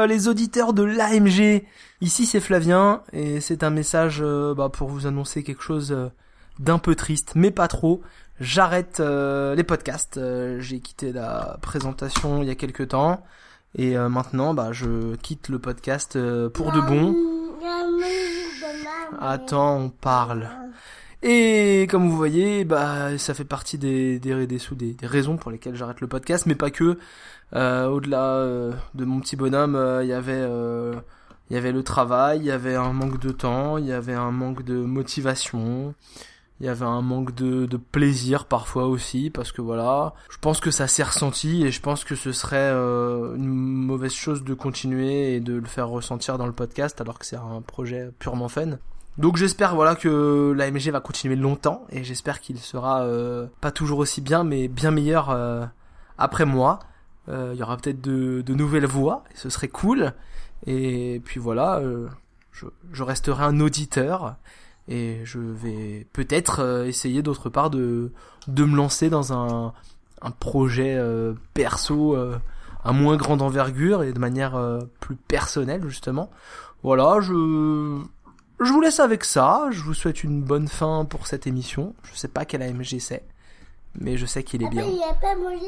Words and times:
euh, 0.00 0.06
les 0.06 0.28
auditeurs 0.28 0.72
de 0.72 0.82
l'AMG. 0.82 1.64
Ici 2.00 2.26
c'est 2.26 2.40
Flavien 2.40 3.02
et 3.12 3.40
c'est 3.40 3.62
un 3.62 3.70
message 3.70 4.20
euh, 4.22 4.54
bah, 4.54 4.68
pour 4.68 4.88
vous 4.88 5.06
annoncer 5.06 5.42
quelque 5.42 5.62
chose 5.62 5.92
euh, 5.92 6.08
d'un 6.58 6.78
peu 6.78 6.94
triste, 6.94 7.32
mais 7.34 7.50
pas 7.50 7.68
trop. 7.68 8.02
J'arrête 8.40 9.00
les 9.00 9.64
podcasts. 9.64 10.18
J'ai 10.60 10.80
quitté 10.80 11.12
la 11.12 11.58
présentation 11.60 12.42
il 12.42 12.48
y 12.48 12.50
a 12.50 12.54
quelques 12.54 12.88
temps 12.88 13.22
et 13.76 13.98
maintenant 13.98 14.54
bah, 14.54 14.70
je 14.72 15.14
quitte 15.16 15.50
le 15.50 15.58
podcast 15.58 16.18
pour 16.54 16.72
de 16.72 16.80
bon. 16.80 17.14
Attends, 19.20 19.76
on 19.76 19.88
parle. 19.90 20.48
Et 21.22 21.86
comme 21.90 22.08
vous 22.08 22.16
voyez, 22.16 22.64
bah 22.64 23.18
ça 23.18 23.34
fait 23.34 23.44
partie 23.44 23.76
des 23.76 24.18
raisons 25.02 25.36
pour 25.36 25.50
lesquelles 25.50 25.76
j'arrête 25.76 26.00
le 26.00 26.06
podcast, 26.06 26.46
mais 26.46 26.54
pas 26.54 26.70
que. 26.70 26.96
Euh, 27.54 27.86
au-delà 27.86 28.24
euh, 28.36 28.72
de 28.94 29.04
mon 29.04 29.20
petit 29.20 29.36
bonhomme, 29.36 29.72
il 29.74 29.78
euh, 29.78 30.04
y 30.04 30.12
avait 30.12 30.46
il 31.50 31.54
y 31.54 31.56
avait 31.56 31.72
le 31.72 31.82
travail, 31.82 32.38
il 32.38 32.44
y 32.44 32.50
avait 32.52 32.76
un 32.76 32.92
manque 32.92 33.18
de 33.18 33.30
temps, 33.30 33.76
il 33.76 33.86
y 33.86 33.92
avait 33.92 34.14
un 34.14 34.30
manque 34.30 34.62
de 34.62 34.76
motivation, 34.76 35.94
il 36.60 36.66
y 36.66 36.68
avait 36.68 36.84
un 36.84 37.00
manque 37.00 37.34
de, 37.34 37.66
plaisir 37.76 38.44
parfois 38.44 38.86
aussi, 38.86 39.30
parce 39.30 39.50
que 39.50 39.62
voilà, 39.62 40.14
je 40.28 40.36
pense 40.38 40.60
que 40.60 40.70
ça 40.70 40.86
s'est 40.86 41.02
ressenti 41.02 41.64
et 41.64 41.70
je 41.70 41.80
pense 41.80 42.04
que 42.04 42.14
ce 42.14 42.32
serait 42.32 42.56
euh, 42.58 43.34
une 43.34 43.48
mauvaise 43.48 44.12
chose 44.12 44.44
de 44.44 44.52
continuer 44.54 45.34
et 45.34 45.40
de 45.40 45.54
le 45.54 45.66
faire 45.66 45.88
ressentir 45.88 46.36
dans 46.36 46.46
le 46.46 46.52
podcast 46.52 47.00
alors 47.00 47.18
que 47.18 47.24
c'est 47.24 47.36
un 47.36 47.62
projet 47.66 48.10
purement 48.18 48.48
fun. 48.48 48.78
Donc 49.16 49.36
j'espère 49.36 49.74
voilà 49.74 49.96
que 49.96 50.54
l'AMG 50.56 50.90
va 50.90 51.00
continuer 51.00 51.34
longtemps 51.34 51.84
et 51.90 52.04
j'espère 52.04 52.40
qu'il 52.40 52.58
sera 52.58 53.02
euh, 53.02 53.46
pas 53.60 53.70
toujours 53.72 53.98
aussi 53.98 54.20
bien 54.20 54.44
mais 54.44 54.68
bien 54.68 54.90
meilleur 54.90 55.30
euh, 55.30 55.64
après 56.18 56.44
moi. 56.44 56.78
Il 57.28 57.54
y 57.54 57.62
aura 57.62 57.76
peut-être 57.76 58.00
de, 58.00 58.54
nouvelles 58.54 58.86
voix 58.86 59.24
et 59.32 59.36
ce 59.36 59.50
serait 59.50 59.68
cool. 59.68 60.12
Et 60.66 61.22
puis 61.24 61.38
voilà, 61.38 61.80
je, 62.50 62.66
je 62.92 63.02
resterai 63.02 63.44
un 63.44 63.60
auditeur 63.60 64.36
et 64.90 65.20
je 65.24 65.38
vais 65.38 66.06
peut-être 66.12 66.60
euh, 66.60 66.84
essayer 66.84 67.22
d'autre 67.22 67.48
part 67.48 67.70
de 67.70 68.10
me 68.48 68.76
lancer 68.76 69.08
dans 69.08 69.32
un 69.32 69.72
projet 70.40 70.96
euh, 70.96 71.34
perso 71.54 72.16
euh, 72.16 72.36
à 72.84 72.92
moins 72.92 73.16
grande 73.16 73.40
envergure 73.40 74.02
et 74.02 74.12
de 74.12 74.18
manière 74.18 74.58
plus 74.98 75.16
personnelle 75.16 75.82
justement. 75.86 76.30
Voilà, 76.82 77.20
je 77.20 78.00
je 78.62 78.72
vous 78.72 78.80
laisse 78.80 79.00
avec 79.00 79.24
ça. 79.24 79.68
Je 79.70 79.82
vous 79.82 79.94
souhaite 79.94 80.24
une 80.24 80.42
bonne 80.42 80.68
fin 80.68 81.04
pour 81.04 81.26
cette 81.26 81.46
émission. 81.46 81.94
Je 82.02 82.14
sais 82.14 82.28
pas 82.28 82.44
quel 82.44 82.62
AMG 82.62 82.98
c'est, 82.98 83.24
mais 83.98 84.16
je 84.16 84.26
sais 84.26 84.42
qu'il 84.42 84.62
est 84.62 84.68
bien. 84.68 84.84
Il 84.84 85.02
a 85.02 85.14
pas 85.14 85.34
mangé, 85.34 85.66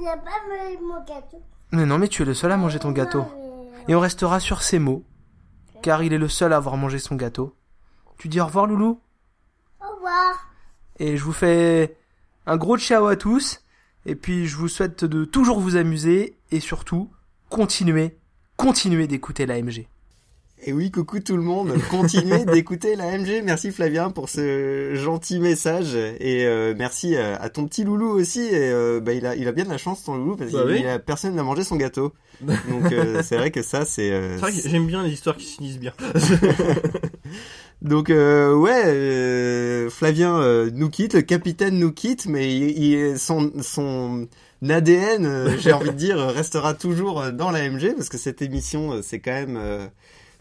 il 0.00 0.08
a 0.08 0.16
pas 0.16 0.30
mangé 0.48 0.78
mon 0.82 1.04
gâteau. 1.04 1.42
Mais 1.72 1.86
non, 1.86 1.98
mais 1.98 2.08
tu 2.08 2.22
es 2.22 2.24
le 2.24 2.34
seul 2.34 2.52
à 2.52 2.56
manger 2.56 2.78
ton 2.78 2.92
gâteau. 2.92 3.24
Et 3.88 3.94
on 3.94 4.00
restera 4.00 4.40
sur 4.40 4.62
ces 4.62 4.78
mots, 4.78 5.04
car 5.82 6.02
il 6.02 6.12
est 6.12 6.18
le 6.18 6.28
seul 6.28 6.52
à 6.52 6.56
avoir 6.56 6.76
mangé 6.76 6.98
son 6.98 7.16
gâteau. 7.16 7.54
Tu 8.18 8.28
dis 8.28 8.40
au 8.40 8.46
revoir, 8.46 8.66
Loulou 8.66 9.00
Au 9.80 9.94
revoir. 9.94 10.48
Et 10.98 11.16
je 11.16 11.24
vous 11.24 11.32
fais 11.32 11.96
un 12.46 12.56
gros 12.56 12.78
ciao 12.78 13.06
à 13.06 13.16
tous. 13.16 13.60
Et 14.06 14.14
puis, 14.14 14.46
je 14.46 14.56
vous 14.56 14.68
souhaite 14.68 15.04
de 15.04 15.24
toujours 15.24 15.60
vous 15.60 15.76
amuser 15.76 16.36
et 16.50 16.60
surtout, 16.60 17.10
continuer, 17.48 18.18
continuer 18.56 19.06
d'écouter 19.06 19.46
l'AMG. 19.46 19.86
Et 20.62 20.72
oui, 20.72 20.90
coucou 20.90 21.20
tout 21.20 21.36
le 21.36 21.42
monde. 21.42 21.74
Continuez 21.90 22.44
d'écouter 22.52 22.96
la 22.96 23.18
MG. 23.18 23.42
Merci 23.44 23.70
Flavien 23.70 24.10
pour 24.10 24.28
ce 24.28 24.94
gentil 24.94 25.38
message 25.38 25.94
et 25.94 26.46
euh, 26.46 26.74
merci 26.76 27.16
à, 27.16 27.48
ton 27.50 27.66
petit 27.66 27.84
loulou 27.84 28.08
aussi. 28.08 28.40
Et 28.40 28.72
euh, 28.72 29.00
bah, 29.00 29.12
il 29.12 29.26
a 29.26 29.36
il 29.36 29.46
a 29.46 29.52
bien 29.52 29.64
de 29.64 29.68
la 29.68 29.78
chance 29.78 30.04
ton 30.04 30.16
loulou 30.16 30.36
parce 30.36 30.52
bah 30.52 30.64
qu'il 30.74 30.86
a 30.86 30.98
personne 30.98 31.34
n'a 31.34 31.42
mangé 31.42 31.64
son 31.64 31.76
gâteau. 31.76 32.14
Donc 32.40 32.92
euh, 32.92 33.22
c'est 33.24 33.36
vrai 33.36 33.50
que 33.50 33.62
ça 33.62 33.84
c'est. 33.84 34.08
c'est 34.08 34.36
vrai 34.38 34.52
que 34.52 34.68
j'aime 34.68 34.86
bien 34.86 35.02
les 35.02 35.10
histoires 35.10 35.36
qui 35.36 35.46
finissent 35.46 35.78
bien. 35.78 35.92
Donc 37.82 38.08
ouais, 38.08 39.88
Flavien 39.90 40.70
nous 40.72 40.88
quitte, 40.88 41.12
le 41.14 41.22
capitaine 41.22 41.78
nous 41.78 41.92
quitte, 41.92 42.24
mais 42.24 42.56
il, 42.56 43.18
son 43.18 43.52
son 43.60 44.28
ADN, 44.66 45.58
j'ai 45.58 45.72
envie 45.72 45.90
de 45.90 45.96
dire, 45.96 46.16
restera 46.16 46.72
toujours 46.72 47.32
dans 47.32 47.50
la 47.50 47.68
MG 47.68 47.94
parce 47.94 48.08
que 48.08 48.16
cette 48.16 48.40
émission 48.40 49.00
c'est 49.02 49.18
quand 49.18 49.32
même 49.32 49.90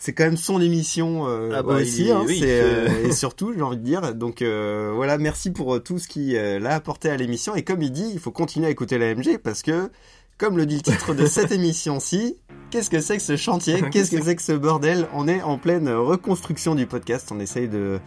c'est 0.04 0.12
quand 0.12 0.26
même 0.26 0.36
son 0.36 0.60
émission 0.60 1.30
euh, 1.30 1.52
ah 1.56 1.64
bah, 1.64 1.76
aussi, 1.76 2.12
hein, 2.12 2.26
euh, 2.28 3.08
et 3.08 3.14
surtout 3.14 3.54
j'ai 3.56 3.62
envie 3.62 3.78
de 3.78 3.84
dire. 3.84 4.14
Donc 4.14 4.42
euh, 4.42 4.92
voilà, 4.94 5.18
merci 5.18 5.50
pour 5.50 5.82
tout 5.82 5.98
ce 5.98 6.10
qu'il 6.10 6.36
a 6.38 6.76
apporté 6.76 7.10
à 7.10 7.16
l'émission. 7.16 7.56
Et 7.56 7.64
comme 7.64 7.82
il 7.82 7.94
dit, 7.94 8.12
il 8.14 8.20
faut 8.20 8.32
continuer 8.32 8.68
à 8.68 8.70
écouter 8.70 8.98
la 8.98 9.16
MG 9.16 9.38
parce 9.42 9.62
que, 9.62 9.90
comme 10.38 10.58
le 10.58 10.66
dit 10.66 10.76
le 10.76 10.82
titre 10.82 11.14
de 11.14 11.26
cette 11.26 11.52
émission-ci, 11.54 12.36
qu'est-ce 12.70 12.90
que 12.90 13.00
c'est 13.00 13.16
que 13.16 13.24
ce 13.24 13.38
chantier? 13.38 13.82
Qu'est-ce 13.92 14.12
que 14.12 14.22
c'est 14.22 14.36
que 14.36 14.42
ce 14.42 14.52
bordel? 14.52 15.08
On 15.14 15.26
est 15.30 15.42
en 15.42 15.58
pleine 15.58 15.88
reconstruction 15.88 16.76
du 16.76 16.86
podcast. 16.86 17.30
On 17.32 17.40
essaye 17.40 17.70
de 17.70 18.02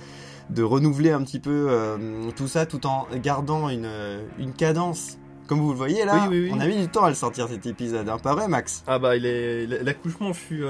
de 0.50 0.62
renouveler 0.62 1.12
un 1.12 1.22
petit 1.22 1.40
peu 1.40 1.70
tout 2.36 2.46
ça 2.46 2.66
tout 2.66 2.86
en 2.86 3.06
gardant 3.22 3.70
une, 3.70 3.88
une 4.38 4.52
cadence 4.52 5.16
comme 5.48 5.60
vous 5.60 5.70
le 5.70 5.76
voyez 5.76 6.04
là, 6.04 6.28
on 6.28 6.58
a 6.58 6.66
mis 6.66 6.76
du 6.76 6.88
temps 6.88 7.04
à 7.04 7.08
le 7.08 7.14
sortir 7.14 7.46
cet 7.48 7.66
épisode, 7.66 8.08
hein, 8.08 8.18
pas 8.18 8.34
vrai 8.34 8.48
Max? 8.48 8.82
Ah 8.88 8.98
bah 8.98 9.16
l'accouchement 9.16 10.34
fut 10.34 10.64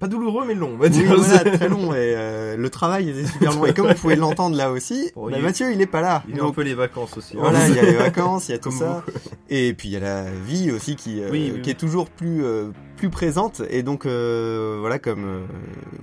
pas 0.00 0.08
douloureux 0.08 0.44
mais 0.46 0.54
long. 0.54 0.70
On 0.74 0.78
va 0.78 0.88
dire. 0.88 1.14
très 1.52 1.68
long 1.68 1.92
et 1.92 2.14
euh, 2.16 2.56
le 2.56 2.70
travail 2.70 3.10
était 3.10 3.26
super 3.26 3.52
long 3.52 3.66
et 3.66 3.74
comme 3.74 3.88
vous 3.88 3.94
pouvez 3.94 4.16
l'entendre 4.16 4.56
là 4.56 4.72
aussi, 4.72 5.12
bah, 5.16 5.38
Mathieu 5.40 5.72
il 5.72 5.80
est 5.80 5.86
pas 5.86 6.00
là. 6.00 6.24
Il 6.28 6.36
y 6.36 6.40
a 6.40 6.44
un 6.44 6.50
peu 6.50 6.62
les 6.62 6.74
vacances 6.74 7.16
aussi. 7.16 7.36
Hein. 7.36 7.40
Voilà, 7.40 7.68
il 7.68 7.76
y 7.76 7.78
a 7.78 7.82
les 7.82 7.92
vacances, 7.96 8.48
il 8.48 8.52
y 8.52 8.54
a 8.54 8.58
tout 8.58 8.70
ça. 8.70 9.04
Et 9.50 9.74
puis 9.74 9.90
il 9.90 9.92
y 9.92 9.96
a 9.96 10.00
la 10.00 10.24
vie 10.30 10.72
aussi 10.72 10.96
qui 10.96 11.22
euh, 11.22 11.60
qui 11.60 11.70
est 11.70 11.78
toujours 11.78 12.08
plus 12.08 12.44
euh, 12.44 12.70
plus 12.96 13.10
présente 13.10 13.62
et 13.70 13.82
donc 13.82 14.06
voilà 14.06 14.98
comme 14.98 15.46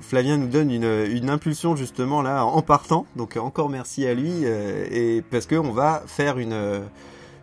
Flavien 0.01 0.37
nous 0.37 0.47
donne 0.47 0.71
une, 0.71 1.05
une 1.11 1.29
impulsion 1.29 1.75
justement 1.75 2.21
là 2.21 2.45
en 2.45 2.61
partant. 2.61 3.07
Donc 3.15 3.35
encore 3.37 3.69
merci 3.69 4.05
à 4.07 4.13
lui 4.13 4.43
et 4.45 5.23
parce 5.29 5.47
que 5.47 5.55
on 5.55 5.71
va 5.71 6.03
faire 6.05 6.37
une 6.37 6.81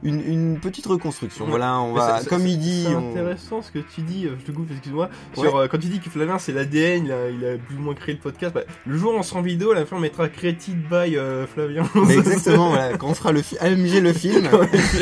une, 0.05 0.21
une 0.21 0.61
petite 0.61 0.87
reconstruction. 0.87 1.47
Voilà, 1.47 1.81
on 1.81 1.95
va, 1.95 2.21
comme 2.29 2.47
il 2.47 2.59
dit. 2.59 2.85
C'est 2.87 2.95
intéressant 2.95 3.63
ce 3.63 3.71
que 3.71 3.79
tu 3.79 4.03
dis, 4.03 4.27
euh, 4.27 4.37
je 4.39 4.45
te 4.45 4.53
coupe, 4.53 4.71
excuse-moi. 4.71 5.09
Euh, 5.39 5.67
quand 5.69 5.79
tu 5.79 5.89
dis 5.89 5.99
que 5.99 6.11
Flavien 6.11 6.39
c'est 6.39 6.53
l'ADN, 6.53 7.07
il 7.07 7.13
a, 7.13 7.31
il 7.31 7.45
a 7.45 7.57
plus 7.57 7.77
ou 7.77 7.81
moins 7.81 7.95
créé 7.95 8.15
le 8.15 8.21
podcast. 8.21 8.55
Bah, 8.55 8.63
le 8.87 8.99
jour 8.99 9.15
où 9.15 9.17
on 9.17 9.23
sera 9.23 9.41
en 9.41 9.43
vidéo, 9.43 9.73
à 9.73 9.75
la 9.75 9.87
fin 9.87 9.97
on 9.97 10.01
mettra 10.01 10.29
Created 10.29 10.77
by 10.89 11.17
euh, 11.17 11.47
Flavien. 11.47 11.85
Mais 11.95 12.15
exactement, 12.19 12.69
voilà, 12.69 12.97
quand 12.99 13.09
on 13.09 13.15
fera 13.15 13.33
le 13.33 13.41
AMG 13.61 14.03
le 14.03 14.13
film. 14.13 14.49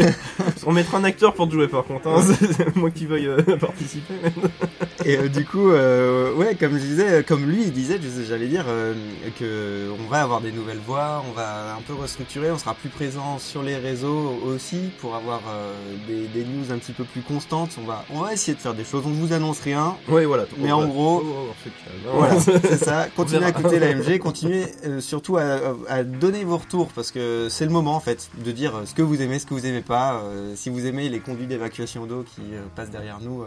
on 0.67 0.73
mettra 0.73 0.99
un 0.99 1.05
acteur 1.05 1.35
pour 1.35 1.49
te 1.49 1.55
jouer 1.55 1.67
par 1.67 1.85
contre, 1.85 2.07
hein. 2.09 2.23
c'est 2.57 2.77
moi 2.77 2.91
qui 2.91 3.07
veuille 3.07 3.29
participer. 3.59 4.15
Et 5.05 5.29
du 5.29 5.45
coup, 5.45 5.71
ouais, 5.71 6.55
comme 6.59 6.75
je 6.75 6.85
disais, 6.85 7.25
comme 7.25 7.45
lui 7.45 7.65
il 7.65 7.73
disait, 7.73 7.99
j'allais 8.29 8.47
dire 8.47 8.67
que 9.39 9.91
on 9.99 10.09
va 10.09 10.23
avoir 10.23 10.41
des 10.41 10.53
nouvelles 10.53 10.79
voix, 10.79 11.25
on 11.29 11.33
va 11.33 11.75
un 11.75 11.83
peu 11.83 11.95
restructurer, 11.95 12.53
on 12.53 12.59
sera 12.59 12.75
plus 12.75 12.89
présent 12.89 13.39
sur 13.39 13.63
les 13.63 13.77
réseaux 13.77 14.41
aussi 14.45 14.92
pour 15.01 15.15
avoir 15.15 15.41
euh, 15.49 15.97
des, 16.07 16.45
news 16.45 16.71
un 16.71 16.79
petit 16.79 16.93
peu 16.93 17.05
plus 17.05 17.23
constantes. 17.23 17.71
On 17.81 17.85
va, 17.85 18.05
on 18.11 18.21
va 18.21 18.33
essayer 18.33 18.55
de 18.55 18.61
faire 18.61 18.75
des 18.75 18.85
choses. 18.85 19.05
On 19.07 19.11
vous 19.11 19.33
annonce 19.33 19.61
rien. 19.61 19.97
Oui, 20.09 20.25
voilà. 20.25 20.45
Mais 20.59 20.73
en 20.73 20.87
gros, 20.87 21.23
voilà, 22.07 22.39
c'est 22.41 22.77
ça. 22.77 23.09
Continuez 23.17 23.45
à 23.45 23.49
écouter 23.51 23.79
l'AMG, 23.79 24.19
continuez 24.19 24.67
euh, 24.85 25.01
surtout 25.01 25.37
à, 25.37 26.05
donner 26.05 26.45
vos 26.45 26.59
retours 26.59 26.89
parce 26.89 27.11
que 27.11 27.49
c'est 27.51 27.65
le 27.65 27.71
moment 27.71 27.95
en 27.95 28.01
fait 28.01 28.31
de 28.45 28.53
dire 28.53 28.83
ce 28.85 28.95
que 28.95 29.03
vous 29.03 29.23
aimez, 29.23 29.39
ce 29.39 29.47
que 29.47 29.55
vous 29.55 29.67
aimez 29.67 29.83
pas. 29.83 30.23
Euh, 30.23 30.55
si 30.57 30.71
vous 30.71 30.87
aimez 30.87 31.09
les 31.09 31.21
conduits 31.21 31.47
d'évacuation 31.47 32.07
d'eau 32.07 32.25
qui 32.35 32.43
passent 32.75 32.91
derrière 32.91 33.21
nous, 33.21 33.45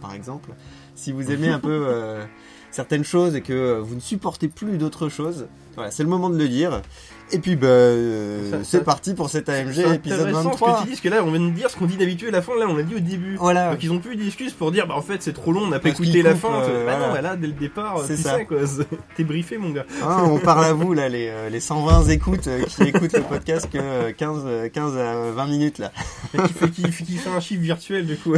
par 0.00 0.14
exemple. 0.14 0.50
Si 0.94 1.12
vous 1.12 1.30
aimez 1.30 1.48
un 1.48 1.60
peu 1.60 1.86
certaines 2.70 3.04
choses 3.04 3.34
et 3.34 3.40
que 3.40 3.78
vous 3.78 3.94
ne 3.94 4.00
supportez 4.00 4.48
plus 4.48 4.78
d'autres 4.78 5.08
choses, 5.08 5.46
voilà, 5.74 5.90
c'est 5.90 6.02
le 6.02 6.08
moment 6.08 6.28
de 6.28 6.36
le 6.36 6.48
dire. 6.48 6.82
Et 7.30 7.38
puis 7.38 7.56
bah 7.56 7.66
euh, 7.66 8.60
c'est 8.62 8.84
parti 8.84 9.14
pour 9.14 9.28
cet 9.28 9.48
AMG 9.48 9.78
épisode 9.94 10.30
23. 10.30 10.52
ce 10.52 10.58
que 10.58 10.78
tu 10.78 10.84
dis 10.84 10.90
parce 10.90 11.00
que 11.00 11.08
là 11.08 11.22
on 11.24 11.30
vient 11.30 11.46
de 11.46 11.50
dire 11.50 11.70
ce 11.70 11.76
qu'on 11.76 11.86
dit 11.86 11.96
d'habitude 11.96 12.28
à 12.28 12.32
la 12.32 12.42
fin 12.42 12.52
là 12.58 12.66
on 12.68 12.76
l'a 12.76 12.82
dit 12.82 12.94
au 12.94 13.00
début. 13.00 13.36
Voilà. 13.36 13.72
Donc 13.72 13.82
ils 13.82 13.92
ont 13.92 13.98
plus 13.98 14.16
d'excuses 14.16 14.52
pour 14.52 14.72
dire 14.72 14.86
bah 14.86 14.94
en 14.96 15.02
fait 15.02 15.22
c'est 15.22 15.32
trop 15.32 15.52
long 15.52 15.62
on 15.62 15.68
n'a 15.68 15.78
pas 15.78 15.90
écouté 15.90 16.22
la 16.22 16.34
fin. 16.34 16.62
Euh, 16.62 16.86
bah 16.86 16.98
non 16.98 17.12
bah 17.12 17.20
là 17.20 17.36
dès 17.36 17.46
le 17.46 17.52
départ 17.52 18.02
c'est 18.06 18.16
ça 18.16 18.44
quoi. 18.44 18.58
T'es 19.16 19.24
briefé 19.24 19.58
mon 19.58 19.70
gars. 19.70 19.84
Ah, 20.02 20.24
on 20.24 20.38
parle 20.44 20.64
à 20.64 20.72
vous 20.72 20.94
là 20.94 21.08
les 21.08 21.28
euh, 21.28 21.50
les 21.50 21.60
120 21.60 22.08
écoutes 22.08 22.48
qui 22.68 22.82
écoutent 22.84 23.12
le 23.12 23.22
podcast 23.22 23.68
que 23.70 24.10
15 24.10 24.70
15 24.72 24.96
à 24.96 25.30
20 25.32 25.46
minutes 25.46 25.78
là. 25.78 25.92
qui 26.32 26.52
fait 26.52 26.70
qui, 26.70 26.82
qui 26.82 27.16
fait 27.16 27.30
un 27.30 27.40
chiffre 27.40 27.62
virtuel 27.62 28.06
du 28.06 28.16
coup. 28.16 28.34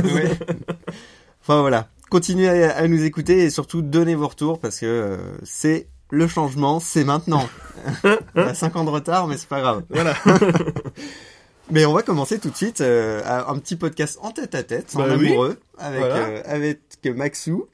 enfin 1.42 1.60
voilà. 1.60 1.88
Continuez 2.10 2.48
à, 2.64 2.76
à, 2.76 2.88
nous 2.88 3.04
écouter 3.04 3.44
et 3.44 3.50
surtout 3.50 3.82
donnez 3.82 4.16
vos 4.16 4.26
retours 4.26 4.58
parce 4.58 4.80
que 4.80 5.16
c'est 5.44 5.86
le 6.10 6.26
changement, 6.26 6.80
c'est 6.80 7.04
maintenant. 7.04 7.48
on 8.34 8.42
a 8.42 8.54
5 8.54 8.76
ans 8.76 8.84
de 8.84 8.90
retard, 8.90 9.26
mais 9.26 9.36
c'est 9.36 9.48
pas 9.48 9.60
grave. 9.60 9.84
Voilà. 9.90 10.14
mais 11.70 11.86
on 11.86 11.92
va 11.92 12.02
commencer 12.02 12.38
tout 12.38 12.50
de 12.50 12.56
suite 12.56 12.80
euh, 12.80 13.22
un 13.24 13.58
petit 13.58 13.76
podcast 13.76 14.18
en 14.22 14.30
tête 14.30 14.54
à 14.54 14.62
tête, 14.62 14.94
en 14.94 15.00
bah 15.00 15.12
amoureux, 15.12 15.58
avec, 15.78 16.02
euh, 16.02 16.42
avec 16.44 16.80
Maxou. 17.14 17.66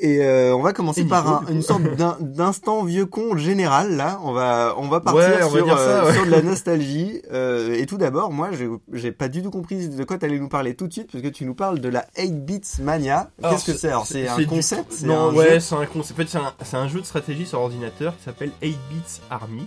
Et 0.00 0.22
euh, 0.24 0.54
on 0.54 0.62
va 0.62 0.72
commencer 0.72 1.00
Et 1.00 1.04
par 1.04 1.26
un- 1.28 1.44
une 1.50 1.60
sorte 1.62 1.82
d'in- 1.96 2.16
d'instant 2.20 2.84
vieux 2.84 3.04
con 3.06 3.36
général. 3.36 3.96
Là, 3.96 4.20
on 4.22 4.30
va 4.32 4.74
on 4.78 4.86
va 4.88 5.00
partir 5.00 5.22
Ouais, 5.22 5.42
on 5.42 5.48
va 5.48 5.56
sur, 5.56 5.64
dire 5.64 5.76
ça, 5.76 5.82
euh, 6.04 6.06
ouais. 6.06 6.14
sur 6.14 6.24
de 6.26 6.30
la 6.30 6.42
nostalgie. 6.50 7.20
Euh, 7.32 7.74
et 7.74 7.84
tout 7.86 7.96
d'abord, 7.98 8.30
moi, 8.30 8.50
j'ai 8.92 9.10
pas 9.12 9.26
du 9.28 9.42
tout 9.42 9.50
compris 9.50 9.88
de 9.88 10.04
quoi 10.04 10.16
t'allais 10.18 10.38
nous 10.38 10.48
parler 10.48 10.74
tout 10.74 10.86
de 10.86 10.92
suite, 10.92 11.10
parce 11.10 11.22
que 11.22 11.28
tu 11.28 11.44
nous 11.44 11.54
parles 11.54 11.80
de 11.80 11.88
la 11.88 12.06
8 12.16 12.30
bits 12.44 12.60
mania. 12.80 13.30
Qu'est-ce 13.42 13.64
que 13.72 13.76
c'est? 13.76 13.88
Alors, 13.88 14.06
c'est 14.06 14.28
un 14.28 14.44
concept? 14.44 15.02
Non, 15.02 15.30
un 15.30 15.34
ouais, 15.34 15.58
c'est 15.60 15.74
un 15.74 15.86
concept. 15.86 16.12
En 16.20 16.22
fait, 16.22 16.28
c'est 16.28 16.38
un, 16.38 16.52
c'est 16.64 16.76
un 16.76 16.86
jeu 16.88 17.00
de 17.00 17.06
stratégie 17.06 17.44
sur 17.46 17.60
ordinateur 17.60 18.16
qui 18.16 18.22
s'appelle 18.24 18.50
8 18.62 18.68
Bits 18.90 19.20
Army, 19.30 19.66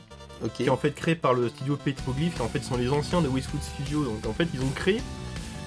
qui 0.54 0.63
est 0.63 0.69
en 0.69 0.78
fait 0.78 0.92
créé 0.95 1.16
par 1.16 1.33
le 1.33 1.50
studio 1.50 1.78
Petroglyph, 1.83 2.36
qui 2.36 2.42
en 2.42 2.48
fait 2.48 2.63
sont 2.63 2.78
les 2.78 2.89
anciens 2.89 3.22
de 3.22 3.28
Westwood 3.28 3.62
Studio. 3.62 4.06
Donc 4.06 4.25
en 4.30 4.33
fait, 4.33 4.48
ils 4.54 4.62
ont 4.62 4.72
créé 4.74 5.01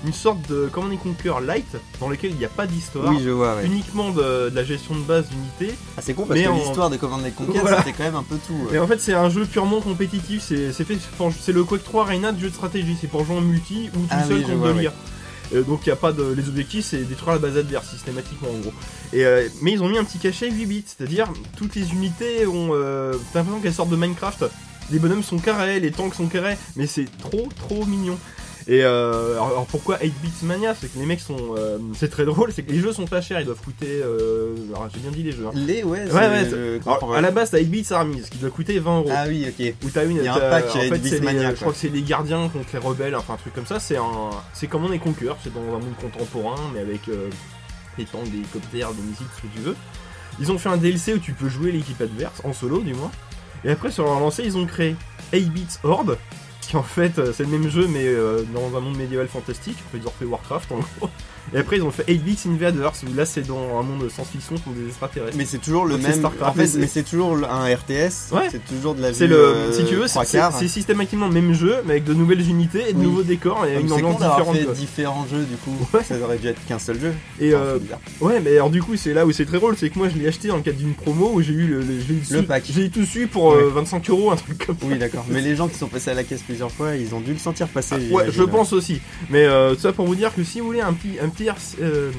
une 0.07 0.13
sorte 0.13 0.39
de 0.51 0.69
Command 0.73 0.93
and 0.93 0.97
Conquer 0.99 1.33
Light 1.45 1.77
dans 2.01 2.09
lequel 2.09 2.31
il 2.33 2.37
n'y 2.37 2.45
a 2.45 2.49
pas 2.49 2.67
d'histoire. 2.67 3.09
Oui, 3.11 3.21
je 3.25 3.31
vois. 3.31 3.57
Ouais. 3.57 3.67
Uniquement 3.67 4.11
de, 4.11 4.51
de 4.51 4.53
la 4.55 4.65
gestion 4.65 4.95
de 4.95 5.01
base 5.01 5.27
d'unités. 5.29 5.75
Ah, 5.97 6.01
c'est 6.03 6.15
con 6.15 6.27
parce 6.27 6.39
Mais 6.39 6.45
que 6.47 6.51
en- 6.51 6.57
l'histoire 6.57 6.91
de 6.91 6.97
Command 6.97 7.21
and 7.25 7.31
Conquer, 7.37 7.59
Voilà. 7.61 7.79
c'était 7.79 7.93
quand 7.93 8.05
même 8.05 8.17
un 8.17 8.23
peu 8.23 8.37
tout. 8.47 8.75
Et 8.75 8.79
en 8.79 8.87
fait, 8.87 9.01
c'est 9.01 9.15
un 9.15 9.31
jeu 9.31 9.47
purement 9.47 9.81
compétitif. 9.81 10.43
C'est 10.47 10.73
c'est 10.73 10.85
fait, 10.85 10.99
c'est 11.41 11.53
le 11.53 11.65
Quake 11.65 11.85
3 11.85 12.05
Arena 12.05 12.33
de 12.33 12.41
jeu 12.41 12.49
de 12.51 12.55
stratégie. 12.55 12.97
C'est 13.01 13.07
pour 13.09 13.25
jouer 13.25 13.37
en 13.37 13.41
multi 13.41 13.89
ou 13.95 13.99
tout 14.01 14.07
Ah 14.11 14.25
seul 14.25 14.37
oui, 14.39 14.43
contre. 14.45 14.93
Euh, 15.55 15.63
donc 15.63 15.81
il 15.85 15.91
y 15.91 15.93
a 15.93 15.97
pas 15.97 16.11
de 16.13 16.23
les 16.35 16.49
objectifs 16.49 16.87
c'est 16.87 17.03
détruire 17.05 17.35
la 17.35 17.39
base 17.39 17.59
adverse 17.59 17.89
systématiquement 17.91 18.49
en 18.49 18.59
gros. 18.61 18.73
Et 19.13 19.27
euh, 19.27 19.47
mais 19.61 19.73
ils 19.73 19.83
ont 19.83 19.89
mis 19.91 19.99
un 19.99 20.05
petit 20.05 20.19
cachet 20.19 20.51
8 20.51 20.67
bits, 20.67 20.85
c'est-à-dire 20.87 21.29
toutes 21.59 21.75
les 21.75 21.93
unités 21.93 22.47
ont 22.47 22.71
euh, 22.73 23.13
t'as 23.33 23.41
l'impression 23.41 23.61
qu'elles 23.61 23.75
sortent 23.75 23.91
de 23.91 23.97
Minecraft. 23.97 24.45
Les 24.91 24.99
bonhommes 24.99 25.23
sont 25.23 25.39
carrés, 25.39 25.81
les 25.81 25.91
tanks 25.93 26.15
sont 26.15 26.27
carrés, 26.29 26.57
mais 26.77 26.87
c'est 26.87 27.07
trop 27.19 27.49
trop 27.59 27.85
mignon. 27.87 28.19
Et 28.67 28.83
euh, 28.83 29.33
alors, 29.35 29.47
alors 29.49 29.67
pourquoi 29.67 29.99
8 30.01 30.09
bits 30.23 30.33
mania? 30.47 30.75
C'est 30.75 30.91
que 30.93 30.99
les 30.99 31.05
mecs 31.05 31.21
sont 31.21 31.55
euh, 31.59 31.77
c'est 31.95 32.09
très 32.11 32.25
drôle, 32.25 32.51
c'est 32.51 32.63
que 32.63 32.73
les 32.73 32.81
jeux 32.81 32.95
sont 32.95 33.05
pas 33.07 33.21
chers, 33.21 33.39
ils 33.41 33.45
doivent 33.45 33.61
coûter 33.61 34.01
euh, 34.03 34.55
alors 34.75 34.89
j'ai 34.93 35.01
bien 35.01 35.11
dit 35.11 35.23
les 35.23 35.33
jeux. 35.33 35.47
hein. 35.47 35.51
Les, 35.55 35.83
ouais, 35.83 36.05
Ouais, 36.05 36.09
c'est- 36.11 36.15
ouais, 36.55 36.81
je 36.83 36.89
Alors, 36.89 37.15
à 37.15 37.21
la 37.21 37.31
base, 37.31 37.51
t'as 37.51 37.59
8 37.59 37.67
bits 37.67 37.87
Army, 37.91 38.23
ce 38.25 38.31
qui 38.31 38.39
doit 38.39 38.49
coûter 38.51 38.79
20 38.79 38.99
euros. 39.01 39.11
Ah 39.15 39.25
oui, 39.29 39.47
ok. 39.49 39.75
Où 39.85 39.91
t'as 39.91 40.07
une, 40.07 40.17
Il 40.17 40.25
y 40.25 40.29
a 40.29 40.35
un 40.35 40.39
t'as- 40.39 40.51
pack 40.51 40.65
en 40.75 40.79
avec 40.79 40.93
fait, 40.95 40.99
Beast 40.99 41.15
c'est 41.15 41.21
les- 41.21 41.27
Mania, 41.27 41.43
je 41.43 41.47
quoi. 41.49 41.57
crois 41.57 41.73
que 41.73 41.79
c'est 41.79 41.89
les 41.91 42.03
gardiens 42.03 42.49
contre 42.49 42.69
les 42.73 42.79
rebelles, 42.79 43.17
enfin 43.17 43.35
un 43.35 43.37
truc 43.37 43.53
comme 43.55 43.67
ça. 43.67 43.79
C'est 43.81 43.99
un, 43.99 44.31
c'est 44.55 44.67
comme 44.67 44.85
on 44.87 44.93
est 44.93 44.99
Conquer, 44.99 45.33
c'est 45.43 45.53
dans 45.53 45.61
un 45.61 45.79
monde 45.81 45.97
contemporain, 46.01 46.57
mais 46.73 46.81
avec 46.81 47.07
euh, 47.09 47.29
des 47.99 48.07
tanks, 48.07 48.25
des 48.31 48.39
hélicoptères, 48.39 48.93
des 48.93 49.03
missiles, 49.03 49.27
tout 49.27 49.37
ce 49.37 49.43
que 49.53 49.55
tu 49.59 49.61
veux. 49.61 49.77
Ils 50.41 50.51
ont 50.51 50.59
fait 50.59 50.71
un 50.71 50.79
DLC 50.79 51.13
où 51.13 51.19
tu 51.19 51.33
peux 51.33 51.51
jouer 51.51 51.71
l'équipe 51.71 52.01
adverse, 52.01 52.41
en 52.45 52.55
solo 52.55 52.81
du 52.81 52.95
moins. 52.95 53.11
Et 53.65 53.71
après, 53.71 53.91
sur 53.91 54.05
leur 54.05 54.19
lancée, 54.21 54.43
ils 54.47 54.57
ont 54.57 54.65
créé 54.67 54.97
8 55.35 55.51
Bits 55.51 55.67
Horde, 55.85 56.17
qui 56.67 56.77
en 56.77 56.83
fait, 56.83 57.19
euh, 57.19 57.33
c'est 57.33 57.45
le 57.45 57.51
même 57.51 57.69
jeu, 57.69 57.87
mais 57.89 58.07
euh, 58.07 58.43
dans 58.55 58.77
un 58.77 58.81
monde 58.81 58.97
médiéval 58.97 59.29
fantastique. 59.29 59.77
En 59.87 59.91
fait, 59.91 59.99
ils 59.99 60.27
Warcraft 60.27 60.73
en 60.73 60.79
gros. 60.79 61.11
Et 61.55 61.59
après, 61.59 61.77
ils 61.77 61.83
ont 61.83 61.91
fait 61.91 62.05
8 62.09 62.19
Bits 62.19 62.39
Invaders, 62.47 62.93
où 63.09 63.15
là, 63.17 63.25
c'est 63.25 63.47
dans 63.47 63.79
un 63.79 63.83
monde 63.83 64.03
de 64.05 64.09
science-fiction 64.09 64.57
contre 64.57 64.77
des 64.77 64.89
extraterrestres. 64.89 65.37
Mais 65.37 65.45
c'est 65.45 65.59
toujours 65.59 65.85
le 65.87 65.95
Donc, 65.95 66.03
même. 66.03 66.19
Starcraft, 66.19 66.51
En 66.51 66.55
fait, 66.55 66.79
mais 66.79 66.87
c'est- 66.87 67.03
toujours 67.05 67.37
un 67.49 67.65
RTS. 67.75 68.33
Ouais. 68.33 68.49
C'est 68.51 68.65
toujours 68.67 68.95
de 68.95 69.03
la. 69.03 69.13
C'est 69.13 69.27
le, 69.27 69.37
euh, 69.37 69.73
si 69.73 69.85
tu 69.85 69.95
veux, 69.95 70.07
c'est 70.09 70.69
systématiquement 70.69 71.27
le 71.29 71.33
même 71.35 71.53
jeu, 71.53 71.77
mais 71.87 71.93
avec 71.93 72.05
de 72.05 72.15
nouvelles 72.15 72.49
unités 72.49 72.89
et 72.89 72.93
de 72.93 72.99
Oui. 72.99 73.05
nouveaux 73.05 73.23
décors 73.23 73.67
et 73.67 73.75
Donc 73.75 73.85
une 73.85 73.93
ambiance 73.93 74.17
différente. 74.19 74.57
fait 74.57 74.65
quoi. 74.65 74.75
différents 74.75 75.27
jeux 75.31 75.45
du 75.45 75.57
coup. 75.57 75.77
Ouais. 75.95 76.03
Ça 76.03 76.15
aurait 76.19 76.39
dû 76.39 76.49
être 76.49 76.65
qu'un 76.67 76.79
seul 76.79 76.99
jeu. 77.01 77.13
Et 77.41 77.55
Enfin, 77.55 77.65
euh, 77.65 77.79
ouais, 78.21 78.41
mais 78.41 78.53
alors 78.55 78.71
du 78.71 78.83
coup, 78.83 78.97
c'est 78.97 79.13
là 79.15 79.25
où 79.27 79.33
c'est 79.33 79.45
très 79.45 79.59
drôle, 79.59 79.77
c'est 79.77 79.91
que 79.91 79.99
moi 79.99 80.09
je 80.09 80.19
l'ai 80.19 80.27
acheté 80.27 80.49
dans 80.49 80.57
le 80.57 80.63
cadre 80.63 80.79
d'une 80.79 80.95
promo 80.95 81.31
où 81.35 81.43
j'ai 81.43 81.53
eu 81.53 81.67
le, 81.67 81.81
le, 81.81 82.01
j'ai 82.01 82.15
eu 82.15 82.23
Le 82.31 82.41
su- 82.41 82.47
pack. 82.47 82.65
J'ai 82.69 82.85
eu 82.87 82.91
tout 82.91 83.05
su 83.05 83.27
pour 83.27 83.53
euh, 83.53 83.71
25 83.75 84.09
euros, 84.11 84.31
un 84.33 84.37
truc 84.37 84.67
comme 84.67 84.77
ça. 84.79 84.87
Oui, 84.87 84.99
d'accord. 84.99 85.25
Mais 85.29 85.41
les 85.41 85.55
gens 85.57 85.69
qui 85.69 85.79
sont 85.79 85.87
passés 85.89 86.11
à 86.11 86.15
la 86.15 86.25
caisse 86.25 86.43
plusieurs 86.43 86.71
fois, 86.73 86.97
ils 86.97 87.15
ont 87.15 87.21
dû 87.21 87.33
le 87.33 87.39
sentir 87.39 87.69
passer. 87.69 87.95
Ouais, 87.95 88.01
j'imagine. 88.25 88.33
je 88.33 88.43
pense 88.43 88.73
aussi. 88.73 89.01
Mais 89.31 89.45
euh, 89.45 89.75
tout 89.75 89.81
ça 89.83 89.93
pour 89.93 90.07
vous 90.07 90.15
dire 90.17 90.35
que 90.35 90.43
si 90.43 90.61
vous 90.61 90.67
voulez 90.67 90.81
un 90.81 90.93
petit, 90.93 91.19
un 91.23 91.29
petit 91.29 91.44
RC 91.49 91.77
euh, 91.81 92.11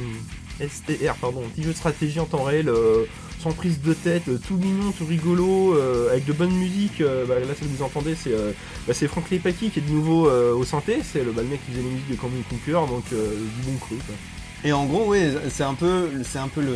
STR, 0.59 1.15
pardon, 1.19 1.41
petit 1.53 1.63
jeu 1.63 1.71
de 1.71 1.75
stratégie 1.77 2.19
en 2.19 2.25
temps 2.25 2.43
réel, 2.43 2.69
euh, 2.69 3.03
sans 3.39 3.51
prise 3.51 3.81
de 3.81 3.93
tête, 3.93 4.27
euh, 4.29 4.39
tout 4.47 4.55
mignon, 4.55 4.91
tout 4.91 5.05
rigolo, 5.05 5.77
avec 6.09 6.25
de 6.25 6.33
bonnes 6.33 6.55
musiques. 6.55 7.01
euh, 7.01 7.25
bah, 7.25 7.35
là, 7.39 7.53
ce 7.53 7.61
que 7.61 7.65
vous 7.65 7.83
entendez, 7.83 8.15
c'est 8.15 8.31
bah, 8.87 8.93
Frank 9.07 9.29
Lepaki 9.29 9.69
qui 9.69 9.79
est 9.79 9.81
de 9.81 9.91
nouveau 9.91 10.29
au 10.29 10.63
synthé. 10.63 10.99
C'est 11.03 11.23
le, 11.23 11.31
bah, 11.31 11.41
mec 11.43 11.59
qui 11.65 11.71
faisait 11.71 11.83
les 11.83 11.89
musiques 11.89 12.11
de 12.11 12.15
Command 12.15 12.43
Conquer, 12.49 12.71
donc 12.87 13.05
du 13.09 13.69
bon 13.69 13.77
cru. 13.77 13.95
quoi. 13.97 14.15
Et 14.67 14.73
en 14.73 14.85
gros, 14.85 15.05
ouais, 15.09 15.31
c'est 15.49 15.63
un 15.63 15.75
peu, 15.75 16.09
c'est 16.23 16.39
un 16.39 16.47
peu 16.47 16.59
le, 16.59 16.67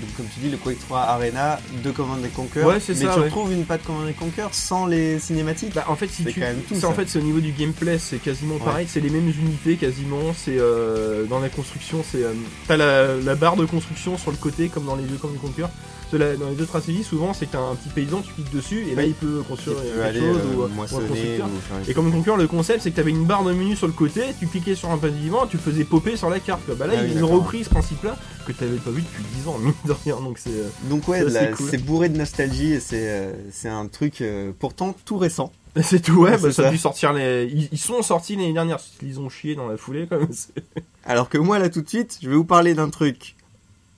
donc, 0.00 0.16
comme 0.16 0.26
tu 0.32 0.40
dis, 0.40 0.48
le 0.50 0.56
Quake 0.56 0.78
3 0.80 1.00
Arena 1.00 1.60
de 1.84 1.90
Command 1.90 2.18
and 2.24 2.28
Conquer. 2.34 2.62
Ouais, 2.62 2.80
c'est 2.80 2.94
Mais 2.94 3.04
ça, 3.04 3.12
tu 3.12 3.18
ouais. 3.20 3.24
retrouves 3.26 3.52
une 3.52 3.66
patte 3.66 3.82
Command 3.84 4.08
and 4.08 4.12
Conquer 4.18 4.46
sans 4.52 4.86
les 4.86 5.18
cinématiques? 5.18 5.74
Bah, 5.74 5.84
en 5.88 5.96
fait, 5.96 6.08
si 6.08 6.22
C'est 6.24 6.30
tu, 6.32 6.40
quand 6.40 6.46
même 6.46 6.62
tout, 6.66 6.74
ça. 6.76 6.88
en 6.88 6.94
fait, 6.94 7.06
c'est 7.08 7.18
au 7.18 7.22
niveau 7.22 7.40
du 7.40 7.52
gameplay, 7.52 7.98
c'est 7.98 8.18
quasiment 8.18 8.54
Ouais. 8.54 8.60
pareil. 8.64 8.86
C'est 8.88 9.00
les 9.00 9.10
mêmes 9.10 9.28
unités 9.28 9.76
quasiment. 9.76 10.32
C'est 10.34 10.56
euh, 10.58 11.24
dans 11.26 11.38
la 11.40 11.50
construction, 11.50 12.02
c'est 12.10 12.22
euh, 12.22 12.32
t'as 12.68 12.78
la, 12.78 13.16
la 13.16 13.34
barre 13.34 13.56
de 13.56 13.66
construction 13.66 14.16
sur 14.16 14.30
le 14.30 14.38
côté 14.38 14.68
comme 14.70 14.86
dans 14.86 14.96
les 14.96 15.06
jeux 15.06 15.18
comme 15.20 15.32
du 15.32 15.38
Conquer. 15.38 15.66
Dans 16.12 16.18
les 16.18 16.36
jeux 16.36 16.60
de 16.60 16.64
stratégie, 16.66 17.02
souvent, 17.02 17.34
c'est 17.34 17.46
que 17.46 17.52
t'as 17.52 17.60
un 17.60 17.74
petit 17.74 17.88
paysan, 17.88 18.20
tu 18.22 18.32
cliques 18.32 18.52
dessus 18.54 18.86
et 18.90 18.94
là, 18.94 19.02
Oui. 19.02 19.08
il 19.08 19.14
peut 19.14 19.40
Tu 19.42 19.48
construire 19.48 19.76
quelque 19.82 20.18
chose 20.20 20.38
euh, 20.38 20.54
ou, 20.56 20.60
ou 20.60 20.64
un 20.64 20.68
moissonner 20.68 21.40
ou 21.40 21.90
Et 21.90 21.94
comme 21.94 22.12
Conquer, 22.12 22.34
le 22.38 22.46
concept, 22.46 22.82
c'est 22.82 22.90
que 22.92 22.96
t'avais 22.96 23.10
une 23.10 23.24
barre 23.24 23.42
de 23.44 23.52
menu 23.52 23.74
sur 23.76 23.86
le 23.88 23.92
côté, 23.92 24.22
tu 24.38 24.46
cliquais 24.46 24.74
sur 24.76 24.90
un 24.90 24.98
pavillon, 24.98 25.46
tu 25.48 25.56
le 25.56 25.62
faisais 25.62 25.84
popper 25.84 26.16
sur 26.16 26.30
la 26.30 26.38
carte. 26.40 26.64
quoi. 26.64 26.74
Bah 26.76 26.86
là, 26.86 26.94
Ah 26.96 27.02
oui, 27.02 27.10
ils 27.14 27.18
ont 27.24 27.26
d'accord. 27.26 27.42
repris 27.42 27.64
ce 27.64 27.70
principe-là 27.70 28.16
que 28.46 28.52
t'avais 28.52 28.76
pas 28.76 28.90
vu 28.90 29.02
depuis 29.02 29.24
10 29.42 29.48
ans, 29.48 29.58
mine 29.60 29.72
de 29.84 29.92
rien. 30.04 30.16
Donc 30.20 30.38
c'est 30.38 30.50
euh, 30.50 30.68
Donc 30.84 31.08
ouais, 31.08 31.24
c'est 31.28 31.50
cool. 31.52 31.80
bourré 31.80 32.08
de 32.08 32.16
nostalgie 32.16 32.74
et 32.74 32.80
c'est 32.80 33.08
euh, 33.10 33.32
c'est 33.50 33.68
un 33.68 33.86
truc 33.88 34.20
euh, 34.20 34.52
pourtant 34.58 34.94
tout 35.04 35.16
récent. 35.18 35.52
c'est 35.82 36.00
tout. 36.00 36.20
Ouais, 36.22 36.30
Ouais, 36.30 36.38
bah, 36.38 36.52
ça 36.52 36.68
a 36.68 36.70
dû 36.70 36.78
sortir 36.78 37.12
les. 37.12 37.50
Ils, 37.52 37.68
ils 37.72 37.78
sont 37.78 38.00
sortis 38.02 38.36
l'année 38.36 38.52
dernière. 38.52 38.78
Ils 39.02 39.18
ont 39.20 39.28
chié 39.28 39.54
dans 39.56 39.66
la 39.68 39.76
foulée, 39.76 40.06
quand 40.08 40.18
même. 40.18 40.28
Alors 41.04 41.28
que 41.28 41.38
moi 41.38 41.58
là 41.58 41.68
tout 41.68 41.82
de 41.82 41.88
suite, 41.88 42.18
je 42.22 42.28
vais 42.28 42.34
vous 42.36 42.44
parler 42.44 42.74
d'un 42.74 42.88
truc 42.90 43.35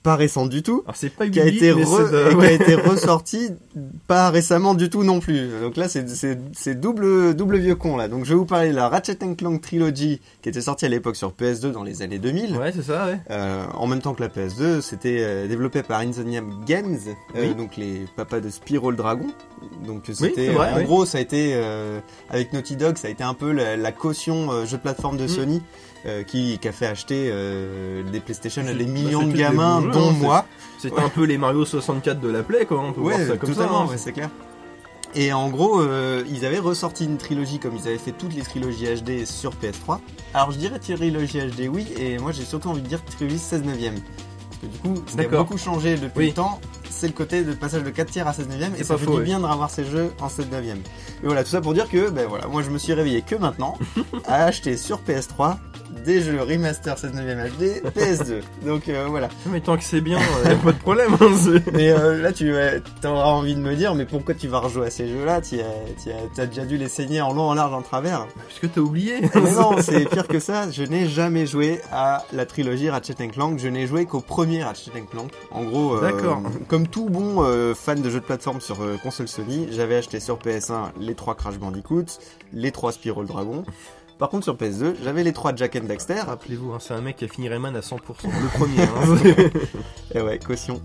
pas 0.09 0.15
récent 0.15 0.45
du 0.47 0.63
tout, 0.63 0.81
Alors 0.85 0.95
c'est 0.95 1.09
pas 1.09 1.27
qui 1.27 1.39
a 1.39 1.45
été 1.45 1.73
mais 1.73 1.83
re- 1.83 2.05
c'est 2.07 2.11
de- 2.11 2.17
et 2.25 2.29
qui 2.29 2.35
a 2.35 2.37
ouais. 2.37 2.55
été 2.55 2.75
ressorti 2.75 3.49
pas 4.07 4.29
récemment 4.29 4.73
du 4.73 4.89
tout 4.89 5.03
non 5.03 5.19
plus. 5.19 5.49
Donc 5.61 5.77
là 5.77 5.87
c'est 5.87 6.07
c'est 6.09 6.37
c'est 6.53 6.79
double 6.79 7.33
double 7.35 7.57
vieux 7.57 7.75
con 7.75 7.95
là. 7.97 8.07
Donc 8.07 8.25
je 8.25 8.29
vais 8.29 8.35
vous 8.35 8.45
parler 8.45 8.69
de 8.71 8.75
la 8.75 8.89
Ratchet 8.89 9.17
Clank 9.37 9.61
Trilogy 9.61 10.19
qui 10.41 10.49
était 10.49 10.61
sortie 10.61 10.85
à 10.85 10.89
l'époque 10.89 11.15
sur 11.15 11.31
PS2 11.31 11.71
dans 11.71 11.83
les 11.83 12.01
années 12.01 12.19
2000. 12.19 12.57
Ouais, 12.57 12.71
c'est 12.75 12.81
ça, 12.83 13.05
ouais. 13.05 13.19
Euh, 13.29 13.63
en 13.75 13.87
même 13.87 14.01
temps 14.01 14.13
que 14.13 14.21
la 14.21 14.29
PS2, 14.29 14.81
c'était 14.81 15.17
euh, 15.19 15.47
développé 15.47 15.83
par 15.83 15.99
Insomniac 16.01 16.43
Games, 16.65 16.97
euh, 17.35 17.53
donc 17.53 17.77
les 17.77 18.05
papas 18.15 18.39
de 18.39 18.49
Spyro 18.49 18.91
le 18.91 18.97
Dragon. 18.97 19.27
Donc 19.85 20.03
c'était, 20.13 20.49
vrai, 20.49 20.71
en 20.73 20.77
oui. 20.77 20.83
gros, 20.85 21.05
ça 21.05 21.17
a 21.17 21.21
été 21.21 21.51
euh, 21.53 21.99
avec 22.29 22.53
Naughty 22.53 22.75
Dog, 22.77 22.97
ça 22.97 23.09
a 23.09 23.11
été 23.11 23.23
un 23.23 23.33
peu 23.33 23.51
la, 23.51 23.75
la 23.75 23.91
caution 23.91 24.65
jeu 24.65 24.77
de 24.77 24.81
plateforme 24.81 25.17
de 25.17 25.25
Mm. 25.25 25.61
Euh, 26.05 26.23
qui, 26.23 26.57
qui 26.59 26.67
a 26.69 26.71
fait 26.71 26.85
acheter 26.85 27.29
euh, 27.29 28.03
des 28.09 28.21
PlayStation 28.21 28.65
à 28.65 28.73
des 28.73 28.85
millions 28.85 29.27
de 29.27 29.33
gamins, 29.33 29.81
jeux, 29.81 29.91
dont 29.91 30.11
hein, 30.11 30.15
moi. 30.17 30.45
C'était 30.77 31.01
un 31.01 31.09
peu 31.09 31.25
les 31.25 31.37
Mario 31.37 31.65
64 31.65 32.21
de 32.21 32.29
la 32.29 32.41
Play, 32.41 32.65
quoi. 32.65 32.79
On 32.79 32.93
peut 32.93 33.01
Ouais, 33.01 33.15
voir 33.17 33.27
ça 33.27 33.35
comme 33.37 33.49
totalement, 33.49 33.79
ça. 33.79 33.83
hein. 33.83 33.87
ouais, 33.89 33.97
c'est 33.97 34.13
clair. 34.13 34.29
Et 35.13 35.33
en 35.33 35.49
gros, 35.49 35.81
euh, 35.81 36.23
ils 36.31 36.45
avaient 36.45 36.59
ressorti 36.59 37.03
une 37.03 37.17
trilogie 37.17 37.59
comme 37.59 37.75
ils 37.75 37.85
avaient 37.87 37.97
fait 37.97 38.13
toutes 38.13 38.33
les 38.33 38.43
trilogies 38.43 38.85
HD 38.85 39.25
sur 39.25 39.51
PS3. 39.55 39.97
Alors 40.33 40.51
je 40.51 40.57
dirais 40.57 40.79
trilogie 40.79 41.39
HD, 41.39 41.67
oui, 41.67 41.85
et 41.97 42.17
moi 42.19 42.31
j'ai 42.31 42.45
surtout 42.45 42.69
envie 42.69 42.81
de 42.81 42.87
dire 42.87 43.03
trilogie 43.03 43.37
16 43.39 43.63
neuvième. 43.63 43.95
Parce 43.95 44.61
que 44.61 44.65
du 44.67 44.77
coup, 44.77 45.01
qui 45.05 45.19
a 45.19 45.27
beaucoup 45.27 45.57
changé 45.57 45.95
depuis 45.97 46.11
Oui. 46.19 46.27
le 46.27 46.33
temps, 46.33 46.61
c'est 46.99 47.07
le 47.07 47.13
côté 47.13 47.43
de 47.43 47.53
passage 47.53 47.83
de 47.83 47.89
4 47.89 48.11
tiers 48.11 48.27
à 48.27 48.33
16 48.33 48.49
neuvième, 48.49 48.73
et 48.77 48.83
ça 48.83 48.97
fait 48.97 49.05
faux, 49.05 49.17
du 49.17 49.23
bien 49.23 49.39
de 49.39 49.45
revoir 49.45 49.69
ces 49.69 49.85
jeux 49.85 50.11
en 50.21 50.27
16 50.27 50.47
neuvième. 50.51 50.79
Et 51.23 51.25
voilà, 51.25 51.43
tout 51.43 51.49
ça 51.49 51.61
pour 51.61 51.73
dire 51.73 51.89
que, 51.89 52.09
ben 52.09 52.27
voilà, 52.27 52.47
moi 52.47 52.61
je 52.61 52.69
me 52.69 52.77
suis 52.77 52.93
réveillé 52.93 53.21
que 53.21 53.35
maintenant 53.35 53.77
à 54.25 54.43
acheter 54.45 54.75
sur 54.75 54.99
PS3 55.01 55.57
des 56.05 56.21
jeux 56.21 56.41
remaster 56.41 56.97
16 56.97 57.13
neuvième 57.13 57.39
HD 57.39 57.81
PS2. 57.95 58.41
Donc 58.65 58.89
euh, 58.89 59.07
voilà. 59.09 59.29
Mais 59.47 59.59
tant 59.59 59.77
que 59.77 59.83
c'est 59.83 60.01
bien, 60.01 60.19
euh, 60.19 60.55
pas 60.55 60.71
de 60.71 60.77
problème. 60.77 61.13
hein, 61.19 61.59
Mais 61.73 61.91
euh, 61.91 62.21
là, 62.21 62.31
tu 62.31 62.53
auras 63.05 63.25
envie 63.25 63.55
de 63.55 63.59
me 63.59 63.75
dire, 63.75 63.95
mais 63.95 64.05
pourquoi 64.05 64.33
tu 64.35 64.47
vas 64.47 64.59
rejouer 64.59 64.87
à 64.87 64.89
ces 64.89 65.07
jeux-là? 65.07 65.41
Tu 65.41 65.59
as, 65.61 66.45
déjà 66.45 66.65
dû 66.65 66.77
les 66.77 66.89
saigner 66.89 67.21
en 67.21 67.33
long, 67.33 67.49
en 67.49 67.53
large, 67.53 67.73
en 67.73 67.81
travers. 67.81 68.27
Parce 68.47 68.59
que 68.59 68.67
t'as 68.67 68.81
oublié. 68.81 69.15
Mais 69.21 69.51
non, 69.51 69.75
c'est 69.81 70.09
pire 70.09 70.27
que 70.27 70.39
ça. 70.39 70.69
Je 70.71 70.83
n'ai 70.83 71.07
jamais 71.07 71.45
joué 71.45 71.81
à 71.91 72.25
la 72.33 72.45
trilogie 72.45 72.89
Ratchet 72.89 73.15
Clank. 73.27 73.59
Je 73.59 73.67
n'ai 73.67 73.87
joué 73.87 74.05
qu'au 74.05 74.21
premier 74.21 74.63
Ratchet 74.63 74.91
Clank. 75.11 75.31
En 75.51 75.63
gros, 75.63 75.95
euh, 75.95 76.01
D'accord. 76.01 76.41
comme 76.67 76.87
tout 76.91 77.09
bon 77.09 77.43
euh, 77.43 77.73
fan 77.75 78.01
de 78.01 78.09
jeux 78.09 78.19
de 78.19 78.25
plateforme 78.25 78.61
sur 78.61 78.81
euh, 78.81 78.97
console 79.01 79.27
Sony, 79.27 79.67
j'avais 79.71 79.95
acheté 79.95 80.19
sur 80.19 80.37
PS1 80.37 80.91
les 80.99 81.15
trois 81.15 81.35
Crash 81.35 81.57
Bandicoot, 81.59 82.05
les 82.53 82.71
trois 82.71 82.91
Spyro 82.91 83.21
le 83.21 83.27
Dragon. 83.27 83.63
Par 84.17 84.29
contre, 84.29 84.43
sur 84.43 84.55
PS2, 84.55 84.95
j'avais 85.03 85.23
les 85.23 85.31
trois 85.31 85.55
Jack 85.55 85.77
and 85.77 85.85
Daxter. 85.87 86.19
Rappelez-vous, 86.27 86.73
hein, 86.73 86.77
c'est 86.81 86.93
un 86.93 86.99
mec 87.01 87.15
qui 87.15 87.25
a 87.25 87.27
fini 87.29 87.47
Rayman 87.47 87.73
à 87.75 87.79
100%. 87.79 87.97
Le 88.25 88.47
premier. 88.57 88.81
hein. 88.83 89.49
Et 90.13 90.21
ouais, 90.21 90.39
caution. 90.39 90.81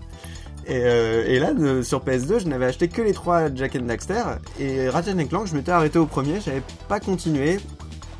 Et, 0.67 0.77
euh, 0.83 1.25
et 1.27 1.37
là, 1.39 1.53
de- 1.53 1.81
sur 1.81 2.01
PS2, 2.03 2.39
je 2.39 2.47
n'avais 2.47 2.65
acheté 2.65 2.87
que 2.87 3.01
les 3.01 3.13
trois 3.13 3.53
Jack 3.53 3.75
and 3.75 3.83
Daxter. 3.87 4.23
Et 4.59 4.87
Ratchet 4.89 5.13
Clank, 5.25 5.47
je 5.47 5.53
m'étais 5.55 5.71
arrêté 5.71 5.99
au 5.99 6.05
premier, 6.05 6.39
j'avais 6.39 6.63
pas 6.87 6.99
continué. 7.01 7.59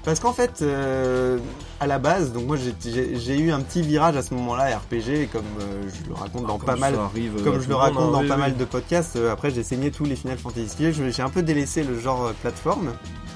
Parce 0.06 0.20
qu'en 0.20 0.34
fait, 0.34 0.62
euh, 0.62 1.40
à 1.80 1.88
la 1.88 1.98
base, 1.98 2.32
donc 2.32 2.46
moi 2.46 2.58
j'ai- 2.58 3.38
eu 3.40 3.52
un 3.52 3.60
petit 3.62 3.82
virage 3.82 4.16
à 4.16 4.22
ce 4.22 4.36
moment-là, 4.36 4.78
RPG, 4.78 5.28
comme 5.34 5.42
euh, 5.60 5.84
je 6.04 6.08
le 6.08 6.14
raconte 6.14 6.46
dans 6.46 6.60
pas 6.60 6.76
mal 6.76 6.94
arrive, 6.96 7.42
comme 7.44 7.60
je 7.60 7.68
le 7.68 7.74
raconte 7.76 8.12
dans 8.12 8.22
oui, 8.22 8.28
pas 8.28 8.36
oui. 8.36 8.42
mal 8.42 8.56
de 8.56 8.66
podcasts, 8.66 9.16
euh, 9.16 9.32
après 9.34 9.50
j'ai 9.50 9.64
saigné 9.64 9.90
tous 9.90 10.06
les 10.06 10.16
Final 10.16 10.38
Fantasy. 10.38 10.94
J'ai 11.12 11.22
un 11.24 11.30
peu 11.30 11.42
délaissé 11.42 11.84
le 11.84 12.00
genre 12.00 12.32
plateforme. 12.42 12.92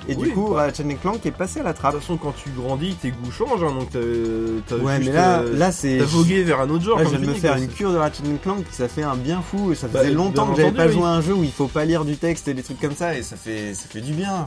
Et 0.08 0.16
Oui, 0.16 0.30
du 0.30 0.34
coup, 0.34 0.50
bah. 0.54 0.62
Ratchet 0.64 0.84
Clank 1.02 1.24
est 1.26 1.32
passé 1.32 1.60
à 1.60 1.64
la 1.64 1.74
De 1.74 1.78
trappe. 1.78 1.92
toute 1.94 2.02
façon, 2.02 2.18
quand 2.18 2.34
tu 2.34 2.50
grandis, 2.52 2.96
tes 2.96 3.10
goûts 3.12 3.32
changent, 3.32 3.64
hein, 3.64 3.74
donc 3.78 3.90
t'as 3.92 4.76
Ouais, 4.76 4.98
juste, 4.98 5.10
mais 5.10 5.12
là, 5.16 5.42
là 5.44 5.72
c'est. 5.72 5.98
vogué 6.00 6.42
vers 6.44 6.62
un 6.62 6.70
autre 6.70 6.84
genre. 6.84 6.98
Là, 7.00 7.04
je 7.04 7.10
viens 7.10 7.20
de 7.20 7.26
me 7.26 7.34
faire 7.34 7.58
une 7.58 7.68
cure 7.68 7.92
de 7.92 7.98
Ratchet 7.98 8.24
Clank, 8.42 8.64
ça 8.72 8.88
fait 8.88 9.04
un 9.04 9.16
bien 9.16 9.42
fou. 9.42 9.74
Ça 9.76 9.88
Bah, 9.88 10.00
faisait 10.02 10.12
longtemps 10.12 10.48
que 10.48 10.58
j'avais 10.62 10.72
pas 10.72 10.88
joué 10.88 11.04
à 11.04 11.10
un 11.10 11.22
jeu 11.22 11.34
où 11.34 11.44
il 11.44 11.52
faut 11.52 11.68
pas 11.68 11.86
lire 11.86 12.06
du 12.06 12.16
texte 12.18 12.48
et 12.48 12.54
des 12.54 12.64
trucs 12.64 12.80
comme 12.80 12.96
ça, 12.96 13.16
et 13.18 13.24
ça 13.24 13.36
fait, 13.36 13.74
ça 13.74 13.88
fait 13.90 14.02
du 14.02 14.14
bien. 14.14 14.46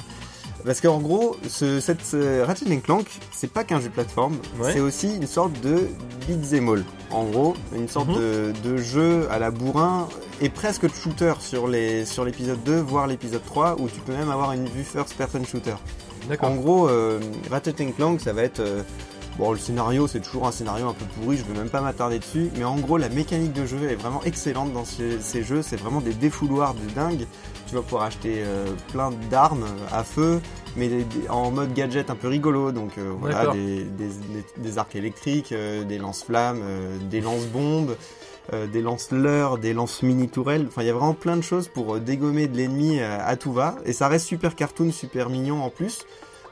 Parce 0.64 0.80
qu'en 0.80 0.98
gros, 0.98 1.36
ce, 1.48 1.80
cette, 1.80 2.02
ce 2.04 2.40
Ratchet 2.42 2.76
Clank, 2.78 3.06
c'est 3.32 3.50
pas 3.52 3.64
qu'un 3.64 3.80
jeu 3.80 3.88
de 3.88 3.92
plateforme, 3.94 4.36
Ouais. 4.60 4.72
c'est 4.72 4.80
aussi 4.80 5.16
une 5.16 5.26
sorte 5.26 5.52
de 5.60 5.88
beat'em 6.28 6.68
all. 6.68 6.84
En 7.10 7.24
gros, 7.24 7.54
une 7.74 7.88
sorte 7.88 8.08
Mhm. 8.08 8.14
de, 8.16 8.52
de 8.62 8.76
jeu 8.76 9.26
à 9.30 9.38
la 9.40 9.50
bourrin 9.50 10.08
et 10.40 10.48
presque 10.48 10.82
de 10.88 10.94
shooter 10.94 11.34
sur 11.40 11.66
les 11.66 12.04
sur 12.04 12.24
l'épisode 12.24 12.62
2, 12.64 12.80
voire 12.80 13.06
l'épisode 13.08 13.44
3, 13.44 13.76
où 13.80 13.88
tu 13.88 14.00
peux 14.00 14.12
même 14.12 14.30
avoir 14.30 14.52
une 14.52 14.66
vue 14.66 14.84
first 14.84 15.14
person 15.14 15.44
shooter. 15.44 15.74
D'accord. 16.28 16.50
En 16.50 16.54
gros, 16.54 16.88
euh, 16.88 17.18
Ratchet 17.50 17.72
Clank, 17.96 18.20
ça 18.20 18.32
va 18.32 18.42
être. 18.42 18.60
euh, 18.60 18.82
bon, 19.38 19.50
le 19.50 19.58
scénario, 19.58 20.06
c'est 20.06 20.20
toujours 20.20 20.46
un 20.46 20.52
scénario 20.52 20.86
un 20.88 20.92
peu 20.94 21.04
pourri, 21.06 21.36
je 21.38 21.42
vais 21.42 21.58
même 21.58 21.70
pas 21.70 21.80
m'attarder 21.80 22.20
dessus. 22.20 22.50
Mais 22.56 22.64
en 22.64 22.76
gros, 22.76 22.98
la 22.98 23.08
mécanique 23.08 23.52
de 23.52 23.66
jeu 23.66 23.90
est 23.90 23.96
vraiment 23.96 24.22
excellente 24.24 24.72
dans 24.72 24.84
ces, 24.84 25.18
ces 25.20 25.42
jeux. 25.42 25.62
C'est 25.62 25.76
vraiment 25.76 26.00
des 26.00 26.14
défouloirs 26.14 26.74
de 26.74 26.88
dingue. 26.94 27.26
Tu 27.72 27.76
vas 27.76 27.82
pouvoir 27.84 28.02
acheter 28.02 28.42
euh, 28.44 28.66
plein 28.92 29.10
d'armes 29.30 29.64
à 29.90 30.04
feu, 30.04 30.42
mais 30.76 30.88
des- 30.88 31.04
des- 31.04 31.26
en 31.30 31.50
mode 31.50 31.72
gadget 31.72 32.10
un 32.10 32.16
peu 32.16 32.28
rigolo. 32.28 32.70
Donc 32.70 32.98
euh, 32.98 33.10
voilà, 33.18 33.46
des, 34.58 34.78
arcs 34.78 34.94
électriques, 34.94 35.52
euh, 35.52 35.82
des 35.82 35.96
lance-flammes, 35.96 36.60
euh, 36.62 36.98
des 37.10 37.22
lance-bombes. 37.22 37.96
des 38.72 38.82
lance-leurres, 38.82 39.56
des 39.56 39.72
lance-mini-tourelles, 39.72 40.66
enfin 40.68 40.82
il 40.82 40.88
y 40.88 40.90
a 40.90 40.92
vraiment 40.92 41.14
plein 41.14 41.36
de 41.36 41.42
choses 41.42 41.68
pour 41.68 41.98
dégommer 42.00 42.48
de 42.48 42.56
l'ennemi 42.56 43.00
à 43.00 43.36
tout 43.36 43.52
va, 43.52 43.76
et 43.86 43.92
ça 43.92 44.08
reste 44.08 44.26
super 44.26 44.56
cartoon, 44.56 44.90
super 44.90 45.30
mignon 45.30 45.62
en 45.62 45.70
plus, 45.70 46.04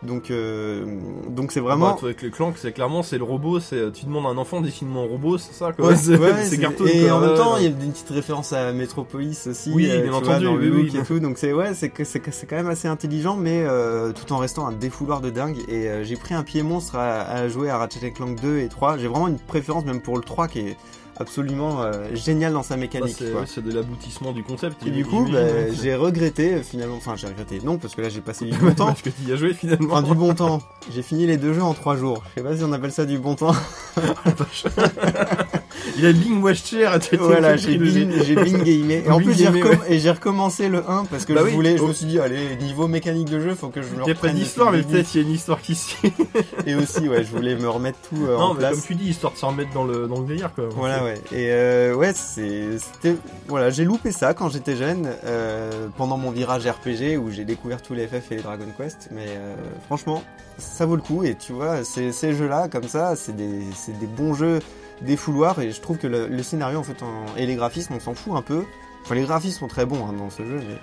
donc 0.03 0.31
euh, 0.31 0.85
donc 1.29 1.53
c'est 1.53 1.61
vraiment 1.61 1.91
Bah, 1.91 1.97
toi, 1.99 2.09
avec 2.09 2.23
le 2.23 2.31
clank, 2.31 2.55
c'est 2.57 2.73
clairement 2.73 3.03
c'est 3.03 3.19
le 3.19 3.25
robot. 3.25 3.61
C'est 3.61 3.93
tu 3.93 4.07
demandes 4.07 4.25
à 4.27 4.29
un 4.31 4.39
enfant 4.39 4.61
dessine-moi 4.63 5.03
un 5.03 5.07
robot, 5.07 5.37
c'est 5.39 5.53
ça 5.53 5.73
quoi. 5.73 5.89
Ouais, 5.89 5.97
c'est 5.97 6.17
ouais, 6.17 6.59
cartoon. 6.59 6.87
Et 6.87 7.03
quoi. 7.03 7.13
en 7.17 7.21
même 7.21 7.35
temps, 7.37 7.57
il 7.59 7.63
y 7.65 7.67
a 7.67 7.69
une 7.71 7.93
petite 7.93 8.09
référence 8.09 8.53
à 8.55 8.73
Metropolis 8.73 9.47
aussi. 9.47 9.71
Oui, 9.75 9.91
euh, 9.91 9.97
bien 9.97 10.05
tu 10.05 10.09
vois, 10.09 10.19
entendu, 10.19 10.45
dans 10.47 10.57
le 10.57 10.71
oui, 10.71 10.93
et 10.97 11.03
tout. 11.03 11.21
Donc 11.21 11.37
c'est 11.37 11.53
ouais, 11.53 11.75
c'est 11.75 11.91
que 11.91 12.05
c'est 12.05 12.21
que- 12.21 12.31
c'est 12.31 12.47
quand 12.47 12.57
même 12.57 12.69
assez 12.71 12.89
intelligent, 12.89 13.37
mais 13.37 13.63
euh, 13.63 14.13
tout 14.13 14.33
en 14.33 14.39
restant 14.39 14.67
un 14.67 14.73
défouloir 14.73 15.21
de 15.21 15.29
dingue. 15.31 15.59
Et 15.69 15.89
euh, 15.89 16.03
j'ai 16.05 16.17
pris 16.17 16.35
un 16.35 16.43
pied 16.45 16.63
monstre 16.63 16.97
à, 16.97 17.21
à 17.23 17.49
jouer 17.49 17.69
à 17.69 17.77
Ratchet 17.77 18.11
Clank 18.11 18.41
2 18.41 18.59
et 18.61 18.69
3. 18.69 18.97
J'ai 18.97 19.07
vraiment 19.09 19.29
une 19.29 19.39
préférence 19.39 19.85
même 19.85 20.01
pour 20.01 20.17
le 20.17 20.23
3 20.23 20.49
qui 20.49 20.61
est 20.61 20.77
absolument 21.21 21.83
euh, 21.83 22.15
génial 22.15 22.53
dans 22.53 22.63
sa 22.63 22.77
mécanique. 22.77 23.21
ouais, 23.21 23.47
c'est 23.47 23.63
de 23.63 23.73
l'aboutissement 23.73 24.33
du 24.33 24.43
concept. 24.43 24.85
Et 24.87 24.91
du 24.91 25.05
coup, 25.05 25.29
bah, 25.31 25.39
hein. 25.41 25.73
j'ai 25.81 25.95
regretté 25.95 26.63
finalement. 26.63 26.97
Enfin, 26.97 27.15
j'ai 27.17 27.27
regretté. 27.29 27.61
Non, 27.63 27.79
parce 27.79 27.95
que 27.95 28.01
là, 28.01 28.09
j'ai 28.09 28.21
passé 28.21 28.47
du 28.47 28.57
bon 28.59 28.75
temps. 28.75 28.87
Parce 28.87 29.03
que 29.03 29.11
tu 29.11 29.23
y 29.29 29.33
as 29.33 29.37
joué 29.37 29.53
finalement. 29.55 29.95
Enfin, 29.95 30.03
du 30.03 30.15
bon 30.15 30.35
temps. 30.35 30.63
J'ai 30.91 31.03
fini 31.03 31.27
les 31.27 31.37
deux 31.37 31.53
jeux 31.53 31.63
en 31.63 31.75
3 31.75 31.97
jours. 31.97 32.23
Je 32.31 32.41
sais 32.41 32.49
pas 32.49 32.57
si 32.57 32.65
on 32.65 32.73
appelle 32.73 32.93
ça 32.93 33.05
du 33.05 33.19
bon 33.19 33.35
temps. 33.35 33.55
Il 35.97 36.07
a 36.07 36.13
Bing 36.13 36.43
Watch 36.43 36.65
Chair. 36.65 36.99
voilà, 37.19 37.57
j'ai 37.57 37.77
bin, 37.79 38.11
j'ai 38.25 38.35
bin 38.35 38.45
gamé. 38.59 39.03
Et 39.07 39.11
en 39.11 39.19
plus, 39.19 39.35
j'ai 39.35 40.11
recommencé 40.11 40.69
le 40.69 40.79
1 40.89 41.05
parce 41.07 41.25
que 41.25 41.33
Bah 41.33 41.41
je 41.43 41.47
oui. 41.47 41.53
voulais, 41.55 41.77
je 41.77 41.83
Oh. 41.83 41.89
me 41.89 41.93
suis 41.93 42.07
dit, 42.07 42.19
allez, 42.21 42.57
niveau 42.61 42.89
mécanique 42.89 43.29
de 43.31 43.41
jeu, 43.41 43.55
faut 43.55 43.69
que 43.69 43.83
je 43.83 43.89
me 43.89 43.95
Il 43.95 43.99
y 43.99 44.01
a 44.03 44.05
pas 44.07 44.13
reprenne 44.13 44.35
d'histoire, 44.37 44.73
mais 44.73 44.83
peut-être 44.83 45.15
il 45.15 45.21
y 45.21 45.25
a 45.25 45.27
une 45.27 45.35
histoire 45.35 45.61
qui 45.61 45.75
suit. 45.75 46.13
Et 46.67 46.75
aussi, 46.75 47.09
ouais, 47.09 47.25
je 47.25 47.31
voulais 47.31 47.55
me 47.57 47.69
remettre 47.69 47.99
tout 48.09 48.25
euh, 48.27 48.37
non, 48.37 48.43
en 48.43 48.53
mais 48.55 48.61
place. 48.61 48.73
comme 48.73 48.83
tu 48.83 48.95
dis, 48.95 49.11
histoire 49.11 49.33
de 49.33 49.39
se 49.39 49.47
remettre 49.47 49.73
dans 49.73 49.85
le, 49.85 50.07
dans 50.07 50.21
le 50.21 50.27
délire 50.27 50.53
quoi. 50.55 50.69
Voilà, 50.75 51.03
ouais. 51.05 51.15
Et 51.33 51.49
euh, 51.51 51.95
ouais, 51.95 52.13
c'était, 52.15 53.17
voilà, 53.49 53.71
j'ai 53.71 53.85
loupé 53.85 54.13
ça 54.13 54.35
quand 54.35 54.49
j'étais 54.49 54.77
jeune, 54.77 55.09
euh, 55.25 55.89
pendant 55.97 56.17
mon 56.17 56.31
virage 56.31 56.67
RPG 56.67 57.17
où 57.19 57.31
j'ai 57.31 57.45
découvert 57.45 57.83
tous 57.83 57.95
les 57.95 58.07
FF 58.07 58.31
et 58.33 58.37
les 58.37 58.43
Dragon 58.43 58.65
Quest. 58.77 59.09
Mais 59.13 59.27
euh, 59.29 59.55
franchement, 59.87 60.23
ça 60.59 60.87
vaut 60.87 60.97
le 60.97 61.03
coup. 61.03 61.25
Et 61.25 61.35
tu 61.35 61.53
vois, 61.53 61.85
ces, 61.85 62.13
ces 62.13 62.35
jeux-là, 62.35 62.69
comme 62.69 62.89
ça, 62.89 63.17
c'est 63.17 63.35
des, 63.35 63.61
c'est 63.75 63.99
des 63.99 64.07
bons 64.07 64.35
jeux 64.35 64.61
défouloirs. 65.03 65.61
Et 65.61 65.71
je 65.73 65.81
trouve 65.81 65.99
que 65.99 66.07
le, 66.07 66.27
le 66.29 66.43
scénario, 66.43 66.79
en 66.79 66.83
fait, 66.83 67.03
en- 67.03 67.37
et 67.37 67.47
les 67.47 67.55
graphismes, 67.55 67.95
on 67.95 68.01
s'en 68.01 68.15
fout 68.15 68.35
un 68.35 68.43
peu. 68.43 68.65
Enfin, 69.05 69.15
les 69.15 69.23
graphismes 69.23 69.59
sont 69.61 69.69
très 69.69 69.87
bons 69.87 70.05
hein, 70.07 70.13
dans 70.13 70.31
ce 70.31 70.45
jeu, 70.45 70.57
mais 70.69 70.77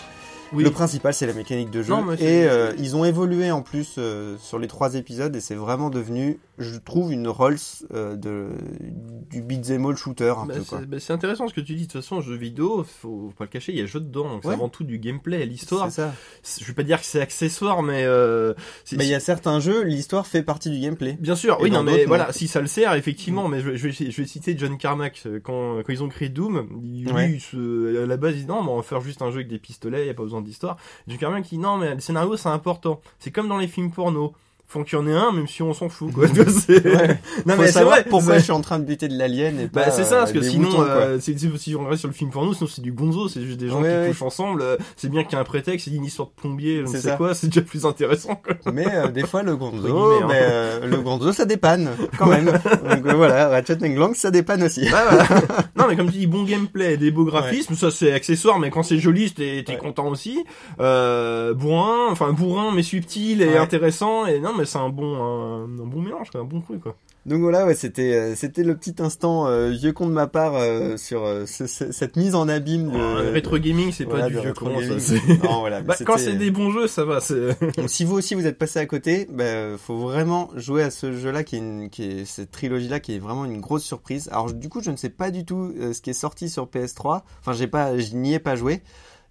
Oui. 0.53 0.63
le 0.63 0.71
principal, 0.71 1.13
c'est 1.13 1.27
la 1.27 1.33
mécanique 1.33 1.69
de 1.71 1.83
jeu. 1.83 1.89
Non, 1.93 2.11
et 2.13 2.17
euh, 2.47 2.73
ils 2.79 2.95
ont 2.95 3.05
évolué 3.05 3.51
en 3.51 3.61
plus 3.61 3.95
euh, 3.97 4.35
sur 4.39 4.57
les 4.59 4.67
trois 4.67 4.95
épisodes 4.95 5.35
et 5.35 5.39
c'est 5.41 5.55
vraiment 5.55 5.89
devenu, 5.89 6.39
je 6.57 6.77
trouve, 6.77 7.11
une 7.13 7.27
Rolls 7.27 7.57
euh, 7.93 8.15
de, 8.15 8.49
du 9.29 9.41
beat'em 9.41 9.85
all 9.85 9.95
shooter 9.95 10.33
un 10.37 10.45
Bah, 10.45 10.55
peu. 10.55 10.61
Quoi. 10.63 10.79
c'est 10.79 10.85
bah, 10.89 10.99
c'est 10.99 11.13
intéressant 11.13 11.47
ce 11.47 11.53
que 11.53 11.61
tu 11.61 11.75
dis. 11.75 11.87
De 11.87 11.91
toute 11.91 12.01
façon, 12.01 12.21
jeu 12.21 12.35
vidéo, 12.35 12.83
faut 12.83 13.31
pas 13.37 13.43
le 13.45 13.49
cacher, 13.49 13.71
il 13.73 13.77
y 13.77 13.81
a 13.81 13.85
jeu 13.85 13.99
dedans. 13.99 14.29
Donc 14.29 14.41
c'est 14.43 14.49
avant 14.51 14.69
tout 14.69 14.83
du 14.83 14.97
gameplay. 14.97 15.45
L'histoire, 15.45 15.91
C'est 15.91 16.01
ça. 16.01 16.13
je 16.59 16.65
vais 16.65 16.73
pas 16.73 16.83
dire 16.83 16.99
que 16.99 17.05
c'est 17.05 17.21
accessoire, 17.21 17.83
mais 17.83 18.03
euh, 18.05 18.53
Mais 18.93 19.05
il 19.05 19.09
y 19.09 19.13
a 19.15 19.19
certains 19.19 19.59
jeux, 19.59 19.83
l'histoire 19.83 20.25
fait 20.25 20.41
partie 20.43 20.69
du 20.69 20.79
gameplay. 20.79 21.17
Bien 21.19 21.35
sûr, 21.35 21.57
Et 21.59 21.63
oui, 21.63 21.71
non, 21.71 21.83
mais 21.83 21.99
non. 22.01 22.07
voilà, 22.07 22.31
si 22.33 22.47
ça 22.47 22.59
le 22.61 22.67
sert, 22.67 22.93
effectivement, 22.93 23.47
mais 23.47 23.59
je, 23.61 23.69
vais- 23.71 23.77
je, 23.77 23.87
vais, 23.87 24.11
je 24.11 24.21
vais 24.21 24.27
citer 24.27 24.57
John 24.57 24.77
Carmack, 24.77 25.21
euh, 25.25 25.39
quand, 25.43 25.77
quand 25.83 25.93
ils 25.93 26.03
ont 26.03 26.09
créé 26.09 26.29
Doom, 26.29 26.67
lui, 26.81 27.11
Ouais. 27.11 27.39
il 27.53 27.97
à 28.01 28.05
la 28.05 28.17
base, 28.17 28.35
il 28.35 28.41
dit 28.41 28.47
non, 28.47 28.63
mais 28.63 28.69
on 28.71 28.77
va 28.77 28.83
faire 28.83 29.01
juste 29.01 29.21
un 29.21 29.29
jeu 29.29 29.37
avec 29.37 29.47
des 29.47 29.59
pistolets, 29.59 30.07
y 30.07 30.09
a 30.09 30.13
pas 30.13 30.23
besoin 30.23 30.41
d'histoire. 30.41 30.77
John 31.07 31.17
Carmack 31.17 31.43
dit 31.47 31.57
non, 31.57 31.77
mais 31.77 31.93
le 31.93 31.99
scénario, 31.99 32.35
c'est 32.37 32.49
important. 32.49 32.99
C'est 33.19 33.31
comme 33.31 33.47
dans 33.47 33.57
les 33.57 33.67
films 33.67 33.91
porno. 33.91 34.33
Faut 34.69 34.83
qu'il 34.83 34.99
y 34.99 35.01
en 35.01 35.07
ait 35.07 35.13
un, 35.13 35.31
même 35.31 35.47
si 35.47 35.61
on 35.63 35.73
s'en 35.73 35.87
fout, 35.87 36.11
quoi. 36.11 36.25
Ouais. 36.67 37.17
Non, 37.45 37.55
Faut 37.55 37.61
mais 37.61 37.71
c'est 37.71 37.83
vrai. 37.85 38.03
pourquoi 38.09 38.37
je 38.37 38.43
suis 38.43 38.51
en 38.51 38.59
train 38.59 38.79
de 38.79 38.83
buter 38.83 39.07
de 39.07 39.17
l'alien 39.17 39.57
et 39.61 39.67
Bah, 39.67 39.83
pas 39.85 39.91
c'est 39.91 40.03
ça, 40.03 40.17
parce 40.17 40.31
euh, 40.31 40.33
que 40.33 40.39
des 40.39 40.49
sinon, 40.49 40.67
moutons, 40.69 40.81
euh, 40.81 41.17
c'est- 41.21 41.37
si 41.57 41.73
on 41.75 41.85
reste 41.85 41.99
sur 42.01 42.09
le 42.09 42.13
film 42.13 42.31
porno, 42.31 42.53
sinon 42.53 42.69
c'est 42.69 42.81
du 42.81 42.91
gonzo, 42.91 43.29
c'est 43.29 43.43
juste 43.43 43.57
des 43.61 43.69
gens 43.69 43.81
Ouais, 43.81 43.89
qui 43.89 43.95
ouais. 43.95 44.07
couchent 44.09 44.21
ensemble. 44.23 44.61
euh, 44.61 44.75
C'est 44.97 45.07
bien 45.09 45.23
qu'il 45.23 45.33
y 45.33 45.35
ait 45.35 45.39
un 45.39 45.45
prétexte, 45.45 45.87
il 45.87 45.93
y 45.93 45.95
a 45.95 45.99
une 45.99 46.05
histoire 46.05 46.27
de 46.27 46.33
plombier, 46.41 46.77
je 46.79 46.81
ne 46.81 46.87
C'est 46.87 46.97
sais 46.97 47.09
ça. 47.11 47.15
quoi, 47.15 47.33
c'est 47.33 47.47
déjà 47.47 47.61
plus 47.61 47.85
intéressant, 47.85 48.35
quoi. 48.35 48.55
Mais 48.73 48.85
euh, 48.93 49.07
des 49.07 49.25
fois 49.25 49.41
le 49.41 49.55
gonzo, 49.55 49.87
hein. 50.21 50.25
mais, 50.27 50.33
euh, 50.41 50.85
le 50.85 50.97
gonzo 50.97 51.31
ça 51.31 51.45
dépanne 51.45 51.89
quand 52.17 52.25
même. 52.27 52.47
Donc 52.51 53.05
euh, 53.05 53.13
voilà, 53.13 53.47
Ratchet 53.47 53.77
Clank 53.77 54.17
ça 54.17 54.31
dépanne 54.31 54.63
aussi. 54.63 54.81
Ouais, 54.81 54.89
voilà. 54.89 55.27
non, 55.77 55.85
mais 55.87 55.95
comme 55.95 56.07
tu 56.11 56.17
dis, 56.17 56.27
bon 56.27 56.43
gameplay, 56.43 56.97
des 56.97 57.11
beaux 57.11 57.23
graphismes, 57.25 57.75
ça 57.75 57.89
c'est 57.89 58.11
accessoire, 58.11 58.59
mais 58.59 58.69
quand 58.69 58.83
c'est 58.83 58.97
joli, 58.99 59.31
t'es 59.31 59.63
content 59.79 60.09
aussi. 60.09 60.43
Euh, 60.81 61.53
bourrin, 61.53 62.07
enfin 62.11 62.33
bourrin, 62.33 62.71
mais 62.75 62.83
subtil 62.83 63.41
et 63.41 63.55
intéressant. 63.57 64.25
Et 64.25 64.39
non, 64.41 64.51
mais 64.57 64.65
c'est 64.65 64.77
un 64.79 64.89
bon, 64.89 65.15
un, 65.15 65.63
un 65.65 65.85
bon 65.87 66.01
mélange, 66.01 66.27
un 66.35 66.43
bon 66.43 66.61
truc, 66.61 66.81
quoi. 66.81 66.95
Donc 67.25 67.41
voilà, 67.41 67.65
ouais, 67.65 67.75
c'était 67.75 68.13
euh, 68.13 68.35
c'était 68.35 68.63
le 68.63 68.77
petit 68.77 68.95
instant 68.99 69.47
euh, 69.47 69.69
vieux 69.71 69.91
con 69.91 70.07
de 70.07 70.13
ma 70.13 70.27
part 70.27 70.55
euh, 70.55 70.95
sur 70.95 71.25
euh, 71.25 71.45
ce- 71.45 71.67
ce- 71.67 71.91
cette 71.91 72.15
mise 72.15 72.35
en 72.35 72.47
abîme 72.47 72.89
de 72.89 72.97
Euh, 72.97 73.31
rétro 73.33 73.57
gaming, 73.57 73.91
c'est 73.91 74.05
voilà, 74.05 74.25
pas 74.25 74.29
du 74.29 74.39
vieux 74.39 74.53
con, 74.53 74.79
ça. 74.79 75.13
Non, 75.43 75.59
voilà, 75.59 75.81
Bah, 75.87 75.95
quand 76.05 76.17
c'est 76.17 76.35
des 76.37 76.51
bons 76.51 76.71
jeux, 76.71 76.87
ça 76.87 77.03
va. 77.03 77.19
Donc, 77.75 77.89
si 77.89 78.05
vous 78.05 78.15
aussi 78.15 78.33
vous 78.33 78.47
êtes 78.47 78.57
passé 78.57 78.79
à 78.79 78.85
côté, 78.85 79.27
bah, 79.29 79.77
faut 79.77 79.97
vraiment 79.97 80.49
jouer 80.55 80.83
à 80.83 80.89
ce 80.89 81.11
jeu-là 81.11 81.43
qui 81.43 81.57
est, 81.57 81.59
une, 81.59 81.89
qui 81.89 82.03
est 82.05 82.25
cette 82.25 82.51
trilogie-là 82.51 83.01
qui 83.01 83.15
est 83.15 83.19
vraiment 83.19 83.43
une 83.43 83.59
grosse 83.59 83.83
surprise. 83.83 84.29
Alors 84.31 84.53
du 84.53 84.69
coup, 84.69 84.81
je 84.81 84.91
ne 84.91 84.95
sais 84.95 85.09
pas 85.09 85.29
du 85.29 85.43
tout 85.43 85.73
ce 85.91 85.99
qui 85.99 86.11
est 86.11 86.13
sorti 86.13 86.49
sur 86.49 86.67
PS3. 86.67 87.23
Enfin, 87.41 87.51
j'ai 87.51 87.67
pas, 87.67 87.97
je 87.97 88.15
n'y 88.15 88.35
ai 88.35 88.39
pas 88.39 88.55
joué. 88.55 88.81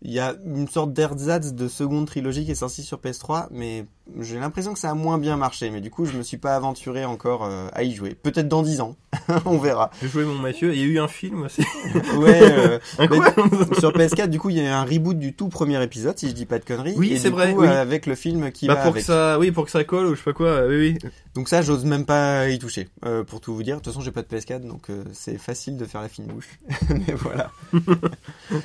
Il 0.02 0.12
y 0.12 0.20
a 0.20 0.34
une 0.44 0.68
sorte 0.68 0.92
d'ersatz 0.92 1.52
de 1.54 1.68
seconde 1.68 2.06
trilogie 2.06 2.44
qui 2.44 2.50
est 2.52 2.54
sorti 2.56 2.82
sur 2.82 2.98
PS3, 2.98 3.46
mais 3.50 3.86
j'ai 4.20 4.38
l'impression 4.38 4.72
que 4.72 4.78
ça 4.78 4.90
a 4.90 4.94
moins 4.94 5.18
bien 5.18 5.36
marché. 5.36 5.70
Mais 5.70 5.80
du 5.80 5.90
coup, 5.90 6.04
je 6.04 6.16
me 6.16 6.22
suis 6.22 6.36
pas 6.36 6.54
aventuré 6.54 7.04
encore 7.04 7.44
euh, 7.44 7.66
à 7.72 7.82
y 7.82 7.92
jouer. 7.94 8.14
Peut-être 8.14 8.46
dans 8.46 8.62
10 8.62 8.82
ans, 8.82 8.94
on 9.46 9.58
verra. 9.58 9.90
J'ai 10.02 10.08
joué 10.08 10.24
mon 10.24 10.34
Mathieu, 10.34 10.74
il 10.74 10.80
y 10.80 10.82
a 10.82 10.86
eu 10.86 10.98
un 11.00 11.08
film 11.08 11.42
aussi. 11.44 11.62
Ouais. 12.16 12.40
euh, 12.42 12.78
Un 12.98 13.74
sur 13.80 13.90
PS4, 13.92 14.28
du 14.28 14.38
coup, 14.38 14.50
il 14.50 14.56
y 14.56 14.60
a 14.60 14.64
eu 14.64 14.66
un 14.66 14.84
reboot 14.84 15.18
du 15.18 15.32
tout 15.34 15.48
premier 15.48 15.82
épisode, 15.82 16.16
si 16.18 16.28
je 16.28 16.34
dis 16.34 16.46
pas 16.46 16.58
de 16.58 16.64
conneries. 16.64 16.94
Oui, 16.96 17.18
c'est 17.18 17.30
vrai, 17.30 17.52
coup, 17.54 17.62
oui. 17.62 17.66
euh, 17.68 17.80
avec 17.82 18.06
le 18.06 18.14
film 18.14 18.52
qui 18.52 18.66
Bah 18.68 18.74
va 18.74 18.80
pour 18.82 18.90
avec. 18.92 19.02
que 19.02 19.06
ça, 19.06 19.38
oui, 19.38 19.50
pour 19.50 19.64
que 19.64 19.70
ça 19.70 19.82
colle 19.84 20.06
ou 20.06 20.10
je 20.14 20.18
sais 20.18 20.24
pas 20.24 20.32
quoi. 20.34 20.46
euh, 20.48 20.68
Oui, 20.68 20.98
oui. 21.02 21.10
Donc 21.34 21.48
ça, 21.48 21.62
j'ose 21.62 21.84
même 21.84 22.04
pas 22.06 22.48
y 22.48 22.58
toucher, 22.58 22.88
euh, 23.04 23.24
pour 23.24 23.40
tout 23.40 23.54
vous 23.54 23.62
dire. 23.62 23.76
De 23.76 23.80
toute 23.82 23.92
façon, 23.92 24.02
j'ai 24.04 24.12
pas 24.12 24.22
de 24.22 24.28
PS4, 24.28 24.60
donc 24.66 24.88
c'est 25.12 25.36
facile 25.38 25.76
de 25.78 25.84
faire 25.84 26.00
la 26.02 26.08
fine 26.08 26.26
bouche. 26.26 26.48
Mais 26.90 27.14
voilà. 27.14 27.50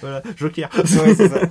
Voilà, 0.01 0.21
Joker. 0.37 0.69
Ouais, 0.75 1.15
c'est 1.21 1.29
ça. 1.29 1.41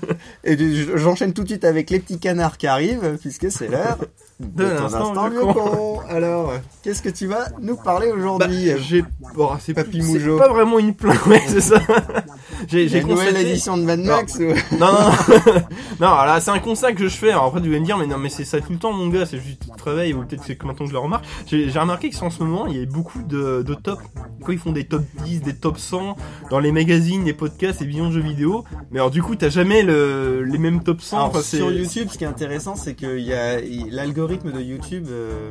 Et 0.45 0.57
j'enchaîne 0.97 1.33
tout 1.33 1.43
de 1.43 1.49
suite 1.49 1.65
avec 1.65 1.91
les 1.91 2.01
petits 2.01 2.19
canards 2.19 2.59
qui 2.59 2.67
arrivent, 2.67 3.17
puisque 3.21 3.51
c'est 3.51 3.69
l'heure 3.69 3.99
de 4.41 4.65
De 4.65 4.69
ton 4.77 4.83
l'instant 4.85 5.09
instant 5.11 5.29
vieux 5.29 5.41
vieux 5.41 5.53
con. 5.53 5.53
con. 5.55 6.01
Alors, 6.09 6.53
qu'est-ce 6.83 7.03
que 7.03 7.09
tu 7.11 7.27
vas 7.27 7.47
nous 7.61 7.77
parler 7.77 8.09
Bah, 8.09 8.17
aujourd'hui 8.17 8.71
j'ai, 8.81 9.05
bon, 9.35 9.51
c'est 9.61 9.75
Papy 9.75 10.01
Moujo. 10.01 10.39
c'est 10.39 10.45
pas 10.45 10.53
vraiment 10.53 10.79
une 10.79 10.95
plainte, 10.95 11.27
ouais, 11.27 11.43
c'est 11.47 11.61
ça. 11.61 11.81
J'ai, 12.69 12.85
une 12.99 13.09
nouvelle 13.09 13.29
constaté. 13.29 13.51
édition 13.51 13.77
de 13.79 13.85
Mad 13.85 14.01
Max 14.01 14.35
ou... 14.35 14.43
Non, 14.77 14.93
non, 14.93 14.93
non, 14.93 15.53
non, 16.01 16.11
là, 16.11 16.41
c'est 16.41 16.51
un 16.51 16.59
constat 16.59 16.93
que 16.93 17.09
je 17.09 17.17
fais. 17.17 17.31
Alors 17.31 17.47
après, 17.47 17.63
tu 17.63 17.71
vas 17.73 17.79
me 17.81 17.85
dire, 17.87 17.97
mais 17.97 18.07
non, 18.07 18.19
mais 18.19 18.29
c'est 18.29 18.45
ça 18.45 18.61
tout 18.61 18.73
le 18.73 18.79
temps, 18.79 18.93
mon 18.93 19.09
gars, 19.09 19.25
c'est 19.25 19.39
juste 19.39 19.63
du 19.63 19.71
travail, 19.79 20.13
ou 20.13 20.23
peut-être 20.25 20.43
c'est 20.45 20.57
que 20.57 20.67
maintenant 20.67 20.85
que 20.85 20.91
je 20.91 20.93
le 20.93 20.99
remarque. 20.99 21.25
J'ai 21.47 21.71
remarqué 21.79 22.11
que 22.11 22.17
en 22.23 22.29
ce 22.29 22.43
moment, 22.43 22.67
il 22.67 22.77
y 22.77 22.83
a 22.83 22.87
beaucoup 22.87 23.23
de, 23.23 23.63
de 23.63 23.75
top. 23.75 24.01
Quand 24.45 24.53
ils 24.53 24.59
font 24.59 24.73
des 24.73 24.85
top 24.85 25.03
10, 25.25 25.41
des 25.43 25.55
top 25.55 25.79
100 25.79 26.17
dans 26.51 26.59
les 26.59 26.73
magazines, 26.73 27.25
les 27.25 27.33
podcasts, 27.33 27.81
les 27.81 27.87
vidéos 27.87 28.09
de 28.09 28.13
jeux 28.13 28.21
vidéo. 28.21 28.65
Mais 28.91 28.99
alors, 28.99 29.11
du 29.11 29.23
coup, 29.23 29.37
t'as 29.37 29.49
jamais 29.49 29.60
le, 29.65 30.43
les 30.45 30.59
mêmes 30.59 30.83
top 30.83 31.01
100. 31.01 31.17
Alors, 31.17 31.29
enfin, 31.29 31.41
c'est- 31.43 31.57
sur 31.59 31.71
YouTube, 31.73 32.09
ce 32.11 32.19
qui 32.19 32.25
est 32.25 32.27
intéressant, 32.27 32.75
c'est 32.77 32.95
que 32.95 33.19
y 33.19 33.33
a 33.33 33.61
l'algorithme 33.91 34.53
de 34.53 34.61
YouTube, 34.61 35.07
euh, 35.11 35.51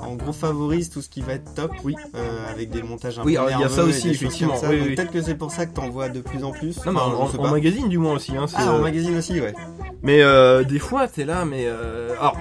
en 0.00 0.14
gros, 0.14 0.32
favorise 0.32 0.90
tout 0.90 1.02
ce 1.02 1.08
qui 1.08 1.20
va 1.20 1.34
être 1.34 1.54
top, 1.54 1.72
Oui. 1.84 1.94
euh, 2.14 2.50
avec 2.52 2.70
des 2.70 2.82
montages 2.82 3.18
un 3.18 3.24
Oui, 3.24 3.34
peu 3.34 3.40
alors, 3.40 3.58
il 3.58 3.62
y 3.62 3.64
a 3.64 3.68
ça 3.68 3.84
aussi, 3.84 4.10
effectivement, 4.10 4.56
ça. 4.56 4.68
oui, 4.70 4.78
oui. 4.82 4.94
Peut-être 4.94 5.12
que 5.12 5.22
c'est 5.22 5.34
pour 5.34 5.50
ça 5.50 5.66
que 5.66 5.74
t'en 5.74 5.88
vois 5.90 6.08
de 6.08 6.20
plus 6.20 6.44
en 6.44 6.52
plus. 6.52 6.76
Non, 6.86 6.92
mais 6.92 7.00
Enfin, 7.00 7.38
en, 7.38 7.40
en 7.40 7.42
pas. 7.44 7.50
magazine, 7.50 7.88
du 7.88 7.98
moins 7.98 8.14
aussi. 8.14 8.36
Hein, 8.36 8.46
c'est, 8.46 8.56
Ah, 8.58 8.72
en 8.72 8.76
euh, 8.78 8.82
magazine 8.82 9.16
aussi, 9.16 9.40
ouais. 9.40 9.54
Mais 10.02 10.22
euh, 10.22 10.62
des 10.64 10.78
fois, 10.78 11.08
t'es 11.08 11.24
là, 11.24 11.44
mais 11.44 11.66
alors, 11.66 12.36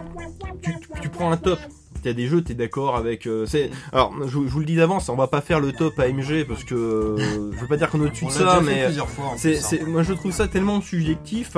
tu, 0.62 0.76
tu 1.02 1.10
prends 1.10 1.32
un 1.32 1.38
top. 1.38 1.60
Il 2.08 2.12
y 2.12 2.14
a 2.14 2.14
des 2.14 2.28
jeux, 2.28 2.42
t'es 2.42 2.54
d'accord 2.54 2.96
avec. 2.96 3.28
euh, 3.28 3.46
c'est 3.46 3.70
alors, 3.92 4.14
je, 4.24 4.30
je 4.30 4.36
vous 4.38 4.60
le 4.60 4.66
dis 4.66 4.78
d'avance, 4.78 5.10
on 5.10 5.16
va 5.18 5.28
pas 5.28 5.42
faire 5.42 5.60
le 5.60 5.74
top 5.74 6.00
AMG 6.00 6.46
parce 6.48 6.64
que 6.64 6.74
euh, 6.74 7.52
je 7.54 7.60
veux 7.60 7.68
pas 7.68 7.76
dire 7.76 7.90
qu'on 7.90 8.02
est 8.02 8.06
au-dessus 8.06 8.26
de 8.26 8.32
ça, 8.32 8.62
mais 8.64 8.86
plusieurs 8.86 9.10
fois. 9.10 9.26
en 9.26 9.38
c'est, 9.38 9.50
plus, 9.52 9.58
hein. 9.58 9.68
c'est, 9.70 9.84
moi 9.86 10.04
je 10.04 10.14
trouve 10.14 10.32
ça 10.32 10.48
tellement 10.48 10.80
subjectif. 10.80 11.58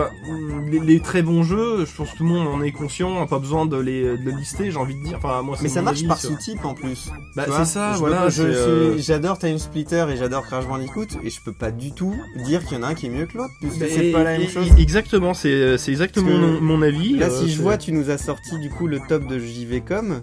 Les, 0.71 0.79
les 0.79 0.99
très 1.01 1.21
bons 1.21 1.43
jeux, 1.43 1.85
je 1.85 1.95
pense 1.95 2.11
que 2.11 2.17
tout 2.17 2.23
le 2.23 2.29
monde 2.29 2.47
en 2.47 2.63
est 2.63 2.71
conscient, 2.71 3.09
on 3.09 3.21
a 3.21 3.27
pas 3.27 3.37
besoin 3.39 3.67
de 3.67 3.77
les, 3.77 4.17
de 4.17 4.25
les 4.25 4.31
lister, 4.31 4.71
j'ai 4.71 4.77
envie 4.77 4.95
de 4.95 5.03
dire. 5.03 5.17
Enfin, 5.23 5.43
moi, 5.43 5.55
Mais 5.61 5.69
ça 5.69 5.83
marche 5.83 5.99
avis 5.99 6.07
par 6.07 6.17
sous-type 6.17 6.65
en 6.65 6.73
plus. 6.73 7.09
Bah, 7.35 7.45
c'est 7.47 7.65
ça, 7.65 7.93
je 7.93 7.99
voilà, 7.99 8.27
je 8.29 8.41
suis- 8.41 8.51
euh, 8.51 8.97
J'adore 8.97 9.37
Time 9.37 9.59
Splitter 9.59 10.05
et 10.11 10.17
j'adore 10.17 10.45
Crash 10.47 10.65
Bandicoot 10.67 11.05
et 11.23 11.29
je 11.29 11.39
peux 11.45 11.53
pas 11.53 11.69
du 11.69 11.91
tout 11.91 12.15
dire 12.45 12.65
qu'il 12.65 12.77
y 12.77 12.79
en 12.79 12.83
a 12.83 12.87
un 12.87 12.93
qui 12.95 13.05
est 13.05 13.09
mieux 13.09 13.27
que 13.27 13.37
l'autre 13.37 13.53
puisque 13.61 13.87
c'est 13.87 14.11
pas 14.11 14.23
la 14.23 14.37
même 14.39 14.47
chose. 14.49 14.67
Exactement, 14.79 15.33
c'est, 15.35 15.77
c'est 15.77 15.91
exactement 15.91 16.31
mon, 16.31 16.59
mon 16.61 16.81
avis. 16.81 17.15
Là, 17.17 17.27
euh, 17.27 17.39
si 17.41 17.49
je 17.51 17.57
c'est- 17.57 17.61
vois, 17.61 17.77
tu 17.77 17.91
nous 17.91 18.09
as 18.09 18.17
sorti 18.17 18.57
du 18.59 18.69
coup 18.69 18.87
le 18.87 18.99
top 19.07 19.27
de 19.27 19.37
JVcom, 19.39 20.21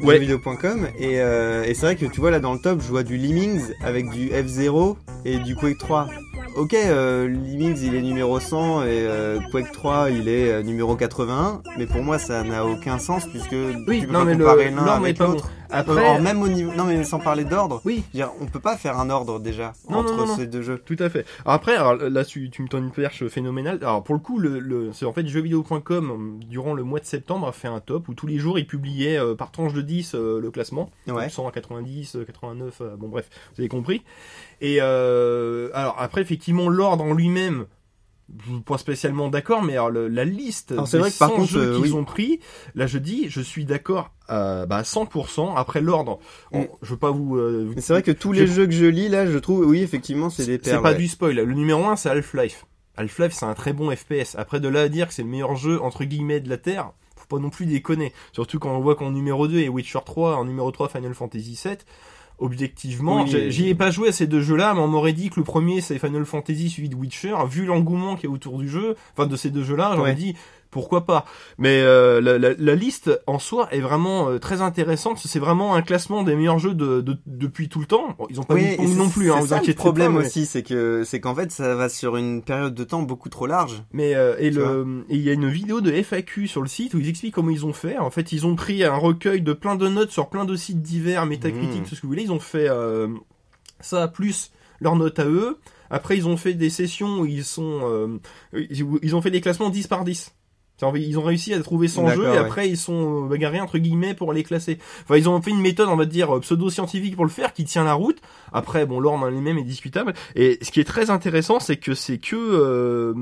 Ouais. 0.00 0.16
jeuxvideo.com, 0.18 0.88
et, 0.98 1.20
euh, 1.20 1.64
et 1.64 1.74
c'est 1.74 1.86
vrai 1.86 1.96
que 1.96 2.06
tu 2.06 2.20
vois 2.20 2.30
là 2.30 2.40
dans 2.40 2.52
le 2.52 2.58
top, 2.58 2.80
je 2.80 2.88
vois 2.88 3.02
du 3.04 3.16
Lemmings 3.16 3.62
avec 3.82 4.10
du 4.10 4.28
F0 4.30 4.96
et 5.24 5.38
du 5.38 5.54
Quake 5.54 5.78
3. 5.78 6.08
Ok, 6.54 6.74
euh, 6.74 7.28
Lemmings 7.28 7.78
il 7.82 7.94
est 7.94 8.02
numéro 8.02 8.38
100 8.38 8.82
et 8.82 8.86
euh, 8.88 9.40
Quake 9.50 9.72
3 9.72 10.10
il 10.10 10.28
est 10.28 10.50
euh, 10.52 10.62
numéro 10.62 10.94
81, 10.96 11.62
mais 11.78 11.86
pour 11.86 12.02
moi 12.02 12.18
ça 12.18 12.42
n'a 12.44 12.66
aucun 12.66 12.98
sens 12.98 13.26
puisque 13.26 13.56
Oui, 13.88 14.00
tu 14.00 14.06
peux 14.06 14.12
non, 14.12 14.20
pas 14.20 14.24
mais 14.26 14.36
comparer 14.36 14.70
l'un 14.70 14.84
avec 14.86 15.18
l'autre. 15.18 15.50
Après, 15.74 16.04
Alors, 16.04 16.20
même 16.20 16.42
au 16.42 16.48
niveau, 16.48 16.70
non 16.74 16.84
mais 16.84 17.02
sans 17.02 17.18
parler 17.18 17.44
d'ordre, 17.46 17.80
oui, 17.86 18.04
dire, 18.12 18.30
on 18.42 18.44
peut 18.44 18.60
pas 18.60 18.76
faire 18.76 18.98
un 19.00 19.08
ordre 19.08 19.40
déjà 19.40 19.72
Non, 19.88 20.00
entre 20.00 20.10
non, 20.12 20.18
non, 20.18 20.26
non. 20.26 20.36
ces 20.36 20.46
deux 20.46 20.60
jeux. 20.60 20.78
Tout 20.84 20.96
à 20.98 21.08
fait. 21.08 21.24
Alors 21.46 21.54
après, 21.54 21.74
alors 21.76 21.94
là, 21.94 22.26
tu, 22.26 22.50
tu 22.50 22.60
me 22.60 22.68
donnes 22.68 22.84
une 22.84 22.90
perche 22.90 23.26
phénoménale. 23.28 23.78
Alors 23.80 24.04
pour 24.04 24.14
le 24.14 24.20
coup, 24.20 24.38
le, 24.38 24.58
le, 24.58 24.92
c'est 24.92 25.06
en 25.06 25.14
fait 25.14 25.26
jeuxvideo.com 25.26 26.10
euh, 26.42 26.44
durant 26.46 26.74
le 26.74 26.82
mois 26.82 27.00
de 27.00 27.06
septembre 27.06 27.48
a 27.48 27.52
fait 27.52 27.68
un 27.68 27.80
top 27.80 28.08
où 28.10 28.14
tous 28.14 28.26
les 28.26 28.36
jours 28.36 28.58
ils 28.58 28.66
publiaient 28.66 29.18
euh, 29.18 29.34
par 29.34 29.50
tranche 29.50 29.72
de 29.72 29.80
10 29.80 30.14
euh, 30.14 30.40
le 30.42 30.50
classement. 30.50 30.90
Ouais. 31.08 31.30
100 31.30 31.48
à 31.48 31.52
90, 31.52 32.16
euh, 32.16 32.24
89, 32.26 32.78
euh, 32.82 32.96
bon 32.98 33.08
bref, 33.08 33.30
vous 33.54 33.62
avez 33.62 33.68
compris. 33.68 34.02
Et 34.60 34.78
euh, 34.80 35.70
alors 35.74 35.96
après, 35.98 36.20
effectivement, 36.20 36.68
l'ordre 36.68 37.04
en 37.04 37.14
lui-même, 37.14 37.66
je 38.46 38.50
suis 38.52 38.60
pas 38.60 38.78
spécialement 38.78 39.28
d'accord, 39.28 39.62
mais 39.62 39.72
alors, 39.74 39.90
le- 39.90 40.08
la 40.08 40.24
liste 40.24 40.72
Alors, 40.72 40.86
c'est 40.88 40.96
des 40.96 41.02
vrai 41.02 41.10
que 41.10 41.18
par 41.18 41.30
100 41.30 41.36
contre, 41.36 41.48
jeux 41.50 41.60
euh, 41.60 41.74
qu'ils 41.80 41.92
oui. 41.92 41.98
ont 41.98 42.04
pris, 42.04 42.40
là 42.74 42.86
je 42.86 42.98
dis, 42.98 43.26
je 43.28 43.40
suis 43.40 43.64
d'accord 43.64 44.10
à, 44.28 44.64
bah, 44.66 44.76
à 44.76 44.82
100%. 44.84 45.54
Après 45.56 45.80
l'ordre, 45.80 46.18
on- 46.52 46.62
Mm. 46.62 46.66
je 46.82 46.90
veux 46.90 46.96
pas 46.96 47.10
vous... 47.10 47.36
euh, 47.36 47.66
vous- 47.68 47.74
c'est 47.80 47.92
vrai 47.92 48.02
que 48.02 48.10
tous 48.12 48.32
Je- 48.32 48.40
les 48.40 48.46
jeux 48.46 48.66
que 48.66 48.72
je 48.72 48.86
lis 48.86 49.08
là, 49.08 49.26
je 49.26 49.36
trouve, 49.38 49.66
oui 49.66 49.82
effectivement 49.82 50.30
c'est 50.30 50.46
des 50.46 50.52
c'est 50.52 50.58
perles. 50.70 50.82
pas 50.82 50.92
ouais. 50.92 50.96
du 50.98 51.08
spoil. 51.08 51.34
Le 51.36 51.52
numéro 51.52 51.84
1, 51.84 51.96
c'est 51.96 52.08
Half-Life. 52.08 52.64
Half-Life, 52.96 53.32
c'est 53.32 53.46
un 53.46 53.54
très 53.54 53.72
bon 53.72 53.90
FPS. 53.94 54.34
Après, 54.36 54.60
de 54.60 54.68
là 54.68 54.82
à 54.82 54.88
dire 54.88 55.08
que 55.08 55.14
c'est 55.14 55.22
le 55.22 55.28
meilleur 55.28 55.56
jeu, 55.56 55.80
entre 55.82 56.04
guillemets, 56.04 56.40
de 56.40 56.48
la 56.48 56.58
Terre, 56.58 56.92
faut 57.16 57.26
pas 57.36 57.42
non 57.42 57.50
plus 57.50 57.66
déconner. 57.66 58.12
Surtout 58.32 58.58
quand 58.58 58.70
on 58.74 58.80
voit 58.80 58.96
qu'en 58.96 59.10
numéro 59.10 59.46
2 59.48 59.60
est 59.60 59.68
Witcher 59.68 59.98
3, 60.04 60.36
en 60.36 60.44
numéro 60.44 60.70
3 60.70 60.88
Final 60.88 61.14
Fantasy 61.14 61.56
7. 61.56 61.84
Objectivement, 62.42 63.22
Oui. 63.22 63.50
j'y 63.50 63.68
ai 63.68 63.74
pas 63.76 63.90
joué 63.90 64.08
à 64.08 64.12
ces 64.12 64.26
deux 64.26 64.40
jeux-là, 64.40 64.74
mais 64.74 64.80
on 64.80 64.88
m'aurait 64.88 65.12
dit 65.12 65.30
que 65.30 65.38
le 65.38 65.44
premier 65.44 65.80
c'est 65.80 65.98
Final 66.00 66.24
Fantasy 66.24 66.68
suivi 66.70 66.88
de 66.88 66.96
Witcher. 66.96 67.34
Vu 67.48 67.64
l'engouement 67.64 68.16
qu'il 68.16 68.28
y 68.28 68.32
a 68.32 68.34
autour 68.34 68.58
du 68.58 68.68
jeu, 68.68 68.96
enfin 69.16 69.26
de 69.28 69.36
ces 69.36 69.50
deux 69.50 69.62
jeux-là, 69.62 69.92
j'aurais 69.94 70.10
Ouais. 70.10 70.16
dit 70.16 70.34
pourquoi 70.72 71.06
pas. 71.06 71.24
Mais 71.58 71.80
euh, 71.82 72.20
la, 72.20 72.36
la- 72.38 72.54
la 72.58 72.74
liste 72.74 73.10
en 73.28 73.38
soi 73.38 73.68
est 73.70 73.78
vraiment 73.80 74.28
euh, 74.28 74.38
très 74.40 74.60
intéressante. 74.60 75.18
C'est 75.24 75.38
vraiment 75.38 75.76
un 75.76 75.82
classement 75.82 76.24
des 76.24 76.34
meilleurs 76.34 76.58
jeux 76.58 76.74
de, 76.74 77.00
de- 77.00 77.18
depuis 77.26 77.68
tout 77.68 77.78
le 77.78 77.86
temps. 77.86 78.16
Bon, 78.18 78.26
ils 78.30 78.40
ont 78.40 78.42
pas 78.42 78.54
mis 78.54 78.62
Oui, 78.78 78.88
c'est- 78.88 78.94
non 78.96 79.08
plus, 79.08 79.30
hein, 79.30 79.36
vous 79.40 79.48
ça 79.48 79.56
inquiétez 79.58 79.72
le 79.72 79.76
problème 79.76 80.14
pas. 80.14 80.20
mais- 80.20 80.26
aussi, 80.26 80.46
c'est 80.46 80.64
que 80.64 81.04
c'est 81.04 81.20
qu'en 81.20 81.34
fait 81.36 81.52
ça 81.52 81.76
va 81.76 81.88
sur 81.88 82.16
une 82.16 82.42
période 82.42 82.74
de 82.74 82.82
temps 82.84 83.02
beaucoup 83.02 83.28
trop 83.28 83.46
large. 83.46 83.84
Mais 83.92 84.16
euh, 84.16 84.34
et 84.40 84.50
le 84.50 85.04
il 85.08 85.20
y 85.20 85.30
a 85.30 85.34
une 85.34 85.48
vidéo 85.48 85.80
de 85.80 85.92
FAQ 85.92 86.48
sur 86.48 86.62
le 86.62 86.68
site 86.68 86.94
où 86.94 86.98
ils 86.98 87.08
expliquent 87.08 87.34
comment 87.34 87.50
ils 87.50 87.64
ont 87.66 87.72
fait. 87.72 87.98
En 87.98 88.10
fait, 88.10 88.32
ils 88.32 88.46
ont 88.46 88.56
pris 88.56 88.82
un 88.82 88.96
recueil 88.96 89.42
de 89.42 89.52
plein 89.52 89.76
de 89.76 89.86
notes 89.88 90.10
sur 90.10 90.28
plein 90.30 90.44
de 90.46 90.56
sites 90.56 90.82
divers, 90.82 91.26
métacritiques, 91.26 91.82
Mmh. 91.82 91.84
tout 91.84 91.94
ce 91.94 92.00
que 92.00 92.06
vous 92.06 92.12
voulez. 92.12 92.22
Ils 92.24 92.32
ont 92.32 92.40
fait 92.40 92.68
euh, 92.70 93.08
ça 93.80 94.08
plus 94.08 94.50
leurs 94.80 94.96
notes 94.96 95.18
à 95.18 95.26
eux. 95.26 95.58
Après, 95.90 96.16
ils 96.16 96.26
ont 96.26 96.38
fait 96.38 96.54
des 96.54 96.70
sessions 96.70 97.20
où 97.20 97.26
ils 97.26 97.44
sont 97.44 97.80
euh, 97.84 98.18
ils 98.54 99.14
ont 99.14 99.20
fait 99.20 99.30
des 99.30 99.42
classements 99.42 99.68
10 99.68 99.86
par 99.88 100.04
10. 100.04 100.32
Ils 100.94 101.18
ont 101.18 101.22
réussi 101.22 101.54
à 101.54 101.60
trouver 101.60 101.88
100 101.88 102.02
D'accord, 102.04 102.16
jeux 102.22 102.28
et 102.28 102.32
ouais. 102.32 102.38
après 102.38 102.68
ils 102.68 102.76
sont 102.76 103.24
euh, 103.24 103.28
bagarrés 103.28 103.60
entre 103.60 103.78
guillemets 103.78 104.14
pour 104.14 104.32
les 104.32 104.42
classer. 104.42 104.78
Enfin 105.04 105.16
ils 105.16 105.28
ont 105.28 105.40
fait 105.40 105.50
une 105.50 105.60
méthode 105.60 105.88
on 105.88 105.96
va 105.96 106.06
dire 106.06 106.36
euh, 106.36 106.40
pseudo-scientifique 106.40 107.16
pour 107.16 107.24
le 107.24 107.30
faire 107.30 107.52
qui 107.52 107.64
tient 107.64 107.84
la 107.84 107.94
route. 107.94 108.18
Après 108.52 108.86
bon 108.86 109.00
l'ordre 109.00 109.24
en 109.26 109.30
lui-même 109.30 109.58
est 109.58 109.62
discutable. 109.64 110.14
Et 110.36 110.58
ce 110.62 110.70
qui 110.70 110.80
est 110.80 110.84
très 110.84 111.10
intéressant 111.10 111.60
c'est 111.60 111.76
que 111.76 111.94
c'est 111.94 112.18
que 112.18 112.36
euh, 112.36 113.14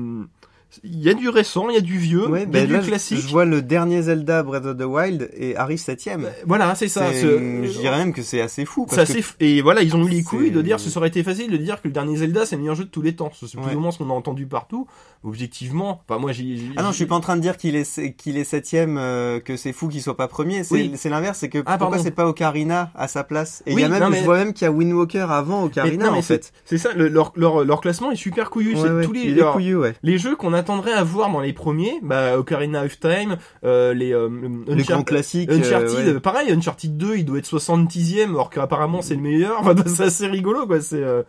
il 0.85 1.01
y 1.01 1.09
a 1.09 1.13
du 1.13 1.27
récent, 1.27 1.67
il 1.69 1.73
y 1.75 1.77
a 1.77 1.81
du 1.81 1.97
vieux, 1.97 2.29
Ouais, 2.29 2.43
il 2.43 2.43
y 2.43 2.47
a 2.47 2.49
ben 2.61 2.65
du 2.65 2.71
là, 2.71 2.79
classique. 2.79 3.17
Je 3.19 3.27
vois 3.27 3.43
le 3.43 3.61
dernier 3.61 4.03
Zelda 4.03 4.41
Breath 4.41 4.65
of 4.65 4.77
the 4.77 4.83
Wild 4.83 5.29
et 5.35 5.57
arrive 5.57 5.77
septième. 5.79 6.29
Voilà, 6.45 6.73
c'est 6.75 6.87
ça. 6.87 7.11
Ce- 7.11 7.17
Je 7.65 7.77
dirais 7.77 7.97
même 7.97 8.13
que 8.13 8.21
c'est 8.21 8.39
assez 8.39 8.63
fou. 8.63 8.85
Parce 8.85 8.95
que 8.95 9.01
assez 9.01 9.19
f- 9.19 9.33
Et 9.41 9.61
voilà, 9.61 9.81
ils 9.83 9.93
ont 9.97 10.07
eu 10.07 10.09
les 10.09 10.23
couilles 10.23 10.49
de 10.51 10.61
dire, 10.61 10.79
ce 10.79 10.97
aurait 10.97 11.09
été 11.09 11.23
facile 11.23 11.51
de 11.51 11.57
dire 11.57 11.81
que 11.81 11.89
le 11.89 11.93
dernier 11.93 12.15
Zelda 12.15 12.45
c'est 12.45 12.55
le 12.55 12.61
meilleur 12.61 12.75
jeu 12.75 12.85
de 12.85 12.89
tous 12.89 13.01
les 13.01 13.13
temps. 13.17 13.33
C'est 13.37 13.51
plus 13.57 13.65
Ouais. 13.65 13.75
ou 13.75 13.81
moins 13.81 13.91
ce 13.91 13.97
qu'on 13.97 14.09
a 14.11 14.13
entendu 14.13 14.45
partout. 14.45 14.87
Objectivement, 15.23 16.01
enfin 16.09 16.19
moi 16.19 16.31
j'ai. 16.31 16.57
Ah 16.77 16.81
non, 16.81 16.89
je 16.89 16.95
suis 16.95 17.05
pas 17.05 17.13
en 17.13 17.19
train 17.19 17.35
de 17.35 17.41
dire 17.41 17.55
qu'il 17.57 17.75
est 17.75 18.15
qu'il 18.17 18.37
est 18.37 18.43
septième, 18.43 18.97
euh, 18.97 19.39
que 19.39 19.55
c'est 19.55 19.71
fou 19.71 19.87
qu'il 19.87 20.01
soit 20.01 20.17
pas 20.17 20.27
premier. 20.27 20.63
C'est 20.63 20.73
Oui. 20.73 20.91
l'inverse, 21.05 21.37
c'est 21.37 21.49
que 21.49 21.59
Ah, 21.67 21.77
pourquoi 21.77 21.99
c'est 21.99 22.09
pas 22.09 22.25
Ocarina 22.25 22.91
à 22.95 23.07
sa 23.07 23.23
place? 23.23 23.61
Et 23.67 23.71
il 23.71 23.75
Oui, 23.75 23.81
y 23.83 23.85
a 23.85 23.89
même, 23.89 24.01
non, 24.01 24.09
mais- 24.09 24.19
je 24.19 24.23
vois 24.23 24.37
même 24.39 24.51
qu'il 24.53 24.65
y 24.65 24.67
a 24.67 24.71
Wind 24.71 24.93
Walker 24.93 25.27
avant 25.29 25.63
Ocarina 25.63 26.05
non, 26.09 26.17
en 26.17 26.21
fait. 26.23 26.51
C'est 26.65 26.79
ça, 26.79 26.89
le- 26.95 27.07
leur, 27.07 27.33
leur, 27.35 27.63
leur 27.63 27.81
classement 27.81 28.11
est 28.11 28.15
super 28.15 28.49
couillu. 28.49 28.73
Ouais, 28.73 28.81
c'est 28.81 28.89
ouais, 28.89 29.05
tous 29.05 29.13
les, 29.13 29.33
alors, 29.33 29.53
couillu, 29.53 29.75
ouais. 29.75 29.93
les 30.01 30.17
jeux 30.17 30.35
qu'on 30.35 30.53
attendrait 30.53 30.93
à 30.93 31.03
voir 31.03 31.29
dans 31.31 31.39
les 31.41 31.53
premiers, 31.53 31.99
bah 32.01 32.39
Ocarina 32.39 32.83
of 32.83 32.99
Time, 32.99 33.37
euh, 33.63 33.93
les 33.93 34.13
euh, 34.13 34.27
Les 34.67 34.81
grands 34.83 35.03
classiques. 35.03 35.51
Uncharted, 35.51 36.07
euh, 36.07 36.19
pareil, 36.19 36.51
Uncharted 36.51 36.97
2, 36.97 37.17
il 37.17 37.25
doit 37.25 37.37
être 37.37 37.45
70ème, 37.45 38.29
alors 38.31 38.49
qu'apparemment 38.49 39.03
c'est 39.03 39.15
le 39.15 39.21
meilleur. 39.21 39.59
Enfin, 39.61 39.75
c'est 39.85 40.03
assez 40.05 40.25
rigolo, 40.27 40.65
quoi. 40.65 40.81
C'est 40.81 41.03
euh, 41.03 41.21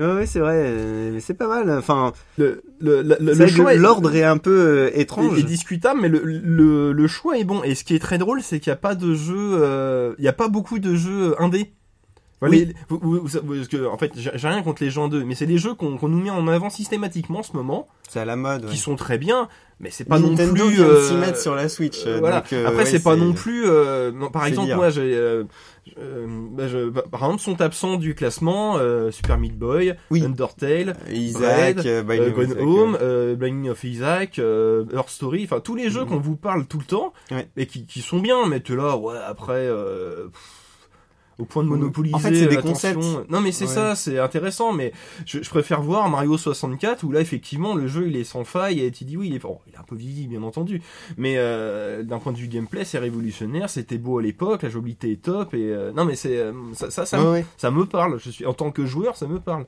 Ouais, 0.00 0.14
ouais, 0.14 0.26
c'est 0.26 0.38
vrai, 0.40 0.54
euh, 0.56 1.10
mais 1.14 1.20
c'est 1.20 1.34
pas 1.34 1.48
mal. 1.48 1.70
Enfin, 1.70 2.12
le, 2.36 2.62
le, 2.80 3.02
le, 3.02 3.16
le 3.34 3.46
choix 3.46 3.74
est- 3.74 3.78
l'ordre 3.78 4.14
est 4.14 4.22
un 4.24 4.38
peu 4.38 4.50
euh, 4.50 4.90
étrange. 4.94 5.36
est, 5.36 5.40
est 5.40 5.44
discutable, 5.44 6.00
mais 6.00 6.08
le, 6.08 6.20
le, 6.24 6.92
le 6.92 7.06
choix 7.06 7.38
est 7.38 7.44
bon. 7.44 7.62
Et 7.64 7.74
ce 7.74 7.84
qui 7.84 7.94
est 7.94 7.98
très 7.98 8.18
drôle, 8.18 8.42
c'est 8.42 8.60
qu'il 8.60 8.70
n'y 8.70 8.74
a 8.74 8.80
pas 8.80 8.94
de 8.94 9.14
jeu, 9.14 9.34
euh, 9.36 10.14
il 10.18 10.22
n'y 10.22 10.28
a 10.28 10.32
pas 10.32 10.48
beaucoup 10.48 10.78
de 10.78 10.94
jeux 10.94 11.34
indés. 11.42 11.72
Enfin, 12.40 12.50
Oui. 12.52 12.66
les- 12.66 12.74
vous- 12.88 13.00
vous- 13.02 13.20
vous- 13.26 13.54
parce 13.56 13.66
que, 13.68 13.86
en 13.86 13.98
fait, 13.98 14.12
j'ai 14.16 14.30
rien 14.48 14.62
contre 14.62 14.84
les 14.84 14.90
jeux 14.90 15.00
indés, 15.00 15.24
mais 15.24 15.34
c'est 15.34 15.46
des 15.46 15.58
jeux 15.58 15.74
qu'on 15.74 15.96
qu'on 15.98 16.08
nous 16.08 16.20
met 16.20 16.30
en 16.30 16.46
avant 16.46 16.70
systématiquement 16.70 17.40
en 17.40 17.42
ce 17.42 17.52
moment, 17.56 17.88
C'est 18.08 18.20
à 18.20 18.24
la 18.24 18.36
mode. 18.36 18.64
ouais. 18.64 18.70
qui 18.70 18.76
sont 18.76 18.94
très 18.94 19.18
bien, 19.18 19.48
mais 19.80 19.90
c'est 19.90 20.04
pas 20.04 20.18
Nintendo 20.18 20.54
non 20.64 20.66
plus. 20.68 20.76
vient 20.76 20.84
de 20.86 20.90
euh, 20.90 21.08
s'y 21.08 21.14
mettre 21.14 21.38
sur 21.38 21.54
la 21.54 21.68
Switch. 21.68 22.04
euh, 22.06 22.16
euh, 22.16 22.18
voilà. 22.20 22.40
donc, 22.40 22.52
Après, 22.52 22.76
ouais, 22.78 22.86
c'est 22.86 23.02
pas 23.02 23.16
non 23.16 23.32
plus. 23.32 23.64
euh, 23.66 24.10
non, 24.12 24.30
par 24.30 24.46
exemple, 24.46 24.66
dire. 24.66 24.76
moi, 24.76 24.90
j'ai. 24.90 25.14
euh, 25.16 25.44
bah, 26.52 26.68
je- 26.68 26.88
bah, 26.90 27.02
par 27.10 27.24
exemple, 27.24 27.40
sont 27.42 27.60
absents 27.60 27.96
du 27.96 28.14
classement 28.14 28.76
euh, 28.78 29.10
Super 29.10 29.38
Meat 29.38 29.56
Boy, 29.58 29.94
Oui. 30.10 30.22
Undertale, 30.24 30.96
Isaac, 31.10 31.78
of 31.78 32.06
Gone 32.34 32.46
Isaac, 32.50 32.60
Home, 32.60 32.98
euh, 33.00 33.36
Binding 33.36 33.70
of 33.70 33.82
Isaac, 33.84 34.38
euh, 34.38 34.84
Earth 34.92 35.08
Story, 35.10 35.44
enfin 35.44 35.60
tous 35.60 35.74
les 35.74 35.88
jeux 35.90 36.02
Mhm. 36.02 36.08
qu'on 36.08 36.18
vous 36.18 36.36
parle 36.36 36.66
tout 36.66 36.78
le 36.78 36.84
temps 36.84 37.12
Ouais. 37.30 37.48
et 37.56 37.66
qui, 37.66 37.86
qui 37.86 38.00
sont 38.02 38.18
bien, 38.18 38.46
mais 38.46 38.60
tu 38.60 38.76
là, 38.76 38.96
ouais, 38.96 39.16
après, 39.26 39.54
euh, 39.66 40.26
pff, 40.28 40.57
au 41.38 41.44
point 41.44 41.62
de 41.62 41.68
monopoliser. 41.68 42.14
En 42.14 42.18
fait, 42.18 42.34
c'est 42.34 42.46
des 42.48 42.56
concepts. 42.56 43.00
Non, 43.30 43.40
mais 43.40 43.52
c'est 43.52 43.66
Ouais. 43.66 43.70
ça, 43.72 43.94
c'est 43.94 44.18
intéressant, 44.18 44.72
mais 44.72 44.92
je, 45.24 45.42
je 45.42 45.48
préfère 45.50 45.80
voir 45.82 46.08
Mario 46.08 46.36
64 46.36 47.04
où 47.04 47.12
là, 47.12 47.20
effectivement, 47.20 47.74
le 47.74 47.86
jeu 47.86 48.08
il 48.08 48.16
est 48.16 48.24
sans 48.24 48.44
faille 48.44 48.80
et 48.80 48.90
tu 48.90 49.04
dis 49.04 49.16
oui, 49.16 49.28
il 49.28 49.34
est, 49.36 49.38
bon, 49.38 49.58
il 49.68 49.74
est 49.74 49.78
un 49.78 49.82
peu 49.84 49.94
vieilli, 49.96 50.26
bien 50.26 50.42
entendu, 50.42 50.82
mais 51.16 51.34
euh, 51.38 52.02
d'un 52.02 52.18
point 52.18 52.32
de 52.32 52.38
vue 52.38 52.48
gameplay, 52.48 52.84
c'est 52.84 52.98
révolutionnaire, 52.98 53.70
c'était 53.70 53.98
beau 53.98 54.18
à 54.18 54.22
l'époque, 54.22 54.62
la 54.62 54.68
jouabilité 54.68 55.12
est 55.12 55.22
top 55.22 55.54
et 55.54 55.58
euh, 55.72 55.92
non, 55.92 56.04
mais 56.04 56.16
c'est 56.16 56.38
euh, 56.38 56.52
ça, 56.72 56.90
ça, 56.90 57.06
ça, 57.06 57.18
ouais, 57.20 57.24
me- 57.24 57.30
ouais. 57.32 57.46
ça 57.56 57.70
me 57.70 57.84
parle. 57.86 58.18
Je 58.18 58.30
suis 58.30 58.44
en 58.46 58.54
tant 58.54 58.70
que 58.70 58.84
joueur, 58.86 59.16
ça 59.16 59.26
me 59.26 59.38
parle. 59.38 59.64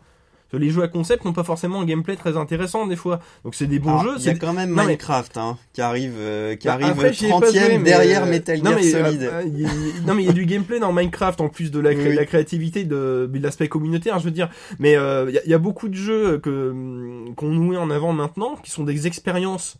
Les 0.53 0.71
jeux 0.71 0.83
à 0.83 0.89
concept 0.89 1.25
n'ont 1.25 1.33
pas 1.33 1.45
forcément 1.45 1.81
un 1.81 1.85
gameplay 1.85 2.17
très 2.17 2.37
intéressant 2.37 2.87
des 2.87 2.97
fois. 2.97 3.21
Donc 3.45 3.55
c'est 3.55 3.67
des 3.67 3.79
bons 3.79 3.91
Alors, 3.91 4.03
jeux. 4.03 4.15
Il 4.19 4.25
y 4.25 4.29
a 4.29 4.33
c'est- 4.33 4.39
quand 4.39 4.53
même 4.53 4.71
Non, 4.71 4.77
mais- 4.77 4.87
Minecraft 4.89 5.37
hein, 5.37 5.59
qui 5.73 5.81
arrive, 5.81 6.15
euh, 6.19 6.57
qui 6.57 6.67
Bah, 6.67 6.75
arrive 6.75 6.89
après, 6.89 7.13
j'y 7.13 7.27
ai 7.27 7.29
pas 7.31 7.41
30 7.41 7.55
joué, 7.55 7.79
mais, 7.79 7.85
derrière 7.85 8.25
euh, 8.25 8.31
Metal 8.31 8.59
non, 8.59 8.71
Gear 8.73 8.75
mais, 8.81 8.91
Solid. 8.91 9.23
euh, 9.23 9.31
euh, 9.33 9.43
il 9.47 9.61
y 9.61 9.65
a- 9.65 9.69
non 10.07 10.15
mais 10.15 10.23
il 10.23 10.27
y 10.27 10.31
a 10.31 10.33
du 10.33 10.47
gameplay 10.47 10.81
dans 10.81 10.93
Minecraft 10.93 11.41
en 11.41 11.49
plus 11.49 11.71
de 11.71 11.79
la, 11.81 11.95
cré- 11.95 12.11
Oui. 12.11 12.15
la 12.17 12.25
créativité 12.27 12.85
de, 12.85 13.31
de 13.33 13.39
l'aspect 13.43 13.69
communautaire, 13.69 14.19
je 14.19 14.25
veux 14.25 14.31
dire. 14.31 14.49
Mais 14.79 14.97
euh, 14.97 15.27
il 15.29 15.35
y, 15.35 15.39
a- 15.39 15.43
il 15.45 15.51
y 15.51 15.55
a 15.55 15.59
beaucoup 15.59 15.89
de 15.89 15.95
jeux 15.95 16.39
que 16.39 16.71
hum, 16.71 17.35
qu'on 17.37 17.49
nous 17.49 17.71
met 17.71 17.77
en 17.77 17.91
avant 17.91 18.13
maintenant 18.13 18.57
qui 18.63 18.71
sont 18.71 18.85
des 18.85 19.07
expériences. 19.07 19.77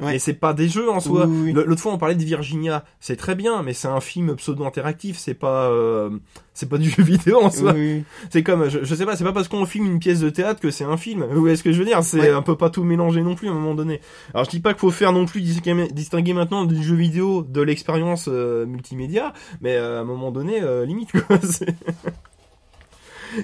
Ouais. 0.00 0.14
Mais 0.14 0.18
c'est 0.18 0.34
pas 0.34 0.54
des 0.54 0.68
jeux 0.68 0.90
en 0.90 0.98
soi. 0.98 1.24
Oui, 1.26 1.36
oui, 1.44 1.52
L'autre 1.52 1.80
fois 1.80 1.92
on 1.92 1.98
parlait 1.98 2.16
de 2.16 2.24
Virginia, 2.24 2.84
c'est 2.98 3.14
très 3.14 3.36
bien, 3.36 3.62
mais 3.62 3.72
c'est 3.74 3.86
un 3.86 4.00
film 4.00 4.34
pseudo 4.34 4.64
interactif, 4.64 5.16
c'est 5.16 5.34
pas 5.34 5.70
euh, 5.70 6.10
c'est 6.52 6.68
pas 6.68 6.78
du 6.78 6.90
jeu 6.90 7.04
vidéo 7.04 7.40
en 7.40 7.48
soi. 7.50 7.74
Oui. 7.76 8.02
C'est 8.30 8.42
comme, 8.42 8.68
je, 8.68 8.80
je 8.82 8.92
sais 8.94 9.06
pas, 9.06 9.14
c'est 9.14 9.22
pas 9.22 9.32
parce 9.32 9.46
qu'on 9.46 9.64
filme 9.66 9.86
une 9.86 10.00
pièce 10.00 10.18
de 10.18 10.30
théâtre 10.30 10.58
que 10.60 10.72
c'est 10.72 10.82
un 10.82 10.96
film. 10.96 11.24
Vous 11.30 11.38
voyez 11.40 11.54
ce 11.54 11.62
que 11.62 11.70
je 11.70 11.78
veux 11.78 11.84
dire? 11.84 12.02
C'est 12.02 12.18
Ouais. 12.18 12.30
un 12.30 12.42
peu 12.42 12.56
pas 12.56 12.70
tout 12.70 12.82
mélanger 12.82 13.22
non 13.22 13.36
plus 13.36 13.46
à 13.46 13.52
un 13.52 13.54
moment 13.54 13.76
donné. 13.76 14.00
Alors 14.34 14.44
je 14.44 14.50
dis 14.50 14.58
pas 14.60 14.72
qu'il 14.72 14.80
faut 14.80 14.90
faire 14.90 15.12
non 15.12 15.26
plus 15.26 15.40
distinguer, 15.42 16.32
maintenant 16.34 16.64
du 16.64 16.82
jeu 16.82 16.96
vidéo 16.96 17.42
de 17.48 17.60
l'expérience 17.62 18.28
euh, 18.28 18.66
multimédia, 18.66 19.32
mais 19.60 19.76
euh, 19.76 19.98
à 19.98 20.00
un 20.00 20.04
moment 20.04 20.32
donné, 20.32 20.60
euh, 20.60 20.84
limite 20.84 21.12
quoi. 21.12 21.38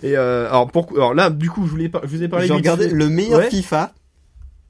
Et 0.03 0.17
euh, 0.17 0.49
alors, 0.49 0.69
pour, 0.71 0.89
alors 0.95 1.15
là, 1.15 1.31
du 1.31 1.51
coup, 1.51 1.65
je, 1.67 1.71
voulais 1.71 1.89
par- 1.89 2.03
je 2.05 2.09
vous 2.09 2.23
ai 2.23 2.29
parlé 2.29 2.47
J'ai 2.47 2.53
regardé 2.53 2.89
le 2.89 3.09
meilleur 3.09 3.41
Ouais. 3.41 3.51
FIFA. 3.51 3.93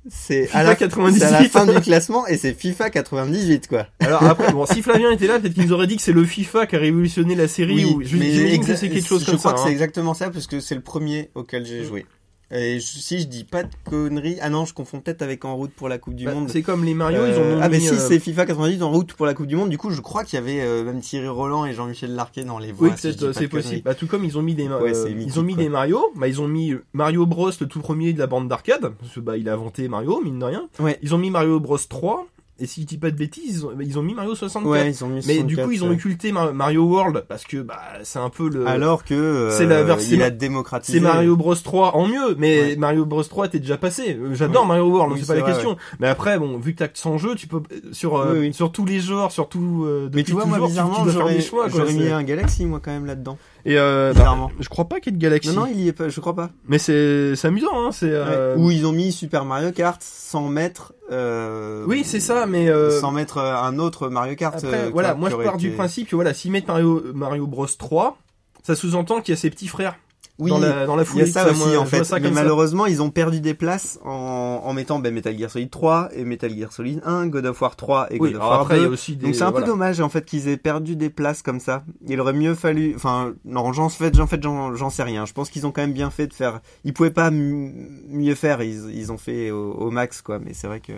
C'est 0.09 0.49
à, 0.55 0.63
la, 0.63 0.77
98. 0.77 1.19
c'est 1.19 1.25
à 1.27 1.31
la 1.43 1.49
fin 1.49 1.67
du 1.67 1.79
classement 1.81 2.27
et 2.27 2.39
c'est 2.39 2.55
FIFA 2.55 2.89
98 2.89 3.67
quoi. 3.69 3.87
Alors 4.01 4.23
après, 4.23 4.51
bon, 4.51 4.65
si 4.65 4.81
Flavien 4.81 5.11
était 5.11 5.27
là, 5.27 5.39
peut-être 5.39 5.53
qu'il 5.53 5.65
nous 5.67 5.73
aurait 5.73 5.87
dit 5.87 5.97
que 5.97 6.03
c'est 6.03 6.13
le 6.13 6.25
FIFA 6.25 6.67
qui 6.67 6.77
a 6.77 6.79
révolutionné 6.79 7.35
la 7.35 7.49
série. 7.49 7.85
ou... 7.85 8.03
je- 8.03 8.17
mais 8.17 8.59
que 8.59 8.77
c'est 8.77 8.89
quelque 8.89 9.07
chose 9.07 9.21
je 9.21 9.27
comme 9.31 9.39
crois 9.39 9.51
ça. 9.51 9.57
que 9.57 9.61
hein. 9.61 9.65
c'est 9.67 9.73
exactement 9.73 10.15
ça 10.15 10.31
parce 10.31 10.47
que 10.47 10.59
c'est 10.61 10.75
le 10.75 10.81
premier 10.81 11.31
auquel 11.35 11.67
j'ai 11.67 11.83
Mm. 11.83 11.85
joué. 11.85 12.07
Et 12.53 12.81
si 12.81 13.21
je 13.21 13.27
dis 13.29 13.45
pas 13.45 13.63
de 13.63 13.69
conneries, 13.85 14.39
ah 14.43 14.51
non, 14.51 14.65
je 14.65 14.75
confonds 14.75 14.99
peut-être 15.01 15.23
avec 15.23 15.45
En 15.45 15.55
route 15.57 15.71
pour 15.71 15.89
la 15.89 15.99
Coupe 15.99 16.15
du 16.17 16.25
Bah, 16.25 16.35
Monde. 16.35 16.49
c'est 16.51 16.63
comme 16.63 16.85
les 16.85 16.95
Mario, 16.95 17.21
ils 17.27 17.33
Euh, 17.33 17.57
ont 17.57 17.61
ah 17.63 17.69
mais 17.69 17.79
mis, 17.79 17.85
si 17.85 17.95
euh, 17.95 17.99
c'est 17.99 18.19
FIFA 18.19 18.47
98 18.47 18.83
en 18.83 18.91
route 18.91 19.13
pour 19.13 19.25
la 19.27 19.35
Coupe 19.35 19.47
du 19.47 19.55
Monde. 19.55 19.71
Du 19.71 19.79
coup, 19.79 19.91
je 19.91 20.01
crois 20.01 20.25
qu'il 20.25 20.37
y 20.39 20.43
avait 20.43 20.61
euh, 20.61 20.83
même 20.83 21.01
Thierry 21.01 21.29
Roland 21.29 21.65
et 21.65 21.73
Jean-Michel 21.75 22.15
Larquet 22.15 22.43
dans 22.45 22.59
les 22.59 22.73
voix. 22.73 22.89
Oui, 22.89 22.95
si 22.97 23.07
euh, 23.23 23.33
c'est 23.33 23.47
possible. 23.47 23.83
Bah, 23.85 23.95
tout 23.95 24.07
comme 24.09 24.25
ils 24.25 24.37
ont 24.37 24.43
mis 24.43 24.55
des, 24.55 24.67
Ouais, 24.69 24.97
euh, 24.97 25.09
mythique, 25.15 25.29
ils 25.35 25.39
ont 25.39 25.43
mis 25.45 25.55
quoi. 25.55 25.63
des 25.63 25.69
Mario. 25.69 26.01
Bah, 26.17 26.27
ils 26.27 26.41
ont 26.41 26.49
mis 26.49 26.75
Mario 26.93 27.25
Bros, 27.27 27.51
le 27.61 27.67
tout 27.67 27.81
premier 27.81 28.13
de 28.13 28.19
la 28.19 28.27
bande 28.27 28.49
d'arcade, 28.49 28.93
parce 28.99 29.13
que 29.15 29.21
bah, 29.21 29.37
il 29.37 29.49
a 29.49 29.53
inventé 29.53 29.87
Mario, 29.89 30.21
mine 30.23 30.39
de 30.41 30.45
rien. 30.45 30.69
Ouais. 30.81 30.99
Ils 31.03 31.15
ont 31.15 31.19
mis 31.19 31.31
Mario 31.31 31.61
Bros 31.61 31.79
3. 31.79 32.27
Et 32.63 32.67
si 32.67 32.83
je 32.83 32.87
dis 32.87 32.99
pas 32.99 33.11
de 33.11 33.17
bêtises, 33.17 33.57
ils 33.61 33.67
ont, 33.67 33.73
ils 33.81 33.99
ont 33.99 34.03
mis 34.03 34.13
Mario 34.15 34.35
64. 34.35 34.71
Ouais, 34.71 34.91
ils 34.91 35.03
ont 35.03 35.09
mis 35.09 35.25
Mais 35.27 35.43
du 35.43 35.55
64, 35.55 35.65
coup, 35.65 35.73
ils 35.73 35.83
ont 35.85 35.91
occulté 35.91 36.31
Mar- 36.31 36.53
Mario 36.53 36.85
World 36.85 37.25
parce 37.27 37.45
que 37.45 37.57
bah 37.63 37.81
c'est 38.03 38.19
un 38.19 38.29
peu 38.29 38.51
le. 38.51 38.67
Alors 38.67 39.03
que 39.05 39.15
euh, 39.15 39.51
c'est 39.51 39.65
la 39.67 39.83
version- 39.83 40.15
il 40.17 40.23
a 40.23 40.29
démocratisé. 40.31 40.99
c'est 40.99 41.03
Mario 41.05 41.37
Bros 41.37 41.55
3 41.55 41.97
en 41.97 42.07
mieux, 42.07 42.35
mais 42.37 42.61
Ouais. 42.61 42.77
Mario 42.77 43.07
Bros 43.07 43.23
3 43.25 43.47
était 43.47 43.61
déjà 43.61 43.79
passé. 43.79 44.15
Euh, 44.21 44.35
J'adore. 44.35 44.67
Mario 44.67 44.85
World, 44.91 45.09
donc 45.11 45.19
Oui, 45.19 45.21
c'est 45.23 45.33
pas 45.33 45.39
la 45.39 45.41
vrai, 45.45 45.53
question. 45.53 45.77
Mais 46.01 46.09
après, 46.09 46.39
bon, 46.39 46.59
vu 46.59 46.75
que 46.75 46.79
t'as 46.81 46.89
que 46.89 46.99
100 46.99 47.17
jeux, 47.17 47.35
tu 47.35 47.47
peux 47.47 47.57
euh, 47.73 47.81
sur 47.93 48.17
euh, 48.19 48.33
Oui, 48.35 48.39
oui. 48.49 48.53
sur 48.53 48.71
tous 48.73 48.85
les 48.85 49.01
genres, 49.01 49.33
sur 49.33 49.49
tout. 49.49 49.85
euh, 49.87 50.11
Mais 50.13 50.23
tu 50.23 50.33
vois, 50.33 50.45
moi, 50.45 50.59
bizarrement, 50.61 51.07
j'aurais 51.09 51.93
mis 51.95 52.09
un 52.09 52.23
Galaxy, 52.23 52.67
moi, 52.67 52.81
quand 52.85 52.91
même, 52.91 53.07
là-dedans. 53.07 53.39
Et 53.67 53.79
euh, 53.79 54.13
bah, 54.15 54.21
Bizarrement. 54.21 54.51
je 54.59 54.69
crois 54.71 54.87
pas 54.87 55.01
qu'il 55.01 55.13
y 55.13 55.15
ait 55.15 55.19
de 55.19 55.23
Galaxy. 55.23 55.49
Non, 55.51 55.63
non, 55.63 55.67
il 55.71 55.81
y 55.81 55.89
est 55.89 55.93
pas, 55.93 56.09
je 56.09 56.19
crois 56.21 56.35
pas. 56.35 56.51
Mais 56.69 56.79
c'est 56.79 57.35
amusant, 57.45 57.69
hein. 57.87 57.91
C'est. 57.93 58.09
euh, 58.11 58.55
Ouais. 58.57 58.63
Ou 58.63 58.71
ils 58.71 58.87
ont 58.87 58.93
mis 58.93 59.13
Super 59.13 59.45
Mario 59.45 59.71
Kart 59.73 60.01
sans 60.03 60.49
mettre. 60.49 60.93
Euh, 61.13 61.85
Oui, 61.87 62.03
c'est 62.05 62.21
ça, 62.21 62.47
mais. 62.51 62.69
euh, 62.69 63.01
Sans 63.01 63.13
mettre 63.13 63.39
euh, 63.39 63.55
un 63.57 63.79
autre 63.79 64.09
Mario 64.09 64.35
Kart. 64.37 64.55
Après, 64.57 64.87
euh, 64.87 64.91
voilà, 64.93 65.15
moi 65.15 65.31
je 65.31 65.37
pars 65.37 65.57
du 65.57 65.71
principe 65.71 66.09
que 66.09 66.15
voilà, 66.17 66.35
s'ils 66.35 66.51
mettent 66.53 66.69
Mario 66.69 67.03
Mario 67.15 67.47
Bros 67.47 67.67
3, 67.67 68.19
ça 68.63 68.75
sous-entend 68.75 69.21
qu'il 69.23 69.33
y 69.35 69.37
a 69.39 69.41
ses 69.41 69.49
petits 69.51 69.69
frères 69.69 69.97
Oui, 70.39 70.51
dans 70.51 70.59
la 70.59 70.85
dans 70.87 70.97
la 70.97 71.03
il 71.03 71.07
y 71.07 71.09
foulée. 71.09 71.23
a 71.25 71.27
ça 71.27 71.51
aussi 71.51 71.77
en 71.77 71.85
fait. 71.87 72.05
ça 72.05 72.19
Mais 72.19 72.29
ça. 72.29 72.35
malheureusement, 72.35 72.87
ils 72.87 73.01
ont 73.03 73.11
perdu 73.11 73.41
des 73.41 73.55
places 73.55 73.99
en, 74.05 74.63
en 74.65 74.73
mettant 74.75 74.99
ben, 74.99 75.13
Metal 75.15 75.37
Gear 75.39 75.51
Solid 75.51 75.71
3 75.71 76.11
et 76.15 76.25
Metal 76.25 76.55
Gear 76.55 76.73
Solid 76.73 77.01
1, 77.05 77.27
God 77.29 77.47
of 77.47 77.61
War 77.63 77.77
3 77.77 78.13
et 78.13 78.19
Oui, 78.21 78.33
God 78.33 78.37
of 78.43 78.43
War 78.49 78.61
après 78.63 78.77
il 78.77 78.81
y 78.81 78.85
2. 78.85 78.87
a 78.89 78.91
aussi 78.91 79.17
des. 79.17 79.27
Donc 79.27 79.35
c'est 79.35 79.43
un 79.43 79.51
voilà. 79.51 79.65
peu 79.67 79.73
dommage 79.73 80.01
en 80.01 80.09
fait 80.09 80.25
qu'ils 80.25 80.49
aient 80.49 80.57
perdu 80.57 80.97
des 80.97 81.11
places 81.11 81.43
comme 81.43 81.61
ça. 81.61 81.85
Il 82.07 82.21
aurait 82.21 82.33
mieux 82.35 82.55
fallu, 82.55 82.93
enfin 82.97 83.33
non, 83.45 83.73
j'en 83.73 83.89
fait, 83.89 84.15
j'en 84.15 84.27
fait, 84.27 84.43
j'en 84.43 84.91
sais 84.91 85.03
rien. 85.03 85.25
Je 85.27 85.33
pense 85.33 85.49
qu'ils 85.51 85.67
ont 85.67 85.73
quand 85.73 85.83
même 85.83 85.93
bien 85.95 86.11
fait 86.11 86.27
de 86.27 86.35
faire. 86.35 86.61
Ils 86.85 86.93
pouvaient 86.95 87.11
pas 87.11 87.31
mieux 87.31 88.35
faire. 88.35 88.63
Ils, 88.63 88.91
ils 88.95 89.13
ont 89.13 89.19
fait 89.19 89.51
au, 89.51 89.73
au 89.73 89.91
max 89.91 90.21
quoi. 90.23 90.39
Mais 90.39 90.53
c'est 90.55 90.67
vrai 90.67 90.81
que 90.81 90.93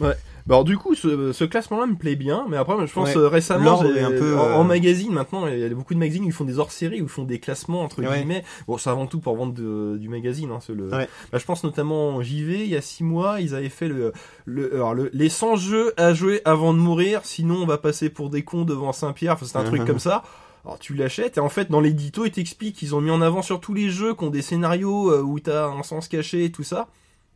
Bah, 0.00 0.14
alors 0.48 0.64
du 0.64 0.78
coup, 0.78 0.94
ce, 0.94 1.32
ce 1.32 1.44
classement-là 1.44 1.86
me 1.86 1.94
plaît 1.96 2.16
bien, 2.16 2.46
mais 2.48 2.56
après, 2.56 2.74
je 2.86 2.92
pense 2.92 3.10
Ouais. 3.14 3.16
euh, 3.18 3.28
récemment, 3.28 3.64
L'ordre 3.64 3.90
j'ai- 3.92 4.00
est 4.00 4.02
un 4.02 4.10
peu, 4.10 4.36
en, 4.38 4.46
euh, 4.48 4.54
en 4.54 4.64
magazine 4.64 5.12
maintenant, 5.12 5.46
il 5.46 5.58
y 5.58 5.64
a 5.64 5.68
beaucoup 5.68 5.92
de 5.94 5.98
magazines 5.98 6.24
où 6.24 6.28
ils 6.28 6.32
font 6.32 6.44
des 6.44 6.58
hors-séries, 6.58 7.00
où 7.02 7.04
ils 7.04 7.08
font 7.10 7.24
des 7.24 7.38
classements 7.38 7.82
entre 7.82 8.02
Ouais. 8.02 8.16
guillemets. 8.18 8.42
Bon, 8.66 8.78
c'est 8.78 8.88
avant 8.90 9.06
tout 9.06 9.20
pour 9.20 9.36
vendre 9.36 9.52
de- 9.52 9.96
du 9.98 10.08
magazine. 10.08 10.50
Hein, 10.50 10.58
le. 10.74 10.88
Ouais. 10.88 11.08
Bah, 11.30 11.38
je 11.38 11.44
pense 11.44 11.62
notamment 11.62 12.22
JV, 12.22 12.64
il 12.64 12.70
y 12.70 12.76
a 12.76 12.80
six 12.80 13.04
mois, 13.04 13.40
ils 13.40 13.54
avaient 13.54 13.68
fait 13.68 13.88
le, 13.88 14.12
le, 14.46 14.74
alors, 14.74 14.94
le- 14.94 15.10
les 15.12 15.28
100 15.28 15.56
jeux 15.56 15.92
à 15.98 16.14
jouer 16.14 16.40
avant 16.46 16.72
de 16.72 16.78
mourir, 16.78 17.20
sinon 17.24 17.56
on 17.62 17.66
va 17.66 17.76
passer 17.78 18.08
pour 18.08 18.30
des 18.30 18.42
cons 18.42 18.64
devant 18.64 18.92
Saint-Pierre. 18.92 19.34
Enfin, 19.34 19.46
c'est 19.46 19.58
un 19.58 19.64
truc 19.64 19.82
Mhm. 19.82 19.86
comme 19.86 19.98
ça. 19.98 20.22
Alors 20.64 20.78
tu 20.78 20.94
l'achètes 20.94 21.38
et 21.38 21.40
en 21.40 21.48
fait 21.48 21.70
dans 21.70 21.80
l'édito 21.80 22.26
ils 22.26 22.30
t'expliquent 22.32 22.76
qu'ils 22.76 22.94
ont 22.94 23.00
mis 23.00 23.10
en 23.10 23.22
avant 23.22 23.40
sur 23.40 23.60
tous 23.60 23.72
les 23.72 23.88
jeux 23.88 24.12
qui 24.14 24.24
ont 24.24 24.30
des 24.30 24.42
scénarios 24.42 25.10
euh, 25.10 25.22
où 25.22 25.40
t'as 25.40 25.66
un 25.68 25.82
sens 25.82 26.06
caché 26.06 26.44
et 26.44 26.50
tout 26.52 26.64
ça. 26.64 26.88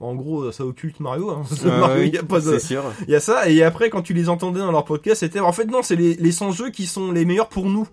En 0.04 0.14
gros, 0.14 0.52
ça 0.52 0.64
occulte 0.64 1.00
Mario. 1.00 1.30
Hein. 1.30 1.42
Euh, 1.64 1.80
Mario, 1.80 2.02
oui, 2.02 2.08
il 2.08 2.14
y 2.14 2.18
a 2.18 2.22
pas 2.22 2.40
de, 2.40 2.58
c'est 2.58 2.66
sûr. 2.66 2.84
il 3.06 3.10
y 3.10 3.14
a 3.16 3.20
ça, 3.20 3.48
et 3.48 3.62
après, 3.62 3.88
quand 3.90 4.02
tu 4.02 4.12
les 4.14 4.28
entendais 4.28 4.60
dans 4.60 4.72
leur 4.72 4.84
podcast, 4.84 5.20
c'était, 5.20 5.40
en 5.40 5.52
fait, 5.52 5.64
non, 5.64 5.82
c'est 5.82 5.96
les, 5.96 6.14
les 6.14 6.32
100 6.32 6.50
jeux 6.52 6.70
qui 6.70 6.86
sont 6.86 7.10
les 7.12 7.24
meilleurs 7.24 7.48
pour 7.48 7.66
nous. 7.66 7.86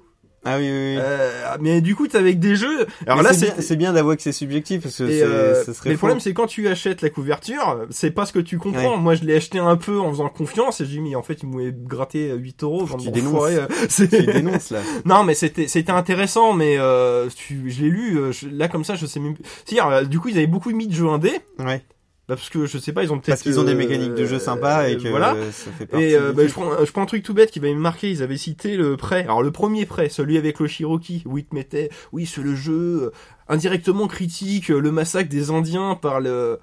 Ah 0.43 0.57
oui, 0.57 0.63
oui. 0.63 0.69
oui. 0.71 0.97
Euh, 0.99 1.29
mais 1.59 1.81
du 1.81 1.95
coup, 1.95 2.07
t'es 2.07 2.17
avec 2.17 2.39
des 2.39 2.55
jeux. 2.55 2.87
Alors 3.05 3.17
Mais 3.17 3.23
là, 3.25 3.31
c'est 3.31 3.61
c'est. 3.61 3.75
bien, 3.75 3.89
bien 3.89 3.93
d'avouer 3.93 4.17
que 4.17 4.23
c'est 4.23 4.31
subjectif 4.31 4.81
parce 4.81 4.97
que 4.97 5.07
c'est- 5.07 5.21
euh, 5.21 5.63
serait 5.65 5.75
mais 5.85 5.91
le 5.91 5.97
problème, 5.99 6.19
c'est 6.19 6.33
quand 6.33 6.47
tu 6.47 6.67
achètes 6.67 7.03
la 7.03 7.11
couverture, 7.11 7.85
c'est 7.91 8.09
pas 8.09 8.25
ce 8.25 8.33
que 8.33 8.39
tu 8.39 8.57
comprends. 8.57 8.95
Ouais. 8.95 8.97
Moi, 8.99 9.13
je 9.13 9.23
l'ai 9.23 9.35
acheté 9.35 9.59
un 9.59 9.75
peu 9.77 9.99
en 9.99 10.09
faisant 10.09 10.29
confiance, 10.29 10.81
et 10.81 10.85
j'ai 10.85 10.93
dit, 10.93 10.99
mais 11.01 11.13
en 11.13 11.21
fait, 11.21 11.43
il 11.43 11.47
m'avait 11.49 11.71
gratté 11.71 12.33
8 12.33 12.63
euros. 12.63 12.85
Tu 12.85 13.05
Bon, 13.05 13.11
dénonces. 13.11 13.33
enfoiré, 13.35 13.55
euh, 13.57 13.67
tu 13.87 14.07
dénonces 14.07 14.71
là. 14.71 14.79
non, 15.05 15.23
mais 15.23 15.35
c'était 15.35 15.67
c'était 15.67 15.91
intéressant, 15.91 16.53
mais 16.53 16.75
euh, 16.79 17.29
tu, 17.35 17.69
je 17.69 17.83
l'ai 17.83 17.89
lu. 17.89 18.17
euh, 18.17 18.31
je- 18.31 18.47
là, 18.49 18.67
comme 18.67 18.83
ça, 18.83 18.95
je 18.95 19.05
sais 19.05 19.19
même. 19.19 19.35
Si, 19.65 19.79
alors, 19.79 20.07
du 20.07 20.19
coup, 20.19 20.29
ils 20.29 20.37
avaient 20.37 20.47
beaucoup 20.47 20.71
mis 20.71 20.87
de 20.87 20.93
jeux 20.95 21.07
indés. 21.07 21.37
Ouais. 21.59 21.83
Bah, 22.31 22.37
parce 22.37 22.49
que 22.49 22.65
je 22.65 22.77
sais 22.77 22.93
pas, 22.93 23.03
ils 23.03 23.11
ont 23.11 23.15
peut-être. 23.15 23.27
Parce 23.27 23.41
qu'ils 23.41 23.59
ont 23.59 23.65
des 23.65 23.73
euh, 23.73 23.75
mécaniques 23.75 24.13
de 24.13 24.25
jeu 24.25 24.39
sympas 24.39 24.87
et 24.87 24.95
euh, 24.95 24.99
que 25.03 25.09
voilà. 25.09 25.33
euh, 25.33 25.51
ça 25.51 25.69
fait 25.77 25.85
partie. 25.85 26.05
Et 26.05 26.15
euh, 26.15 26.31
bah, 26.31 26.47
je, 26.47 26.53
prends, 26.53 26.85
je 26.85 26.89
prends 26.89 27.01
un 27.01 27.05
truc 27.05 27.23
tout 27.23 27.33
bête 27.33 27.51
qui 27.51 27.59
va 27.59 27.67
me 27.67 27.73
marquer. 27.73 28.09
Ils 28.09 28.23
avaient 28.23 28.37
cité 28.37 28.77
le 28.77 28.95
prêt. 28.95 29.23
Alors 29.23 29.43
le 29.43 29.51
premier 29.51 29.85
prêt, 29.85 30.07
celui 30.07 30.37
avec 30.37 30.61
le 30.61 30.67
Cherokee, 30.67 31.23
où 31.25 31.37
ils 31.37 31.43
te 31.43 31.53
mettaient, 31.53 31.89
oui, 32.13 32.25
c'est 32.25 32.39
le 32.41 32.55
jeu 32.55 32.71
euh, 33.03 33.11
indirectement 33.49 34.07
critique 34.07 34.71
euh, 34.71 34.79
le 34.79 34.91
massacre 34.93 35.29
des 35.29 35.49
Indiens 35.51 35.99
par 36.01 36.21
le. 36.21 36.59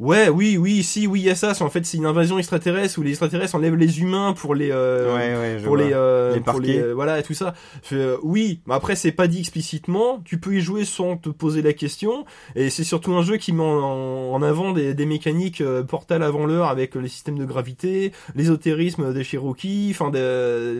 Ouais, 0.00 0.28
oui, 0.28 0.56
oui, 0.58 0.82
si, 0.82 1.06
oui, 1.06 1.20
il 1.20 1.26
y 1.26 1.30
a 1.30 1.36
ça. 1.36 1.54
c'est- 1.54 1.62
En 1.62 1.70
fait, 1.70 1.86
c'est 1.86 1.96
une 1.98 2.04
invasion 2.06 2.36
extraterrestre 2.38 2.98
où 2.98 3.02
les 3.02 3.10
extraterrestres 3.10 3.54
enlèvent 3.54 3.76
les 3.76 4.00
humains 4.00 4.32
pour 4.32 4.56
les. 4.56 4.70
euh, 4.72 5.14
ouais, 5.14 5.56
ouais, 5.56 5.62
pour 5.64 5.76
les, 5.76 5.90
euh, 5.92 6.34
Les 6.34 6.40
pour 6.40 6.58
les 6.58 6.78
euh, 6.80 6.92
voilà 6.94 7.20
et 7.20 7.22
tout 7.22 7.32
ça 7.34 7.54
euh, 7.92 8.16
oui 8.24 8.60
mais 8.66 8.74
après 8.74 8.96
c'est 8.96 9.12
pas 9.12 9.28
dit 9.28 9.38
explicitement 9.38 10.20
tu 10.24 10.38
peux 10.38 10.54
y 10.56 10.60
jouer 10.60 10.84
sans 10.84 11.16
te 11.16 11.28
poser 11.28 11.62
la 11.62 11.72
question 11.72 12.24
et 12.56 12.70
c'est 12.70 12.82
surtout 12.84 13.12
un 13.14 13.22
jeu 13.22 13.36
qui 13.36 13.52
met 13.52 13.62
en, 13.62 14.32
en 14.32 14.42
avant 14.42 14.72
des, 14.72 14.94
des 14.94 15.06
mécaniques 15.06 15.60
euh, 15.60 15.84
portales 15.84 16.22
avant 16.24 16.44
l'heure 16.46 16.68
avec 16.68 16.96
les 16.96 17.08
systèmes 17.08 17.38
de 17.38 17.44
gravité 17.44 18.10
l'ésotérisme 18.34 19.12
des 19.14 19.22
Cherokee 19.24 19.88
enfin 19.92 20.10
des, 20.10 20.18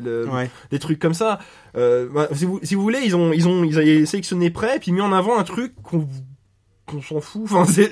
le- 0.02 0.28
Ouais. 0.30 0.50
des 0.72 0.78
trucs 0.80 0.98
comme 0.98 1.14
ça 1.14 1.38
euh, 1.76 2.08
bah, 2.12 2.28
si, 2.34 2.44
vous, 2.46 2.58
si 2.64 2.74
vous 2.74 2.82
voulez 2.82 3.00
ils 3.04 3.14
ont 3.14 3.32
ils 3.32 3.46
ont 3.46 3.62
ils 3.64 3.78
avaient 3.78 4.06
sélectionné 4.06 4.50
prêt 4.50 4.78
puis 4.80 4.90
mis 4.92 5.00
en 5.00 5.12
avant 5.12 5.38
un 5.38 5.44
truc 5.44 5.72
qu'on 5.82 6.06
qu'on 6.86 7.00
s'en 7.00 7.20
fout 7.20 7.42
enfin 7.44 7.64
je, 7.72 7.82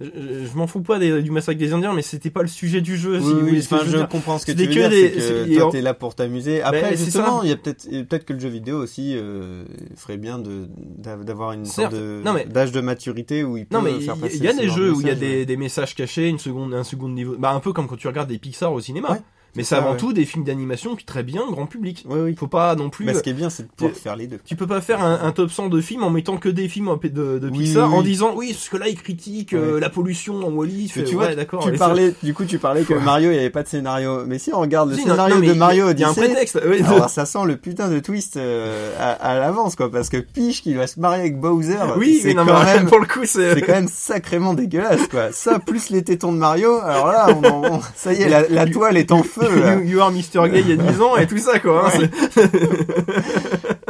je, 0.00 0.46
je 0.46 0.56
m'en 0.56 0.66
fous 0.66 0.80
pas 0.80 0.98
des- 0.98 1.22
du 1.22 1.30
massacre 1.30 1.58
des 1.58 1.72
Indiens 1.72 1.92
mais 1.92 2.02
c'était 2.02 2.30
pas 2.30 2.42
le 2.42 2.48
sujet 2.48 2.80
du 2.80 2.96
jeu 2.96 3.20
si 3.20 3.26
Oui, 3.26 3.32
vous 3.34 3.40
oui, 3.46 3.58
que 3.60 3.74
enfin, 3.74 3.80
je 3.86 3.98
je 3.98 4.04
comprends 4.04 4.38
ce 4.38 4.46
que 4.46 4.52
tu 4.52 4.58
veux 4.58 4.66
que 4.66 4.72
dire, 4.72 4.88
des- 4.90 5.10
que 5.12 5.48
et 5.52 5.56
toi 5.56 5.68
t'es 5.70 5.80
là 5.80 5.94
pour 5.94 6.14
t'amuser. 6.14 6.60
Après, 6.62 6.82
Ben, 6.82 6.96
c'est 6.96 7.04
justement, 7.04 7.40
ça. 7.40 7.46
il 7.46 7.50
y 7.50 7.52
a 7.52 7.56
peut-être, 7.56 7.88
peut-être 7.88 8.24
que 8.24 8.32
le 8.32 8.40
jeu 8.40 8.48
vidéo 8.48 8.78
aussi 8.78 9.14
euh, 9.16 9.64
ferait 9.96 10.16
bien 10.16 10.38
de 10.38 10.66
d'av- 10.98 11.24
d'avoir 11.24 11.52
une 11.52 11.64
sorte 11.66 11.92
de 11.92 12.20
d'âge 12.50 12.72
de 12.72 12.80
maturité 12.80 13.44
où 13.44 13.56
il 13.56 13.66
peut 13.66 13.76
Non 13.76 13.82
mais 13.82 14.00
faire 14.00 14.16
passer 14.16 14.36
il 14.38 14.44
y 14.44 14.48
a 14.48 14.52
des 14.52 14.66
de 14.66 14.70
jeux 14.72 14.92
où 14.92 15.00
il 15.00 15.06
y 15.06 15.10
a 15.10 15.14
des, 15.14 15.46
des 15.46 15.56
messages 15.56 15.94
cachés, 15.94 16.28
une 16.28 16.38
seconde, 16.38 16.74
un 16.74 16.84
second 16.84 17.08
niveau. 17.08 17.36
Bah 17.38 17.52
un 17.52 17.60
peu 17.60 17.72
comme 17.72 17.86
quand 17.86 17.96
tu 17.96 18.08
regardes 18.08 18.28
des 18.28 18.38
Pixar 18.38 18.72
au 18.72 18.80
cinéma. 18.80 19.12
Ouais, 19.12 19.20
mais 19.56 19.64
c'est 19.64 19.74
avant 19.74 19.92
ouais. 19.92 19.96
tout 19.96 20.12
des 20.12 20.24
films 20.24 20.44
d'animation 20.44 20.96
qui 20.96 21.04
très 21.04 21.22
bien 21.22 21.42
grand 21.50 21.66
public. 21.66 22.04
Oui, 22.08 22.18
oui. 22.20 22.34
Faut 22.38 22.46
pas 22.46 22.74
non 22.74 22.90
plus. 22.90 23.04
Bah, 23.06 23.14
ce 23.14 23.22
qui 23.22 23.30
est 23.30 23.34
bien, 23.34 23.50
c'est 23.50 23.64
de 23.64 23.68
pouvoir 23.68 23.96
faire 23.96 24.16
les 24.16 24.26
deux. 24.26 24.38
Tu 24.44 24.56
peux 24.56 24.66
pas 24.66 24.80
faire 24.80 25.02
un, 25.02 25.20
un 25.22 25.32
top 25.32 25.50
100 25.50 25.68
de 25.68 25.80
films 25.80 26.02
en 26.04 26.10
mettant 26.10 26.36
que 26.36 26.48
des 26.48 26.68
films 26.68 26.90
de, 27.02 27.38
de 27.38 27.48
Oui, 27.50 27.58
Pixar 27.64 27.92
en 27.92 28.02
disant 28.02 28.32
oui 28.36 28.52
parce 28.52 28.68
que 28.68 28.76
là 28.76 28.88
ils 28.88 29.00
critiquent 29.00 29.52
euh, 29.54 29.78
la 29.80 29.90
pollution 29.90 30.36
en 30.46 30.50
Wally. 30.50 30.92
Mais 30.96 31.04
tu 31.04 31.14
vois, 31.14 31.34
d'accord. 31.34 31.64
Tu 31.64 31.72
parlais, 31.72 32.14
du 32.22 32.34
coup, 32.34 32.44
tu 32.44 32.58
parlais 32.58 32.82
que. 32.84 32.94
Mario, 32.94 33.30
il 33.30 33.34
n'y 33.34 33.38
avait 33.40 33.50
pas 33.50 33.62
de 33.62 33.68
scénario. 33.68 34.24
Mais 34.26 34.38
si 34.38 34.52
on 34.52 34.60
regarde 34.60 34.90
le 34.90 34.96
Si, 34.96 35.02
non, 35.06 35.10
scénario 35.14 35.34
non, 35.36 35.40
mais 35.40 35.48
de 35.48 35.52
Mario 35.54 35.90
il 35.90 35.98
y 36.00 36.04
a 36.04 36.08
un 36.08 36.14
prétexte. 36.14 36.58
alors 36.86 37.08
ça 37.10 37.26
sent 37.26 37.44
le 37.46 37.56
putain 37.56 37.88
de 37.88 37.98
twist 37.98 38.36
euh, 38.36 38.92
à, 38.98 39.10
à 39.12 39.38
l'avance, 39.38 39.76
quoi. 39.76 39.90
Parce 39.90 40.08
que 40.08 40.16
Peach 40.18 40.62
qui 40.62 40.74
va 40.74 40.86
se 40.86 40.98
marier 41.00 41.20
avec 41.20 41.38
Bowser, 41.40 41.76
oui, 41.96 42.20
c'est 42.22 42.34
non, 42.34 42.46
quand 42.46 42.64
même, 42.64 42.86
pour 42.88 42.98
le 43.00 43.06
coup 43.06 43.24
c'est. 43.24 43.54
c'est 43.54 43.62
quand 43.62 43.72
même 43.72 43.88
sacrément 43.88 44.54
dégueulasse, 44.54 45.06
quoi. 45.08 45.32
Ça, 45.32 45.58
plus 45.58 45.90
les 45.90 46.02
tétons 46.02 46.32
de 46.32 46.38
Mario, 46.38 46.78
alors 46.78 47.08
là, 47.08 47.28
on 47.36 47.44
en- 47.44 47.74
on- 47.76 47.80
ça 47.94 48.12
y 48.12 48.22
est, 48.22 48.28
la, 48.28 48.48
la 48.48 48.66
toile 48.66 48.96
est 48.96 49.12
en 49.12 49.22
feu. 49.22 49.41
Là. 49.48 49.74
You, 49.76 49.80
you 49.88 50.00
are 50.00 50.10
Mr. 50.10 50.48
Gay 50.50 50.60
il 50.60 50.68
y 50.68 50.72
a 50.72 50.76
10 50.76 51.00
ans 51.00 51.16
et 51.16 51.26
tout 51.26 51.38
ça 51.38 51.58
quoi. 51.58 51.86
hein, 51.86 51.98
Ouais. 51.98 52.08
c'est- 52.30 52.50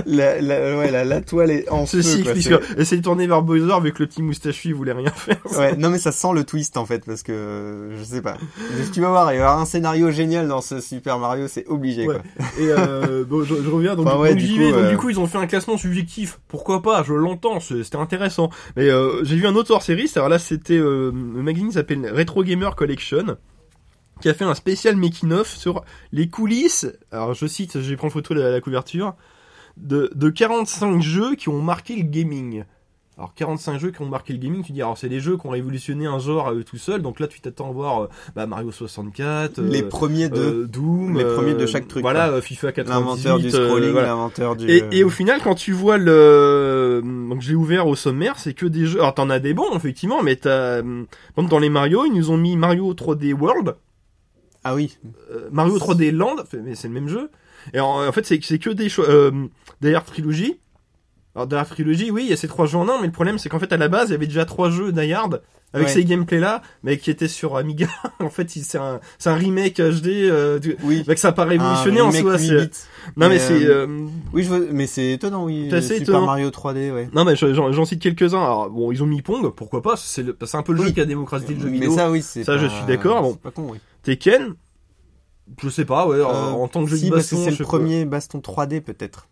La, 0.04 0.40
la, 0.40 0.76
ouais, 0.78 0.90
la, 0.90 1.04
la 1.04 1.20
toile 1.20 1.50
est 1.50 1.68
en 1.70 1.86
feu. 1.86 2.00
Quoi. 2.02 2.34
C'est- 2.34 2.48
que- 2.50 2.80
Essayer 2.80 2.98
de 2.98 3.04
tourner 3.04 3.26
vers 3.26 3.42
Bowser 3.42 3.72
avec 3.72 3.98
le 3.98 4.06
petit 4.06 4.22
moustachu 4.22 4.68
il 4.68 4.74
voulait 4.74 4.92
rien 4.92 5.10
faire. 5.10 5.36
Ouais, 5.58 5.76
non 5.76 5.90
mais 5.90 5.98
ça 5.98 6.12
sent 6.12 6.28
le 6.34 6.44
twist 6.44 6.76
en 6.76 6.84
fait 6.86 7.04
parce 7.06 7.22
que 7.22 7.32
euh, 7.32 7.96
je 7.98 8.04
sais 8.04 8.20
pas. 8.20 8.36
Tu 8.92 9.00
vas 9.00 9.08
voir, 9.10 9.32
il 9.32 9.36
va 9.38 9.44
y 9.44 9.46
avoir 9.46 9.60
un 9.60 9.64
scénario 9.64 10.10
génial 10.10 10.48
dans 10.48 10.60
ce 10.60 10.80
Super 10.80 11.18
Mario, 11.18 11.46
c'est 11.48 11.66
obligé 11.68 12.06
Ouais. 12.06 12.16
quoi. 12.16 12.44
Et 12.58 12.68
euh, 12.68 13.24
bon, 13.24 13.44
je, 13.44 13.54
je 13.54 13.70
reviens 13.70 13.94
donc, 13.94 14.06
Enfin, 14.06 14.18
ouais, 14.18 14.30
donc 14.30 14.38
du 14.38 14.46
j'y 14.46 14.54
coup, 14.54 14.60
vais. 14.60 14.70
Donc 14.72 14.80
euh, 14.80 14.90
du 14.90 14.96
coup 14.96 15.10
ils 15.10 15.20
ont 15.20 15.26
fait 15.26 15.38
un 15.38 15.46
classement 15.46 15.76
subjectif. 15.78 16.40
Pourquoi 16.48 16.82
pas? 16.82 17.02
Je 17.06 17.14
l'entends, 17.14 17.60
c'est- 17.60 17.82
c'était 17.84 17.96
intéressant. 17.96 18.50
Mais 18.76 18.88
euh, 18.90 19.22
j'ai 19.24 19.36
vu 19.36 19.46
un 19.46 19.54
autre 19.54 19.70
hors 19.72 19.82
série. 19.82 20.10
Alors 20.16 20.28
là 20.28 20.38
c'était 20.38 20.78
le 20.78 21.12
magazine 21.12 21.70
s'appelle 21.70 22.10
Retro 22.14 22.42
Gamer 22.42 22.74
Collection 22.74 23.36
qui 24.22 24.28
a 24.28 24.34
fait 24.34 24.44
un 24.44 24.54
spécial 24.54 24.96
making 24.96 25.32
of 25.32 25.48
sur 25.48 25.84
les 26.12 26.28
coulisses. 26.28 26.86
Alors 27.10 27.34
je 27.34 27.46
cite, 27.46 27.80
j'ai 27.80 27.96
pris 27.96 28.06
en 28.06 28.10
photo 28.10 28.32
la, 28.34 28.50
la 28.50 28.60
couverture 28.60 29.14
de, 29.76 30.10
de 30.14 30.30
45 30.30 31.00
jeux 31.02 31.34
qui 31.34 31.48
ont 31.48 31.60
marqué 31.60 31.96
le 31.96 32.02
gaming. 32.04 32.64
Alors 33.18 33.34
45 33.34 33.78
jeux 33.78 33.90
qui 33.90 34.00
ont 34.00 34.08
marqué 34.08 34.32
le 34.32 34.38
gaming, 34.38 34.64
tu 34.64 34.72
dis 34.72 34.80
alors 34.80 34.96
c'est 34.96 35.10
des 35.10 35.20
jeux 35.20 35.36
qui 35.36 35.46
ont 35.46 35.50
révolutionné 35.50 36.06
un 36.06 36.18
genre 36.18 36.48
à 36.48 36.54
eux 36.54 36.64
tout 36.64 36.78
seuls, 36.78 37.02
donc 37.02 37.20
là 37.20 37.26
tu 37.26 37.42
t'attends 37.42 37.68
à 37.68 37.72
voir 37.72 38.02
euh, 38.04 38.06
bah, 38.34 38.46
Mario 38.46 38.72
64, 38.72 39.58
euh, 39.58 39.68
les 39.68 39.82
premiers 39.82 40.30
de 40.30 40.40
euh, 40.40 40.66
Doom, 40.66 41.18
les 41.18 41.24
premiers 41.26 41.52
de 41.52 41.64
euh, 41.64 41.66
chaque 41.66 41.86
truc, 41.86 42.00
Voilà, 42.02 42.30
euh, 42.30 42.40
FIFA 42.40 42.72
98. 42.72 42.90
l'inventeur 42.90 43.38
du 43.38 43.48
euh, 43.48 43.50
scrolling, 43.66 43.90
voilà. 43.90 44.08
l'inventeur 44.08 44.56
du. 44.56 44.68
Et, 44.68 44.82
et 44.92 45.04
au 45.04 45.10
final, 45.10 45.40
quand 45.44 45.54
tu 45.54 45.72
vois 45.72 45.98
le, 45.98 47.02
donc 47.28 47.42
j'ai 47.42 47.54
ouvert 47.54 47.86
au 47.86 47.96
sommaire, 47.96 48.38
c'est 48.38 48.54
que 48.54 48.64
des 48.64 48.86
jeux. 48.86 49.00
Alors 49.00 49.14
t'en 49.14 49.28
as 49.28 49.40
des 49.40 49.52
bons 49.52 49.76
effectivement, 49.76 50.22
mais 50.22 50.36
t'as, 50.36 50.80
dans 51.36 51.58
les 51.58 51.68
Mario, 51.68 52.06
ils 52.06 52.14
nous 52.14 52.30
ont 52.30 52.38
mis 52.38 52.56
Mario 52.56 52.94
3D 52.94 53.34
World, 53.34 53.76
ah 54.64 54.74
oui, 54.74 54.96
euh, 55.30 55.48
Mario 55.50 55.78
3D 55.78 56.12
Land, 56.12 56.36
mais 56.62 56.74
c'est 56.74 56.88
le 56.88 56.94
même 56.94 57.08
jeu. 57.08 57.30
Et 57.74 57.80
en, 57.80 58.10
fait, 58.12 58.26
c'est 58.26 58.38
que 58.38 58.70
des 58.70 58.88
choix. 58.88 59.08
Euh, 59.08 59.46
d'ailleurs, 59.80 60.04
Trilogy. 60.04 60.58
Alors 61.34 61.46
d'ailleurs, 61.46 61.68
Trilogy, 61.68 62.10
oui, 62.10 62.24
il 62.24 62.30
y 62.30 62.32
a 62.32 62.36
ces 62.36 62.48
trois 62.48 62.66
jeux 62.66 62.78
en 62.78 62.88
un, 62.88 63.00
mais 63.00 63.06
le 63.06 63.12
problème, 63.12 63.38
c'est 63.38 63.48
qu'en 63.48 63.58
fait, 63.58 63.72
à 63.72 63.76
la 63.76 63.88
base, 63.88 64.08
il 64.08 64.12
y 64.12 64.14
avait 64.14 64.26
déjà 64.26 64.44
trois 64.44 64.70
jeux 64.70 64.92
Die 64.92 65.12
Hard 65.12 65.42
avec 65.74 65.88
Ouais. 65.88 65.92
ces 65.94 66.04
gameplays 66.04 66.38
là, 66.40 66.60
mais 66.82 66.98
qui 66.98 67.10
étaient 67.10 67.28
sur 67.28 67.56
Amiga. 67.56 67.88
en 68.20 68.28
fait, 68.30 68.48
c'est 68.50 68.78
un, 68.78 69.00
c'est 69.18 69.30
un 69.30 69.34
remake 69.34 69.78
HD. 69.80 70.06
Euh, 70.08 70.58
du- 70.58 70.76
oui. 70.82 71.02
que 71.04 71.14
ça 71.16 71.32
pas 71.32 71.44
révolutionné 71.44 72.00
en 72.00 72.10
soi. 72.12 72.38
8 72.38 72.46
c'est- 72.46 72.60
bits. 72.66 72.70
Non, 73.16 73.28
mais 73.28 73.28
Mais, 73.30 73.38
c'est. 73.38 73.64
euh, 73.64 73.86
euh, 73.88 74.06
Oui, 74.32 74.42
je 74.44 74.54
mais 74.54 74.86
c'est 74.86 75.12
étonnant, 75.12 75.44
oui. 75.44 75.70
Super 75.80 75.96
étonnant. 76.02 76.26
Mario 76.26 76.50
3D, 76.50 76.90
ouais. 76.92 77.08
Non 77.14 77.24
mais 77.24 77.36
je- 77.36 77.52
j'en 77.54 77.84
cite 77.84 78.00
quelques-uns. 78.02 78.42
Alors 78.42 78.70
bon, 78.70 78.92
ils 78.92 79.02
ont 79.02 79.06
mis 79.06 79.22
Pong, 79.22 79.50
pourquoi 79.54 79.82
pas 79.82 79.96
C'est 79.96 80.22
le- 80.22 80.36
un 80.52 80.62
peu 80.62 80.72
le 80.72 80.80
Oui. 80.80 80.86
jeu 80.88 80.92
qui 80.92 81.00
a 81.00 81.04
démocratisé 81.06 81.54
le 81.54 81.60
jeu 81.60 81.66
Mais 81.66 81.72
vidéo. 81.72 81.94
ça, 81.94 82.10
oui, 82.10 82.22
c'est. 82.22 82.44
Ça, 82.44 82.58
je 82.58 82.66
suis 82.66 82.84
d'accord, 82.86 83.22
bon. 83.22 83.34
Pas 83.34 83.50
con, 83.50 83.66
oui. 83.70 83.78
Tekken, 84.02 84.54
je 85.62 85.68
sais 85.68 85.84
pas, 85.84 86.06
ouais, 86.06 86.22
en- 86.22 86.28
Euh, 86.30 86.50
en 86.52 86.68
tant 86.68 86.84
que 86.84 86.90
jeu 86.90 86.96
si, 86.96 87.06
de 87.10 87.14
baston, 87.14 87.38
c'est 87.44 87.58
le 87.58 87.64
premier 87.64 88.04
baston 88.04 88.40
3D, 88.40 88.80
peut-être. 88.80 89.28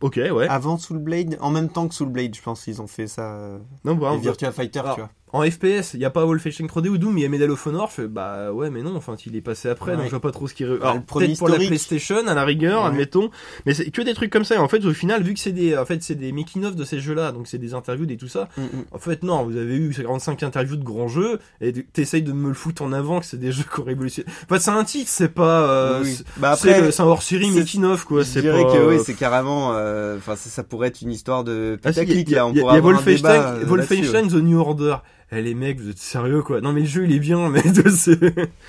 Ok, 0.00 0.16
ouais. 0.16 0.46
Avant 0.48 0.76
Soul 0.76 0.98
Blade, 0.98 1.38
en 1.40 1.50
même 1.50 1.68
temps 1.68 1.88
que 1.88 1.94
Soul 1.94 2.08
Blade, 2.10 2.34
je 2.34 2.42
pense, 2.42 2.66
ils 2.66 2.82
ont 2.82 2.86
fait 2.86 3.06
ça. 3.06 3.38
non, 3.84 3.94
bah, 3.94 4.10
les 4.12 4.18
Virtua 4.18 4.50
Fighter, 4.52 4.82
tu 4.94 5.00
vois. 5.00 5.10
En 5.34 5.42
FPS, 5.42 5.94
il 5.94 6.00
y 6.00 6.04
a 6.04 6.10
pas 6.10 6.24
Wolfenstein 6.24 6.66
3D 6.68 6.88
ou 6.88 6.96
Doom, 6.98 7.18
il 7.18 7.22
y 7.22 7.24
a 7.24 7.28
Medal 7.28 7.50
of 7.50 7.66
Honor. 7.66 7.88
Je 7.90 8.02
fais 8.02 8.08
bah 8.08 8.52
ouais, 8.52 8.70
mais 8.70 8.82
non, 8.82 8.94
enfin 8.94 9.16
il 9.26 9.34
est 9.36 9.40
passé 9.40 9.68
après, 9.68 9.90
Ouais. 9.90 9.96
donc 9.96 10.06
je 10.06 10.10
vois 10.10 10.20
pas 10.20 10.30
trop 10.30 10.46
ce 10.46 10.54
qui. 10.54 10.64
Bah, 10.64 10.76
Alors 10.82 11.02
peut-être 11.02 11.36
pour 11.38 11.48
la. 11.48 11.56
PlayStation 11.56 12.26
à 12.26 12.34
la 12.34 12.44
rigueur, 12.44 12.82
Ouais. 12.82 12.88
admettons, 12.88 13.30
mais 13.66 13.74
c'est 13.74 13.90
que 13.90 14.00
des 14.02 14.14
trucs 14.14 14.30
comme 14.30 14.44
ça. 14.44 14.54
Et 14.54 14.58
en 14.58 14.68
fait, 14.68 14.84
au 14.84 14.92
final, 14.92 15.22
vu 15.22 15.34
que 15.34 15.40
c'est 15.40 15.52
des, 15.52 15.76
en 15.76 15.84
fait, 15.84 16.02
c'est 16.02 16.14
des 16.14 16.30
making 16.32 16.64
of 16.64 16.76
de 16.76 16.84
ces 16.84 17.00
jeux-là, 17.00 17.32
donc 17.32 17.46
c'est 17.48 17.58
des 17.58 17.74
interviews, 17.74 18.06
des 18.06 18.16
tout 18.16 18.28
ça. 18.28 18.48
Mm, 18.56 18.62
mm. 18.62 18.84
En 18.92 18.98
fait, 18.98 19.22
non, 19.24 19.42
vous 19.44 19.56
avez 19.56 19.74
eu 19.76 19.90
45 19.92 20.42
interviews 20.44 20.76
de 20.76 20.84
grands 20.84 21.08
jeux 21.08 21.38
et 21.60 21.72
t'essayes 21.72 22.22
de 22.22 22.32
me 22.32 22.48
le 22.48 22.54
foutre 22.54 22.82
en 22.82 22.92
avant 22.92 23.18
que 23.20 23.26
c'est 23.26 23.38
des 23.40 23.50
jeux 23.52 23.64
qui 23.74 23.80
ont 23.80 23.84
révolutionné. 23.84 24.28
En 24.48 24.54
fait, 24.54 24.60
c'est 24.60 24.70
un 24.70 24.84
titre, 24.84 25.10
c'est 25.12 25.28
pas. 25.34 25.68
euh, 25.68 26.00
Oui. 26.04 26.18
Bah 26.36 26.52
après, 26.52 26.92
c'est 26.92 27.02
un 27.02 27.06
hors 27.06 27.22
série 27.22 27.50
c'est- 27.52 27.58
making 27.58 27.84
of 27.84 28.04
quoi. 28.04 28.20
je 28.22 28.26
C'est 28.28 28.40
dirais 28.42 28.62
pas. 28.62 28.72
que 28.72 28.88
oui, 28.88 29.02
c'est 29.04 29.14
carrément. 29.14 29.72
euh, 29.74 30.16
Enfin, 30.18 30.36
ça, 30.36 30.48
ça 30.48 30.62
pourrait 30.62 30.88
être 30.88 31.02
une 31.02 31.10
histoire 31.10 31.42
de 31.42 31.76
Ah, 31.84 31.92
si, 31.92 31.98
y 31.98 32.02
a, 32.02 32.04
y 32.04 32.34
a- 32.36 32.48
y 32.52 32.60
a 32.76 32.80
Wolfenstein, 32.80 33.30
euh, 33.30 33.64
Wolfenstein 33.66 34.28
The 34.28 34.34
New 34.34 34.60
Order. 34.60 34.96
Eh 35.32 35.42
les 35.42 35.54
mecs, 35.54 35.80
vous 35.80 35.88
êtes 35.90 35.98
sérieux 35.98 36.42
quoi 36.42 36.60
Non 36.60 36.72
mais 36.72 36.80
le 36.82 36.86
jeu 36.86 37.04
il 37.04 37.12
est 37.12 37.18
bien, 37.18 37.48
mais 37.50 37.62
ça 37.62 38.12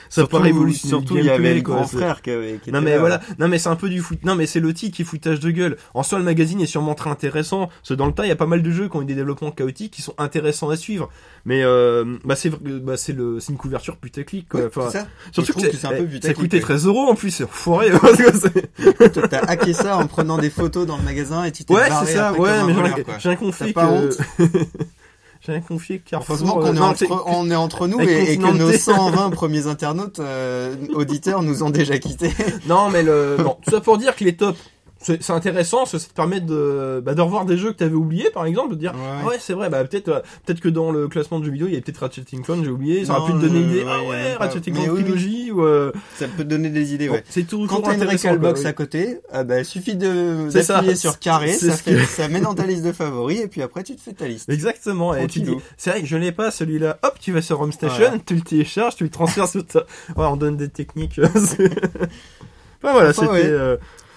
Surtout, 0.10 0.38
pas 0.38 0.44
révolutionné 0.44 0.92
le 0.94 0.98
surtout 1.00 1.18
il 1.18 1.26
y 1.26 1.30
avait 1.30 1.54
le 1.54 1.62
quoi, 1.62 1.76
grand 1.76 1.88
frère 1.88 2.22
qui, 2.22 2.32
avait- 2.32 2.60
qui 2.64 2.72
Non 2.72 2.82
mais 2.82 2.92
là. 2.92 3.00
voilà, 3.00 3.22
non 3.40 3.48
mais 3.48 3.60
c'est 3.60 3.70
un 3.70 3.76
peu 3.76 3.90
du 3.90 4.00
foot. 4.02 4.20
Non 4.24 4.36
mais 4.36 4.46
c'est 4.48 4.60
le 4.62 4.74
titre 4.74 4.96
qui 4.96 5.02
est 5.04 5.06
foutage 5.06 5.40
de 5.40 5.52
gueule. 5.52 5.78
En 5.94 6.02
soi 6.02 6.18
le 6.18 6.24
magazine 6.26 6.62
est 6.62 6.66
sûrement 6.66 6.96
très 6.96 7.10
intéressant. 7.10 7.68
Parce 7.68 7.90
que 7.90 7.94
dans 7.94 8.08
le 8.08 8.14
tas 8.14 8.26
il 8.26 8.30
y 8.30 8.32
a 8.32 8.36
pas 8.36 8.46
mal 8.48 8.64
de 8.64 8.72
jeux 8.72 8.90
qui 8.90 8.96
ont 8.98 9.02
eu 9.02 9.06
des 9.06 9.16
développements 9.16 9.52
chaotiques 9.52 9.92
qui 9.94 10.02
sont 10.02 10.16
intéressants 10.18 10.70
à 10.70 10.76
suivre. 10.78 11.10
Mais 11.46 11.62
euh, 11.64 12.18
bah 12.24 12.36
c'est 12.36 12.50
bah 12.50 12.98
c'est 12.98 13.14
le 13.14 13.40
c'est 13.40 13.52
une 13.52 13.58
couverture 13.58 13.98
putaclic 13.98 14.48
quoi. 14.50 14.62
Ouais, 14.62 14.66
Enfin, 14.68 14.90
ça. 14.90 15.08
surtout 15.32 15.54
que, 15.60 15.68
que 15.68 15.78
c'est 15.78 15.86
un 15.86 15.90
peu 15.90 15.98
eh, 15.98 16.00
ça 16.06 16.08
putaclic, 16.08 16.38
coûtait 16.38 16.58
ouais. 16.58 16.62
13 16.64 16.86
euros 16.88 17.08
en 17.10 17.16
plus, 17.16 17.30
c'est 17.32 17.48
foiré. 17.48 17.92
T'as 19.30 19.40
hacké 19.42 19.74
ça 19.74 19.98
en 19.98 20.08
prenant 20.08 20.38
des 20.38 20.50
photos 20.50 20.88
dans 20.88 20.98
le 20.98 21.04
magasin 21.04 21.44
et 21.44 21.52
tu 21.52 21.64
t'es 21.66 21.74
ouais 21.74 21.90
c'est 22.06 22.14
ça. 22.14 22.34
Ouais 22.34 22.50
mais 22.66 22.72
un 22.74 22.76
j'ai 22.76 22.82
rien- 22.82 23.04
quoi. 23.04 23.16
j'ai 25.48 25.62
confié 25.62 26.00
que 26.00 26.10
Carrefour. 26.10 26.36
Heureusement 26.36 26.54
qu'on 26.56 26.78
euh, 26.78 26.94
est, 26.94 27.12
on 27.28 27.52
est 27.52 27.56
entre 27.56 27.88
nous 27.88 28.00
et, 28.02 28.34
et 28.34 28.38
que 28.38 28.52
nos 28.52 28.72
120 28.72 29.30
premiers 29.32 29.68
internautes 29.68 30.20
euh, 30.20 30.76
auditeurs 30.94 31.42
nous 31.42 31.64
ont 31.64 31.70
déjà 31.70 31.98
quittés. 31.98 32.32
Non, 32.68 32.90
mais 32.90 33.04
le, 33.04 33.38
non, 33.40 33.58
tout 33.62 33.72
ça 33.72 33.82
pour 33.82 33.98
dire 33.98 34.16
qu'il 34.16 34.28
est 34.28 34.40
top. 34.40 34.58
C'est 35.08 35.30
intéressant, 35.30 35.86
ça 35.86 36.00
te 36.00 36.12
permet 36.14 36.40
de, 36.42 37.00
bah, 37.06 37.14
de 37.14 37.22
revoir 37.22 37.46
des 37.46 37.58
jeux 37.58 37.72
que 37.72 37.78
t'avais 37.78 37.94
oubliés, 37.94 38.32
par 38.34 38.46
exemple, 38.48 38.72
de 38.72 38.80
dire, 38.80 38.92
Ouais. 38.96 39.00
ah 39.22 39.28
ouais, 39.28 39.36
c'est 39.40 39.54
vrai, 39.54 39.70
bah, 39.70 39.84
peut-être, 39.84 40.08
euh, 40.10 40.20
peut-être 40.46 40.60
que 40.62 40.68
dans 40.70 40.92
le 40.92 41.08
classement 41.08 41.40
de 41.40 41.46
jeux 41.46 41.52
vidéo, 41.52 41.68
il 41.68 41.76
y 41.76 41.78
a 41.78 41.82
peut-être 41.82 42.00
Ratchet 42.00 42.24
Clank, 42.44 42.64
j'ai 42.64 42.72
oublié, 42.72 43.06
ça 43.06 43.20
aurait 43.20 43.32
pu 43.32 43.38
te 43.38 43.46
donner 43.46 43.60
euh, 43.60 43.62
une 43.62 43.70
idée, 43.70 43.84
ouais, 43.84 43.92
ah 43.92 44.04
ouais, 44.10 44.34
Ratchet 44.34 44.62
Clank 44.62 44.78
oui, 44.80 44.90
oui. 44.90 45.04
Trilogy, 45.04 45.52
ou, 45.52 45.64
euh, 45.64 45.92
Ça 46.16 46.28
peut 46.28 46.44
te 46.44 46.50
donner 46.50 46.70
des 46.72 46.96
idées, 46.96 47.08
bon, 47.08 47.14
ouais. 47.16 47.24
c'est 47.30 47.44
tout 47.46 47.68
Quand 47.68 47.82
t'as 47.82 47.94
une 47.94 48.04
Recalbox 48.04 48.62
quoi, 48.62 48.70
à 48.70 48.74
côté, 48.74 49.20
ah 49.32 49.44
bah, 49.44 49.60
il 49.60 49.66
suffit 49.66 49.96
de 49.96 50.50
d'appuyer 50.52 50.96
sur 50.96 51.20
carré, 51.20 51.54
ça, 51.54 51.72
fait, 51.74 51.92
que- 51.94 52.06
ça 52.06 52.28
met 52.28 52.42
dans 52.42 52.56
ta 52.56 52.66
liste 52.66 52.84
de 52.84 52.92
favoris 52.92 53.42
et 53.42 53.48
puis 53.48 53.62
après 53.62 53.84
tu 53.84 53.96
te 53.96 54.02
fais 54.02 54.14
ta 54.14 54.28
liste. 54.28 54.46
oui. 54.50 54.56
Exactement, 54.56 55.14
et 55.14 55.28
tu 55.28 55.42
dis, 55.42 55.56
c'est 55.78 55.92
vrai 55.92 56.02
que 56.02 56.08
je 56.08 56.18
l'ai 56.18 56.32
pas, 56.32 56.50
celui-là, 56.50 56.98
hop, 57.04 57.14
tu 57.22 57.32
vas 57.32 57.44
sur 57.44 57.62
Home 57.62 57.72
Station, 57.72 57.98
Voilà. 58.00 58.18
tu 58.26 58.34
le 58.34 58.42
télécharges, 58.42 58.96
tu 58.96 59.04
le 59.04 59.12
transfères 59.12 59.48
sur 59.48 59.64
ta, 59.68 59.80
ouais, 59.82 60.26
on 60.26 60.36
donne 60.36 60.58
des 60.58 60.70
techniques, 60.70 61.20
Enfin, 62.84 62.92
voilà, 62.94 63.14
c'était, 63.14 63.52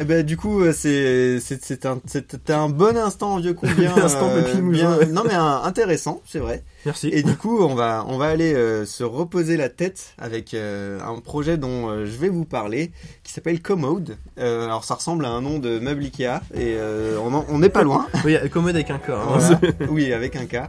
euh, 0.01 0.03
Eh 0.03 0.05
ben 0.05 0.23
du 0.25 0.37
coup 0.37 0.61
euh, 0.63 0.73
c'est 0.73 1.41
c'est 1.41 1.63
c'est 1.65 1.87
un 1.87 2.01
c'était 2.07 2.53
un 2.53 2.69
bon 2.69 2.97
instant 2.97 3.37
vieux 3.39 3.55
con 3.55 3.67
bien 3.77 3.97
Instant 4.03 4.31
Mougin, 4.63 4.97
ouais. 4.99 5.07
non 5.07 5.23
mais 5.27 5.35
un- 5.35 5.63
intéressant 5.65 6.23
c'est 6.27 6.39
vrai 6.39 6.63
merci. 6.87 7.09
et 7.13 7.23
du 7.23 7.37
coup 7.37 7.61
on 7.61 7.75
va 7.75 8.05
on 8.09 8.17
va 8.19 8.27
aller 8.27 8.55
euh, 8.55 8.87
se 8.87 9.03
reposer 9.05 9.57
la 9.57 9.69
tête 9.69 10.15
avec 10.19 10.55
euh, 10.55 11.01
un 11.05 11.19
projet 11.21 11.57
dont 11.59 11.89
euh, 11.89 12.07
je 12.07 12.17
vais 12.17 12.29
vous 12.29 12.45
parler 12.45 12.93
qui 13.25 13.33
s'appelle 13.33 13.61
Commode 13.61 14.17
Euh, 14.39 14.65
alors 14.65 14.85
ça 14.85 14.95
ressemble 14.95 15.25
à 15.25 15.31
un 15.31 15.41
nom 15.41 15.59
de 15.59 15.79
meuble 15.79 16.03
Ikea 16.05 16.41
et 16.55 16.77
euh, 16.79 17.19
on 17.23 17.35
en- 17.35 17.45
on 17.49 17.59
n'est 17.59 17.69
pas 17.69 17.83
loin 17.83 18.07
Oui, 18.25 18.37
commode 18.53 18.77
avec 18.77 18.91
un 18.91 18.99
cas, 18.99 19.17
hein. 19.19 19.39
Voilà. 19.39 19.61
oui, 19.91 20.13
avec 20.13 20.37
un 20.37 20.47
K. 20.47 20.69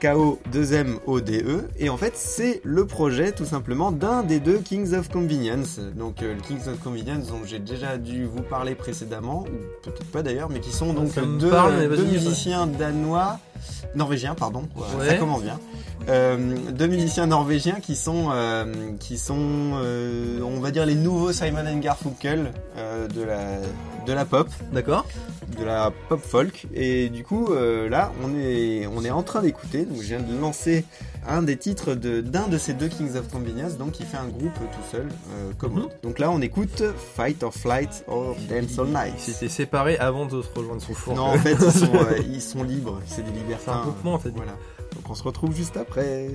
K-O-2-M-O-D-E. 0.00 1.46
E. 1.46 1.68
Et 1.78 1.88
en 1.88 1.96
fait, 1.96 2.16
c'est 2.16 2.60
le 2.64 2.86
projet 2.86 3.32
tout 3.32 3.44
simplement 3.44 3.92
d'un 3.92 4.22
des 4.22 4.40
deux 4.40 4.58
Kings 4.58 4.94
of 4.94 5.08
Convenience. 5.08 5.78
Donc, 5.96 6.22
euh, 6.22 6.34
le 6.34 6.40
Kings 6.40 6.68
of 6.68 6.78
Convenience 6.80 7.28
dont 7.28 7.40
j'ai 7.44 7.58
déjà 7.58 7.98
dû 7.98 8.24
vous 8.24 8.42
parler 8.42 8.74
précédemment, 8.74 9.44
ou 9.44 9.82
peut-être 9.82 10.10
pas 10.10 10.22
d'ailleurs, 10.22 10.48
mais 10.50 10.60
qui 10.60 10.72
sont 10.72 10.92
donc 10.92 11.12
deux, 11.38 11.50
parle, 11.50 11.86
musiciens 11.88 12.66
danois, 12.66 13.38
norvégiens, 13.94 14.34
pardon. 14.34 14.64
Ouais. 14.76 15.08
Ça 15.08 15.14
commence 15.14 15.42
bien. 15.42 15.58
Euh, 16.08 16.56
deux 16.72 16.86
musiciens 16.86 17.26
norvégiens 17.26 17.78
qui 17.80 17.94
sont, 17.94 18.28
euh, 18.32 18.92
qui 18.98 19.18
sont, 19.18 19.72
euh, 19.74 20.40
on 20.42 20.60
va 20.60 20.70
dire 20.70 20.86
les 20.86 20.94
nouveaux 20.94 21.32
Simon 21.32 21.66
and 21.66 21.78
Garfunkel 21.78 22.52
de 23.14 23.22
la, 23.22 23.58
de 24.06 24.12
la 24.12 24.24
pop 24.24 24.48
D'accord. 24.72 25.06
de 25.58 25.64
la 25.64 25.92
pop 26.08 26.20
folk 26.20 26.66
et 26.74 27.08
du 27.10 27.24
coup 27.24 27.52
là 27.52 28.12
on 28.24 28.34
est 28.38 28.86
on 28.86 29.04
est 29.04 29.10
en 29.10 29.22
train 29.22 29.42
d'écouter 29.42 29.84
donc 29.84 29.98
je 29.98 30.08
viens 30.08 30.20
de 30.20 30.40
lancer 30.40 30.84
un 31.28 31.42
des 31.42 31.56
titres 31.56 31.94
de 31.94 32.20
d'un 32.20 32.48
de 32.48 32.56
ces 32.58 32.72
deux 32.72 32.88
Kings 32.88 33.14
of 33.16 33.28
Convenience 33.28 33.76
donc 33.76 34.00
il 34.00 34.06
fait 34.06 34.16
un 34.16 34.28
groupe 34.28 34.54
tout 34.54 34.90
seul 34.90 35.06
euh, 35.32 35.52
comme 35.58 35.72
Mhm. 35.74 35.78
autre. 35.84 35.94
donc 36.02 36.18
là 36.18 36.30
on 36.30 36.40
écoute 36.40 36.82
Fight 37.14 37.42
or 37.42 37.52
Flight 37.52 38.04
or 38.08 38.36
Dance 38.48 38.78
All 38.78 38.86
Ils 38.88 38.92
Night 38.92 39.18
s'étaient 39.20 39.48
séparés 39.48 39.98
avant 39.98 40.26
de 40.26 40.40
se 40.42 40.48
rejoindre 40.54 40.80
son 40.82 40.94
four. 40.94 41.14
non 41.16 41.24
en 41.24 41.38
fait 41.38 41.52
ils 41.60 41.70
sont 41.72 41.94
euh, 41.94 42.18
ils 42.26 42.42
sont 42.42 42.62
libres 42.62 43.00
c'est 43.06 43.22
des 43.22 43.28
C'est 43.32 43.36
un 43.38 43.42
libertins 43.42 43.82
groupement, 43.82 44.18
t'as 44.18 44.30
dit. 44.30 44.36
voilà 44.36 44.52
donc 44.94 45.08
on 45.08 45.14
se 45.14 45.22
retrouve 45.22 45.54
juste 45.54 45.76
après 45.76 46.28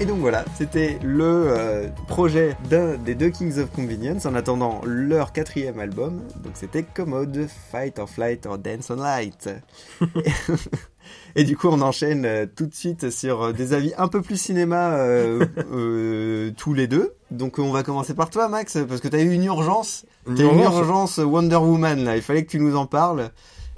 Et 0.00 0.06
donc 0.06 0.20
voilà, 0.20 0.46
c'était 0.56 0.98
le 1.02 1.24
euh, 1.24 1.88
projet 2.08 2.56
d'un 2.70 2.96
des 2.96 3.14
deux 3.14 3.28
Kings 3.28 3.58
of 3.58 3.70
Convenience 3.70 4.24
en 4.24 4.34
attendant 4.34 4.80
leur 4.84 5.32
quatrième 5.32 5.78
album. 5.78 6.22
Donc 6.42 6.52
c'était 6.54 6.82
Commode, 6.82 7.46
Fight 7.70 7.98
or 7.98 8.08
Flight 8.08 8.46
or 8.46 8.56
Dance 8.56 8.88
on 8.88 8.96
Light. 8.96 9.50
Et 11.36 11.44
du 11.44 11.56
coup, 11.56 11.68
on 11.68 11.80
enchaîne 11.80 12.24
euh, 12.24 12.46
tout 12.46 12.66
de 12.66 12.74
suite 12.74 13.10
sur 13.10 13.42
euh, 13.42 13.52
des 13.52 13.72
avis 13.72 13.92
un 13.98 14.08
peu 14.08 14.22
plus 14.22 14.40
cinéma 14.40 14.94
euh, 14.94 16.50
tous 16.56 16.74
les 16.74 16.86
deux. 16.86 17.14
Donc 17.30 17.58
on 17.58 17.70
va 17.70 17.82
commencer 17.82 18.14
par 18.14 18.30
toi, 18.30 18.48
Max, 18.48 18.78
parce 18.88 19.00
que 19.00 19.08
t'as 19.08 19.20
eu 19.20 19.30
une 19.30 19.44
urgence. 19.44 20.04
T'as 20.24 20.42
eu 20.42 20.50
une 20.50 20.60
urgence 20.60 21.18
Wonder 21.18 21.56
Woman 21.56 22.04
là. 22.04 22.16
Il 22.16 22.22
fallait 22.22 22.44
que 22.44 22.50
tu 22.50 22.58
nous 22.58 22.76
en 22.76 22.86
parles. 22.86 23.30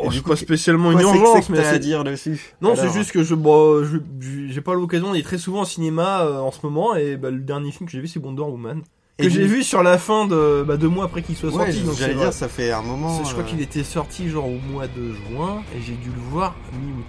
Oh, 0.04 0.10
coup, 0.22 0.30
pas 0.30 0.36
spécialement 0.36 0.92
une 0.92 1.00
urgence, 1.00 1.48
mais 1.48 1.58
à 1.58 1.78
dire 1.78 2.04
dessus. 2.04 2.54
Non, 2.60 2.74
c'est 2.76 2.92
juste 2.92 3.12
que 3.12 3.22
je, 3.22 3.34
bon, 3.34 3.84
je- 3.84 3.98
je- 4.20 4.48
j'ai 4.48 4.60
pas 4.60 4.74
l'occasion 4.74 5.10
d'aller 5.10 5.22
très 5.22 5.38
souvent 5.38 5.62
au 5.62 5.64
cinéma 5.66 6.22
euh, 6.22 6.38
en 6.40 6.50
ce 6.50 6.58
moment 6.64 6.94
et 6.94 7.16
bah, 7.16 7.30
le 7.30 7.40
dernier 7.40 7.70
film 7.72 7.86
que 7.86 7.92
j'ai 7.92 8.00
vu 8.00 8.08
c'est 8.08 8.18
Wonder 8.18 8.42
Woman 8.42 8.82
Et 9.18 9.24
que 9.24 9.28
j'ai 9.28 9.46
vu 9.46 9.62
sur 9.62 9.82
la 9.82 9.98
fin 9.98 10.26
de 10.26 10.64
bah, 10.66 10.76
deux 10.76 10.88
mois 10.88 11.04
après 11.04 11.22
qu'il 11.22 11.36
soit 11.36 11.50
Ouais, 11.50 11.70
sorti. 11.72 11.80
donc 11.82 11.96
j'allais 11.96 12.14
dire, 12.14 12.32
ça 12.32 12.48
fait 12.48 12.72
un 12.72 12.82
moment. 12.82 13.22
Je 13.24 13.30
crois 13.30 13.42
euh, 13.44 13.46
qu'il 13.46 13.60
était 13.60 13.84
sorti 13.84 14.28
genre 14.28 14.46
au 14.46 14.58
mois 14.72 14.86
de 14.86 15.12
juin 15.30 15.62
et 15.76 15.80
j'ai 15.80 15.92
dû 15.94 16.08
le 16.08 16.20
voir 16.30 16.54
mi-août. 16.72 17.04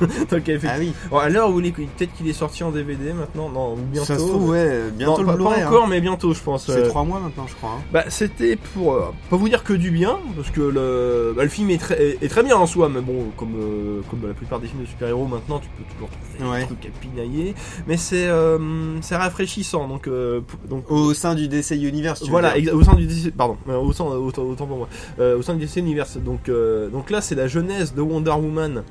donc 0.30 0.42
Ah 0.64 0.74
oui, 0.78 0.92
Bon, 1.10 1.18
à 1.18 1.28
l'heure 1.28 1.50
où 1.50 1.60
il 1.60 1.66
est, 1.66 1.72
peut-être 1.72 2.12
qu'il 2.14 2.28
est 2.28 2.32
sorti 2.32 2.64
en 2.64 2.70
DVD 2.70 3.12
maintenant, 3.12 3.48
non, 3.48 3.74
ou 3.74 3.76
bientôt. 3.76 4.06
ça 4.06 4.18
se 4.18 4.26
trouve, 4.26 4.50
ouais, 4.50 4.90
bientôt 4.92 5.22
Non, 5.24 5.32
le 5.32 5.38
pas, 5.44 5.50
pas 5.50 5.56
hein. 5.62 5.66
encore, 5.66 5.88
mais 5.88 6.00
bientôt, 6.00 6.32
je 6.32 6.40
pense. 6.40 6.66
C'est 6.66 6.72
euh, 6.72 6.88
trois 6.88 7.04
mois 7.04 7.20
maintenant, 7.20 7.46
je 7.46 7.54
crois. 7.54 7.70
hein. 7.78 7.82
Bah, 7.92 8.04
c'était 8.08 8.56
pour 8.56 8.94
euh, 8.94 9.10
pas 9.28 9.36
vous 9.36 9.48
dire 9.48 9.62
que 9.64 9.72
du 9.74 9.90
bien, 9.90 10.18
parce 10.36 10.50
que 10.50 10.60
le, 10.62 11.34
bah, 11.36 11.42
le 11.42 11.48
film 11.48 11.70
est 11.70 11.78
très, 11.78 12.16
est, 12.20 12.28
très 12.28 12.42
bien 12.42 12.56
en 12.56 12.66
soi, 12.66 12.88
mais 12.88 13.00
bon, 13.00 13.26
comme, 13.36 13.54
euh, 13.60 14.00
comme 14.10 14.26
la 14.26 14.34
plupart 14.34 14.58
des 14.60 14.68
films 14.68 14.82
de 14.82 14.86
super-héros 14.88 15.26
maintenant, 15.26 15.58
tu 15.58 15.68
peux 15.76 15.84
toujours 15.94 16.08
trouver 16.08 16.50
Ouais. 16.50 16.60
des 16.60 16.66
trucs 16.66 16.86
à 16.86 16.88
pinailler, 17.00 17.54
mais 17.86 17.98
c'est 17.98 18.26
euh, 18.26 18.98
c'est 19.02 19.16
rafraîchissant, 19.16 19.86
donc, 19.88 20.06
euh, 20.08 20.40
donc 20.70 20.90
Au 20.90 21.12
sein 21.12 21.34
du 21.34 21.48
DC 21.48 21.72
Universe, 21.72 22.22
tu 22.22 22.30
voilà, 22.30 22.54
au 22.72 22.82
sein 22.82 22.94
du 22.94 23.06
DC, 23.06 23.30
pardon, 23.36 23.58
au 23.68 23.92
sein, 23.92 24.04
autant, 24.04 24.42
autant 24.44 24.66
pour 24.66 24.78
moi, 24.78 24.88
Euh, 25.18 25.36
au 25.38 25.42
sein 25.42 25.52
du 25.54 25.66
DC 25.66 25.76
Universe, 25.76 26.16
donc, 26.16 26.48
euh, 26.48 26.88
donc 26.88 27.10
là 27.10 27.20
c'est 27.20 27.34
la 27.34 27.46
jeunesse 27.46 27.94
de 27.94 28.00
Wonder 28.00 28.30
Woman, 28.30 28.82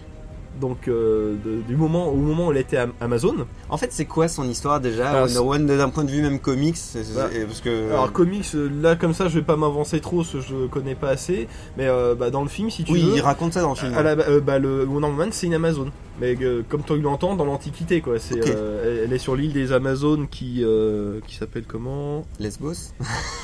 donc 0.60 0.88
euh, 0.88 1.36
de- 1.46 1.62
du 1.68 1.76
moment, 1.76 2.10
au 2.10 2.16
moment 2.16 2.48
où 2.48 2.52
elle 2.52 2.58
était 2.58 2.78
à 2.78 2.88
Amazon. 3.02 3.36
En 3.70 3.78
fait, 3.78 3.92
c'est 3.92 4.06
quoi 4.06 4.28
son 4.28 4.44
histoire 4.44 4.80
déjà? 4.80 5.10
Alors, 5.10 5.24
Wonder 5.28 5.40
Woman 5.40 5.78
d'un 5.78 5.90
point 5.90 6.04
de 6.04 6.12
vue 6.12 6.22
même 6.22 6.40
comics 6.40 6.76
Bah, 7.16 7.30
parce 7.48 7.62
que 7.62 7.90
Alors 7.92 8.12
comics, 8.12 8.46
euh, 8.56 8.70
là 8.82 8.96
comme 8.96 9.14
ça 9.14 9.28
je 9.30 9.36
vais 9.40 9.46
pas 9.46 9.56
m'avancer 9.56 10.00
trop, 10.00 10.24
que 10.24 10.40
je 10.42 10.68
connais 10.68 10.96
pas 10.96 11.10
assez, 11.10 11.48
mais 11.78 11.88
euh, 11.88 12.16
bah, 12.16 12.30
dans 12.30 12.44
le 12.44 12.50
film 12.50 12.70
si 12.70 12.84
tu 12.84 12.92
oui, 12.94 13.02
veux... 13.02 13.16
il 13.16 13.22
raconte 13.22 13.54
ça 13.54 13.62
dans 13.62 13.70
le 13.72 13.76
film. 13.76 13.94
À 13.94 14.04
la- 14.04 14.12
euh, 14.12 14.42
bah, 14.42 14.60
le 14.60 14.86
Wonder 14.86 15.08
Woman, 15.08 15.30
c'est 15.32 15.48
une 15.48 15.54
Amazone. 15.54 15.92
Mais 16.20 16.36
euh, 16.42 16.64
comme 16.68 16.84
tu 16.84 17.00
l'entends 17.00 17.36
dans 17.36 17.46
l'Antiquité, 17.46 18.02
quoi. 18.02 18.20
C'est, 18.20 18.50
euh, 18.50 19.06
elle, 19.06 19.14
est 19.14 19.18
sur 19.18 19.36
l'île 19.36 19.54
des 19.54 19.72
Amazones 19.72 20.28
qui, 20.28 20.64
euh, 20.64 21.20
qui 21.28 21.36
s'appelle 21.36 21.64
comment? 21.68 22.26
Lesbos 22.40 22.94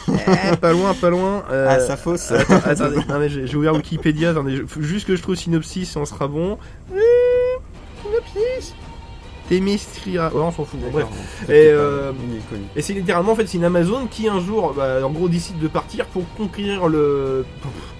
Eh, 0.07 0.57
Pas 0.57 0.73
loin, 0.73 0.93
pas 0.93 1.09
loin. 1.09 1.43
Ah, 1.49 1.79
ça 1.79 1.97
fausse. 1.97 2.31
Attendez, 2.31 2.97
non, 3.07 3.19
mais 3.19 3.29
j'ai 3.29 3.55
ouvert 3.55 3.73
Wikipédia. 3.73 4.31
Attendez, 4.31 4.61
juste 4.79 5.07
que 5.07 5.15
je 5.15 5.21
trouve 5.21 5.35
synopsis 5.35 5.95
et 5.95 5.99
on 5.99 6.05
sera 6.05 6.27
bon. 6.27 6.57
Synopsis 8.03 8.75
Temestria. 9.49 10.33
Ouais, 10.33 10.41
on 10.41 10.51
s'en 10.51 10.65
fout. 10.65 10.79
bon, 10.79 10.89
bref. 10.91 11.07
Et 11.49 11.67
euh, 11.69 12.11
c'est 12.79 12.93
littéralement 12.93 13.33
en 13.33 13.35
fait 13.35 13.47
c'est 13.47 13.57
une 13.57 13.63
Amazone 13.63 14.07
qui 14.09 14.27
un 14.27 14.39
jour 14.39 14.73
bah, 14.75 15.05
en 15.05 15.11
gros 15.11 15.29
décide 15.29 15.59
de 15.59 15.67
partir 15.67 16.05
pour 16.07 16.23
conquérir 16.35 16.87
le 16.87 17.45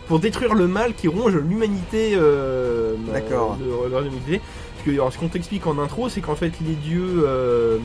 pour, 0.08 0.20
détruire 0.20 0.54
le 0.56 0.68
mal 0.68 0.94
qui 0.94 1.08
ronge 1.08 1.36
l'humanité 1.36 2.14
euh, 2.16 2.96
D'accord. 3.14 3.58
Que 4.86 4.91
alors, 4.91 5.12
ce 5.12 5.17
qu'on 5.17 5.28
t'explique 5.28 5.65
en 5.67 5.80
intro 5.80 6.10
c'est 6.10 6.21
qu'en 6.21 6.36
fait 6.36 6.52
les 6.65 6.74
dieux 6.76 7.24
euh, 7.26 7.78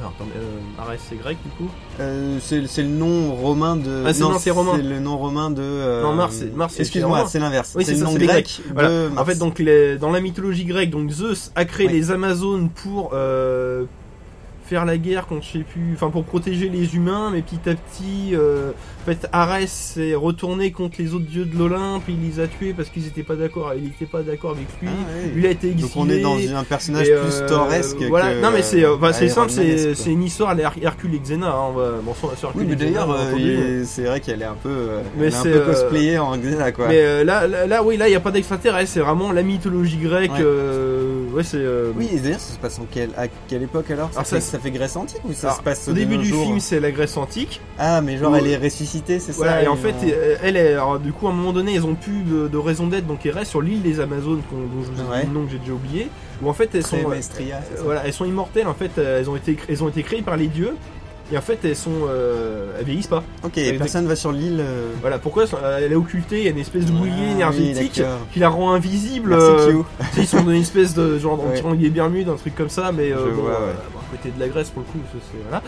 alors 0.00 0.12
attends, 0.16 0.28
euh, 0.36 0.80
Arès 0.82 1.00
c'est 1.08 1.16
grec 1.16 1.36
du 1.44 1.50
coup 1.52 1.70
Euh, 2.00 2.38
c'est 2.40 2.60
le 2.82 2.88
nom 2.88 3.34
romain 3.34 3.74
de. 3.76 4.04
Ah, 4.06 4.14
c'est- 4.14 4.20
non, 4.22 4.38
c'est 4.38 4.52
romain. 4.52 4.74
C'est 4.76 4.82
le 4.82 5.00
nom 5.00 5.18
romain 5.18 5.50
de. 5.50 5.60
euh, 5.60 6.02
Non, 6.02 6.12
Mars, 6.14 6.36
c'est- 6.38 6.54
Mars, 6.54 6.78
Excuse-moi, 6.78 7.26
c'est 7.26 7.40
l'inverse. 7.40 7.72
Oui, 7.76 7.84
c'est 7.84 7.94
le 7.94 8.04
nom 8.04 8.14
grec 8.14 8.60
Voilà. 8.72 9.08
En 9.16 9.24
fait, 9.24 9.34
donc 9.36 9.58
les- 9.58 9.98
dans 9.98 10.10
la 10.12 10.20
mythologie 10.20 10.64
grecque, 10.64 10.90
donc 10.90 11.10
Zeus 11.10 11.50
a 11.56 11.64
créé 11.64 11.88
Oui. 11.88 11.92
les 11.94 12.12
Amazones 12.12 12.68
pour 12.68 13.10
euh, 13.12 13.86
faire 14.68 14.84
la 14.84 14.98
guerre 14.98 15.26
contre 15.26 15.46
je 15.46 15.58
sais 15.58 15.64
plus, 15.64 15.92
enfin 15.94 16.10
pour 16.10 16.24
protéger 16.24 16.68
les 16.68 16.94
humains, 16.94 17.30
mais 17.32 17.42
petit 17.42 17.68
à 17.68 17.74
petit, 17.74 18.34
euh, 18.34 18.70
en 19.02 19.04
fait, 19.06 19.26
Arès 19.32 19.70
s'est 19.70 20.14
retourné 20.14 20.72
contre 20.72 20.96
les 20.98 21.14
autres 21.14 21.24
dieux 21.24 21.46
de 21.46 21.56
l'Olympe, 21.56 22.02
il 22.08 22.20
les 22.20 22.40
a 22.40 22.46
tués 22.46 22.74
parce 22.74 22.90
qu'ils 22.90 23.06
étaient 23.06 23.22
pas 23.22 23.36
d'accord, 23.36 23.72
il 23.76 23.86
était 23.86 24.06
pas 24.06 24.22
d'accord 24.22 24.50
avec 24.50 24.66
lui. 24.82 24.88
Ah, 24.88 25.22
ouais. 25.22 25.30
Lui 25.34 25.46
a 25.46 25.50
été 25.50 25.70
exilé. 25.70 25.88
Donc 25.88 25.96
on 25.96 26.10
est 26.10 26.20
dans 26.20 26.58
un 26.58 26.64
personnage 26.64 27.08
et, 27.08 27.14
plus 27.14 27.34
euh, 27.34 27.48
thoresque. 27.48 28.02
Voilà, 28.08 28.34
que, 28.34 28.42
non 28.42 28.50
mais 28.50 28.62
c'est, 28.62 28.84
bah, 29.00 29.12
c'est 29.12 29.28
simple, 29.28 29.50
c'est, 29.50 30.12
une 30.12 30.22
histoire 30.22 30.50
à 30.50 30.54
la 30.54 30.64
Her- 30.64 30.82
Hercule 30.82 31.14
et 31.14 31.18
Xena. 31.18 31.48
Hein, 31.48 31.68
on 31.70 31.72
va, 31.72 31.90
bon, 32.02 32.14
sur, 32.14 32.36
sur 32.36 32.52
Oui, 32.54 32.62
Hercule 32.62 32.68
mais 32.68 32.76
d'ailleurs, 32.76 33.10
euh, 33.10 33.84
c'est 33.86 34.02
vrai 34.02 34.20
qu'elle 34.20 34.42
est 34.42 34.44
un 34.44 34.56
peu, 34.62 34.88
Mais 35.16 35.26
elle 35.26 35.32
est 35.32 35.36
un 35.36 35.42
peu 35.42 35.60
cosplayée 35.60 36.18
en 36.18 36.36
Xena, 36.36 36.72
quoi. 36.72 36.88
Mais 36.88 37.24
là, 37.24 37.46
là, 37.46 37.66
là, 37.66 37.82
oui, 37.82 37.96
là, 37.96 38.08
il 38.08 38.10
n'y 38.10 38.16
a 38.16 38.20
pas 38.20 38.30
d'extraterrestre, 38.30 38.92
c'est 38.92 39.00
vraiment 39.00 39.32
la 39.32 39.42
mythologie 39.42 39.96
grecque. 39.96 40.32
Ouais. 40.32 40.44
Ouais, 41.32 41.42
c'est. 41.42 41.56
euh, 41.58 41.92
Oui, 41.96 42.08
et 42.12 42.18
d'ailleurs, 42.18 42.40
ça 42.40 42.54
se 42.54 42.58
passe 42.58 42.78
en 42.78 42.86
quelle, 42.90 43.10
à 43.16 43.26
quelle 43.48 43.62
époque 43.62 43.90
alors? 43.90 44.08
Ça, 44.12 44.20
Alors, 44.20 44.26
fait, 44.28 44.40
ça- 44.40 44.52
ça 44.52 44.58
fait 44.58 44.70
Grèce 44.70 44.96
antique 44.96 45.20
ou 45.28 45.32
ça 45.32 45.48
Alors, 45.48 45.58
se 45.58 45.62
passe 45.62 45.88
Au 45.88 45.92
début 45.92 46.16
du 46.18 46.32
film, 46.32 46.60
c'est 46.60 46.80
la 46.80 46.90
Grèce 46.90 47.16
antique. 47.16 47.60
Ah, 47.78 48.00
mais 48.00 48.16
genre 48.18 48.32
Où- 48.32 48.36
elle 48.36 48.46
est 48.46 48.56
ressuscitée, 48.56 49.18
c'est 49.20 49.32
Voilà, 49.32 49.52
ça 49.52 49.62
et 49.62 49.68
en 49.68 49.76
ils 49.76 49.80
fait, 49.80 49.94
euh, 50.12 50.36
elle 50.42 50.56
est. 50.56 50.72
alors, 50.74 50.98
du 50.98 51.12
coup, 51.12 51.26
à 51.26 51.30
un 51.30 51.34
moment 51.34 51.52
donné, 51.52 51.74
elles 51.74 51.84
ont 51.86 51.94
plus 51.94 52.22
de, 52.22 52.48
de 52.48 52.56
raison 52.58 52.86
d'être, 52.86 53.06
donc 53.06 53.24
elles 53.26 53.32
restent 53.32 53.50
sur 53.50 53.62
l'île 53.62 53.82
des 53.82 54.00
Amazones, 54.00 54.42
dont 54.52 54.82
je 54.82 54.90
vous 54.90 55.00
ai 55.00 55.20
dit 55.22 55.26
le 55.28 55.32
nom 55.34 55.44
que 55.46 55.52
j'ai 55.52 55.58
déjà 55.58 55.72
oublié. 55.72 56.08
Où 56.42 56.48
en 56.48 56.52
fait, 56.52 56.70
elles 56.74 56.86
sont. 56.86 56.96
euh, 56.96 57.20
voilà, 57.84 58.06
elles 58.06 58.12
sont 58.12 58.24
immortelles, 58.24 58.68
en 58.68 58.74
fait, 58.74 58.90
elles 58.98 59.28
ont 59.28 59.36
été, 59.36 59.56
elles 59.68 59.82
ont 59.82 59.88
été 59.88 60.02
créées 60.02 60.22
par 60.22 60.36
les 60.36 60.46
dieux. 60.46 60.74
Et 61.30 61.36
en 61.36 61.42
fait, 61.42 61.58
elles 61.64 61.76
sont. 61.76 62.06
euh, 62.08 62.72
elles 62.78 62.86
vieillissent 62.86 63.06
pas. 63.06 63.22
Ok, 63.44 63.58
Exact. 63.58 63.78
personne 63.78 64.06
va 64.06 64.16
sur 64.16 64.32
l'île. 64.32 64.60
euh, 64.60 64.88
Voilà, 65.02 65.18
pourquoi 65.18 65.44
Elle 65.80 65.92
est 65.92 65.96
occultée, 65.96 66.38
il 66.38 66.44
y 66.44 66.48
a 66.48 66.50
une 66.50 66.58
espèce 66.58 66.86
de 66.86 66.92
boulier 66.92 67.12
Ah, 67.28 67.32
énergétique 67.32 68.00
qui 68.32 68.38
la 68.38 68.48
rend 68.48 68.72
invisible. 68.72 69.32
Euh, 69.34 69.82
ils 70.16 70.26
sont 70.26 70.42
dans 70.42 70.52
une 70.52 70.62
espèce 70.62 70.94
de 70.94 71.18
genre 71.18 71.36
dans 71.36 71.44
Ouais. 71.48 71.56
tirant 71.56 71.72
les 71.72 71.90
Bermudes, 71.90 72.28
un 72.30 72.36
truc 72.36 72.54
comme 72.54 72.70
ça, 72.70 72.92
mais 72.92 73.12
euh, 73.12 73.26
bon, 73.34 73.42
vois, 73.42 73.50
ouais. 73.52 73.74
bon, 73.92 73.98
à 74.00 74.16
côté 74.16 74.32
de 74.34 74.40
la 74.40 74.48
Grèce 74.48 74.70
pour 74.70 74.82
le 74.82 74.90
coup, 74.90 75.06
c'est 75.12 75.38
voilà. 75.48 75.62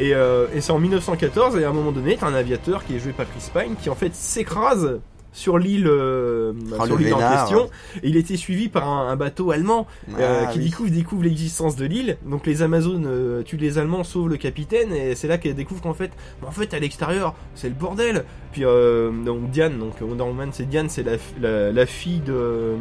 Et, 0.00 0.56
et 0.56 0.60
c'est 0.60 0.72
en 0.72 0.78
1914 0.80 1.56
et 1.58 1.64
à 1.64 1.70
un 1.70 1.72
moment 1.72 1.92
donné, 1.92 2.16
t'as 2.18 2.26
un 2.26 2.34
aviateur 2.34 2.84
qui 2.84 2.96
est 2.96 2.98
joué 2.98 3.12
par 3.12 3.26
Chris 3.26 3.50
Pine 3.52 3.74
qui 3.80 3.90
en 3.90 3.94
fait 3.94 4.14
s'écrase 4.14 4.98
sur 5.34 5.58
l'île 5.58 5.86
euh, 5.86 6.52
Oh, 6.80 6.86
sur 6.86 6.96
le 6.96 7.04
l'île 7.04 7.14
en 7.14 7.18
question. 7.18 7.66
Et 8.02 8.08
il 8.08 8.16
était 8.16 8.36
suivi 8.36 8.68
par 8.70 8.88
un, 8.88 9.08
un 9.08 9.16
bateau 9.16 9.50
allemand 9.50 9.86
euh, 10.18 10.44
Ah, 10.46 10.52
qui 10.52 10.60
oui. 10.60 10.64
découvre 10.66 10.90
découvre 10.90 11.22
l'existence 11.24 11.76
de 11.76 11.84
l'île. 11.84 12.16
Donc 12.24 12.46
les 12.46 12.62
Amazones 12.62 13.04
euh, 13.06 13.42
tuent 13.42 13.56
les 13.58 13.76
Allemands 13.78 14.04
sauvent 14.04 14.28
le 14.28 14.36
capitaine 14.38 14.92
et 14.94 15.14
c'est 15.16 15.28
là 15.28 15.36
qu'elle 15.36 15.54
découvre 15.56 15.82
qu'en 15.82 15.92
fait 15.92 16.12
en 16.46 16.52
fait 16.52 16.72
à 16.72 16.78
l'extérieur 16.78 17.34
c'est 17.54 17.68
le 17.68 17.74
bordel. 17.74 18.24
Puis 18.52 18.64
euh, 18.64 19.10
donc 19.10 19.50
Diane 19.50 19.76
donc 19.78 19.94
Wonder 20.00 20.22
Woman 20.22 20.50
c'est 20.52 20.68
Diane 20.68 20.88
c'est 20.88 21.02
la, 21.02 21.16
la, 21.40 21.72
la 21.72 21.86
fille 21.86 22.20
de 22.20 22.74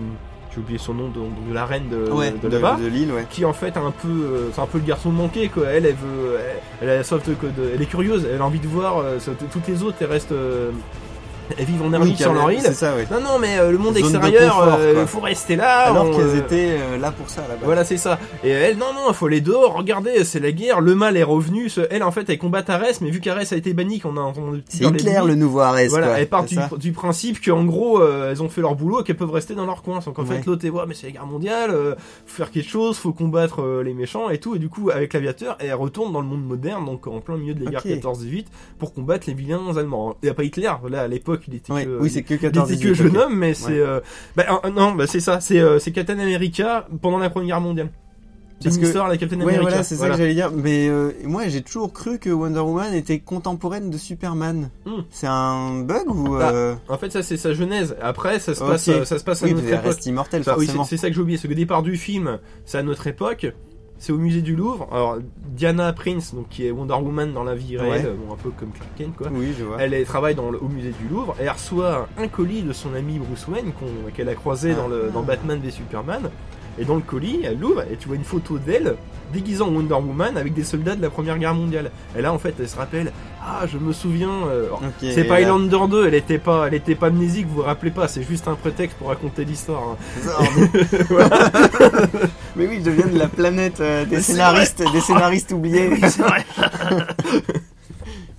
j'ai 0.53 0.59
oublié 0.59 0.77
son 0.77 0.93
nom 0.93 1.07
de, 1.09 1.49
de 1.49 1.53
la 1.55 1.65
reine 1.65 1.89
de, 1.89 2.11
Ouais, 2.11 2.29
de 2.31 2.47
là-bas 2.47 2.77
de 2.79 2.85
l'île, 2.85 3.11
ouais. 3.11 3.25
qui 3.27 3.43
en 3.43 3.53
fait 3.53 3.75
a 3.75 3.79
un 3.79 3.89
peu 3.89 4.07
euh, 4.07 4.49
c'est 4.53 4.61
un 4.61 4.67
peu 4.67 4.77
le 4.77 4.83
garçon 4.85 5.09
manqué 5.09 5.49
quoi. 5.49 5.63
Elle 5.69 5.87
elle 5.87 5.95
veut 5.95 6.37
elle, 6.79 6.89
elle 6.89 7.03
elle 7.73 7.81
est 7.81 7.85
curieuse 7.87 8.27
elle 8.31 8.39
a 8.39 8.45
envie 8.45 8.59
de 8.59 8.67
voir 8.67 8.99
euh, 8.99 9.17
toutes 9.51 9.67
les 9.67 9.81
autres 9.81 9.97
elles 10.01 10.11
restent 10.11 10.31
euh, 10.31 10.69
elles 11.57 11.65
vivent 11.65 11.83
en 11.83 11.93
ermite 11.93 12.15
Oui, 12.17 12.21
sur 12.23 12.33
leur 12.33 12.51
île 12.51 12.61
ça, 12.61 12.93
non 13.11 13.19
non 13.21 13.39
mais 13.39 13.59
euh, 13.59 13.71
le 13.71 13.77
monde 13.77 13.97
Zone 13.97 14.15
extérieur 14.15 14.55
confort, 14.55 14.77
euh, 14.79 15.05
faut 15.05 15.19
rester 15.19 15.55
là 15.55 15.89
Alors 15.91 16.05
on, 16.05 16.11
qu'elles 16.11 16.27
euh, 16.27 16.39
étaient 16.39 16.77
euh, 16.79 16.97
là 16.97 17.11
pour 17.11 17.29
ça 17.29 17.41
là-bas. 17.41 17.61
voilà, 17.63 17.83
c'est 17.85 17.97
ça. 17.97 18.19
Et 18.43 18.49
elle, 18.49 18.77
non, 18.77 18.93
non, 18.93 19.09
il 19.09 19.13
faut 19.13 19.27
aller 19.27 19.41
dehors. 19.41 19.73
Regardez, 19.75 20.23
c'est 20.23 20.39
la 20.39 20.51
guerre. 20.51 20.81
Le 20.81 20.95
mal 20.95 21.17
est 21.17 21.23
revenu. 21.23 21.69
Elle, 21.89 22.03
en 22.03 22.11
fait, 22.11 22.29
elle 22.29 22.37
combat 22.37 22.63
Arès, 22.67 23.01
mais 23.01 23.09
vu 23.09 23.19
qu'Arès 23.19 23.51
a 23.51 23.55
été 23.57 23.73
banni, 23.73 23.99
qu'on 23.99 24.17
a 24.17 24.21
entendu 24.21 24.63
C'est 24.67 24.83
limites, 24.83 25.03
le 25.03 25.35
nouveau 25.35 25.59
Arès. 25.59 25.89
Voilà, 25.89 26.07
quoi, 26.07 26.19
elle 26.19 26.27
part 26.27 26.45
du, 26.77 26.91
principe 26.91 27.43
qu'en 27.43 27.63
gros, 27.65 28.01
elles 28.03 28.41
ont 28.41 28.49
fait 28.49 28.61
leur 28.61 28.75
boulot 28.75 29.01
et 29.01 29.03
qu'elles 29.03 29.17
peuvent 29.17 29.31
rester 29.31 29.55
dans 29.55 29.65
leur 29.65 29.83
coin. 29.83 29.99
Donc 29.99 30.17
en 30.19 30.23
Ouais. 30.23 30.37
fait, 30.37 30.45
l'autre, 30.45 30.65
mais 30.87 30.93
c'est 30.93 31.07
la 31.07 31.11
guerre 31.13 31.25
mondiale, 31.25 31.71
faut 32.25 32.37
faire 32.37 32.51
quelque 32.51 32.69
chose, 32.69 32.97
faut 32.97 33.13
combattre 33.13 33.81
les 33.83 33.93
méchants 33.93 34.29
et 34.29 34.37
tout. 34.39 34.55
Et 34.55 34.59
du 34.59 34.69
coup, 34.69 34.89
avec 34.89 35.13
l'aviateur, 35.13 35.57
elle 35.59 35.73
retourne 35.73 36.11
dans 36.13 36.21
le 36.21 36.27
monde 36.27 36.45
moderne, 36.45 36.85
donc 36.85 37.07
en 37.07 37.19
plein 37.19 37.37
milieu 37.37 37.53
de 37.53 37.63
la 37.65 37.71
guerre 37.71 37.81
Ok. 37.85 38.17
14-18, 38.17 38.45
pour 38.79 38.93
combattre 38.93 39.25
les 39.27 39.33
vilains 39.33 39.75
allemands. 39.77 40.15
Il 40.21 40.25
n'y 40.25 40.29
a 40.31 40.33
pas 40.33 40.43
Hitler. 40.43 40.71
Là, 40.89 41.01
à 41.01 41.07
l'époque, 41.07 41.42
il 41.47 41.55
était 41.55 41.73
que, 41.85 41.99
Oui, 41.99 42.09
c'est 42.09 42.23
que 42.23 42.33
il 42.33 42.39
14 42.39 42.71
était 42.71 42.83
que 42.83 42.93
jeune 42.93 43.17
homme, 43.17 43.35
mais 43.37 43.53
c'est 43.53 43.79
euh, 43.79 43.99
bah, 44.35 44.61
euh, 44.65 44.69
non, 44.69 44.93
bah, 44.93 45.07
c'est 45.07 45.19
ça, 45.19 45.39
c'est 45.39 45.59
euh, 45.59 45.79
c'est 45.79 45.91
Captain 45.91 46.19
America 46.19 46.87
pendant 47.01 47.17
la 47.17 47.29
Première 47.29 47.47
Guerre 47.47 47.61
mondiale. 47.61 47.89
C'est 48.59 48.69
Parce 48.69 48.77
que- 48.77 48.85
histoire 48.85 49.09
la 49.09 49.17
Captain 49.17 49.35
Ouais, 49.37 49.41
America. 49.43 49.61
voilà, 49.63 49.83
c'est 49.83 49.97
ça 49.97 50.09
que 50.09 50.15
j'allais 50.15 50.35
dire. 50.35 50.49
Mais 50.55 50.87
euh, 50.87 51.11
moi, 51.25 51.47
j'ai 51.49 51.61
toujours 51.61 51.91
cru 51.91 52.17
que 52.17 52.29
Wonder 52.29 52.61
Woman 52.61 52.93
était 52.93 53.19
contemporaine 53.19 53.89
de 53.89 53.97
Superman. 53.97 54.69
Hmm. 54.85 55.01
C'est 55.11 55.27
un 55.27 55.81
bug 55.81 56.07
ou 56.07 56.37
Ah, 56.37 56.51
euh... 56.53 56.75
En 56.87 56.97
fait, 56.97 57.11
ça 57.11 57.23
c'est 57.23 57.35
sa 57.35 57.53
genèse. 57.53 57.97
Après, 58.01 58.39
ça 58.39 58.55
se 58.55 58.61
passe, 58.63 58.87
euh, 58.87 59.03
ça 59.03 59.19
se 59.19 59.23
passe 59.25 59.43
à 59.43 59.47
Oui, 59.47 59.53
notre 59.53 59.67
époque. 59.67 59.81
reste 59.83 60.05
immortelle 60.05 60.41
Enfin, 60.41 60.55
oui, 60.57 60.69
c'est 60.87 60.95
ça 60.95 61.09
que 61.09 61.13
j'ai 61.15 61.19
oublié. 61.21 61.37
C'est 61.37 61.49
que 61.49 61.53
au 61.53 61.57
départ 61.57 61.83
du 61.83 61.97
film, 61.97 62.39
c'est 62.65 62.77
à 62.77 62.83
notre 62.83 63.05
époque. 63.07 63.47
C'est 64.03 64.11
au 64.11 64.17
musée 64.17 64.41
du 64.41 64.53
Louvre. 64.57 64.85
Alors 64.91 65.17
Diana 65.55 65.93
Prince, 65.93 66.35
donc 66.35 66.49
qui 66.49 66.67
est 66.67 66.71
Wonder 66.71 66.93
Woman 66.95 67.31
dans 67.31 67.45
la 67.45 67.55
vie 67.55 67.77
réelle, 67.77 68.05
Ouais. 68.05 68.13
bon, 68.27 68.33
un 68.33 68.35
peu 68.35 68.49
comme 68.49 68.71
Clark 68.71 68.89
Kent 68.97 69.15
quoi. 69.15 69.27
Oui, 69.31 69.53
je 69.57 69.63
vois. 69.63 69.77
Elle 69.81 70.03
travaille 70.03 70.35
dans 70.35 70.51
le- 70.51 70.61
au 70.61 70.67
musée 70.67 70.91
du 71.01 71.07
Louvre 71.07 71.33
et 71.39 71.43
elle 71.43 71.51
reçoit 71.51 72.09
un 72.17 72.27
colis 72.27 72.63
de 72.63 72.73
son 72.73 72.93
ami 72.95 73.17
Bruce 73.17 73.47
Wayne 73.47 73.71
qu'elle 74.13 74.27
a 74.27 74.35
croisé 74.35 74.71
Ah. 74.73 74.81
dans, 74.81 74.87
le, 74.89 75.09
dans 75.13 75.23
Batman 75.23 75.57
v 75.57 75.71
Superman. 75.71 76.29
Et 76.79 76.85
dans 76.85 76.95
le 76.95 77.01
colis, 77.01 77.41
elle 77.43 77.59
l'ouvre 77.59 77.81
et 77.91 77.97
tu 77.97 78.07
vois 78.07 78.15
une 78.17 78.23
photo 78.23 78.57
d'elle 78.57 78.95
déguisée 79.31 79.61
en 79.63 79.69
Wonder 79.69 79.93
Woman 79.95 80.37
avec 80.37 80.53
des 80.53 80.63
soldats 80.63 80.95
de 80.95 81.01
la 81.01 81.09
Première 81.09 81.37
Guerre 81.39 81.53
mondiale. 81.55 81.91
Et 82.17 82.21
là, 82.21 82.31
en 82.33 82.37
fait, 82.39 82.53
elle 82.59 82.67
se 82.69 82.75
rappelle 82.77 83.11
Ah, 83.43 83.65
je 83.71 83.77
me 83.77 83.93
souviens. 83.93 84.47
euh, 84.47 84.67
c'est 85.01 85.23
pas 85.23 85.39
là- 85.39 85.47
Highlander 85.47 85.79
2, 85.89 86.07
elle 86.07 86.13
était 86.15 86.37
pas, 86.37 86.67
elle 86.67 86.73
était 86.75 86.95
pas 86.95 87.07
amnésique, 87.07 87.47
vous 87.47 87.55
vous 87.55 87.61
rappelez 87.63 87.91
pas, 87.91 88.07
c'est 88.07 88.23
juste 88.23 88.47
un 88.47 88.55
prétexte 88.55 88.97
pour 88.97 89.07
raconter 89.09 89.43
l'histoire. 89.45 89.81
hein. 89.89 89.97
Mais 92.55 92.67
oui, 92.67 92.77
je 92.79 92.85
deviens 92.89 93.07
de 93.07 93.17
la 93.17 93.27
planète 93.27 93.79
euh, 93.79 94.05
des 94.05 94.21
scénaristes, 94.21 94.83
des 94.91 95.01
scénaristes 95.01 95.51
oubliés. 95.51 95.89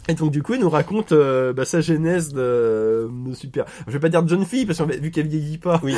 Et 0.09 0.14
donc 0.14 0.30
du 0.32 0.43
coup, 0.43 0.53
il 0.55 0.61
nous 0.61 0.68
raconte 0.70 1.12
euh, 1.12 1.53
bah, 1.55 1.64
sa 1.64 1.80
genèse 1.80 2.32
de, 2.35 3.09
de 3.26 3.35
super. 3.35 3.64
Je 3.87 3.93
vais 3.93 3.99
pas 3.99 4.11
dire 4.11 4.22
de 4.22 4.28
jeune 4.28 4.45
fille 4.45 4.66
parce 4.66 4.78
que 4.78 4.85
vu 5.01 5.11
qu'elle 5.11 5.28
vieillit 5.28 5.57
pas. 5.59 5.80
Oui. 5.82 5.95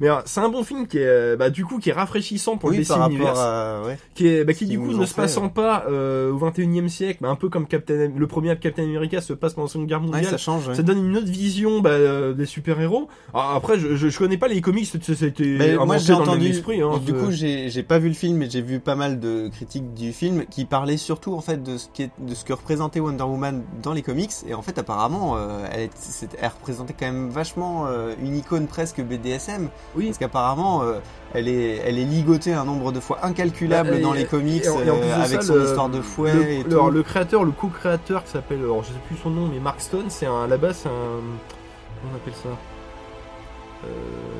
Mais 0.00 0.08
alors, 0.08 0.22
c'est 0.26 0.40
un 0.40 0.48
bon 0.48 0.64
film 0.64 0.86
qui 0.86 0.98
est, 0.98 1.06
euh, 1.06 1.36
bah, 1.36 1.50
du 1.50 1.64
coup, 1.64 1.78
qui 1.78 1.90
est 1.90 1.92
rafraîchissant 1.92 2.56
pour 2.56 2.70
oui, 2.70 2.76
le 2.78 2.82
DC 2.84 2.96
Universe, 2.96 3.38
à, 3.38 3.82
ouais. 3.86 3.98
qui 4.14 4.28
est, 4.28 4.44
bah, 4.44 4.52
qui 4.52 4.60
qui 4.66 4.70
du 4.72 4.78
coup 4.78 4.92
ne 4.92 5.04
se 5.06 5.14
fait, 5.14 5.22
passant 5.22 5.48
pas 5.48 5.84
euh, 5.88 6.30
au 6.32 6.38
21e 6.38 6.88
siècle, 6.88 7.18
bah, 7.22 7.28
un 7.28 7.36
peu 7.36 7.48
comme 7.48 7.66
Captain, 7.66 8.10
le 8.14 8.26
premier 8.26 8.56
Captain 8.58 8.82
America 8.84 9.20
se 9.20 9.32
passe 9.32 9.54
pendant 9.54 9.66
la 9.66 9.70
Seconde 9.72 9.86
Guerre 9.88 10.00
Ouais, 10.00 10.06
mondiale. 10.06 10.24
ça 10.26 10.38
change. 10.38 10.68
ouais. 10.68 10.74
Ça 10.74 10.82
donne 10.82 11.04
une 11.04 11.16
autre 11.16 11.30
vision 11.30 11.80
bah, 11.80 11.90
euh, 11.90 12.32
des 12.34 12.46
super-héros. 12.46 13.08
Alors, 13.34 13.50
après, 13.52 13.78
je, 13.78 13.96
je, 13.96 14.08
je 14.08 14.18
connais 14.18 14.36
pas 14.38 14.48
les 14.48 14.60
comics, 14.60 14.86
c'était 14.86 15.76
moi 15.84 15.98
j'ai 15.98 16.12
entendu, 16.12 16.48
esprit. 16.48 16.80
Hein, 16.80 16.98
du 17.04 17.12
coup 17.14 17.30
j'ai 17.30 17.68
j'ai 17.70 17.82
pas 17.82 17.98
vu 17.98 18.08
le 18.08 18.14
film 18.14 18.38
mais 18.38 18.48
j'ai 18.50 18.62
vu 18.62 18.80
pas 18.80 18.94
mal 18.94 19.20
de 19.20 19.48
critiques 19.48 19.94
du 19.94 20.12
film 20.12 20.44
qui 20.50 20.64
parlaient 20.64 20.96
surtout 20.96 21.34
en 21.34 21.40
fait 21.40 21.62
de 21.62 21.78
ce, 21.78 21.86
qui 21.92 22.02
est, 22.02 22.10
de 22.18 22.34
ce 22.34 22.44
que 22.44 22.52
représentait 22.52 23.00
Wonder 23.00 23.24
Woman 23.24 23.62
dans 23.82 23.92
les 23.92 24.02
comics 24.02 24.30
et 24.48 24.54
en 24.54 24.62
fait 24.62 24.78
apparemment 24.78 25.34
euh, 25.36 25.64
elle, 25.72 25.80
est- 25.82 26.36
elle 26.40 26.48
représentait 26.48 26.94
quand 26.98 27.06
même 27.06 27.28
vachement 27.28 27.86
euh, 27.86 28.14
une 28.22 28.36
icône 28.36 28.66
presque 28.66 29.00
BDSM 29.00 29.68
oui. 29.94 30.06
parce 30.06 30.18
qu'apparemment 30.18 30.82
euh, 30.82 30.98
elle 31.34 31.48
est 31.48 31.76
elle 31.84 31.98
est 31.98 32.04
ligotée 32.04 32.52
un 32.54 32.64
nombre 32.64 32.92
de 32.92 33.00
fois 33.00 33.18
incalculable 33.22 33.90
Bah, 33.90 33.98
dans 34.00 34.12
les 34.12 34.24
comics 34.24 34.64
et 34.64 34.68
en- 34.68 34.80
et 34.80 34.90
en 34.90 34.96
plus 34.98 35.04
euh, 35.10 35.16
de 35.16 35.22
avec 35.22 35.42
ça, 35.42 35.48
son 35.48 35.54
le- 35.56 35.64
histoire 35.64 35.88
de 35.88 36.00
fouet 36.00 36.32
le, 36.34 36.42
et 36.48 36.58
le- 36.58 36.64
tout. 36.64 36.70
alors, 36.72 36.90
le 36.90 37.02
créateur, 37.02 37.44
le 37.44 37.50
co-créateur 37.52 38.24
qui 38.24 38.30
s'appelle, 38.30 38.60
alors 38.60 38.82
je 38.82 38.88
sais 38.88 39.00
plus 39.06 39.16
son 39.16 39.30
nom, 39.30 39.48
mais 39.52 39.58
Mark 39.60 39.80
Stone, 39.80 40.06
c'est 40.08 40.26
un, 40.26 40.46
là-bas, 40.46 40.72
c'est 40.72 40.88
un, 40.88 40.92
comment 42.00 42.12
on 42.12 42.16
appelle 42.16 42.34
ça? 42.34 42.48
Euh, 43.84 43.88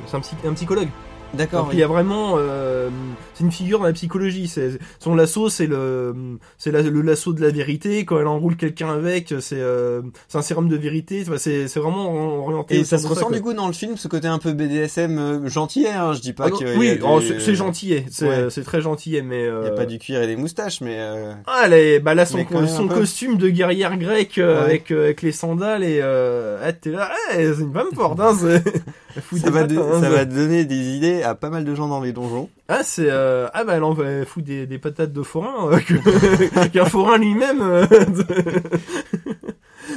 C'est 0.07 0.17
un, 0.17 0.19
psy- 0.21 0.35
un 0.47 0.53
psychologue. 0.53 0.89
D'accord. 1.33 1.61
Donc, 1.63 1.69
oui. 1.71 1.75
il 1.77 1.79
y 1.79 1.83
a 1.83 1.87
vraiment, 1.87 2.35
euh, 2.37 2.89
c'est 3.33 3.43
une 3.43 3.51
figure 3.51 3.79
dans 3.79 3.85
la 3.85 3.93
psychologie. 3.93 4.47
C'est 4.47 4.79
son 4.99 5.13
lasso, 5.15 5.49
c'est 5.49 5.67
le, 5.67 6.15
c'est 6.57 6.71
la- 6.71 6.81
le 6.81 7.01
lasso 7.01 7.33
de 7.33 7.41
la 7.41 7.49
vérité. 7.49 8.05
Quand 8.05 8.19
elle 8.19 8.27
enroule 8.27 8.55
quelqu'un 8.55 8.89
avec, 8.89 9.33
c'est, 9.39 9.55
euh, 9.59 10.01
c'est 10.27 10.37
un 10.37 10.41
sérum 10.41 10.67
de 10.69 10.75
vérité. 10.77 11.23
C'est, 11.37 11.67
c'est 11.67 11.79
vraiment 11.79 12.39
orienté. 12.43 12.77
Et 12.79 12.83
ça 12.83 12.97
se 12.97 13.07
ressent 13.07 13.29
du 13.29 13.41
coup 13.41 13.53
dans 13.53 13.67
le 13.67 13.73
film 13.73 13.97
ce 13.97 14.07
côté 14.07 14.27
un 14.27 14.39
peu 14.39 14.53
BDSM 14.53 15.17
euh, 15.17 15.47
gentillet 15.49 15.89
hein, 15.89 16.13
je 16.13 16.21
dis 16.21 16.33
pas 16.33 16.45
Ah, 16.47 16.51
que 16.51 16.77
oui, 16.77 16.97
oh, 17.03 17.19
c'est, 17.21 17.55
gentillet. 17.55 18.05
C'est, 18.09 18.27
Ouais. 18.27 18.63
très 18.63 18.81
gentillet, 18.81 19.21
mais. 19.21 19.41
Il 19.41 19.45
y 19.45 19.47
a 19.47 19.51
euh, 19.51 19.75
pas 19.75 19.85
du 19.85 19.99
cuir 19.99 20.21
et 20.21 20.27
des 20.27 20.35
moustaches 20.35 20.81
mais 20.81 20.95
euh, 20.97 21.33
Ah, 21.45 21.63
elle 21.65 21.73
est, 21.73 21.99
bah 21.99 22.15
là, 22.15 22.25
son, 22.25 22.39
son 22.67 22.87
costume 22.87 23.37
de 23.37 23.49
guerrière 23.49 23.97
grecque 23.97 24.37
euh, 24.37 24.57
Ouais. 24.59 24.65
avec, 24.65 24.91
euh, 24.91 25.03
avec 25.05 25.21
les 25.21 25.31
sandales 25.31 25.83
et 25.83 25.99
euh, 26.01 26.57
ah, 26.63 26.73
t'es 26.73 26.89
là, 26.91 27.09
ouais, 27.35 27.51
c'est 27.55 27.61
une 27.63 27.73
femme 27.73 27.87
forte, 27.93 28.19
hein, 28.19 28.33
ça 29.43 29.49
va, 29.49 29.63
de- 29.63 29.77
hein, 29.77 30.01
ça 30.01 30.09
va 30.09 30.25
donner 30.25 30.65
des 30.65 30.95
idées 30.95 31.16
à 31.23 31.35
pas 31.35 31.49
mal 31.49 31.65
de 31.65 31.75
gens 31.75 31.87
dans 31.87 32.01
les 32.01 32.13
donjons. 32.13 32.49
Ah, 32.67 32.81
c'est, 32.83 33.09
euh, 33.09 33.47
ah 33.53 33.63
bah 33.63 33.73
elle, 33.75 33.83
en- 33.83 33.95
elle 34.01 34.25
fout 34.25 34.43
des, 34.43 34.65
des 34.67 34.77
patates 34.79 35.13
de 35.13 35.21
forain, 35.23 35.71
euh, 35.71 35.79
qu'un 36.73 36.85
forain 36.85 37.17
lui-même. 37.17 37.61
euh, 37.61 37.85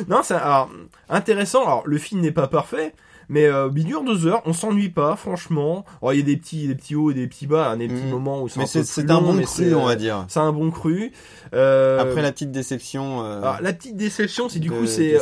non, 0.08 0.20
c'est, 0.22 0.34
alors, 0.34 0.70
intéressant, 1.08 1.62
alors, 1.62 1.82
le 1.86 1.98
film 1.98 2.20
n'est 2.20 2.30
pas 2.32 2.46
parfait, 2.46 2.94
mais 3.28 3.46
euh, 3.46 3.68
il 3.76 3.84
dure 3.84 4.04
deux 4.04 4.26
heures, 4.26 4.42
on 4.46 4.52
s'ennuie 4.52 4.88
pas, 4.88 5.16
franchement. 5.16 5.84
Alors, 6.02 6.14
il 6.14 6.20
y 6.20 6.22
a 6.22 6.24
des 6.24 6.36
petits, 6.36 6.68
des 6.68 6.74
petits 6.74 6.94
hauts 6.96 7.10
et 7.10 7.14
des 7.14 7.26
petits 7.26 7.46
bas, 7.46 7.70
hein, 7.70 7.76
des 7.76 7.88
petits 7.88 8.02
Mhm. 8.04 8.10
moments 8.10 8.42
où 8.42 8.48
c'est 8.48 8.58
Mais 8.58 8.64
un 8.64 8.72
peu 8.72 8.82
c'est 8.84 9.10
un 9.10 9.20
bon 9.20 9.40
cru 9.42 9.74
on 9.74 9.84
va 9.84 9.96
dire. 9.96 10.24
C'est 10.28 10.40
un 10.40 10.52
bon 10.52 10.70
cru. 10.70 11.12
Euh, 11.54 11.98
Après 12.00 12.22
la 12.22 12.32
petite 12.32 12.50
déception. 12.52 13.24
euh, 13.24 13.38
alors, 13.40 13.58
la 13.60 13.72
petite 13.72 13.96
déception, 13.96 14.48
c'est 14.48 14.58
du 14.58 14.70
coup, 14.70 14.86
c'est, 14.86 15.18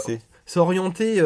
c'est 0.47 0.61
orienté, 0.61 1.23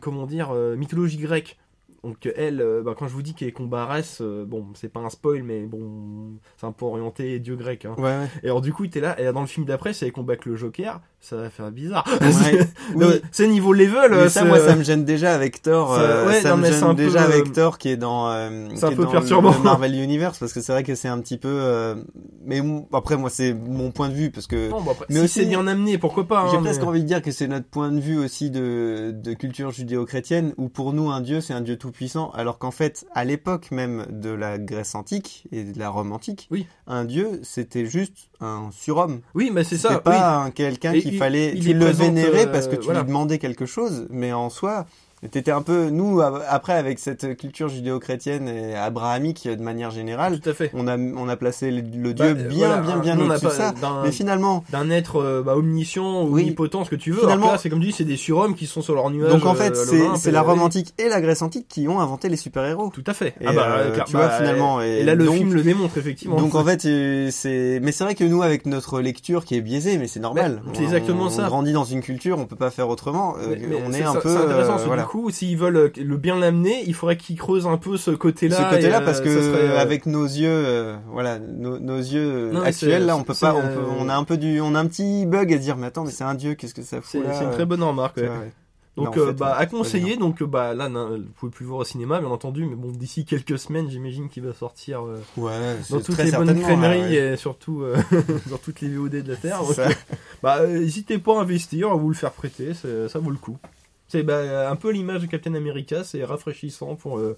comment 0.00 0.26
dire, 0.26 0.52
mythologie 0.76 1.18
grecque. 1.18 1.58
Donc 2.04 2.30
elle, 2.36 2.60
euh, 2.60 2.82
bah, 2.82 2.94
quand 2.96 3.08
je 3.08 3.12
vous 3.12 3.22
dis 3.22 3.34
qu'elle 3.34 3.52
combat 3.52 3.82
Arès, 3.82 4.20
euh, 4.20 4.44
bon, 4.44 4.66
c'est 4.74 4.88
pas 4.88 5.00
un 5.00 5.10
spoil, 5.10 5.42
mais 5.42 5.66
bon, 5.66 6.38
c'est 6.56 6.66
un 6.66 6.72
peu 6.72 6.84
orienté 6.84 7.38
dieu 7.40 7.56
grec. 7.56 7.84
Hein. 7.84 7.94
Ouais, 7.98 8.04
ouais. 8.04 8.28
Et 8.42 8.46
alors 8.46 8.60
du 8.60 8.72
coup, 8.72 8.86
t'es 8.86 9.00
là, 9.00 9.20
et 9.20 9.32
dans 9.32 9.40
le 9.40 9.46
film 9.46 9.66
d'après, 9.66 9.92
c'est 9.92 10.06
elle 10.06 10.12
combat 10.12 10.34
le 10.44 10.54
Joker, 10.54 11.00
ça 11.20 11.36
va 11.36 11.50
faire 11.50 11.70
bizarre. 11.70 12.04
Ouais. 12.20 12.58
Oui. 12.94 13.04
c'est 13.32 13.46
niveau 13.48 13.72
level. 13.74 14.10
Mais 14.12 14.16
euh, 14.16 14.28
ça, 14.30 14.44
moi, 14.44 14.58
ça 14.60 14.74
me 14.74 14.82
gêne 14.82 15.04
déjà 15.04 15.34
avec 15.34 15.60
Thor. 15.62 15.94
Ça- 15.94 16.00
euh, 16.00 16.26
ouais, 16.26 16.40
ça 16.40 16.50
non, 16.50 16.56
me 16.58 16.66
gêne 16.70 16.80
peu, 16.80 16.94
déjà 16.94 17.22
euh, 17.22 17.26
avec 17.26 17.52
Thor 17.52 17.76
qui 17.76 17.90
est 17.90 17.96
dans, 17.98 18.30
euh, 18.30 18.68
un 18.70 18.74
qui 18.74 18.84
est 18.84 18.96
peu 18.96 19.04
dans 19.04 19.10
perturbant. 19.10 19.52
le 19.52 19.58
Marvel 19.62 19.94
Universe 19.94 20.38
parce 20.38 20.52
que 20.54 20.60
c'est 20.62 20.72
vrai 20.72 20.84
que 20.84 20.94
c'est 20.94 21.08
un 21.08 21.18
petit 21.20 21.36
peu. 21.36 21.48
euh, 21.50 21.96
Mais 22.44 22.62
après, 22.94 23.16
moi, 23.18 23.28
c'est 23.30 23.52
mon 23.52 23.90
point 23.90 24.08
de 24.08 24.14
vue 24.14 24.30
parce 24.30 24.46
que 24.46 24.70
Non, 24.70 24.80
bon, 24.80 24.92
après, 24.92 25.04
Mais 25.10 25.16
si 25.16 25.20
aussi- 25.24 25.40
c'est 25.40 25.46
bien 25.46 25.66
amené, 25.66 25.98
pourquoi 25.98 26.26
pas. 26.26 26.48
j'ai 26.50 26.56
hein, 26.56 26.62
presque 26.62 26.82
envie 26.82 27.02
de 27.02 27.06
dire 27.08 27.20
que 27.20 27.30
c'est 27.30 27.46
notre 27.48 27.66
point 27.66 27.90
de 27.92 28.00
vue 28.00 28.18
aussi 28.18 28.50
de, 28.50 29.12
de 29.14 29.32
culture 29.34 29.70
judéo-chrétienne 29.70 30.54
où 30.56 30.68
pour 30.68 30.92
nous 30.94 31.10
un 31.10 31.20
dieu 31.20 31.40
c'est 31.42 31.52
un 31.52 31.60
dieu 31.60 31.76
tout 31.76 31.90
puissant 31.90 32.30
alors 32.30 32.58
qu'en 32.58 32.70
fait 32.70 33.04
à 33.14 33.24
l'époque 33.24 33.70
même 33.70 34.06
de 34.10 34.30
la 34.30 34.56
Grèce 34.58 34.94
antique 34.94 35.44
et 35.52 35.64
de 35.64 35.78
la 35.78 35.90
Rome 35.90 36.12
antique, 36.12 36.48
Oui. 36.50 36.66
un 36.86 37.04
dieu 37.04 37.40
c'était 37.42 37.84
juste 37.86 38.16
un 38.40 38.70
surhomme. 38.72 39.20
Oui, 39.34 39.50
mais 39.52 39.64
c'est 39.64 39.76
ça. 39.76 39.98
pas 39.98 40.36
un 40.36 40.50
quelqu'un 40.50 40.92
Et 40.92 41.00
qu'il 41.08 41.14
il- 41.14 41.18
fallait, 41.18 41.52
il 41.54 41.62
tu 41.62 41.74
le 41.74 41.86
vénérais 41.86 42.46
euh, 42.46 42.52
parce 42.52 42.68
que 42.68 42.76
tu 42.76 42.82
voilà. 42.84 43.00
lui 43.00 43.08
demandais 43.08 43.38
quelque 43.38 43.66
chose, 43.66 44.06
mais 44.10 44.32
en 44.32 44.50
soi, 44.50 44.86
t'étais 45.30 45.50
un 45.50 45.62
peu, 45.62 45.90
nous, 45.90 46.20
après, 46.20 46.74
avec 46.74 46.98
cette 46.98 47.36
culture 47.36 47.68
judéo-chrétienne 47.68 48.48
et 48.48 48.74
abrahamique 48.76 49.48
de 49.48 49.62
manière 49.62 49.90
générale, 49.90 50.38
tout 50.40 50.50
à 50.50 50.54
fait. 50.54 50.70
on 50.74 50.86
a, 50.86 50.96
on 50.96 51.28
a 51.28 51.36
placé 51.36 51.70
le, 51.70 51.80
le 51.80 52.12
Bah, 52.12 52.32
dieu 52.32 52.34
bien, 52.34 52.66
voilà, 52.68 52.82
bien, 52.82 52.96
bien 52.98 53.14
nous, 53.16 53.24
on 53.24 53.26
n'a 53.28 53.34
au-dessus 53.34 53.46
de 53.46 53.50
ça. 53.50 53.72
d'un- 53.72 54.02
Mais 54.04 54.12
finalement, 54.12 54.64
d'un 54.70 54.90
être 54.90 55.16
euh, 55.16 55.42
bah, 55.42 55.56
omniscient 55.56 56.22
ou 56.22 56.34
Oui. 56.34 56.42
omnipotent, 56.42 56.84
ce 56.84 56.90
que 56.90 56.96
tu 56.96 57.10
veux. 57.12 57.20
Finalement- 57.20 57.56
c'est 57.58 57.68
comme 57.70 57.80
tu 57.80 57.86
dis, 57.86 57.92
c'est 57.92 58.04
des 58.04 58.16
surhommes 58.16 58.54
qui 58.54 58.66
sont 58.66 58.82
sur 58.82 58.94
leur 58.94 59.10
nuage. 59.10 59.30
donc 59.32 59.44
en 59.46 59.52
euh, 59.52 59.54
fait, 59.54 59.72
à 59.72 60.16
c'est, 60.16 60.30
la 60.30 60.42
Rome 60.42 60.62
antique 60.62 60.94
et 60.98 61.08
la 61.08 61.20
Grèce 61.20 61.42
antique 61.42 61.66
qui 61.68 61.88
ont 61.88 62.00
inventé 62.00 62.28
les 62.28 62.36
super-héros. 62.36 62.90
Tout 62.94 63.04
à 63.06 63.14
fait. 63.14 63.34
Et, 63.40 63.46
ah 63.46 63.52
bah, 63.52 63.66
euh, 63.78 63.96
car- 63.96 64.04
tu 64.06 64.12
vois, 64.12 64.28
bah, 64.28 64.36
finalement, 64.38 64.80
Et, 64.82 64.98
et 65.00 65.04
là, 65.04 65.14
le 65.14 65.24
donc- 65.24 65.36
film 65.36 65.52
le 65.54 65.62
démontre, 65.62 65.98
effectivement. 65.98 66.36
Donc 66.36 66.54
en 66.54 66.64
fait, 66.64 66.84
euh, 66.84 67.28
c'est, 67.32 67.80
mais 67.82 67.92
c'est 67.92 68.04
vrai 68.04 68.14
que 68.14 68.24
nous, 68.24 68.42
avec 68.42 68.66
notre 68.66 69.00
lecture 69.00 69.44
qui 69.44 69.56
est 69.56 69.60
biaisée, 69.60 69.98
mais 69.98 70.06
c'est 70.06 70.20
normal. 70.20 70.62
Bah, 70.64 70.72
c'est 70.74 70.82
exactement 70.84 71.24
on, 71.24 71.30
ça. 71.30 71.44
On 71.44 71.46
grandit 71.48 71.72
dans 71.72 71.84
une 71.84 72.00
culture, 72.02 72.38
on 72.38 72.44
peut 72.46 72.56
pas 72.56 72.70
faire 72.70 72.88
autrement. 72.88 73.34
Euh, 73.40 73.56
on 73.86 73.92
est 73.92 74.02
un 74.02 74.14
peu, 74.14 74.36
euh, 75.08 75.10
coup, 75.10 75.30
s'ils 75.30 75.56
veulent 75.56 75.76
euh, 75.76 75.90
le 75.96 76.16
bien 76.16 76.38
l'amener, 76.38 76.84
il 76.86 76.94
faudrait 76.94 77.16
qu'ils 77.16 77.36
creusent 77.36 77.66
un 77.66 77.76
peu 77.76 77.96
ce 77.96 78.10
côté-là. 78.10 78.56
ce 78.56 78.74
côté-là 78.74 79.00
et, 79.00 79.04
parce 79.04 79.20
euh, 79.20 79.24
que 79.24 79.42
serait, 79.42 79.68
euh, 79.68 79.78
avec 79.78 80.06
nos 80.06 80.24
yeux 80.24 80.48
euh, 80.50 80.96
voilà 81.10 81.38
nos, 81.38 81.78
nos 81.78 81.98
yeux 81.98 82.50
Non, 82.52 82.62
actuels 82.62 83.06
là 83.06 83.16
on 83.16 83.22
peut 83.22 83.34
pas 83.34 83.54
on, 83.54 83.58
euh, 83.58 83.74
peut, 83.74 83.82
on 83.98 84.08
a 84.08 84.14
un 84.14 84.24
peu 84.24 84.36
du 84.36 84.60
on 84.60 84.74
a 84.74 84.80
un 84.80 84.86
petit 84.86 85.26
bug 85.26 85.52
à 85.52 85.58
dire 85.58 85.76
mais 85.76 85.86
attends 85.86 86.04
mais 86.04 86.10
c'est 86.10 86.24
un 86.24 86.34
dieu 86.34 86.54
qu'est-ce 86.54 86.74
que 86.74 86.82
ça 86.82 87.00
fout 87.00 87.24
là 87.24 87.34
c'est 87.34 87.44
une 87.44 87.50
très 87.50 87.66
bonne 87.66 87.82
remarque. 87.82 88.18
Ouais. 88.18 88.28
ouais. 88.28 88.52
Donc, 88.98 89.14
Mais 89.14 89.22
en 89.22 89.24
euh, 89.24 89.28
fait, 89.28 89.38
bah, 89.38 89.56
euh, 89.56 89.62
à 89.62 89.66
conseiller. 89.66 90.16
Donc, 90.16 90.42
euh, 90.42 90.46
bah, 90.46 90.74
là, 90.74 90.88
non, 90.88 91.18
vous 91.18 91.24
pouvez 91.38 91.52
plus 91.52 91.64
voir 91.64 91.80
au 91.80 91.84
cinéma, 91.84 92.18
bien 92.18 92.30
entendu, 92.30 92.64
mais 92.64 92.74
bon, 92.74 92.90
d'ici 92.90 93.24
quelques 93.24 93.58
semaines, 93.58 93.88
j'imagine 93.88 94.28
qu'il 94.28 94.42
va 94.42 94.52
sortir 94.52 95.04
euh, 95.06 95.20
ouais 95.36 95.76
dans 95.90 96.00
toutes 96.00 96.18
les 96.18 96.32
bonnes 96.32 96.60
crèmeries 96.60 97.00
ouais. 97.02 97.32
et 97.32 97.36
surtout 97.36 97.82
euh, 97.82 97.96
dans 98.50 98.58
toutes 98.58 98.80
les 98.80 98.88
VOD 98.88 99.22
de 99.22 99.32
la 99.32 99.36
terre. 99.36 99.62
Donc. 99.62 99.76
Bah, 100.42 100.58
euh, 100.60 100.80
n'hésitez 100.80 101.18
pas 101.18 101.38
à 101.38 101.42
investir, 101.42 101.90
à 101.90 101.94
vous 101.94 102.08
le 102.08 102.14
faire 102.14 102.32
prêter, 102.32 102.72
ça 102.74 103.18
vaut 103.18 103.30
le 103.30 103.36
coup. 103.36 103.58
C'est 104.08 104.22
bah, 104.22 104.70
un 104.70 104.76
peu 104.76 104.90
l'image 104.90 105.22
de 105.22 105.26
Captain 105.26 105.54
America, 105.54 106.02
c'est 106.02 106.24
rafraîchissant 106.24 106.96
pour, 106.96 107.18
euh, 107.18 107.36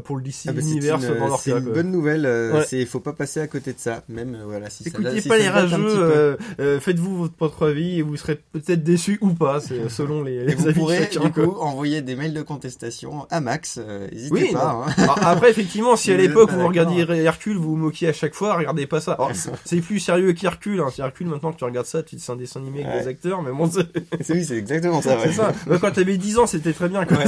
pour 0.00 0.16
le 0.16 0.22
DC 0.22 0.34
Ah 0.48 0.52
bah, 0.52 0.60
c'est 0.62 0.70
Universe 0.70 1.04
une, 1.04 1.18
dans 1.18 1.28
leur 1.28 1.40
c'est 1.40 1.50
une 1.52 1.60
bonne 1.60 1.90
nouvelle 1.90 2.26
euh, 2.26 2.54
Ouais. 2.54 2.64
c'est 2.66 2.84
faut 2.86 3.00
pas 3.00 3.12
passer 3.12 3.40
à 3.40 3.46
côté 3.46 3.72
de 3.72 3.78
ça 3.78 4.02
même 4.08 4.34
euh, 4.34 4.44
voilà 4.46 4.70
si 4.70 4.84
ça 4.84 4.90
Écoutez 4.90 5.20
si 5.20 5.28
pas 5.28 5.36
ça 5.36 5.42
les 5.42 5.48
rageux, 5.48 6.36
euh, 6.60 6.80
faites-vous 6.80 7.16
votre 7.16 7.34
propre 7.34 7.66
avis 7.68 7.98
et 7.98 8.02
vous 8.02 8.16
serez 8.16 8.36
peut-être 8.52 8.82
déçus 8.82 9.18
ou 9.20 9.30
pas, 9.34 9.60
c'est 9.60 9.88
selon 9.88 10.22
les, 10.22 10.34
et 10.34 10.44
les 10.46 10.54
vous 10.54 10.64
avis 10.68 10.74
de 10.74 10.78
pourrez 10.80 10.98
chacun. 10.98 11.20
du 11.20 11.32
quoi. 11.32 11.44
coup 11.46 11.56
envoyer 11.60 12.02
des 12.02 12.16
mails 12.16 12.34
de 12.34 12.42
contestation 12.42 13.26
à 13.30 13.40
Max 13.40 13.78
n'hésitez 14.12 14.32
Oui, 14.32 14.52
pas 14.52 14.84
hein. 14.86 14.92
Alors, 14.98 15.18
après, 15.26 15.50
effectivement, 15.50 15.96
si 15.96 16.12
à 16.12 16.16
l'époque 16.18 16.50
vous 16.50 16.66
regardiez 16.66 17.06
Hercule, 17.24 17.56
vous 17.56 17.70
vous 17.70 17.76
moquiez 17.76 18.08
à 18.08 18.12
chaque 18.12 18.34
fois, 18.34 18.56
regardez 18.56 18.86
pas 18.86 19.00
ça. 19.00 19.12
Alors, 19.12 19.32
c'est- 19.64 19.80
plus 19.80 20.00
sérieux 20.00 20.32
qu'Hercule. 20.32 20.80
Hein. 20.80 20.88
C'est 20.94 21.02
Hercule, 21.02 21.26
maintenant 21.28 21.52
que 21.52 21.58
tu 21.58 21.64
regardes 21.64 21.86
ça, 21.86 22.02
tu 22.02 22.18
c'est 22.18 22.32
un 22.32 22.36
dessin 22.36 22.60
animé 22.60 22.82
avec 22.82 22.94
Ouais. 22.94 23.02
des 23.02 23.08
acteurs, 23.08 23.42
mais 23.42 23.52
bon, 23.52 23.70
c'est 23.70 23.86
C'est- 24.22 24.32
oui 24.34 24.44
c'est 24.44 24.56
exactement 24.56 25.00
ça 25.02 25.16
ouais. 25.16 25.22
c'est 25.24 25.32
ça. 25.32 25.52
Moi, 25.66 25.78
quand 25.78 25.90
t'avais 25.92 26.16
10 26.16 26.38
ans, 26.38 26.46
c'était 26.46 26.72
très 26.72 26.88
bien. 26.88 27.04
Quoi. 27.04 27.18
Ouais. 27.18 27.24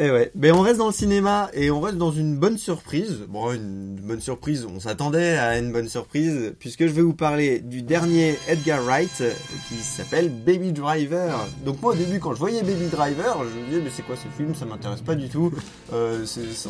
Et 0.00 0.12
ouais, 0.12 0.30
mais 0.36 0.52
on 0.52 0.60
reste 0.60 0.78
dans 0.78 0.86
le 0.86 0.92
cinéma 0.92 1.50
et 1.54 1.72
on 1.72 1.80
reste 1.80 1.96
dans 1.98 2.12
une 2.12 2.36
bonne 2.36 2.56
surprise. 2.56 3.16
Bon, 3.28 3.52
une 3.52 3.96
bonne 3.96 4.20
surprise, 4.20 4.64
on 4.72 4.78
s'attendait 4.78 5.36
à 5.36 5.58
une 5.58 5.72
bonne 5.72 5.88
surprise, 5.88 6.52
puisque 6.60 6.82
je 6.86 6.92
vais 6.92 7.02
vous 7.02 7.14
parler 7.14 7.58
du 7.58 7.82
dernier 7.82 8.38
Edgar 8.48 8.80
Wright 8.84 9.24
qui 9.68 9.74
s'appelle 9.82 10.28
Baby 10.30 10.70
Driver. 10.70 11.44
Donc 11.64 11.82
moi 11.82 11.94
au 11.94 11.96
début 11.96 12.20
quand 12.20 12.32
je 12.32 12.38
voyais 12.38 12.62
Baby 12.62 12.86
Driver, 12.92 13.38
je 13.40 13.58
me 13.60 13.66
disais 13.66 13.80
mais 13.82 13.90
c'est 13.92 14.02
quoi 14.04 14.14
ce 14.14 14.28
film, 14.40 14.54
ça 14.54 14.66
m'intéresse 14.66 15.00
pas 15.00 15.16
du 15.16 15.28
tout. 15.28 15.50
Euh, 15.92 16.24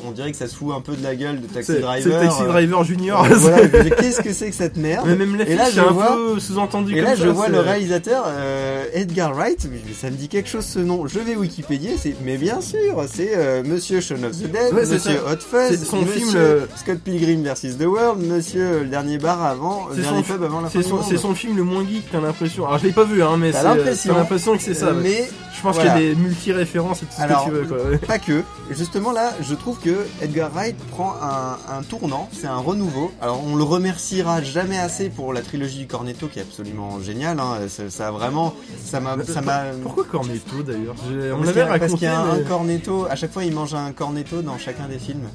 on 0.07 0.13
dirait 0.13 0.31
que 0.33 0.39
ça 0.39 0.49
se 0.49 0.55
fout 0.55 0.73
un 0.75 0.81
peu 0.81 0.97
de 0.97 1.03
la 1.03 1.15
gueule 1.15 1.43
de 1.43 1.47
Taxi 1.49 1.79
Driver. 1.81 2.03
c'est 2.21 2.27
Taxi 2.27 2.43
euh, 2.45 2.47
Driver 2.49 2.83
Junior. 2.85 3.25
euh, 3.25 3.29
voilà, 3.35 3.69
qu'est-ce 3.91 4.23
que 4.23 4.33
c'est 4.33 4.49
que 4.49 4.57
cette 4.57 4.79
merde? 4.79 5.05
Mais 5.07 5.17
même 5.17 5.39
Et 5.47 5.55
là, 5.55 5.69
je 5.71 5.81
un 5.81 5.91
vois- 5.91 6.17
peu 6.17 6.41
sous-entendu 6.41 6.97
et 6.97 7.03
là, 7.03 7.11
ça. 7.15 7.25
je 7.25 7.29
vois 7.29 7.49
le 7.49 7.61
réalisateur 7.61 8.25
euh, 8.27 8.87
Edgar 8.95 9.35
Wright. 9.35 9.69
mais 9.71 9.81
Ça 9.93 10.09
me 10.11 10.17
dit 10.17 10.29
quelque 10.29 10.49
chose 10.49 10.65
ce 10.65 10.79
nom. 10.79 11.07
Je 11.07 11.19
vais 11.19 11.37
Wikipédia. 11.37 11.91
C'est 11.99 12.15
mais 12.25 12.39
bien 12.39 12.63
sûr, 12.63 13.05
c'est 13.19 13.33
euh, 13.37 13.63
Monsieur 13.65 14.01
Shaun 14.01 14.23
of 14.25 14.33
the 14.33 14.45
Dead, 14.51 14.73
Ouais, 14.73 14.87
Monsieur. 14.87 15.21
Hot 15.27 15.37
Fuzz, 15.41 15.85
son 15.85 16.03
Monsieur 16.03 16.13
film, 16.21 16.35
le- 16.35 16.69
Scott 16.77 16.99
Pilgrim 16.99 17.43
vs 17.43 17.77
The 17.79 17.85
World, 17.87 18.25
Monsieur 18.25 18.63
euh, 18.63 18.81
le 18.83 18.87
dernier 18.89 19.19
bar 19.19 19.43
avant, 19.45 19.89
le 19.91 19.97
C'est 19.97 20.03
dernier 20.03 20.23
pub 20.23 20.43
avant 20.43 20.61
la 20.61 20.69
fin 20.71 20.81
C'est 20.83 20.89
son, 20.89 20.97
monde. 20.97 21.05
c'est 21.09 21.17
son 21.17 21.35
film 21.35 21.57
le 21.57 21.65
moins 21.65 21.85
geek, 21.85 22.05
t'as 22.13 22.21
l'impression. 22.21 22.67
Alors 22.67 22.79
je 22.79 22.87
l'ai 22.87 22.93
pas 22.93 23.05
vu, 23.05 23.23
hein, 23.23 23.37
mais 23.37 23.51
T'as 23.51 23.63
l'impression. 23.65 24.57
que 24.57 24.63
c'est 24.63 24.75
ça. 24.75 24.87
Euh, 24.87 24.95
ouais. 24.95 25.01
Mais 25.03 25.29
Je 25.57 25.63
pense 25.63 25.75
voilà. 25.75 25.95
qu'il 25.97 26.03
y 26.05 26.07
a 26.11 26.15
des 26.15 26.21
multi-références 26.21 27.03
et 27.03 27.07
tout 27.07 27.13
ce 27.17 27.23
Alors, 27.23 27.45
que 27.47 27.51
tu 27.51 27.57
veux, 27.57 27.63
quoi. 27.67 27.77
ouais. 27.91 27.99
Pas 27.99 28.19
que. 28.21 28.43
Justement 28.71 29.11
là, 29.11 29.33
je 29.43 29.55
trouve 29.55 29.79
que 29.81 30.07
Edgar 30.23 30.51
Wright 30.53 30.77
prend 30.93 31.15
un, 31.21 31.59
un 31.77 31.83
tournant, 31.83 32.29
c'est 32.33 32.47
un 32.47 32.59
renouveau. 32.59 33.11
Alors 33.21 33.43
on 33.45 33.57
le 33.57 33.65
remerciera 33.65 34.43
jamais 34.43 34.79
assez 34.79 35.09
pour 35.09 35.33
la 35.33 35.41
trilogie 35.41 35.79
du 35.79 35.87
Cornetto 35.89 36.29
qui 36.29 36.39
est 36.39 36.43
absolument 36.43 37.01
géniale. 37.01 37.41
Hein. 37.41 37.57
Ça, 37.69 37.91
ça 37.91 38.09
a 38.09 38.11
vraiment, 38.13 38.55
ça 38.85 39.01
m'a, 39.01 39.17
ça 39.27 39.41
m'a. 39.41 39.63
Pourquoi 39.83 40.05
Cornetto 40.05 40.63
d'ailleurs? 40.65 40.95
On 41.37 41.43
l'avait 41.43 41.63
a- 41.63 41.67
parce 41.67 41.81
raconté. 41.81 41.99
qu'il 41.99 42.05
y 42.09 42.11
a 42.11 42.21
un, 42.21 42.37
mais- 42.37 42.43
cornetto. 42.45 43.07
À 43.11 43.17
chaque 43.17 43.33
fois, 43.33 43.45
il 43.45 43.53
mange 43.53 43.75
un 43.75 43.93
cornetto 43.93 44.43
dans 44.43 44.59
chacun 44.59 44.87
des 44.89 44.99
films. 44.99 45.29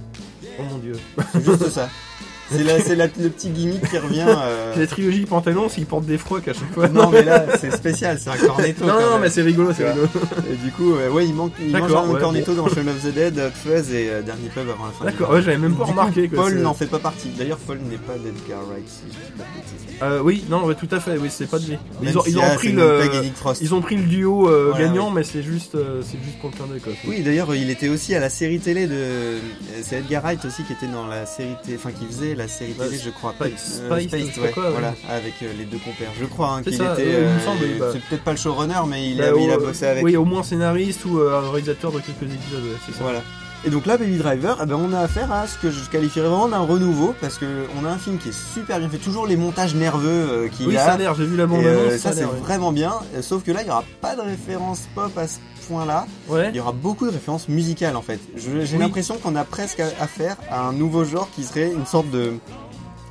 Oh 0.59 0.63
mon 0.69 0.77
dieu. 0.77 0.93
C'est 1.33 1.43
juste 1.45 1.69
ça. 1.69 1.89
C'est 2.51 2.61
la- 2.63 2.79
c'est 2.79 2.95
la- 2.95 3.07
le 3.07 3.29
petit 3.29 3.49
gimmick 3.49 3.89
qui 3.89 3.97
revient. 3.97 4.25
euh, 4.27 4.75
La 4.77 4.85
trilogie 4.85 5.25
pantalon, 5.25 5.69
c'est 5.69 5.75
qu'ils 5.75 5.85
portent 5.85 6.05
des 6.05 6.17
frocs 6.17 6.47
à 6.47 6.53
chaque 6.53 6.71
fois. 6.73 6.87
Non 6.89 7.09
mais 7.09 7.23
là, 7.23 7.45
c'est 7.59 7.71
spécial, 7.71 8.19
c'est 8.19 8.29
un 8.29 8.35
cornetto. 8.37 8.85
non, 8.85 8.99
non, 9.01 9.11
même. 9.13 9.21
mais 9.21 9.29
c'est 9.29 9.41
rigolo, 9.41 9.71
c'est 9.75 9.87
rigolo. 9.89 10.07
Et 10.51 10.55
du 10.57 10.69
coup, 10.71 10.93
euh, 10.93 11.09
ouais, 11.09 11.25
il 11.25 11.33
manque, 11.33 11.53
il 11.59 11.71
mange 11.75 11.91
un 11.93 12.07
ouais, 12.09 12.19
cornetto 12.19 12.53
dans 12.53 12.67
Shaun 12.67 12.87
of 12.89 13.01
the 13.01 13.13
Dead, 13.13 13.39
Hot 13.39 13.51
Fuzz 13.55 13.91
et 13.93 14.09
euh, 14.09 14.21
Dernier 14.21 14.49
Pub 14.49 14.69
avant 14.69 14.85
la 14.85 14.91
fin. 14.91 15.05
D'accord, 15.05 15.31
ouais, 15.31 15.41
j'avais 15.41 15.57
même 15.57 15.73
pas 15.73 15.85
coup, 15.85 15.91
remarqué. 15.91 16.27
quoi, 16.27 16.43
Paul 16.43 16.51
c'est- 16.51 16.59
n'en 16.59 16.73
fait 16.73 16.85
pas 16.87 16.99
partie. 16.99 17.29
D'ailleurs, 17.29 17.57
Paul 17.59 17.79
n'est 17.89 17.97
pas 17.97 18.13
d'Edgar 18.15 18.59
Wright, 18.69 18.87
si 18.87 19.01
je 19.07 19.13
dis 19.13 19.31
pas 19.37 19.43
de 19.45 19.59
bêtises. 19.59 19.92
Euh, 20.03 20.19
oui, 20.21 20.43
non, 20.49 20.65
ouais, 20.65 20.75
tout 20.75 20.87
à 20.91 20.99
fait, 20.99 21.17
oui, 21.17 21.29
c'est 21.31 21.49
pas 21.49 21.59
de 21.59 21.65
lui. 21.65 21.77
Ils 22.01 22.17
ont, 22.17 22.23
si, 22.23 22.31
ils 22.31 22.37
ont 22.39 22.55
pris 22.55 22.71
le. 22.71 22.99
Ils 23.61 23.73
ont 23.73 23.81
pris 23.81 23.95
le 23.95 24.03
duo 24.03 24.49
euh, 24.49 24.69
Voilà, 24.71 24.85
gagnant, 24.87 25.09
mais 25.11 25.23
c'est 25.23 25.41
juste, 25.43 25.75
euh, 25.75 26.01
c'est 26.03 26.17
juste 26.23 26.37
pour 26.39 26.49
le 26.49 26.55
clin 26.55 26.65
d'œil. 26.67 26.81
Oui, 27.07 27.21
d'ailleurs, 27.21 27.55
il 27.55 27.69
était 27.69 27.89
aussi 27.89 28.13
à 28.13 28.19
la 28.19 28.29
série 28.29 28.59
télé 28.59 28.87
de. 28.87 28.93
euh, 28.93 29.39
C'est 29.81 29.97
Edgar 29.97 30.21
Wright 30.23 30.43
aussi 30.45 30.63
qui 30.63 30.73
était 30.73 30.87
dans 30.87 31.07
la 31.07 31.25
série 31.25 31.55
télé, 31.63 31.77
enfin 31.77 31.91
qui 31.91 32.05
faisait 32.05 32.35
la 32.35 32.47
série 32.47 32.73
télé, 32.73 32.97
je 33.03 33.09
crois. 33.09 33.33
Je 33.41 33.55
sais 33.57 33.81
pas 33.87 33.95
ouais, 33.95 34.51
quoi, 34.53 34.63
ouais. 34.65 34.71
voilà, 34.71 34.93
avec 35.09 35.33
les 35.41 35.65
deux 35.65 35.77
compères. 35.77 36.11
Je 36.19 36.25
crois 36.25 36.55
hein, 36.57 36.61
C'est 36.63 36.71
qu'il 36.71 36.81
était. 36.81 37.17
bah. 37.79 37.89
C'est 37.93 38.01
peut-être 38.01 38.23
pas 38.23 38.31
le 38.31 38.37
showrunner, 38.37 38.81
mais 38.87 39.09
il, 39.09 39.17
Bah, 39.17 39.25
a, 39.33 39.37
il 39.39 39.51
a 39.51 39.57
bossé 39.57 39.85
avec. 39.85 40.03
Oui, 40.03 40.17
au 40.17 40.25
moins 40.25 40.43
scénariste 40.43 41.05
ou 41.05 41.19
réalisateur 41.51 41.91
de 41.91 41.99
quelques 41.99 42.23
épisodes, 42.33 42.63
ouais, 42.63 42.77
c'est 42.85 42.93
ça. 42.93 43.03
Voilà. 43.03 43.21
Et 43.65 43.69
donc 43.69 43.85
là, 43.85 43.97
Baby 43.97 44.17
Driver, 44.17 44.57
eh 44.61 44.65
ben, 44.65 44.75
on 44.75 44.91
a 44.93 44.99
affaire 44.99 45.31
à 45.31 45.47
ce 45.47 45.57
que 45.57 45.71
je 45.71 45.89
qualifierais 45.89 46.27
vraiment 46.27 46.49
d'un 46.49 46.59
renouveau, 46.59 47.13
parce 47.21 47.37
que 47.37 47.45
on 47.81 47.85
a 47.85 47.89
un 47.91 47.97
film 47.97 48.17
qui 48.17 48.29
est 48.29 48.37
super 48.53 48.77
bien 48.79 48.89
fait, 48.89 48.97
toujours 48.97 49.25
les 49.25 49.37
montages 49.37 49.73
nerveux 49.73 50.09
euh, 50.09 50.47
qu'il 50.49 50.67
Oui, 50.67 50.75
a. 50.75 50.83
ça 50.85 50.91
a 50.93 50.97
l'air, 50.97 51.15
j'ai 51.15 51.25
vu 51.25 51.37
la 51.37 51.45
bande 51.45 51.63
euh, 51.65 51.87
annonce, 51.87 52.01
ça 52.01 52.09
a 52.09 52.13
c'est 52.13 52.25
ouais. 52.25 52.39
vraiment 52.41 52.73
bien, 52.73 52.91
euh, 53.15 53.21
sauf 53.21 53.41
que 53.43 53.51
là 53.51 53.61
il 53.61 53.67
y 53.67 53.71
aura 53.71 53.85
pas 54.01 54.17
de 54.17 54.21
référence 54.21 54.81
pop 54.93 55.17
à 55.17 55.27
ce 55.29 55.37
point-là, 55.69 56.05
Ouais. 56.27 56.49
il 56.49 56.57
y 56.57 56.59
aura 56.59 56.73
beaucoup 56.73 57.05
de 57.05 57.11
références 57.11 57.47
musicales 57.47 57.95
en 57.95 58.01
fait. 58.01 58.19
J'ai 58.35 58.51
Oui. 58.73 58.77
l'impression 58.77 59.15
qu'on 59.15 59.35
a 59.37 59.45
presque 59.45 59.79
affaire 59.79 60.35
à 60.51 60.67
un 60.67 60.73
nouveau 60.73 61.05
genre 61.05 61.29
qui 61.33 61.43
serait 61.43 61.71
une 61.71 61.85
sorte 61.85 62.09
de 62.11 62.33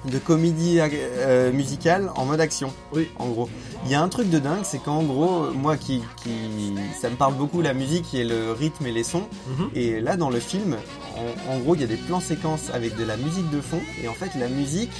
de 0.04 0.18
comédie 0.18 0.78
euh, 0.80 1.52
musicale 1.52 2.10
en 2.16 2.24
mode 2.24 2.40
action. 2.40 2.72
Oui. 2.92 3.08
En 3.18 3.28
gros, 3.28 3.48
il 3.84 3.90
y 3.90 3.94
a 3.94 4.02
un 4.02 4.08
truc 4.08 4.28
de 4.30 4.38
dingue, 4.38 4.62
c'est 4.64 4.82
qu'en 4.82 5.02
gros, 5.02 5.50
moi 5.52 5.76
qui, 5.76 6.02
qui 6.22 6.74
ça 7.00 7.08
me 7.10 7.16
parle 7.16 7.34
beaucoup 7.34 7.62
la 7.62 7.72
musique 7.74 8.12
et 8.14 8.24
le 8.24 8.52
rythme 8.52 8.86
et 8.86 8.92
les 8.92 9.04
sons. 9.04 9.28
Mhm. 9.58 9.70
Et 9.74 10.00
là, 10.00 10.16
dans 10.16 10.30
le 10.30 10.40
film, 10.40 10.76
en, 11.16 11.52
en 11.54 11.58
gros, 11.60 11.74
il 11.74 11.80
y 11.80 11.84
a 11.84 11.88
des 11.88 11.96
plans 11.96 12.20
séquences 12.20 12.70
avec 12.74 12.96
de 12.96 13.04
la 13.04 13.16
musique 13.16 13.48
de 13.50 13.60
fond. 13.60 13.80
Et 14.02 14.08
en 14.08 14.14
fait, 14.14 14.30
la 14.38 14.48
musique, 14.48 14.90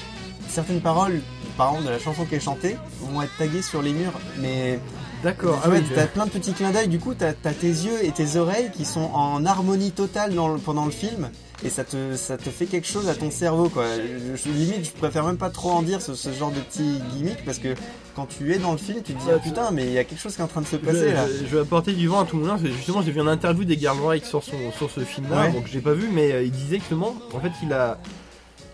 certaines 0.48 0.80
paroles, 0.80 1.20
par 1.56 1.70
exemple 1.70 1.86
de 1.86 1.90
la 1.90 1.98
chanson 1.98 2.24
qui 2.24 2.36
est 2.36 2.40
chantée, 2.40 2.76
vont 3.00 3.22
être 3.22 3.36
taguées 3.38 3.62
sur 3.62 3.82
les 3.82 3.92
murs. 3.92 4.12
Mais 4.38 4.78
D'accord, 5.24 5.60
tu 5.62 5.68
ah 5.68 5.70
oui, 5.72 5.78
t'as 5.94 6.06
plein 6.06 6.26
de 6.26 6.30
petits 6.30 6.52
clins 6.52 6.72
d'œil. 6.72 6.88
Du 6.88 6.98
coup, 6.98 7.14
t'as 7.14 7.28
as 7.44 7.52
tes 7.52 7.66
yeux 7.68 8.04
et 8.04 8.10
tes 8.10 8.36
oreilles 8.36 8.70
qui 8.74 8.84
sont 8.84 9.08
en 9.14 9.44
harmonie 9.46 9.92
totale 9.92 10.34
dans 10.34 10.48
le- 10.48 10.58
pendant 10.58 10.84
le 10.84 10.90
film. 10.90 11.30
Et 11.64 11.68
ça 11.70 11.84
te, 11.84 12.16
ça 12.16 12.36
te 12.36 12.50
fait 12.50 12.66
quelque 12.66 12.88
chose 12.88 13.08
à 13.08 13.14
ton 13.14 13.30
cerveau, 13.30 13.68
quoi. 13.68 13.84
Je, 13.96 14.36
je- 14.36 14.48
limite, 14.50 14.84
je 14.84 14.90
préfère 14.90 15.24
même 15.24 15.36
pas 15.36 15.48
trop 15.50 15.70
en 15.70 15.82
dire 15.82 16.02
ce, 16.02 16.14
ce 16.14 16.32
genre 16.32 16.50
de 16.50 16.58
petits 16.58 16.98
gimmicks 17.14 17.44
parce 17.44 17.58
que 17.58 17.74
quand 18.16 18.26
tu 18.26 18.52
es 18.52 18.58
dans 18.58 18.72
le 18.72 18.78
film, 18.78 18.98
tu 19.04 19.14
te 19.14 19.18
dis 19.18 19.28
ah, 19.32 19.38
putain, 19.38 19.70
mais 19.70 19.84
il 19.86 19.92
y 19.92 19.98
a 19.98 20.02
quelque 20.04 20.20
chose 20.20 20.34
qui 20.34 20.40
est 20.40 20.44
en 20.44 20.48
train 20.48 20.60
de 20.62 20.66
se 20.66 20.72
Je, 20.76 20.84
passer 20.84 21.12
là. 21.12 21.26
je- 21.28 21.46
je 21.46 21.54
vais 21.56 21.60
apporter 21.62 21.92
du 21.92 22.08
vent 22.08 22.20
à 22.20 22.24
tout 22.24 22.36
le 22.36 22.44
monde. 22.44 22.58
Justement, 22.64 23.00
j'ai 23.02 23.12
vu 23.12 23.20
une 23.20 23.28
interview 23.28 23.64
des 23.64 23.76
Wright 23.86 24.24
sur 24.24 24.42
son 24.42 24.56
sur 24.76 24.90
ce 24.90 25.00
film-là, 25.00 25.42
Ouais. 25.42 25.52
donc 25.52 25.66
j'ai 25.72 25.80
pas 25.80 25.92
vu, 25.94 26.08
mais 26.12 26.32
euh, 26.32 26.42
il 26.42 26.50
disait 26.50 26.78
que 26.78 26.82
justement, 26.82 27.14
en 27.32 27.38
fait, 27.40 27.52
il 27.62 27.72
a 27.72 27.98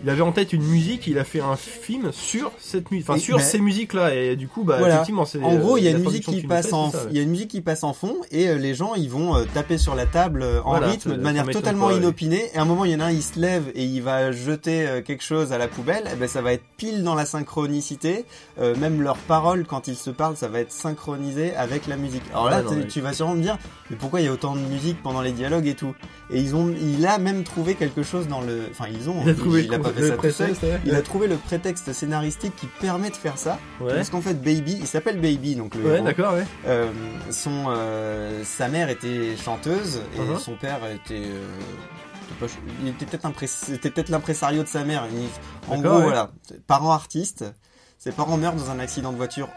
il 0.03 0.09
avait 0.09 0.21
en 0.21 0.31
tête 0.31 0.53
une 0.53 0.63
musique, 0.63 1.07
il 1.07 1.17
a 1.19 1.23
fait 1.23 1.41
un 1.41 1.55
film 1.55 2.11
sur 2.11 2.51
cette 2.59 2.89
musique, 2.91 3.09
enfin 3.09 3.19
sur 3.19 3.37
mais- 3.37 3.43
ces 3.43 3.59
musiques-là, 3.59 4.13
et 4.15 4.35
du 4.35 4.47
coup, 4.47 4.63
bah 4.63 4.75
Voilà. 4.79 4.95
effectivement, 4.95 5.25
c'est 5.25 5.41
En 5.43 5.55
gros, 5.57 5.77
il 5.77 5.83
y 5.83 5.87
a 5.87 5.91
euh, 5.91 5.97
une 5.97 6.03
musique 6.03 6.25
qui 6.25 6.41
passe 6.43 6.71
en, 6.73 6.91
il 7.11 7.17
y 7.17 7.19
a 7.19 7.23
une 7.23 7.29
musique 7.31 7.49
qui 7.49 7.61
passe 7.61 7.83
en 7.83 7.93
fond 7.93 8.15
et 8.31 8.47
euh, 8.49 8.57
les 8.57 8.75
gens 8.75 8.95
ils 8.95 9.09
vont 9.09 9.35
euh, 9.35 9.45
taper 9.53 9.77
sur 9.77 9.95
la 9.95 10.05
table 10.05 10.41
euh, 10.43 10.61
en 10.63 10.69
Voilà, 10.71 10.87
rythme 10.87 11.15
de 11.15 11.21
manière 11.21 11.45
totalement 11.47 11.87
ouais. 11.87 11.97
inopinée. 11.97 12.49
Et 12.53 12.57
à 12.57 12.61
un 12.61 12.65
moment, 12.65 12.85
il 12.85 12.91
y 12.91 12.95
en 12.95 12.99
a 12.99 13.05
un, 13.05 13.11
il 13.11 13.21
se 13.23 13.39
lève 13.39 13.63
et 13.75 13.83
il 13.83 14.01
va 14.01 14.31
jeter 14.31 15.01
quelque 15.05 15.23
chose 15.23 15.51
à 15.53 15.57
la 15.57 15.67
poubelle. 15.67 16.03
Et 16.11 16.15
ben 16.15 16.27
ça 16.27 16.41
va 16.41 16.53
être 16.53 16.63
pile 16.77 17.03
dans 17.03 17.15
la 17.15 17.25
synchronicité. 17.25 18.25
Même 18.57 19.01
leurs 19.01 19.17
paroles 19.17 19.65
quand 19.65 19.87
ils 19.87 19.95
se 19.95 20.09
parlent, 20.09 20.35
ça 20.37 20.47
va 20.47 20.59
être 20.59 20.71
synchronisé 20.71 21.53
avec 21.55 21.87
la 21.87 21.97
musique. 21.97 22.23
Alors 22.31 22.49
là, 22.49 22.61
non, 22.61 22.71
mais- 22.71 22.87
tu 22.87 23.01
vas 23.01 23.13
sûrement 23.13 23.35
me 23.35 23.41
dire, 23.41 23.57
mais 23.89 23.95
pourquoi 23.97 24.21
il 24.21 24.25
y 24.25 24.27
a 24.29 24.31
autant 24.31 24.55
de 24.55 24.61
musique 24.61 25.01
pendant 25.03 25.21
les 25.21 25.31
dialogues 25.31 25.67
et 25.67 25.73
tout? 25.75 25.93
Et 26.31 26.39
ils 26.39 26.55
ont, 26.55 26.73
il 26.81 27.05
a 27.05 27.17
même 27.17 27.43
trouvé 27.43 27.75
quelque 27.75 28.03
chose 28.03 28.27
dans 28.27 28.41
le, 28.41 28.61
enfin 28.71 28.85
ils 28.91 29.09
ont, 29.09 29.15
Il 29.23 29.29
a 29.29 29.33
trouvé 29.33 29.63
il 29.63 29.73
a 29.73 29.79
ça 29.93 30.17
tout 30.17 30.29
seul. 30.31 30.51
ouais. 30.51 30.79
Il 30.85 30.95
a 30.95 31.01
trouvé 31.01 31.27
le 31.27 31.35
prétexte 31.37 31.91
scénaristique 31.93 32.55
qui 32.55 32.67
permet 32.79 33.09
de 33.09 33.15
faire 33.15 33.37
ça. 33.37 33.59
Ouais, 33.81 33.95
Parce 33.95 34.09
qu'en 34.09 34.21
fait, 34.21 34.33
Baby, 34.35 34.77
il 34.79 34.87
s'appelle 34.87 35.19
Baby, 35.19 35.55
donc 35.55 35.75
le 35.75 35.83
ouais, 35.83 36.01
d'accord, 36.01 36.33
ouais. 36.33 36.45
Euh, 36.67 36.91
son, 37.31 37.65
euh, 37.69 38.43
sa 38.43 38.67
mère 38.67 38.89
était 38.89 39.35
chanteuse 39.37 40.01
et 40.15 40.19
Uh-huh. 40.19 40.39
son 40.39 40.55
père 40.55 40.79
était. 40.93 41.15
euh, 41.25 41.45
il 42.81 42.89
était 42.89 43.89
peut-être 43.89 44.09
l'impresario 44.09 44.63
de 44.63 44.67
sa 44.67 44.83
mère. 44.83 45.03
Il- 45.11 45.73
en 45.73 45.79
gros, 45.81 45.97
ouais. 45.97 46.03
voilà, 46.03 46.31
parents 46.67 46.91
artistes. 46.91 47.45
Ses 47.97 48.11
parents 48.11 48.37
meurent 48.37 48.53
dans 48.55 48.69
un 48.69 48.79
accident 48.79 49.11
de 49.11 49.17
voiture 49.17 49.49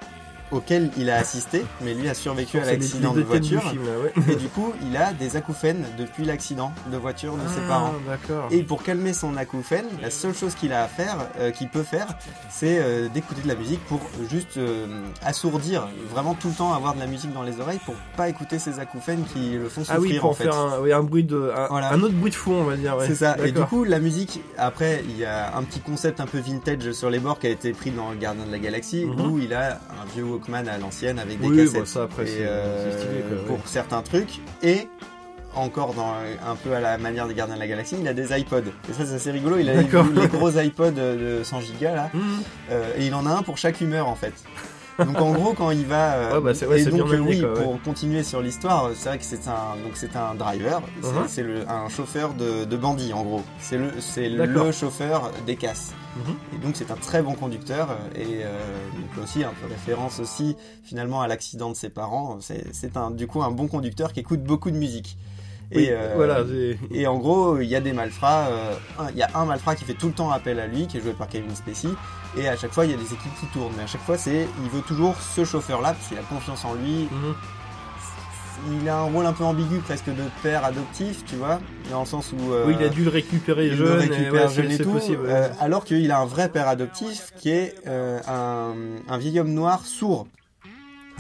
auquel 0.53 0.91
il 0.97 1.11
a 1.11 1.17
assisté, 1.17 1.65
mais 1.81 1.95
lui 1.95 2.09
a 2.09 2.15
survécu 2.15 2.59
à 2.59 2.65
l'accident 2.65 3.13
de 3.13 3.21
du 3.23 3.27
voiture. 3.27 3.63
film, 3.71 3.83
là, 3.85 3.93
ouais. 4.05 4.33
Et 4.33 4.37
du 4.37 4.49
coup, 4.49 4.73
il 4.89 4.97
a 4.97 5.13
des 5.13 5.37
acouphènes 5.37 5.85
depuis 5.99 6.25
l'accident 6.25 6.73
de 6.93 6.97
voiture 6.97 7.35
de 7.35 7.49
ses 7.49 7.61
Ah, 7.65 7.69
parents. 7.69 7.95
D'accord. 8.07 8.49
Et 8.51 8.63
pour 8.63 8.83
calmer 8.83 9.13
son 9.13 9.37
acouphène, 9.37 9.87
la 10.01 10.11
seule 10.11 10.35
chose 10.35 10.55
qu'il 10.55 10.73
a 10.73 10.85
à 10.85 10.89
faire, 10.89 11.17
euh, 11.39 11.51
qu'il 11.51 11.69
peut 11.69 11.83
faire, 11.83 12.07
c'est 12.51 12.79
euh, 12.81 13.09
d'écouter 13.09 13.43
de 13.43 13.49
la 13.49 13.55
musique 13.55 13.81
pour 13.87 14.01
juste 14.31 14.57
euh, 14.59 14.87
assourdir, 15.25 15.89
vraiment 16.11 16.35
tout 16.35 16.49
le 16.49 16.55
temps 16.55 16.73
avoir 16.75 16.95
de 16.95 17.01
la 17.01 17.07
musique 17.07 17.33
dans 17.33 17.43
les 17.43 17.61
oreilles 17.61 17.81
pour 17.85 17.95
pas 18.17 18.29
écouter 18.29 18.59
ses 18.59 18.79
acouphènes 18.79 19.25
qui 19.33 19.53
le 19.53 19.69
font 19.69 19.81
souffrir 19.85 19.97
Ah 19.97 20.01
oui, 20.01 20.19
pour 20.19 20.31
en 20.31 20.35
fait. 20.35 20.45
faire 20.45 20.57
un, 20.57 20.81
oui, 20.81 20.93
un 20.93 21.03
bruit 21.03 21.25
de, 21.25 21.51
un, 21.57 21.67
Voilà. 21.69 21.93
un 21.93 22.01
autre 22.03 22.15
bruit 22.15 22.31
de 22.31 22.37
fond, 22.37 22.55
on 22.61 22.65
va 22.65 22.77
dire. 22.77 22.97
ouais. 22.97 23.07
C'est 23.07 23.15
ça. 23.15 23.37
Et 23.45 23.53
du 23.53 23.61
coup, 23.63 23.85
la 23.85 23.99
musique, 23.99 24.41
après, 24.59 25.03
il 25.09 25.17
y 25.19 25.25
a 25.25 25.57
un 25.57 25.63
petit 25.63 25.81
concept 25.81 26.21
un 26.21 26.27
peu 26.27 26.39
vintage 26.39 26.93
sur 26.93 27.11
les 27.11 27.19
bords 27.19 27.39
qui 27.39 27.47
a 27.47 27.51
été 27.51 27.73
pris 27.73 27.91
dans 27.91 28.11
le 28.11 28.17
Gardien 28.17 28.45
de 28.45 28.51
la 28.53 28.59
Galaxie, 28.59 29.05
Mhm. 29.07 29.21
où 29.33 29.39
il 29.39 29.55
a 29.55 29.73
un 30.03 30.05
vieux 30.15 30.25
Walkman 30.43 30.69
à 30.69 30.79
l'ancienne 30.79 31.19
avec 31.19 31.41
des 31.41 31.47
Oui, 31.49 31.57
cassettes. 31.57 31.81
bah, 31.81 31.87
ça, 31.87 32.03
après, 32.05 32.25
Et, 32.25 32.27
c'est 32.27 32.91
c'est 32.93 32.99
stylé, 32.99 33.21
quoi, 33.29 33.37
ouais. 33.39 33.45
pour 33.47 33.69
certains 33.69 34.03
trucs. 34.03 34.41
Et 34.63 34.89
encore 35.55 35.93
dans 35.95 36.15
un 36.15 36.57
peu 36.57 36.73
à 36.75 36.81
la 36.81 36.97
manière 36.99 37.29
des 37.29 37.35
Gardiens 37.35 37.57
de 37.57 37.61
la 37.61 37.67
Galaxie, 37.69 37.97
il 38.01 38.09
a 38.09 38.15
des 38.15 38.37
iPods. 38.39 38.63
Et 38.89 38.93
ça, 38.93 39.05
c'est 39.05 39.15
assez 39.15 39.31
rigolo. 39.31 39.59
Il 39.59 39.69
a 39.69 39.75
les, 39.75 39.85
gros 39.85 40.51
iPods 40.51 40.93
de 40.93 41.41
100 41.45 41.61
gigas 41.61 41.95
là. 41.95 42.11
Mhm. 42.15 42.23
Euh, 42.71 42.93
et 42.97 43.07
il 43.07 43.15
en 43.15 43.27
a 43.27 43.31
un 43.31 43.43
pour 43.43 43.59
chaque 43.59 43.81
humeur 43.81 44.09
en 44.09 44.15
fait. 44.17 44.33
Donc 44.99 45.21
en 45.21 45.33
gros 45.33 45.53
quand 45.55 45.71
il 45.71 45.87
va 45.87 46.15
euh, 46.15 46.41
Ouais, 46.41 46.53
bah, 46.53 46.67
ouais, 46.69 46.83
et 46.83 46.85
donc 46.87 47.09
bien 47.09 47.21
oui 47.21 47.41
quoi, 47.41 47.55
pour 47.55 47.81
continuer 47.83 48.23
sur 48.23 48.43
l'histoire 48.43 48.91
c'est 48.95 49.09
vrai 49.09 49.19
que 49.19 49.25
c'est 49.25 49.49
un 49.49 49.77
donc 49.83 49.93
c'est 49.95 50.15
un 50.17 50.35
driver. 50.35 50.83
C'est 51.03 51.09
Mhm. 51.13 51.25
c'est 51.29 51.43
le 51.43 51.69
un 51.71 51.89
chauffeur 51.89 52.35
de, 52.35 52.65
de 52.65 52.77
bandit 52.77 53.13
en 53.13 53.23
gros. 53.23 53.43
C'est 53.59 53.79
le 53.79 53.91
c'est 54.01 54.29
le 54.29 54.73
chauffeur 54.73 55.31
des 55.47 55.57
casses. 55.57 55.93
Mhm. 56.17 56.35
et 56.55 56.59
donc 56.65 56.77
c'est 56.77 56.91
un 56.91 56.97
très 56.97 57.23
bon 57.23 57.35
conducteur 57.35 57.89
euh, 57.91 58.21
et 58.21 58.45
euh, 58.45 58.51
donc 59.01 59.25
aussi 59.25 59.45
un 59.45 59.53
peu 59.63 59.67
référence 59.67 60.21
aussi 60.21 60.57
finalement 60.85 61.23
à 61.23 61.27
l'accident 61.29 61.71
de 61.71 61.75
ses 61.77 61.89
parents. 61.89 62.37
C'est 62.41 62.65
c'est 62.75 62.97
un 62.99 63.11
du 63.11 63.27
coup 63.27 63.43
un 63.43 63.51
bon 63.51 63.67
conducteur 63.69 64.13
qui 64.13 64.21
écoute 64.21 64.43
beaucoup 64.43 64.71
de 64.71 64.77
musique 64.77 65.17
Oui, 65.75 65.85
et 65.85 65.93
euh, 65.93 66.13
voilà, 66.17 66.41
et 66.93 67.07
en 67.07 67.19
gros, 67.19 67.59
il 67.61 67.69
y 67.69 67.77
a 67.77 67.81
des 67.81 67.93
malfrats. 67.93 68.47
euh, 68.51 68.73
Il 69.11 69.17
y 69.17 69.23
a 69.23 69.31
un 69.35 69.45
malfrat 69.45 69.75
qui 69.75 69.85
fait 69.85 69.95
tout 69.95 70.09
le 70.09 70.13
temps 70.13 70.31
appel 70.31 70.59
à 70.61 70.67
lui, 70.67 70.87
qui 70.87 70.99
est 70.99 71.01
joué 71.01 71.13
par 71.13 71.29
Kevin 71.29 71.55
Spacey. 71.55 71.89
Et 72.37 72.49
à 72.49 72.57
chaque 72.57 72.73
fois, 72.73 72.85
il 72.85 72.91
y 72.91 72.95
a 72.95 72.97
des 72.97 73.05
équipes 73.13 73.35
qui 73.41 73.47
tournent. 73.47 73.73
Mais 73.77 73.85
à 73.85 73.87
chaque 73.87 74.03
fois, 74.03 74.17
c'est, 74.19 74.47
il 74.65 74.71
veut 74.71 74.83
toujours 74.83 75.15
ce 75.21 75.45
chauffeur-là 75.45 75.93
parce 75.93 76.09
qu'il 76.09 76.19
a 76.19 76.23
confiance 76.23 76.65
en 76.65 76.75
lui. 76.75 77.09
Mhm. 77.11 77.35
Il 78.81 78.89
a 78.89 78.99
un 78.99 79.03
rôle 79.05 79.27
un 79.27 79.33
peu 79.33 79.43
ambigu, 79.45 79.79
presque 79.79 80.07
de 80.07 80.23
père 80.43 80.65
adoptif, 80.65 81.25
tu 81.25 81.35
vois, 81.35 81.59
dans 81.91 82.01
le 82.01 82.07
sens 82.07 82.33
où 82.33 82.53
euh, 82.53 82.65
Oui, 82.69 82.77
il 82.79 82.85
a 82.87 82.91
dû 82.91 83.03
le 83.03 83.11
récupérer 83.11 83.71
jeune. 83.71 83.97
le 83.97 84.05
et 84.05 84.09
récupère 84.17 84.47
ouais, 84.49 84.55
jeune 84.55 84.71
et 84.71 84.79
tout, 84.79 84.93
possible. 84.93 85.23
ouais. 85.25 85.33
euh, 85.33 85.49
alors 85.59 85.85
qu'il 85.85 86.09
a 86.13 86.19
un 86.21 86.27
vrai 86.27 86.49
père 86.49 86.69
adoptif 86.69 87.33
qui 87.39 87.51
est 87.51 87.75
euh, 87.89 88.21
un, 88.29 88.75
un 89.13 89.19
vieil 89.19 89.41
homme 89.41 89.53
noir 89.53 89.85
sourd. 89.85 90.29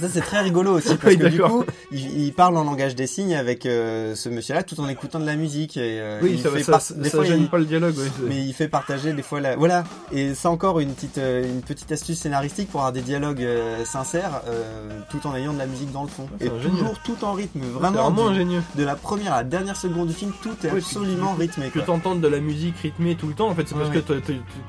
Ça 0.01 0.09
c'est 0.09 0.21
très 0.21 0.41
rigolo 0.41 0.73
aussi 0.73 0.89
parce 0.97 1.13
Oui, 1.15 1.19
que 1.19 1.27
du 1.27 1.41
coup, 1.41 1.65
il, 1.93 2.25
il 2.27 2.33
parle 2.33 2.57
en 2.57 2.65
langage 2.65 2.95
des 2.95 3.07
signes 3.07 3.35
avec 3.37 3.67
euh, 3.67 4.15
ce 4.15 4.29
monsieur-là 4.29 4.63
tout 4.63 4.81
en 4.81 4.89
écoutant 4.89 5.21
de 5.21 5.27
la 5.27 5.37
musique 5.37 5.77
et 5.77 6.01
euh, 6.01 6.19
Oui, 6.23 6.33
il 6.35 6.41
ça, 6.41 6.51
fait 6.51 6.63
ça, 6.63 6.81
ça, 6.81 6.95
des 6.95 7.11
fois, 7.11 7.25
gêne 7.25 7.41
il- 7.43 7.49
pas 7.49 7.59
le 7.59 7.65
dialogue. 7.67 7.97
ouais, 7.97 8.07
mais 8.27 8.37
il 8.45 8.53
fait 8.53 8.69
partager 8.69 9.13
des 9.13 9.23
fois 9.23 9.41
la 9.41 9.55
voilà 9.57 9.85
et 10.13 10.35
c'est 10.35 10.49
encore 10.49 10.81
une 10.81 10.93
petite 10.95 11.19
euh, 11.19 11.45
une 11.45 11.61
petite 11.63 11.93
astuce 11.93 12.19
scénaristique 12.19 12.71
pour 12.71 12.81
avoir 12.81 12.93
des 12.93 13.03
dialogues 13.03 13.43
euh, 13.43 13.85
sincères 13.85 14.43
tout 15.11 15.27
en 15.27 15.35
ayant 15.37 15.53
de 15.53 15.59
la 15.59 15.67
musique 15.67 15.93
dans 15.93 16.03
le 16.03 16.09
fond 16.09 16.27
c'est 16.41 16.47
et 16.47 16.51
ingénieux. 16.51 16.79
toujours 16.79 16.99
tout 17.05 17.17
en 17.25 17.33
rythme 17.35 17.61
vraiment, 17.61 18.03
vraiment 18.11 18.29
du- 18.31 18.35
ingénieux. 18.37 18.63
de 18.75 18.85
la 18.85 18.97
première 18.97 19.35
à 19.35 19.39
la 19.39 19.45
dernière 19.45 19.77
seconde 19.77 20.09
du 20.09 20.15
film 20.15 20.33
tout 20.43 20.51
est 20.65 20.71
Ouais, 20.71 20.79
absolument 20.79 21.35
rythmé 21.39 21.69
Que 21.69 21.81
t'entendes 21.81 22.21
de 22.21 22.29
la 22.29 22.41
musique 22.41 22.77
rythmée 22.83 23.15
tout 23.15 23.27
le 23.27 23.35
temps, 23.35 23.49
en 23.49 23.55
fait, 23.55 23.67
c'est 23.69 23.75
parce 23.75 23.89
Ouais, 23.91 24.01
que 24.01 24.13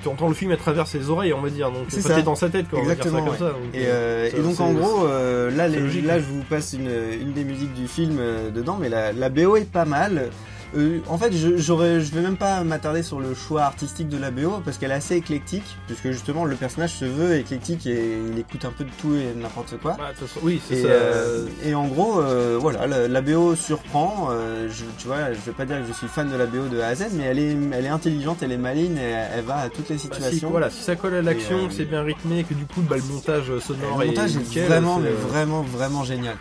tu 0.01 0.07
entends 0.07 0.27
le 0.27 0.33
film 0.33 0.51
à 0.51 0.57
travers 0.57 0.87
ses 0.87 1.09
oreilles, 1.09 1.33
on 1.33 1.41
va 1.41 1.49
dire. 1.49 1.71
Donc, 1.71 1.85
C'est 1.89 2.23
dans 2.23 2.35
sa 2.35 2.49
tête 2.49 2.65
quand 2.69 2.77
on 2.77 2.83
va 2.83 2.95
dire 2.95 3.03
ça 3.03 3.09
Exactement, 3.09 3.37
comme 3.37 3.47
ça. 3.73 4.33
Et, 4.37 4.41
donc 4.41 4.59
en 4.59 4.71
gros, 4.73 5.07
là, 5.49 5.65
c'est 5.69 5.75
les- 5.75 5.79
logique, 5.81 6.05
là 6.05 6.15
ouais. 6.15 6.19
je 6.21 6.25
vous 6.25 6.43
passe 6.43 6.73
une, 6.73 6.89
une 7.21 7.33
des 7.33 7.43
musiques 7.43 7.73
du 7.73 7.87
film 7.87 8.17
euh, 8.19 8.49
dedans, 8.51 8.77
mais 8.79 8.89
la, 8.89 9.11
la 9.13 9.29
BO 9.29 9.55
est 9.55 9.69
pas 9.69 9.85
mal. 9.85 10.29
Euh, 10.75 10.99
en 11.09 11.17
fait, 11.17 11.31
je, 11.33 11.57
j'aurais, 11.57 12.01
je 12.01 12.11
vais 12.13 12.21
même 12.21 12.37
pas 12.37 12.63
m'attarder 12.63 13.03
sur 13.03 13.19
le 13.19 13.33
choix 13.35 13.63
artistique 13.63 14.09
de 14.09 14.17
la 14.17 14.31
BO 14.31 14.61
parce 14.65 14.77
qu'elle 14.77 14.91
est 14.91 14.95
assez 14.95 15.15
éclectique, 15.15 15.77
puisque 15.87 16.07
justement 16.11 16.45
le 16.45 16.55
personnage 16.55 16.93
se 16.93 17.05
veut 17.05 17.35
éclectique 17.35 17.85
et 17.85 18.17
il 18.31 18.39
écoute 18.39 18.65
un 18.65 18.71
peu 18.71 18.83
de 18.83 18.89
tout 19.01 19.13
et 19.15 19.33
n'importe 19.39 19.77
quoi. 19.81 19.95
Bah, 19.97 20.11
oui, 20.41 20.61
c'est 20.67 20.75
Et, 20.75 20.81
ça. 20.83 20.87
euh, 20.87 21.45
et 21.65 21.75
en 21.75 21.85
gros, 21.87 22.19
euh, 22.19 22.57
voilà, 22.59 22.87
la, 22.87 23.07
la 23.07 23.21
BO 23.21 23.55
surprend. 23.55 24.29
euh, 24.31 24.67
je, 24.69 24.83
tu 24.97 25.07
vois, 25.07 25.31
je 25.33 25.39
vais 25.45 25.51
pas 25.51 25.65
dire 25.65 25.79
que 25.81 25.87
je 25.87 25.93
suis 25.93 26.07
fan 26.07 26.29
de 26.29 26.35
la 26.35 26.45
BO 26.45 26.67
de 26.67 26.79
A 26.79 26.87
à 26.87 26.95
Z, 26.95 27.05
mais 27.13 27.23
elle 27.25 27.39
est, 27.39 27.55
elle 27.73 27.85
est 27.85 27.89
intelligente, 27.89 28.39
elle 28.41 28.51
est 28.51 28.57
maligne, 28.57 28.97
et 28.97 29.13
elle 29.37 29.43
va 29.45 29.57
à 29.57 29.69
toutes 29.69 29.89
les 29.89 29.95
Bah, 29.95 30.01
si, 30.01 30.07
situations. 30.15 30.49
voilà, 30.49 30.69
si 30.69 30.81
ça 30.81 30.95
colle 30.95 31.13
à 31.15 31.21
l'action, 31.21 31.59
Et, 31.59 31.63
euh, 31.65 31.67
que 31.67 31.73
c'est 31.73 31.85
bien 31.85 32.01
rythmé, 32.01 32.43
que 32.43 32.53
du 32.53 32.65
coup 32.65 32.81
bah, 32.81 32.95
le 32.97 33.03
montage 33.13 33.45
sonore 33.59 33.99
le 33.99 34.07
montage 34.07 34.35
est, 34.35 34.39
nickel, 34.39 34.65
vraiment, 34.67 34.97
mais 34.99 35.09
euh, 35.09 35.27
vraiment, 35.29 35.61
vraiment 35.61 36.03
génial. 36.03 36.35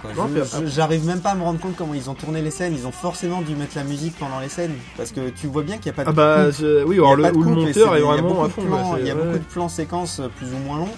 J'arrive 0.66 1.04
même 1.06 1.20
pas 1.20 1.30
à 1.30 1.34
me 1.34 1.42
rendre 1.42 1.60
compte 1.60 1.76
comment 1.76 1.94
ils 1.94 2.08
ont 2.08 2.14
tourné 2.14 2.40
les 2.42 2.50
scènes. 2.50 2.74
Ils 2.74 2.86
ont 2.86 2.92
forcément 2.92 3.42
dû 3.42 3.54
mettre 3.54 3.76
la 3.76 3.84
musique 3.84 4.14
pendant 4.22 4.40
les 4.40 4.48
scènes 4.48 4.74
parce 4.96 5.10
que 5.12 5.30
tu 5.30 5.46
vois 5.48 5.62
bien 5.62 5.78
qu'il 5.78 5.90
n'y 5.92 5.98
a 6.00 6.04
pas 6.04 6.04
de 6.04 6.08
Ah 6.10 6.12
bah 6.12 6.44
coupe. 6.46 6.54
je- 6.60 6.84
oui, 6.84 6.96
Il 6.96 6.98
y 6.98 7.00
a 7.00 7.02
alors 7.02 7.16
le, 7.16 7.22
le 7.22 7.32
monteur 7.66 7.94
est 7.96 7.98
il 7.98 8.02
y 8.02 8.22
beaucoup 8.22 8.46
de 8.46 8.66
plans- 8.66 8.96
y 9.06 9.10
a 9.10 9.14
beaucoup 9.14 9.38
de 9.38 9.44
plans 9.52 9.68
séquences 9.68 10.20
euh, 10.20 10.28
plus 10.28 10.46
ou 10.54 10.58
moins 10.58 10.78
longs 10.78 10.94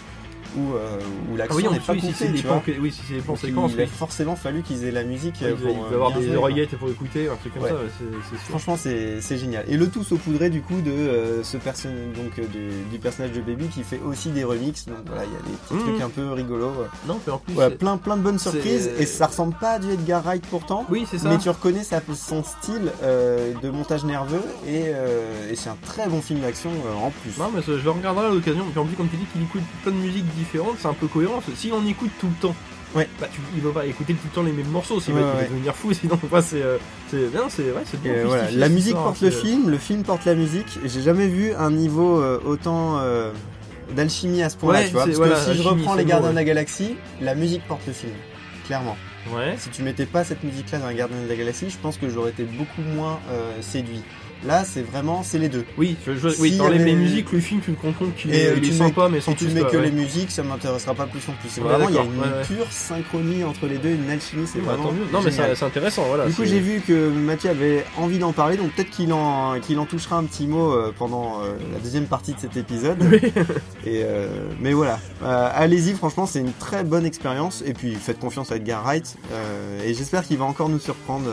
où, 0.57 0.75
euh, 0.75 0.99
où 1.31 1.35
Ah 1.35 1.39
l'action 1.39 1.57
oui, 1.57 1.69
en 1.69 1.73
n'est 1.73 1.81
pas 1.81 1.93
oui, 1.95 2.01
si 2.01 2.07
coupée. 2.13 2.33
tu 2.35 2.47
vois. 2.47 2.61
plans, 2.61 2.75
oui, 2.81 2.93
si 2.93 3.01
c'est 3.07 3.15
des 3.15 3.21
plans 3.21 3.37
séquences, 3.37 3.73
il 3.75 3.81
a 3.81 3.85
oui. 3.85 3.91
forcément 3.91 4.37
fallu 4.37 4.63
qu'ils 4.63 4.85
aient 4.85 4.91
la 4.91 5.05
musique 5.05 5.37
Il 5.41 5.47
euh, 5.49 5.55
pour, 5.57 5.71
il 5.71 5.77
euh, 5.77 5.97
doit 5.97 6.07
avoir 6.07 6.13
des 6.13 6.35
oreillettes 6.37 6.77
pour 6.77 6.89
écouter, 6.89 7.29
un 7.29 7.37
truc 7.37 7.55
comme 7.55 7.63
Ouais. 7.65 7.69
ça, 7.71 7.75
ouais, 7.77 7.81
sûr. 8.31 8.39
Franchement, 8.49 8.77
c'est 8.77 9.39
génial. 9.39 9.65
Et 9.69 9.77
le 9.77 9.89
tout 9.89 10.03
saupoudré 10.05 10.51
du 10.51 10.63
coup 10.63 10.81
de 10.81 10.91
euh, 10.91 11.43
ce 11.43 11.57
person 11.57 11.89
donc 12.15 12.39
euh, 12.39 12.47
du, 12.47 12.69
du 12.91 12.99
personnage 12.99 13.33
de 13.33 13.41
Baby 13.41 13.69
qui 13.69 13.83
fait 13.83 14.01
aussi 14.07 14.31
des 14.31 14.45
remixes. 14.45 14.87
Donc 14.87 14.97
voilà, 15.07 15.25
il 15.25 15.33
y 15.33 15.37
a 15.37 15.39
des 15.39 15.57
petits 15.57 15.75
Mhm. 15.75 15.81
trucs 15.81 16.03
un 16.03 16.11
peu 16.11 16.33
rigolos. 16.33 16.73
Non, 17.09 17.19
mais 17.27 17.33
en 17.33 17.39
plus, 17.39 17.55
c'est- 17.57 17.71
plein 17.79 17.97
plein 17.97 18.17
de 18.17 18.23
bonnes 18.23 18.39
surprises. 18.39 18.91
Et 18.99 19.07
ça 19.07 19.27
ressemble 19.27 19.55
pas 19.61 19.73
à 19.73 19.79
du 19.79 19.91
Edgar 19.91 20.23
Wright 20.23 20.45
pourtant. 20.47 20.85
oui, 20.91 21.07
c'est 21.11 21.19
ça. 21.19 21.29
Mais 21.29 21.39
tu 21.39 21.49
reconnais 21.49 21.83
sa- 21.85 22.01
son 22.15 22.43
style 22.45 22.93
euh, 23.03 23.53
de 23.63 23.71
montage 23.71 24.05
nerveux 24.05 24.43
et, 24.67 24.85
et 25.51 25.57
c'est 25.57 25.69
un 25.71 25.77
très 25.85 26.09
bon 26.09 26.21
film 26.21 26.41
d'action 26.41 26.71
en 27.03 27.11
plus. 27.11 27.37
Non, 27.39 27.51
mais 27.55 27.61
ça, 27.63 27.73
je 27.79 27.85
le 27.85 27.91
regarderai 27.91 28.27
à 28.27 28.31
l'occasion. 28.31 28.65
Puis 28.71 28.79
en 28.81 28.85
plus, 28.85 28.97
comme 28.97 29.09
tu 29.09 29.17
dis 29.17 29.25
qu'il 29.33 29.43
écoute 29.43 29.63
plein 29.83 29.93
de 29.93 29.97
musiques 29.97 30.27
différentes, 30.45 30.77
c'est 30.79 30.89
un 30.89 30.95
peu 30.95 31.07
cohérent. 31.09 31.43
Si 31.57 31.71
on 31.73 31.85
écoute 31.87 32.11
tout 32.21 32.29
le 32.29 32.41
temps, 32.41 32.55
Ouais. 32.95 33.09
bah, 33.21 33.27
tu, 33.33 33.41
il 33.57 33.61
va 33.63 33.73
pas 33.73 33.87
écouter 33.87 34.15
tout 34.15 34.21
le 34.31 34.31
temps 34.35 34.43
les 34.45 34.53
mêmes 34.53 34.69
morceaux, 34.69 35.01
sinon 35.01 35.17
Ouais, 35.17 35.23
il 35.23 35.27
va 35.35 35.39
ouais. 35.43 35.49
devenir 35.49 35.75
fou. 35.75 35.93
Sinon, 36.01 36.17
enfin, 36.25 36.41
c'est, 36.41 36.63
euh, 36.63 36.79
c'est, 37.11 37.35
non, 37.35 37.47
c'est, 37.49 37.63
ouais, 37.65 37.83
c'est 37.85 38.01
bien 38.01 38.13
voilà. 38.25 38.49
La 38.53 38.69
musique 38.69 38.95
porte 38.95 39.21
le 39.21 39.31
film, 39.33 39.69
le 39.69 39.79
film 39.79 40.05
porte 40.05 40.25
la 40.27 40.37
musique. 40.37 40.79
J'ai 40.85 41.03
jamais 41.03 41.27
vu 41.27 41.53
un 41.55 41.73
niveau 41.73 42.21
euh, 42.21 42.39
autant 42.47 42.99
euh, 43.01 43.33
d'alchimie 43.97 44.43
à 44.45 44.49
ce 44.51 44.57
point-là, 44.57 44.85
tu 44.85 44.91
vois. 44.93 45.03
c'est- 45.03 45.07
Parce 45.09 45.17
voilà, 45.17 45.35
que 45.35 45.41
si 45.41 45.55
je 45.57 45.63
reprends 45.69 45.95
les 45.97 46.05
le 46.05 46.09
Gardiens 46.09 46.31
de 46.31 46.37
la 46.37 46.45
Galaxie, 46.45 46.95
la 47.21 47.35
musique 47.35 47.67
porte 47.67 47.83
le 47.89 47.93
film, 47.93 48.13
clairement. 48.67 48.97
Ouais. 49.35 49.55
Si 49.59 49.71
tu 49.71 49.83
mettais 49.83 50.07
pas 50.07 50.23
cette 50.23 50.45
musique-là 50.45 50.79
dans 50.79 50.89
les 50.89 50.95
Gardiens 50.95 51.21
de 51.21 51.29
la 51.29 51.35
Galaxie, 51.35 51.71
je 51.71 51.79
pense 51.79 51.97
que 51.97 52.09
j'aurais 52.09 52.31
été 52.31 52.45
beaucoup 52.45 52.83
moins 52.95 53.19
euh, 53.31 53.51
séduit. 53.61 54.03
Là, 54.47 54.65
c'est 54.65 54.83
vraiment, 54.83 55.23
c'est 55.23 55.39
les 55.39 55.49
deux. 55.49 55.65
Oui, 55.79 55.97
je, 56.07 56.13
je, 56.13 56.29
Si 56.29 56.41
oui, 56.41 56.61
les, 56.73 56.95
musiques, 56.95 57.33
le 57.33 57.41
film, 57.41 57.61
tu 57.65 57.73
te 57.73 57.87
rends 57.87 57.93
compte 57.93 58.15
qu'il 58.15 58.35
est, 58.35 58.59
il 58.59 58.75
sympa, 58.75 59.09
mais 59.11 59.21
sans 59.21 59.33
Si 59.33 59.47
tu 59.47 59.53
mets 59.53 59.61
quoi, 59.61 59.71
que 59.71 59.77
ouais. 59.79 59.85
les 59.87 59.91
musiques, 59.91 60.31
ça 60.31 60.43
m'intéressera 60.43 60.95
pas 60.95 61.07
plus 61.07 61.27
non 61.27 61.35
plus. 61.41 61.49
C'est 61.49 61.63
Ouais, 61.63 61.69
vraiment, 61.69 61.89
il 61.89 61.95
y 61.95 61.99
a 61.99 62.03
une 62.03 62.19
ouais, 62.19 62.45
pure 62.47 62.71
synchronie 62.71 63.43
entre 63.43 63.67
les 63.67 63.79
deux, 63.79 63.91
une 63.91 64.11
alchimie, 64.11 64.47
c'est 64.47 64.59
Oui, 64.59 64.65
vraiment. 64.67 64.93
Non, 65.13 65.23
mais 65.23 65.31
c'est, 65.31 65.63
intéressant, 65.63 66.05
voilà. 66.09 66.27
Du 66.27 66.35
coup, 66.35 66.45
j'ai 66.45 66.61
vu 66.61 66.83
que 66.87 67.09
Mathieu 67.09 67.51
avait 67.51 67.85
envie 67.97 68.19
d'en 68.19 68.33
parler, 68.33 68.57
donc 68.57 68.73
peut-être 68.73 68.91
qu'il 68.91 69.13
en, 69.15 69.59
qu'il 69.61 69.79
en 69.79 69.87
touchera 69.87 70.17
un 70.17 70.25
petit 70.25 70.47
mot 70.47 70.73
euh, 70.73 70.93
pendant 70.97 71.41
euh, 71.41 71.55
la 71.73 71.79
deuxième 71.79 72.07
partie 72.07 72.35
de 72.35 72.41
cet 72.41 72.57
épisode. 72.57 73.03
Et 73.87 74.03
euh, 74.05 74.29
mais 74.61 74.75
voilà, 74.75 74.99
allez-y, 75.23 75.95
franchement, 75.95 76.27
c'est 76.27 76.41
une 76.41 76.53
très 76.53 76.85
bonne 76.85 77.07
expérience. 77.07 77.63
Et 77.67 77.73
puis, 77.73 77.95
faites 77.95 78.19
confiance 78.19 78.53
à 78.53 78.57
Edgar 78.57 78.83
Wright. 78.83 79.17
et 79.85 79.95
j'espère 79.95 80.23
qu'il 80.25 80.37
va 80.37 80.45
encore 80.45 80.69
nous 80.69 80.79
surprendre 80.79 81.27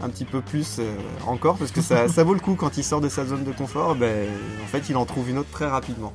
un 0.00 0.08
petit 0.08 0.24
peu 0.24 0.40
plus 0.40 0.76
euh, 0.78 0.94
encore, 1.26 1.56
parce 1.56 1.70
que 1.70 1.80
ça, 1.80 2.08
ça 2.08 2.24
vaut 2.24 2.34
le 2.34 2.40
coup 2.40 2.54
quand 2.54 2.76
il 2.76 2.84
sort 2.84 3.00
de 3.00 3.08
sa 3.08 3.24
zone 3.24 3.44
de 3.44 3.52
confort. 3.52 3.94
Ben, 3.94 4.28
en 4.62 4.66
fait, 4.66 4.88
il 4.88 4.96
en 4.96 5.04
trouve 5.04 5.30
une 5.30 5.38
autre 5.38 5.50
très 5.50 5.66
rapidement. 5.66 6.12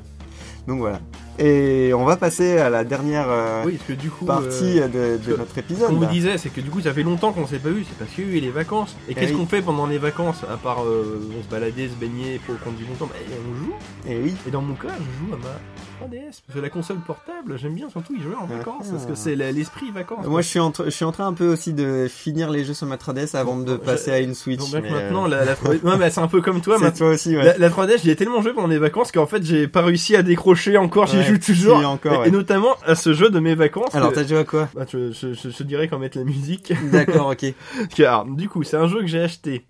Donc 0.68 0.80
voilà. 0.80 1.00
Et 1.44 1.92
on 1.94 2.06
va 2.06 2.18
passer 2.18 2.60
à 2.60 2.70
la 2.70 2.84
dernière 2.84 3.26
euh, 3.30 3.64
Oui, 3.66 3.74
parce 3.78 3.88
que 3.88 3.94
du 3.94 4.10
coup. 4.12 4.26
partie 4.26 4.80
euh, 4.80 5.18
de, 5.18 5.36
notre 5.38 5.54
Ce 5.56 5.60
épisode. 5.60 5.88
qu'on 5.90 5.96
vous 5.96 6.06
disait, 6.06 6.38
c'est 6.38 6.50
que 6.50 6.62
du 6.62 6.70
coup, 6.70 6.82
ça 6.82 6.94
fait 6.94 7.02
longtemps 7.04 7.32
qu'on 7.34 7.48
s'est 7.48 7.58
pas 7.58 7.70
vu, 7.70 7.84
c'est 7.88 7.98
parce 7.98 8.12
qu'il 8.12 8.30
y 8.30 8.34
a 8.36 8.38
eu 8.38 8.42
les 8.42 8.52
vacances. 8.52 8.96
Et 9.08 9.12
Eh 9.12 9.16
qu'est-ce 9.16 9.32
oui. 9.34 9.40
qu'on 9.40 9.48
fait 9.48 9.62
pendant 9.62 9.88
les 9.88 9.98
vacances 9.98 10.42
À 10.52 10.58
part 10.58 10.84
euh, 10.86 11.20
on 11.38 11.44
se 11.44 11.48
balader, 11.50 11.90
se 11.90 11.96
baigner, 11.96 12.40
pour 12.46 12.56
prendre 12.58 12.78
du 12.78 12.84
bon 12.86 12.94
temps, 12.94 13.08
bah, 13.08 13.16
on 13.32 13.56
joue. 13.66 13.74
Et 14.08 14.22
oui. 14.22 14.36
Et 14.48 14.52
dans 14.52 14.62
mon 14.62 14.76
cas, 14.76 14.90
je 14.90 15.26
joue 15.28 15.34
à 15.34 15.38
ma 15.38 16.08
3DS. 16.08 16.42
Parce 16.46 16.56
que 16.56 16.60
la 16.60 16.70
console 16.70 16.98
portable, 17.06 17.58
j'aime 17.58 17.74
bien 17.74 17.90
surtout 17.90 18.14
y 18.16 18.22
jouer 18.22 18.36
en 18.36 18.48
Ah. 18.52 18.58
vacances. 18.58 18.88
Parce 18.92 19.06
que 19.08 19.16
c'est 19.16 19.36
la- 19.36 19.52
l'esprit 19.52 19.90
vacances. 19.92 20.26
Moi, 20.28 20.42
je 20.42 20.48
suis, 20.48 20.60
en 20.60 20.72
je 20.86 20.90
suis 20.92 21.06
en 21.06 21.12
train 21.12 21.26
un 21.28 21.34
peu 21.34 21.48
aussi 21.52 21.74
de 21.74 22.08
finir 22.08 22.52
les 22.52 22.64
jeux 22.66 22.74
sur 22.76 22.86
ma 22.88 22.98
3DS 22.98 23.34
avant 23.36 23.58
de 23.58 23.76
passer 23.78 24.12
à 24.12 24.20
une 24.20 24.36
Switch. 24.36 24.62
Mais, 24.74 24.80
euh, 24.86 24.92
maintenant, 24.92 25.26
la, 25.28 25.44
la 25.46 25.56
3DS 25.56 25.84
Non, 25.84 25.98
mais 25.98 26.10
c'est 26.12 26.22
un 26.22 26.28
peu 26.28 26.42
comme 26.42 26.62
toi. 26.62 26.78
c'est 26.82 26.94
toi 26.98 27.10
aussi, 27.10 27.36
ouais. 27.36 27.44
La, 27.44 27.58
la 27.58 27.70
3DS, 27.70 28.02
j'y 28.04 28.12
ai 28.12 28.16
tellement 28.16 28.42
joué 28.44 28.54
pendant 28.54 28.68
les 28.68 28.78
vacances 28.78 29.12
qu'en 29.12 29.26
fait, 29.28 29.44
j'ai 29.44 29.68
pas 29.68 29.82
réussi 29.82 30.16
à 30.16 30.22
décrocher 30.24 30.78
encore. 30.78 31.12
Ouais, 31.14 31.31
joue 31.34 31.40
toujours. 31.40 31.78
encore, 31.88 32.14
et, 32.14 32.18
ouais. 32.20 32.28
et 32.28 32.32
notamment 32.32 32.76
à 32.86 32.96
ce 32.96 33.14
jeu 33.14 33.30
de 33.30 33.40
mes 33.40 33.56
vacances. 33.56 33.94
Alors, 33.96 34.10
que- 34.10 34.16
t'as 34.16 34.28
joué 34.28 34.38
à 34.40 34.44
quoi 34.44 34.70
bah, 34.76 34.86
je, 34.92 35.12
je, 35.12 35.34
je, 35.34 35.50
je 35.50 35.64
dirais 35.64 35.88
qu'en 35.88 36.00
mettre 36.00 36.18
la 36.18 36.24
musique. 36.24 36.74
D'accord, 36.92 37.28
ok. 37.32 37.54
Car, 37.96 38.26
du 38.26 38.50
coup, 38.50 38.64
c'est 38.64 38.78
un 38.78 38.88
jeu 38.88 39.00
que 39.02 39.08
j'ai 39.08 39.22
acheté 39.22 39.66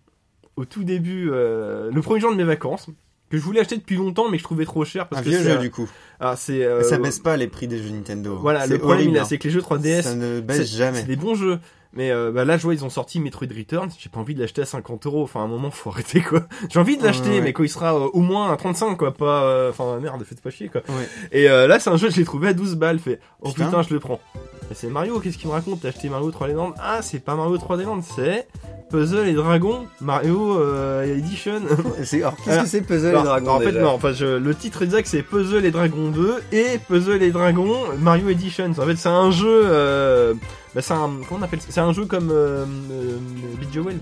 au 0.58 0.66
tout 0.66 0.84
début, 0.84 1.30
euh, 1.32 1.90
le 1.94 2.02
premier 2.02 2.20
jour 2.20 2.32
de 2.32 2.36
mes 2.38 2.44
vacances, 2.44 2.88
que 3.30 3.38
je 3.38 3.42
voulais 3.42 3.62
acheter 3.62 3.78
depuis 3.78 3.96
longtemps, 3.96 4.26
mais 4.30 4.38
que 4.38 4.40
je 4.42 4.44
trouvais 4.44 4.66
trop 4.66 4.84
cher 4.84 5.08
parce 5.08 5.22
Un 5.22 5.24
que 5.24 5.30
vieux 5.30 5.38
c'est, 5.40 5.44
jeu, 5.46 5.52
euh, 5.52 5.58
du 5.60 5.72
coup. 5.72 5.90
ah, 6.20 6.36
c'est, 6.36 6.66
euh, 6.66 6.84
ça 6.84 6.98
baisse 6.98 7.20
pas 7.20 7.38
les 7.38 7.48
prix 7.48 7.68
des 7.68 7.82
jeux 7.82 7.90
Nintendo. 7.90 8.38
Voilà, 8.42 8.68
le 8.68 8.78
problème, 8.78 9.16
hein. 9.16 9.24
c'est 9.24 9.38
que 9.38 9.46
les 9.48 9.54
jeux 9.54 9.62
3DS, 9.62 10.02
Ça 10.02 10.16
ne 10.16 10.42
baisse 10.42 10.76
jamais. 10.76 11.00
c'est 11.00 11.08
des 11.08 11.16
bons 11.16 11.36
jeux. 11.36 11.60
Mais 11.94 12.10
euh, 12.12 12.32
bah 12.32 12.46
là, 12.46 12.58
je 12.58 12.64
vois, 12.64 12.74
ils 12.74 12.86
ont 12.86 12.90
sorti 12.90 13.20
Metroid 13.20 13.48
Returns. 13.56 13.90
J'ai 14.00 14.08
pas 14.10 14.20
envie 14.22 14.34
de 14.34 14.40
l'acheter 14.40 14.62
à 14.62 14.66
50 14.66 15.06
euros. 15.08 15.24
Enfin, 15.24 15.42
à 15.42 15.44
un 15.44 15.48
moment, 15.48 15.72
faut 15.72 15.90
arrêter 15.94 16.22
quoi. 16.22 16.44
J'ai 16.70 16.80
envie 16.80 16.96
de 16.98 17.04
l'acheter, 17.04 17.30
Ouais, 17.32 17.42
mais 17.42 17.52
quand 17.54 17.64
il 17.64 17.70
sera 17.70 17.94
euh, 17.96 18.08
au 18.14 18.22
moins 18.22 18.52
à 18.52 18.56
35 18.58 18.96
quoi, 18.98 19.14
pas. 19.14 19.44
euh, 19.44 19.70
Enfin, 19.72 20.00
merde, 20.00 20.24
faites 20.24 20.42
pas 20.42 20.50
chier 20.52 20.70
quoi. 20.70 20.82
Ouais. 20.88 21.08
Et 21.34 21.50
euh, 21.50 21.68
là, 21.68 21.80
c'est 21.80 21.90
un 21.90 21.98
jeu 21.98 22.08
que 22.08 22.14
j'ai 22.14 22.24
trouvé 22.24 22.48
à 22.50 22.54
12 22.54 22.76
balles. 22.76 23.00
Fait, 23.00 23.20
oh 23.42 23.50
Putain. 23.50 23.66
putain, 23.66 23.82
je 23.82 23.94
le 23.94 24.00
prends. 24.00 24.20
Et 24.72 24.74
c'est 24.74 24.88
Mario, 24.88 25.20
qu'est-ce 25.20 25.38
qu'il 25.38 25.48
me 25.50 25.54
raconte? 25.54 25.82
T'as 25.82 25.90
acheté 25.90 26.08
Mario 26.08 26.32
3D 26.32 26.54
Land 26.54 26.74
Ah, 26.80 27.02
c'est 27.02 27.20
pas 27.20 27.36
Mario 27.36 27.58
3D 27.58 27.84
Land, 27.84 28.02
c'est 28.04 28.48
Puzzle 28.90 29.28
et 29.28 29.34
Dragon 29.34 29.86
Mario 30.00 30.58
euh, 30.60 31.04
Edition. 31.18 31.62
C'est- 32.04 32.22
Alors, 32.22 32.36
qu'est-ce 32.38 32.62
que 32.62 32.68
c'est 32.68 32.82
Puzzle 32.82 33.10
et 33.10 33.24
Dragon 33.24 33.52
en 33.52 33.60
fait, 33.60 33.66
déjà 33.72 33.82
non, 33.82 33.92
enfin, 33.92 34.14
je- 34.14 34.38
le 34.38 34.56
titre 34.56 34.82
exact 34.82 35.08
c'est 35.08 35.24
Puzzle 35.24 35.66
et 35.66 35.72
Dragon 35.72 36.10
2 36.10 36.42
et 36.54 36.78
Puzzle 36.88 37.22
et 37.22 37.32
Dragon 37.32 37.70
Mario 38.00 38.30
Edition. 38.30 38.70
En 38.78 38.86
fait, 38.86 38.96
c'est 38.96 39.10
un 39.10 39.32
jeu. 39.32 40.36
Bah, 40.76 40.82
c'est 40.82 40.94
un. 40.94 41.10
Comment 41.28 41.42
on 41.42 41.44
appelle 41.44 41.60
ça? 41.62 41.68
C'est 41.70 41.82
un 41.82 41.94
jeu 41.94 42.06
comme 42.06 42.30
euh, 42.32 42.66
euh, 42.92 43.18
Beat 43.60 43.74
Jewel. 43.74 43.98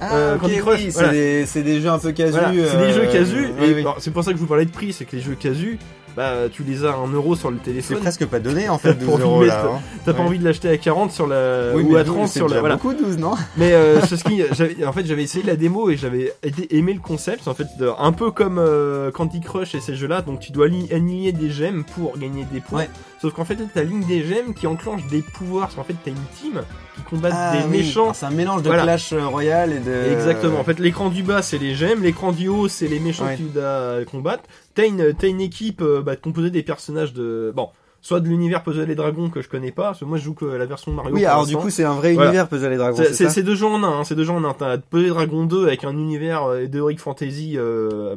Ah, 0.00 0.14
euh, 0.16 0.34
ok, 0.34 0.40
Candy 0.42 0.56
Crush, 0.58 0.78
oui, 0.80 0.84
c'est 0.86 0.92
voilà. 0.92 1.12
des, 1.12 1.46
c'est 1.46 1.62
des 1.62 1.80
jeux 1.80 1.88
un 1.90 1.98
peu 1.98 2.12
casus. 2.12 2.32
Voilà, 2.32 2.48
c'est 2.48 2.76
des 2.78 2.82
euh, 2.84 2.92
jeux 2.92 3.06
casus. 3.12 3.50
oui, 3.60 3.66
et 3.68 3.74
oui. 3.74 3.80
alors, 3.82 3.96
c'est 4.00 4.10
pour 4.10 4.24
ça 4.24 4.32
que 4.32 4.36
je 4.36 4.40
vous 4.42 4.48
parlais 4.48 4.64
de 4.64 4.70
prix, 4.72 4.92
c'est 4.92 5.04
que 5.04 5.14
les 5.14 5.22
jeux 5.22 5.36
casus, 5.36 5.78
bah, 6.16 6.48
tu 6.50 6.64
les 6.64 6.84
as 6.84 6.90
à 6.90 6.96
1 6.96 7.12
euro 7.12 7.36
sur 7.36 7.50
le 7.52 7.58
C'est 7.58 7.70
téléphone. 7.70 7.98
presque 8.00 8.26
pas 8.26 8.40
donné 8.40 8.68
en 8.68 8.78
fait, 8.78 8.94
12 8.94 9.08
Pour 9.08 9.18
euros 9.20 9.44
là. 9.44 9.64
hein. 9.76 9.80
T'as 10.04 10.12
pas 10.12 10.20
ouais. 10.20 10.26
envie 10.26 10.38
de 10.40 10.44
l'acheter 10.44 10.68
à 10.70 10.76
40 10.76 11.12
sur 11.12 11.26
la 11.28 11.72
Oui, 11.76 11.84
ou 11.84 11.94
à 11.96 12.02
12, 12.02 12.14
30 12.16 12.28
c'est 12.28 12.38
sur 12.40 12.48
la 12.48 12.58
voilà. 12.60 12.76
beaucoup 12.76 12.94
12, 12.94 13.18
non? 13.18 13.34
Mais 13.56 13.72
euh, 13.74 14.00
c'est 14.00 14.16
ce 14.16 14.24
qui, 14.24 14.42
j'avais, 14.52 14.84
en 14.84 14.92
fait, 14.92 15.06
j'avais 15.06 15.22
essayé 15.22 15.44
la 15.44 15.54
démo 15.56 15.88
et 15.90 15.96
j'avais 15.96 16.32
aimé 16.70 16.94
le 16.94 17.00
concept. 17.00 17.46
En 17.46 17.54
fait, 17.54 17.68
de- 17.78 17.90
un 17.96 18.12
peu 18.12 18.32
comme 18.32 18.58
euh, 18.58 19.12
Candy 19.12 19.40
Crush 19.40 19.74
et 19.76 19.80
ces 19.80 19.94
jeux-là. 19.94 20.22
Donc, 20.22 20.40
tu 20.40 20.50
dois 20.52 20.66
ali- 20.66 20.88
aligner 20.90 21.30
des 21.32 21.50
gemmes 21.50 21.84
pour 21.94 22.18
gagner 22.18 22.44
des 22.52 22.60
points. 22.60 22.80
Ouais. 22.80 22.90
Sauf 23.22 23.32
qu'en 23.34 23.44
fait, 23.44 23.56
t'as 23.72 23.82
ligne 23.84 24.04
des 24.04 24.24
gemmes 24.24 24.52
qui 24.52 24.66
enclenchent 24.66 25.06
des 25.06 25.22
pouvoirs. 25.22 25.66
Parce 25.68 25.76
qu'en 25.76 25.84
fait, 25.84 25.94
t'as 26.04 26.10
une 26.10 26.16
team 26.40 26.60
qui 26.96 27.02
combat 27.02 27.28
Ah, 27.32 27.56
des 27.56 27.62
oui. 27.64 27.78
méchants. 27.78 28.12
C'est 28.12 28.26
un 28.26 28.30
mélange 28.30 28.62
de 28.62 28.66
Voilà. 28.66 28.82
Clash 28.82 29.12
Royale 29.14 29.72
et 29.72 29.78
de. 29.78 30.12
Exactement. 30.12 30.58
En 30.58 30.64
fait, 30.64 30.80
l'écran 30.80 31.08
du 31.08 31.22
bas, 31.22 31.40
c'est 31.40 31.58
les 31.58 31.74
gemmes. 31.76 32.02
L'écran 32.02 32.32
du 32.32 32.48
haut, 32.48 32.66
c'est 32.66 32.88
les 32.88 32.98
méchants 32.98 33.26
Ouais. 33.26 33.34
que 33.36 33.42
tu 33.42 33.48
dois 33.48 34.04
combattre. 34.10 34.42
T'as 34.74 34.86
une, 34.88 35.14
t'as 35.14 35.28
une 35.28 35.40
équipe 35.40 35.82
euh, 35.82 36.02
bah, 36.02 36.16
composée 36.16 36.50
des 36.50 36.64
personnages 36.64 37.12
de, 37.12 37.52
bon, 37.54 37.68
soit 38.00 38.18
de 38.18 38.28
l'univers 38.28 38.64
Puzzle 38.64 38.90
et 38.90 38.96
Dragons 38.96 39.30
que 39.30 39.40
je 39.40 39.48
connais 39.48 39.70
pas. 39.70 39.84
Parce 39.84 40.00
que 40.00 40.04
moi, 40.04 40.18
je 40.18 40.24
joue 40.24 40.34
que 40.34 40.44
la 40.44 40.66
version 40.66 40.90
Mario. 40.90 41.14
Oui, 41.14 41.24
alors 41.24 41.46
du 41.46 41.56
coup, 41.56 41.70
c'est 41.70 41.84
un 41.84 41.94
vrai 41.94 42.14
Voilà. 42.14 42.30
univers 42.30 42.48
Puzzle 42.48 42.72
et 42.72 42.76
Dragons. 42.76 43.04
C'est- 43.12 43.42
deux 43.44 43.54
jeux 43.54 43.66
en 43.66 43.84
un, 43.84 44.00
hein, 44.00 44.04
c'est 44.04 44.16
deux 44.16 44.24
jeux 44.24 44.32
en 44.32 44.42
un. 44.42 44.52
T'as 44.52 44.78
Puzzle 44.78 45.10
Dragon 45.10 45.44
2 45.44 45.66
avec 45.68 45.84
un 45.84 45.92
univers 45.92 46.42
euh, 46.44 46.66
d'Heroic 46.66 46.96
Fantasy 46.98 47.54
euh, 47.56 47.88
euh, 47.92 48.16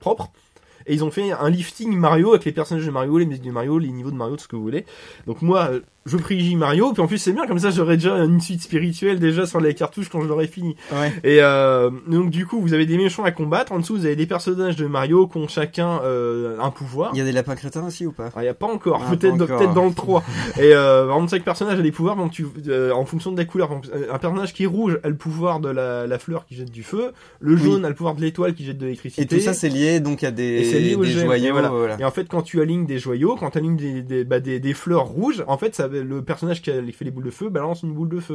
propre. 0.00 0.30
Et 0.86 0.94
ils 0.94 1.04
ont 1.04 1.10
fait 1.10 1.30
un 1.32 1.50
lifting 1.50 1.96
Mario 1.96 2.30
avec 2.30 2.44
les 2.44 2.52
personnages 2.52 2.86
de 2.86 2.90
Mario, 2.90 3.18
les 3.18 3.26
musiques 3.26 3.44
de 3.44 3.50
Mario, 3.50 3.78
les 3.78 3.88
niveaux 3.90 4.10
de 4.10 4.16
Mario, 4.16 4.36
tout 4.36 4.42
ce 4.44 4.48
que 4.48 4.56
vous 4.56 4.62
voulez. 4.62 4.84
Donc 5.26 5.42
moi, 5.42 5.68
euh, 5.70 5.80
je 6.06 6.16
privilégie 6.16 6.56
Mario, 6.56 6.92
puis 6.92 7.00
en 7.02 7.06
plus 7.06 7.18
c'est 7.18 7.32
bien, 7.32 7.46
comme 7.46 7.60
ça 7.60 7.70
j'aurai 7.70 7.96
déjà 7.96 8.16
une 8.24 8.40
suite 8.40 8.60
spirituelle 8.62 9.20
déjà 9.20 9.46
sur 9.46 9.60
les 9.60 9.72
cartouches 9.74 10.08
quand 10.08 10.20
je 10.20 10.26
l'aurai 10.26 10.48
fini. 10.48 10.74
Ouais. 10.92 11.12
Et 11.22 11.38
euh, 11.40 11.90
donc 12.08 12.30
du 12.30 12.44
coup, 12.46 12.60
vous 12.60 12.74
avez 12.74 12.86
des 12.86 12.96
méchants 12.96 13.22
à 13.24 13.30
combattre, 13.30 13.70
en 13.72 13.78
dessous 13.78 13.96
vous 13.96 14.06
avez 14.06 14.16
des 14.16 14.26
personnages 14.26 14.74
de 14.76 14.86
Mario 14.86 15.26
qui 15.28 15.36
ont 15.38 15.46
chacun 15.48 16.00
euh, 16.02 16.58
un 16.60 16.70
pouvoir. 16.70 17.10
Il 17.14 17.18
y 17.18 17.20
a 17.20 17.24
des 17.24 17.32
lapins 17.32 17.54
crétins 17.54 17.86
aussi 17.86 18.04
ou 18.06 18.12
pas? 18.12 18.30
Ah, 18.34 18.42
il 18.42 18.46
y 18.46 18.48
a 18.48 18.54
pas 18.54 18.66
encore, 18.66 19.00
Ah, 19.06 19.10
peut-être 19.14 19.34
encore. 19.34 19.58
peut-être 19.58 19.74
dans 19.74 19.86
le 19.86 19.94
3. 19.94 20.24
Et 20.58 20.74
euh, 20.74 21.04
exemple, 21.04 21.30
chaque 21.30 21.44
personnage 21.44 21.78
a 21.78 21.82
des 21.82 21.92
pouvoirs, 21.92 22.16
donc 22.16 22.32
tu, 22.32 22.46
euh, 22.68 22.90
en 22.92 23.04
fonction 23.04 23.30
de 23.30 23.36
la 23.38 23.44
couleur. 23.44 23.68
Par 23.68 23.78
exemple, 23.78 23.96
Un 24.12 24.18
personnage 24.18 24.52
qui 24.54 24.64
est 24.64 24.66
rouge 24.66 24.98
a 25.04 25.08
le 25.08 25.14
pouvoir 25.16 25.60
de 25.60 25.68
la, 25.68 26.06
la 26.08 26.18
fleur 26.18 26.46
qui 26.46 26.56
jette 26.56 26.70
du 26.72 26.82
feu, 26.82 27.12
le 27.40 27.54
Oui. 27.54 27.62
jaune 27.62 27.84
a 27.84 27.88
le 27.88 27.94
pouvoir 27.94 28.14
de 28.16 28.20
l'étoile 28.22 28.54
qui 28.54 28.64
jette 28.64 28.78
de 28.78 28.82
Et 28.84 28.88
l'électricité. 28.88 29.26
tout 29.36 29.40
ça, 29.40 29.52
c'est 29.54 29.68
lié 29.68 30.00
donc 30.00 30.24
à 30.24 30.28
Et 30.30 30.32
c'est 30.72 30.80
lié 30.80 30.88
des, 30.90 30.94
au 30.96 31.04
des 31.04 31.10
gemme, 31.10 31.24
joyaux. 31.26 31.46
et 31.46 31.50
voilà. 31.52 31.68
voilà. 31.68 31.96
Et 32.00 32.04
en 32.04 32.10
fait, 32.10 32.26
quand 32.28 32.42
tu 32.42 32.60
alignes 32.60 32.86
des 32.86 32.98
joyaux, 32.98 33.36
quand 33.38 33.50
tu 33.50 33.58
alignes 33.58 33.76
des, 33.76 34.02
des, 34.02 34.24
bah, 34.24 34.40
des, 34.40 34.60
des 34.60 34.74
fleurs 34.74 35.04
rouges, 35.06 35.44
en 35.46 35.56
fait, 35.58 35.74
ça, 35.74 35.88
le 35.88 36.22
personnage 36.22 36.62
qui 36.62 36.70
a 36.70 36.74
fait 36.92 37.04
les 37.04 37.10
boules 37.10 37.24
de 37.24 37.30
feu 37.30 37.48
balance 37.48 37.82
une 37.82 37.92
boule 37.94 38.08
de 38.08 38.20
feu. 38.20 38.34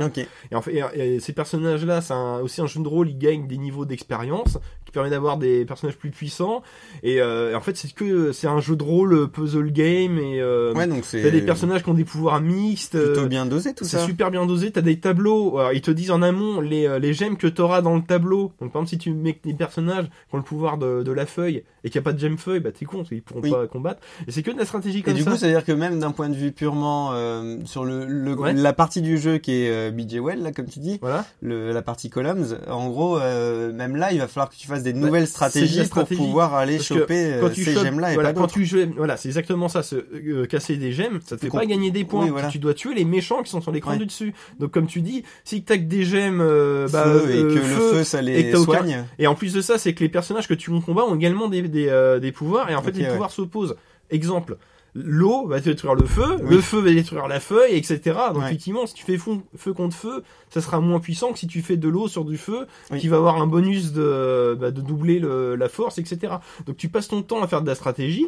Et 0.52 0.56
en 0.56 0.62
fait, 0.62 0.74
et- 0.96 1.16
et 1.16 1.20
ces 1.20 1.34
personnages-là, 1.34 2.02
c'est 2.02 2.14
aussi 2.44 2.62
un 2.62 2.68
jeu 2.68 2.82
de 2.82 2.88
rôle, 2.88 3.10
ils 3.10 3.18
gagnent 3.18 3.48
des 3.48 3.58
niveaux 3.58 3.86
d'expérience 3.86 4.58
permet 4.98 5.10
d'avoir 5.10 5.38
des 5.38 5.66
personnages 5.66 5.98
plus 5.98 6.10
puissants. 6.12 6.62
Et, 7.04 7.22
euh, 7.22 7.52
et 7.52 7.56
en 7.56 7.62
fait, 7.62 7.78
c'est 7.78 7.94
que 7.94 8.32
c'est 8.32 8.48
un 8.48 8.60
jeu 8.60 8.76
de 8.76 8.84
rôle 8.84 9.14
euh, 9.14 9.28
puzzle 9.28 9.72
game 9.72 10.18
et 10.18 10.42
euh, 10.42 10.74
Ouais, 10.74 10.88
donc 10.88 11.06
c'est 11.06 11.22
t'as 11.22 11.30
des 11.30 11.42
personnages 11.42 11.84
qui 11.84 11.90
ont 11.90 11.94
des 11.94 12.04
pouvoirs 12.06 12.42
mixtes. 12.42 12.98
plutôt 13.02 13.28
bien 13.28 13.46
dosé 13.46 13.74
tout 13.74 13.84
c'est 13.86 13.98
ça. 13.98 14.06
super 14.06 14.32
bien 14.32 14.46
dosé, 14.46 14.72
t'as 14.72 14.82
des 14.82 15.00
tableaux, 15.00 15.58
alors, 15.60 15.74
ils 15.74 15.82
te 15.82 15.92
disent 15.92 16.12
en 16.12 16.22
amont 16.22 16.60
les, 16.62 17.00
les 17.00 17.14
gemmes 17.14 17.38
que 17.38 17.48
t'auras 17.48 17.82
dans 17.82 17.96
le 17.96 18.02
tableau. 18.02 18.52
Donc 18.60 18.72
par 18.72 18.82
exemple 18.82 18.90
si 18.90 18.98
tu 18.98 19.12
mets 19.12 19.38
des 19.44 19.54
personnages 19.54 20.06
qui 20.06 20.36
ont 20.36 20.38
le 20.38 20.44
pouvoir 20.44 20.78
de, 20.78 21.04
de 21.04 21.12
la 21.12 21.26
feuille 21.26 21.64
et 21.84 21.90
qu'il 21.90 22.00
n'y 22.00 22.04
a 22.04 22.06
pas 22.06 22.14
de 22.14 22.20
gemme 22.20 22.38
feuille, 22.38 22.60
bah 22.60 22.72
t'es 22.72 22.86
con, 22.86 23.04
ils 23.12 23.22
pourront 23.22 23.42
Oui. 23.42 23.52
pas 23.52 23.68
combattre. 23.68 24.02
Et 24.28 24.32
c'est 24.32 24.42
que 24.44 24.52
de 24.52 24.58
la 24.58 24.66
stratégie 24.66 25.00
Et 25.00 25.02
comme 25.04 25.14
du 25.14 25.22
ça. 25.24 25.32
coup, 25.32 25.38
c'est-à-dire 25.38 25.64
que 25.64 25.72
même 25.72 26.00
d'un 26.00 26.12
point 26.12 26.30
de 26.30 26.36
vue 26.36 26.52
purement 26.52 27.12
euh, 27.14 27.58
sur 27.66 27.86
le, 27.86 28.06
le- 28.06 28.36
Ouais. 28.38 28.54
la 28.54 28.74
partie 28.74 29.02
du 29.02 29.18
jeu 29.18 29.38
qui 29.38 29.52
est 29.64 29.92
BJ 29.92 30.16
Well, 30.20 30.42
là, 30.44 30.52
comme 30.52 30.66
tu 30.68 30.80
dis, 30.80 30.98
Voilà. 31.02 31.26
le, 31.42 31.72
la 31.72 31.82
partie 31.82 32.10
columns, 32.10 32.58
en 32.70 32.90
gros, 32.90 33.18
même 33.20 33.96
là, 33.96 34.12
il 34.12 34.20
va 34.20 34.28
falloir 34.28 34.50
que 34.50 34.56
tu 34.56 34.68
fasses 34.68 34.84
des 34.84 34.87
Bah, 34.94 35.00
nouvelles 35.08 35.28
stratégies 35.28 35.86
stratégie. 35.86 36.18
pour 36.18 36.26
pouvoir 36.28 36.56
aller 36.56 36.80
choper 36.80 37.34
euh, 37.34 37.42
Quand 37.42 37.50
tu 37.50 37.64
ces 37.64 37.74
gemmes-là 37.74 38.14
et 38.14 38.16
pas 38.16 38.34
quand 38.34 38.48
tu 38.48 38.66
joues, 38.66 38.80
voilà, 38.96 39.18
c'est 39.18 39.30
exactement 39.30 39.68
ça. 39.70 39.82
Euh, 39.94 40.46
casser 40.46 40.78
des 40.78 40.92
gemmes, 40.92 41.20
ça 41.26 41.36
te 41.38 41.42
fait 41.42 41.50
pas 41.50 41.66
gagner 41.66 41.92
des 41.92 42.04
points. 42.04 42.26
Oui, 42.26 42.30
voilà. 42.30 42.48
Tu 42.50 42.60
dois 42.60 42.74
tuer 42.74 42.94
les 42.94 43.06
méchants 43.06 43.44
qui 43.44 43.50
sont 43.50 43.62
sur 43.62 43.72
l'écran 43.72 43.92
Ouais. 43.92 43.98
du 43.98 44.06
dessus. 44.06 44.34
Donc 44.60 44.72
comme 44.72 44.88
tu 44.88 45.02
dis, 45.02 45.24
si 45.44 45.64
t'as 45.64 45.78
que 45.78 45.84
des 45.84 46.04
gemmes, 46.04 46.42
euh, 46.42 46.88
bah, 46.90 47.04
Feu, 47.06 47.30
et 47.32 47.42
que 47.42 47.54
le 47.56 47.62
feu, 47.62 48.04
ça 48.04 48.20
et 48.22 48.24
les 48.24 48.56
aucun- 48.56 48.64
soigne. 48.64 49.06
Et 49.20 49.28
en 49.28 49.36
plus 49.36 49.54
de 49.54 49.62
ça, 49.62 49.78
c'est 49.78 49.94
que 49.94 50.04
les 50.04 50.10
personnages 50.10 50.48
que 50.48 50.54
tu 50.54 50.72
combats 50.82 51.04
ont 51.06 51.16
également 51.16 51.48
des, 51.48 51.62
des, 51.64 52.18
des 52.22 52.32
pouvoirs, 52.32 52.70
et 52.70 52.76
en 52.76 52.82
fait, 52.82 52.92
les 52.92 53.04
ouais. 53.04 53.12
pouvoirs 53.12 53.32
s'opposent. 53.32 53.76
Exemple, 54.10 54.58
l'eau 55.04 55.48
va 55.48 55.60
détruire 55.60 55.96
le 55.96 56.06
feu, 56.06 56.38
Oui. 56.42 56.56
le 56.56 56.62
feu 56.62 56.80
va 56.80 56.92
détruire 56.92 57.28
la 57.28 57.40
feuille, 57.40 57.76
etc. 57.76 58.00
Donc 58.34 58.38
Ouais. 58.42 58.46
effectivement, 58.48 58.86
si 58.88 58.94
tu 58.94 59.04
fais 59.06 59.18
fond- 59.18 59.44
feu 59.56 59.74
contre 59.74 59.96
feu, 59.96 60.24
ça 60.50 60.62
sera 60.62 60.80
moins 60.80 61.00
puissant 61.00 61.32
que 61.34 61.40
si 61.40 61.48
tu 61.48 61.62
fais 61.62 61.78
de 61.78 61.88
l'eau 61.88 62.08
sur 62.08 62.26
du 62.26 62.38
feu, 62.38 62.68
Oui. 62.92 63.00
qui 63.00 63.08
va 63.08 63.18
avoir 63.18 63.42
un 63.42 63.48
bonus 63.48 63.92
de, 63.94 64.58
bah, 64.60 64.72
de 64.72 64.82
doubler 64.82 65.20
le- 65.20 65.56
la 65.56 65.70
force, 65.70 65.98
etc. 65.98 66.34
Donc 66.66 66.78
tu 66.78 66.90
passes 66.90 67.08
ton 67.08 67.22
temps 67.22 67.42
à 67.44 67.48
faire 67.48 67.62
de 67.62 67.68
la 67.68 67.76
stratégie. 67.76 68.28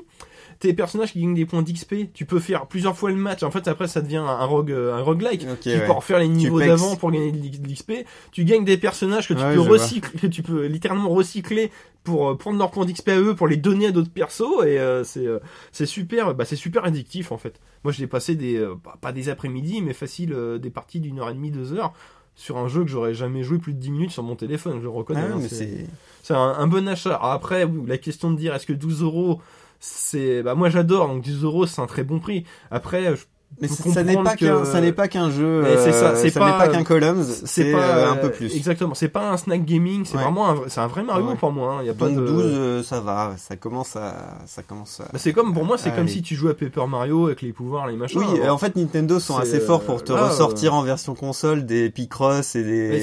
Tes 0.60 0.74
personnages 0.74 1.14
qui 1.14 1.22
gagnent 1.22 1.36
des 1.36 1.46
points 1.46 1.62
d'XP, 1.62 2.12
tu 2.14 2.26
peux 2.26 2.40
faire 2.40 2.68
plusieurs 2.68 2.98
fois 2.98 3.12
le 3.12 3.16
match. 3.16 3.44
En 3.44 3.52
fait, 3.52 3.68
après, 3.70 3.88
ça 3.88 4.02
devient 4.02 4.18
un 4.18 4.44
rogue, 4.44 4.72
un 4.74 5.02
roguelike 5.02 5.46
tu 5.62 5.70
ouais. 5.70 5.86
peux 5.86 5.92
refaire 5.94 6.20
les 6.20 6.28
niveaux 6.28 6.60
d'avant 6.60 6.98
pour 6.98 7.12
gagner 7.12 7.32
de 7.32 7.38
l'X- 7.38 7.60
de 7.62 7.68
l'XP. 7.70 7.92
Tu 8.34 8.44
gagnes 8.44 8.66
des 8.66 8.76
personnages 8.78 9.28
que 9.30 9.34
tu 9.34 9.40
Ouais, 9.42 9.54
peux 9.54 9.62
recycler, 9.62 10.20
que 10.20 10.28
tu 10.28 10.44
peux 10.44 10.66
littéralement 10.66 11.08
recycler 11.12 11.72
pour 12.04 12.30
euh, 12.30 12.36
prendre 12.36 12.60
leurs 12.60 12.72
points 12.72 12.86
d'XP 12.86 13.08
à 13.08 13.20
eux, 13.22 13.36
pour 13.36 13.48
les 13.48 13.56
donner 13.56 13.88
à 13.88 13.92
d'autres 13.92 14.12
persos. 14.12 14.66
Et 14.66 14.78
euh, 14.80 15.06
c'est 15.06 15.26
euh, 15.26 15.40
c'est 15.72 15.86
super, 15.86 16.36
bah, 16.36 16.44
c'est 16.44 16.58
super 16.58 16.84
addictif 16.84 17.32
en 17.32 17.38
fait. 17.38 17.62
Moi, 17.86 17.94
je 17.94 18.02
l'ai 18.02 18.08
passé 18.08 18.36
des 18.36 18.58
euh, 18.58 18.76
pas- 18.76 18.98
pas 19.00 19.14
des 19.14 19.30
après-midi, 19.30 19.82
mais 19.82 19.94
facile 19.94 20.34
euh, 20.34 20.58
des 20.58 20.70
parties 20.70 21.00
d'une 21.00 21.20
heure 21.20 21.30
et 21.30 21.34
demie, 21.36 21.52
deux 21.52 21.72
heures 21.74 21.94
sur 22.36 22.58
un 22.58 22.68
jeu 22.68 22.84
que 22.84 22.90
j'aurais 22.90 23.14
jamais 23.14 23.44
joué 23.44 23.60
plus 23.60 23.74
de 23.74 23.80
10 23.80 23.92
minutes 23.92 24.12
sur 24.12 24.24
mon 24.24 24.36
téléphone. 24.36 24.78
Je 24.80 24.84
le 24.84 24.90
reconnais. 24.90 25.22
Ah, 25.24 25.34
hein, 25.36 25.40
mais 25.42 25.48
c'est- 25.48 25.88
un, 26.34 26.38
un 26.38 26.68
bon 26.68 26.86
achat. 26.88 27.16
Alors 27.16 27.32
après, 27.32 27.66
la 27.88 27.98
question 27.98 28.30
de 28.32 28.38
dire 28.38 28.54
est-ce 28.56 28.66
que 28.66 28.74
12 28.74 29.02
euros, 29.04 29.42
c'est, 29.80 30.44
bah 30.44 30.56
moi 30.56 30.70
j'adore, 30.70 31.08
donc 31.08 31.24
10 31.24 31.44
euros 31.44 31.66
c'est 31.66 31.82
un 31.82 31.88
très 31.88 32.04
bon 32.04 32.20
prix. 32.20 32.46
Après, 32.72 33.16
je 33.16 33.26
Mais 33.62 33.68
ça 33.68 34.04
n'est 34.04 34.16
pas 34.16 34.36
qu'un, 34.36 34.64
ça 34.64 34.80
n'est 34.80 34.94
pas 34.94 35.08
qu'un 35.08 35.30
jeu. 35.32 35.64
C'est 35.84 35.92
ça, 35.92 36.12
euh, 36.12 36.16
c'est 36.16 36.32
pas- 36.32 36.68
qu'un 36.68 36.84
columns, 36.84 37.24
c'est 37.24 37.72
pas 37.72 37.80
euh, 37.80 38.12
un 38.12 38.16
peu 38.16 38.32
plus. 38.32 38.56
Exactement, 38.56 38.94
c'est 38.94 39.10
pas 39.10 39.32
un 39.32 39.38
snack 39.38 39.66
gaming, 39.66 40.06
c'est 40.06 40.18
vraiment 40.18 40.56
c'est 40.68 40.80
un 40.80 40.88
vrai 40.88 41.04
Mario 41.04 41.36
pour 41.36 41.52
moi. 41.52 41.74
hein. 41.74 41.78
Il 41.82 41.88
y 41.88 41.90
a 41.90 41.94
pas 41.94 42.10
de. 42.10 42.16
12, 42.16 42.44
euh, 42.46 42.84
ça 42.84 43.02
va, 43.02 43.34
ça 43.38 43.56
commence 43.56 43.96
à, 43.96 44.40
ça 44.46 44.64
commence 44.64 45.02
à. 45.02 45.06
Bah, 45.12 45.18
c'est 45.20 45.34
comme 45.34 45.54
pour 45.54 45.66
moi, 45.66 45.78
c'est 45.78 45.94
comme 45.94 46.08
si 46.08 46.22
tu 46.22 46.36
jouais 46.36 46.52
à 46.52 46.54
Paper 46.54 46.88
Mario 46.88 47.28
avec 47.28 47.42
les 47.42 47.52
pouvoirs, 47.52 47.88
les 47.88 47.96
machins. 47.96 48.20
Oui, 48.20 48.48
en 48.48 48.58
fait 48.58 48.76
Nintendo 48.76 49.20
sont 49.20 49.38
assez 49.38 49.60
forts 49.60 49.84
pour 49.84 50.04
te 50.04 50.14
ressortir 50.14 50.74
en 50.74 50.84
version 50.84 51.16
console 51.16 51.66
des 51.66 51.90
Picross 51.90 52.56
et 52.56 52.64
des. 52.64 53.00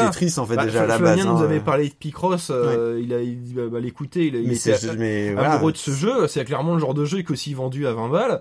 Tetris 0.00 0.34
en 0.38 0.46
fait 0.46 0.56
bah, 0.56 0.64
déjà 0.64 0.82
à 0.82 0.86
la 0.86 0.98
base. 0.98 1.24
nous 1.24 1.36
hein. 1.36 1.42
avait 1.42 1.60
parlé 1.60 1.88
de 1.88 1.94
Picross, 1.94 2.50
il 2.50 3.14
a, 3.14 3.20
il 3.20 3.38
bah, 3.70 3.80
l'écouter, 3.80 4.26
il 4.26 5.38
a, 5.38 5.52
amoureux 5.52 5.72
de 5.72 5.76
ce 5.76 5.90
jeu. 5.90 6.26
C'est 6.26 6.44
clairement 6.44 6.74
le 6.74 6.80
genre 6.80 6.94
de 6.94 7.04
jeu 7.04 7.18
qui 7.18 7.24
est 7.24 7.30
aussi 7.30 7.54
vendu 7.54 7.86
à 7.86 7.92
20 7.92 8.08
balles. 8.08 8.40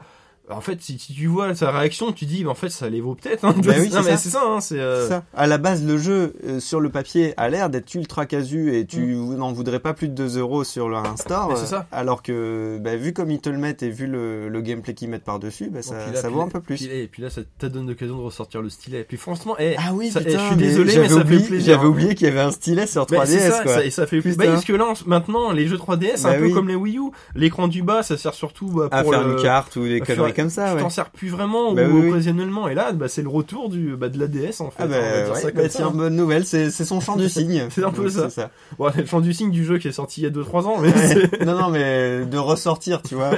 En 0.52 0.62
fait, 0.62 0.82
si, 0.82 0.97
tu 0.97 1.28
vois 1.28 1.54
sa 1.56 1.72
réaction, 1.72 2.12
tu 2.12 2.26
dis, 2.26 2.43
bah, 2.43 2.52
en 2.52 2.56
fait, 2.56 2.70
ça 2.70 2.89
les 2.89 3.02
vaut 3.02 3.16
peut-être. 3.16 3.45
Hein. 3.45 3.54
Bah 3.64 3.74
oui, 3.80 3.89
c'est 3.91 3.97
mais 4.04 4.12
ça. 4.12 4.18
c'est 4.18 4.30
ça, 4.30 4.43
hein, 4.45 4.60
c'est. 4.62 4.80
euh, 4.80 5.08
ça. 5.08 5.24
À 5.36 5.45
la 5.47 5.58
base, 5.58 5.86
le 5.86 5.97
jeu 5.97 6.34
euh, 6.45 6.60
sur 6.60 6.80
le 6.80 6.89
papier 6.89 7.34
a 7.38 7.50
l'air 7.50 7.70
d'être 7.70 7.93
ultra 7.93 8.26
casu 8.26 8.76
et 8.76 8.86
tu 8.86 9.16
n'en 9.16 9.52
voudrais 9.54 9.80
pas 9.80 9.93
plus 9.93 10.08
de 10.08 10.14
2 10.14 10.38
euros 10.39 10.64
sur 10.64 10.89
leur 10.89 11.06
store. 11.18 11.47
Mm. 11.50 11.52
Mais 11.54 11.60
c'est 11.60 11.66
ça. 11.68 11.78
euh, 11.93 11.97
Alors 12.00 12.24
que, 12.24 12.78
bah, 12.82 12.95
vu 12.95 13.14
comme 13.14 13.32
ils 13.32 13.39
te 13.41 13.50
le 13.50 13.58
mettent 13.58 13.84
et 13.84 13.89
vu 13.89 14.08
le, 14.08 14.50
le 14.50 14.62
gameplay 14.62 14.93
qu'ils 14.93 15.10
mettent 15.10 15.24
par 15.24 15.39
dessus, 15.39 15.70
bah, 15.70 15.82
ça, 15.82 15.95
là, 16.12 16.16
ça 16.22 16.30
vaut 16.30 16.39
là- 16.39 16.45
un 16.45 16.50
peu 16.50 16.62
plus. 16.62 16.76
Puis, 16.78 16.86
et 16.86 17.08
puis 17.08 17.22
là, 17.22 17.30
ça 17.30 17.41
te 17.60 17.66
donne 17.68 17.88
l'occasion 17.88 18.18
de 18.18 18.22
ressortir 18.24 18.62
le 18.62 18.70
stylet. 18.70 19.04
Puis 19.04 19.18
franchement, 19.18 19.56
eh, 19.60 19.76
Ah 19.78 19.91
oui, 19.93 20.10
ça- 20.12 20.22
eh, 20.26 20.32
je 20.32 20.38
suis 20.38 20.50
mais 20.52 20.56
désolé, 20.56 20.86
mais 20.88 20.93
j'avais 20.93 21.08
ça 21.10 21.16
fait 21.16 21.22
oublié, 21.22 21.43
plaisir. 21.47 21.76
J'avais 21.76 21.88
oublié 21.88 22.16
qu'il 22.16 22.28
y 22.28 22.32
avait 22.32 22.39
un 22.41 22.52
stylet 22.52 22.88
sur 22.88 23.06
Mais 23.12 23.18
3DS, 23.18 23.28
c'est 23.28 23.50
ça, 23.52 23.64
quoi. 23.64 23.74
ça- 23.76 23.86
et 23.86 23.91
ça 23.91 24.08
fait 24.08 24.22
Putain. 24.22 24.36
bah, 24.45 24.52
parce 24.52 24.66
que 24.66 24.74
là, 24.74 24.86
en- 24.88 24.93
maintenant, 25.08 25.52
les 25.52 25.68
jeux 25.68 25.78
3DS, 25.78 26.18
c'est 26.18 26.24
Bah 26.24 26.30
un 26.32 26.39
peu 26.39 26.50
comme 26.50 26.68
les 26.68 26.76
Wii 26.76 26.97
U. 26.97 27.12
L'écran 27.36 27.68
du 27.68 27.84
bas, 27.84 28.02
ça 28.04 28.18
sert 28.18 28.34
surtout 28.34 28.68
bah, 28.68 28.88
à 28.91 29.04
pour 29.04 29.14
faire 29.14 29.28
une 29.30 29.41
carte 29.41 29.76
ou 29.76 29.84
des 29.88 30.00
conneries 30.02 30.34
comme 30.40 30.50
ça, 30.50 30.70
tu 30.70 30.76
ouais. 30.76 30.82
t'en 30.82 30.90
sers 30.90 31.10
plus 31.10 31.30
vraiment 31.30 31.74
Bah 31.74 31.84
ou 31.88 31.96
oui, 31.96 32.02
oui. 32.04 32.10
occasionnellement. 32.10 32.68
Et 32.68 32.74
là, 32.76 32.92
bah, 32.92 33.08
c'est 33.08 33.22
le 33.22 33.30
retour 33.30 33.70
du 33.70 33.96
bah, 33.96 34.10
de 34.10 34.20
la 34.20 34.28
DS 34.28 34.62
en 34.62 34.72
fait. 34.72 34.84
Ah 34.84 34.88
bah, 34.88 34.96
hein, 34.98 35.34
ouais, 35.44 35.52
bah, 35.52 35.70
ça. 35.70 35.90
bonne 35.90 36.16
nouvelle, 36.16 36.46
c'est 36.46 36.72
c'est 36.72 36.86
son 36.86 37.00
champ 37.00 37.16
du 37.16 37.30
signe. 37.30 37.68
C'est 37.70 37.84
un 37.84 37.92
peu 37.92 38.04
Donc, 38.04 38.12
ça. 38.12 38.30
c'est 38.30 38.42
ça. 38.42 38.52
Bon, 38.78 38.90
c'est 38.94 39.02
le 39.02 39.08
champ 39.08 39.22
du 39.22 39.34
signe 39.34 39.52
du 39.52 39.64
jeu 39.66 39.78
qui 39.78 39.88
est 39.88 39.92
sorti 39.92 40.22
il 40.22 40.24
y 40.24 40.28
a 40.28 40.30
2-3 40.32 40.64
ans, 40.66 40.78
mais 40.80 40.90
Ouais. 40.94 41.08
c'est- 41.08 41.42
non, 41.46 41.58
non, 41.60 41.70
mais 41.70 42.26
de 42.26 42.38
ressortir, 42.38 43.02
tu 43.02 43.16
vois. 43.16 43.32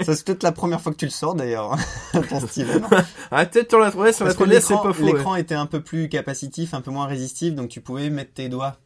Ça, 0.00 0.14
c'est 0.14 0.24
peut-être 0.26 0.42
la 0.42 0.52
première 0.52 0.80
fois 0.80 0.92
que 0.92 0.96
tu 0.98 1.04
le 1.06 1.10
sors, 1.10 1.34
d'ailleurs, 1.34 1.76
ton 2.28 2.40
stylet. 2.40 2.78
non 2.80 2.88
ah, 3.30 3.46
peut-être 3.46 3.70
sur 3.70 3.78
la 3.80 3.90
3DS, 3.90 4.12
sur 4.16 4.24
la 4.24 4.34
Parce 4.34 4.36
que 4.36 4.44
3DS, 4.50 4.60
c'est 4.60 4.74
pas 4.74 4.92
faux. 4.92 5.04
l'écran 5.06 5.34
était 5.36 5.54
un 5.54 5.66
peu 5.66 5.80
plus 5.80 6.08
capacitif, 6.08 6.74
un 6.74 6.80
peu 6.80 6.90
moins 6.90 7.06
résistif, 7.06 7.54
donc 7.54 7.68
tu 7.68 7.80
pouvais 7.80 8.10
mettre 8.10 8.32
tes 8.34 8.48
doigts. 8.48 8.76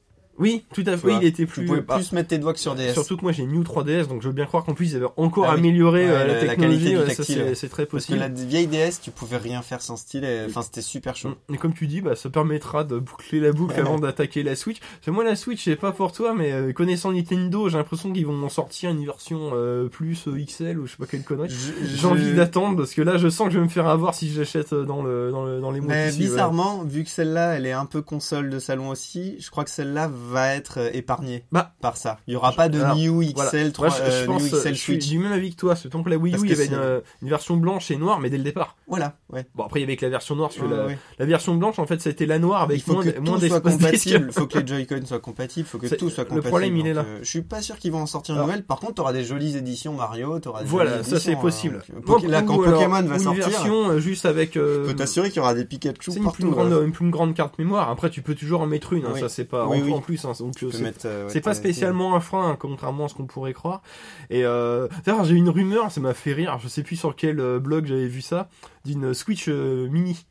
Oui, 0.43 0.65
tout 0.75 0.83
à 0.87 0.93
Tu 0.93 0.99
fait. 0.99 1.07
Oui, 1.07 1.15
il 1.23 1.27
était 1.27 1.45
Tu 1.45 1.47
plus. 1.47 1.65
pouvais 1.67 1.81
bah, 1.81 1.95
plus 1.97 2.13
mettre 2.13 2.29
tes 2.29 2.39
doigts 2.39 2.53
que 2.53 2.59
sur 2.61 2.75
DS. 2.75 2.93
Surtout 2.93 3.17
que 3.17 3.23
moi 3.23 3.33
j'ai 3.33 3.45
une 3.45 3.53
New 3.53 3.63
3DS, 3.63 4.07
donc 4.09 4.21
je 4.23 4.27
veux 4.29 4.35
bien 4.35 4.45
croire 4.47 4.65
qu'en 4.65 4.75
plus 4.75 4.91
ils 4.93 4.97
avaient 4.97 5.07
encore 5.17 5.47
Ah 5.47 5.53
oui. 5.55 5.61
amélioré 5.61 6.05
Ouais, 6.07 6.11
euh, 6.11 6.19
la, 6.19 6.27
la- 6.27 6.35
la 6.35 6.49
technologie. 6.51 6.93
qualité 6.95 7.55
c'est 7.55 7.69
très 7.69 7.87
Parce 7.87 8.05
que 8.07 8.13
possible. 8.13 8.19
la 8.19 8.29
vieille 8.29 8.67
DS, 8.67 9.01
tu 9.03 9.11
pouvais 9.11 9.37
rien 9.37 9.63
faire 9.63 9.81
sans 9.81 9.97
stylet. 9.97 10.45
Enfin, 10.49 10.63
c'était 10.63 10.83
super 10.83 11.17
chaud. 11.17 11.31
Mm. 11.49 11.55
Et 11.55 11.57
comme 11.59 11.73
tu 11.75 11.87
dis, 11.87 12.01
bah, 12.01 12.17
ça 12.17 12.29
permettra 12.31 12.85
de 12.85 12.99
boucler 12.99 13.41
la 13.41 13.53
boucle 13.53 13.79
avant 13.79 13.99
d'attaquer 13.99 14.43
la 14.43 14.57
Switch. 14.57 14.79
C'est 15.03 15.11
moi 15.11 15.25
la 15.25 15.37
Switch, 15.37 15.65
c'est 15.65 15.77
pas 15.77 15.93
pour 15.93 16.13
toi, 16.13 16.35
mais 16.35 16.53
euh, 16.53 16.73
connaissant 16.73 17.13
Nintendo, 17.13 17.69
j'ai 17.69 17.79
l'impression 17.79 18.13
qu'ils 18.13 18.27
vont 18.27 18.43
en 18.43 18.49
sortir 18.49 18.91
une 18.91 19.05
version 19.05 19.51
euh, 19.55 19.89
plus 19.89 20.27
XL 20.27 20.79
ou 20.79 20.87
je 20.87 20.93
sais 20.93 20.97
pas 20.99 21.07
quelle 21.07 21.23
connerie. 21.23 21.49
J'ai 21.95 22.07
envie 22.07 22.33
d'attendre 22.35 22.77
parce 22.79 22.95
que 22.95 23.03
là, 23.03 23.17
je 23.19 23.29
sens 23.29 23.47
que 23.49 23.55
je 23.55 23.59
vais 23.59 23.65
me 23.65 23.71
faire 23.71 23.87
avoir 23.87 24.15
si 24.15 24.33
j'achète 24.33 24.75
dans 24.75 25.03
le 25.03 25.31
dans 25.31 25.45
le 25.45 25.61
dans 25.61 25.71
les 25.71 25.81
mois 25.81 25.93
Mais 25.95 26.11
bizarrement, 26.13 26.83
vu 26.85 27.05
que 27.05 27.11
celle-là, 27.11 27.55
elle 27.55 27.67
est 27.67 27.73
un 27.73 27.87
peu 27.87 28.03
console 28.03 28.51
de 28.51 28.59
salon 28.59 28.89
aussi, 28.89 29.37
je 29.39 29.51
crois 29.51 29.65
que 29.65 29.71
celle-là 29.71 30.11
va 30.31 30.32
être 30.55 30.79
euh, 30.81 30.91
épargnée 30.93 31.45
Bah. 31.53 31.73
par 31.81 31.97
ça. 31.97 32.19
Il 32.27 32.33
y 32.35 32.37
aura 32.37 32.53
pas 32.53 32.69
de 32.69 32.81
Alors, 32.81 32.97
New 32.97 33.21
XL, 33.23 33.33
Voilà. 33.35 33.71
3, 33.71 33.89
Moi, 33.89 33.97
je, 33.99 34.11
je 34.11 34.17
euh, 34.17 34.27
pense, 34.27 34.43
New 34.43 34.59
XL 34.59 34.77
Switch. 34.77 35.09
du 35.09 35.19
même 35.19 35.33
avis 35.33 35.51
que 35.51 35.57
toi. 35.57 35.75
Tant 35.91 36.03
que 36.03 36.11
la 36.11 36.17
Wii 36.17 36.35
U, 36.35 36.39
il 36.45 36.51
y 36.51 36.53
avait 36.53 36.65
une, 36.67 36.71
c'est- 36.73 36.77
euh, 36.77 37.01
une 37.23 37.29
version 37.29 37.57
blanche 37.57 37.91
et 37.91 37.97
noire, 37.97 38.21
mais 38.21 38.31
dès 38.31 38.39
le 38.39 38.45
départ. 38.45 38.77
Voilà, 38.89 39.17
ouais. 39.31 39.47
Bon, 39.55 39.65
après, 39.65 39.81
il 39.81 39.83
y 39.83 39.85
avait 39.85 39.97
que 39.97 40.05
la 40.07 40.11
version 40.11 40.35
noire, 40.37 40.49
parce 40.51 40.61
que 40.61 40.65
Ouais, 40.67 40.77
la, 40.77 40.87
ouais. 40.87 40.99
la 41.19 41.27
version 41.27 41.55
blanche, 41.55 41.79
en 41.79 41.87
fait, 41.87 42.01
c'était 42.01 42.27
la 42.27 42.39
noire 42.39 42.67
Il 42.69 42.73
avec 42.73 42.85
faut 42.85 42.95
moins, 42.95 43.05
que 43.05 43.19
moins 43.19 43.39
tout 43.39 43.47
soit 43.49 43.61
compatible, 43.61 44.33
faut 44.33 44.47
que 44.47 44.59
les 44.59 44.67
Joy-Con 44.67 45.01
soient 45.07 45.19
compatibles, 45.21 45.69
faut 45.69 45.79
que 45.79 45.89
C'est- 45.89 45.97
tout 45.97 46.11
soit 46.11 46.25
le 46.25 46.29
compatible. 46.29 46.49
problème, 46.49 46.77
il 46.77 46.87
est 46.87 46.95
là. 46.95 47.05
euh, 47.07 47.19
je 47.23 47.29
suis 47.29 47.43
pas 47.43 47.61
sûr 47.63 47.77
qu'ils 47.79 47.93
vont 47.93 48.03
en 48.03 48.07
sortir 48.07 48.35
une 48.37 48.41
nouvelle. 48.43 48.65
Par 48.65 48.81
contre, 48.81 48.95
t'auras 48.95 49.13
des 49.13 49.25
jolies 49.25 49.57
éditions 49.57 49.95
Mario, 49.95 50.39
t'auras 50.41 50.63
des 50.63 50.69
Voilà, 50.69 51.03
ça 51.03 51.19
c'est 51.21 51.37
possible. 51.37 51.83
hein. 51.97 52.17
Là, 52.29 52.43
quand 52.43 52.57
Pokémon 52.57 53.03
va 53.03 53.19
sortir, 53.19 53.45
Une 53.47 53.51
version 53.53 53.99
juste 53.99 54.27
avec. 54.27 54.55
je 54.55 54.87
peux 54.87 54.95
t'assurer 54.95 55.29
qu'il 55.29 55.39
y 55.39 55.41
aura 55.41 55.55
des 55.55 55.65
Pikachu 55.65 56.11
c'est 56.13 56.21
partout. 56.21 56.43
plus, 56.43 56.51
grande, 56.51 56.73
ouais. 56.73 56.85
une 56.85 56.93
plus 56.93 57.11
grande 57.11 57.35
carte 57.35 57.59
mémoire. 57.59 57.91
Après, 57.91 58.11
tu 58.11 58.23
peux 58.23 58.35
toujours 58.35 58.61
en 58.63 58.67
mettre 58.67 58.93
une. 58.93 59.05
hein, 59.07 59.15
ça, 59.19 59.29
c'est 59.29 59.45
pas 59.45 59.67
en, 59.67 59.71
oui. 59.73 59.83
Plus. 60.17 60.25
hein, 60.25 60.33
donc, 60.39 60.63
euh, 60.63 60.71
c'est- 60.71 61.35
ouais, 61.35 61.41
pas 61.41 61.55
spécialement 61.55 62.15
un 62.17 62.21
frein, 62.21 62.51
hein, 62.51 62.57
contrairement 62.59 63.07
à 63.07 63.09
ce 63.09 63.15
qu'on 63.15 63.27
pourrait 63.27 63.53
croire. 63.53 63.83
Et 64.31 64.45
euh, 64.45 64.89
d'ailleurs, 65.05 65.25
j'ai 65.25 65.35
une 65.35 65.49
rumeur, 65.49 65.91
ça 65.91 66.01
m'a 66.01 66.15
fait 66.15 66.33
rire. 66.33 66.59
Je 66.63 66.69
sais 66.69 66.83
plus 66.83 66.97
sur 66.97 67.17
quel 67.17 67.41
euh, 67.41 67.59
blog 67.59 67.87
j'avais 67.87 68.07
vu 68.09 68.21
ça, 68.23 68.49
d'une 68.85 69.15
Switch 69.15 69.49
mini. 69.49 70.27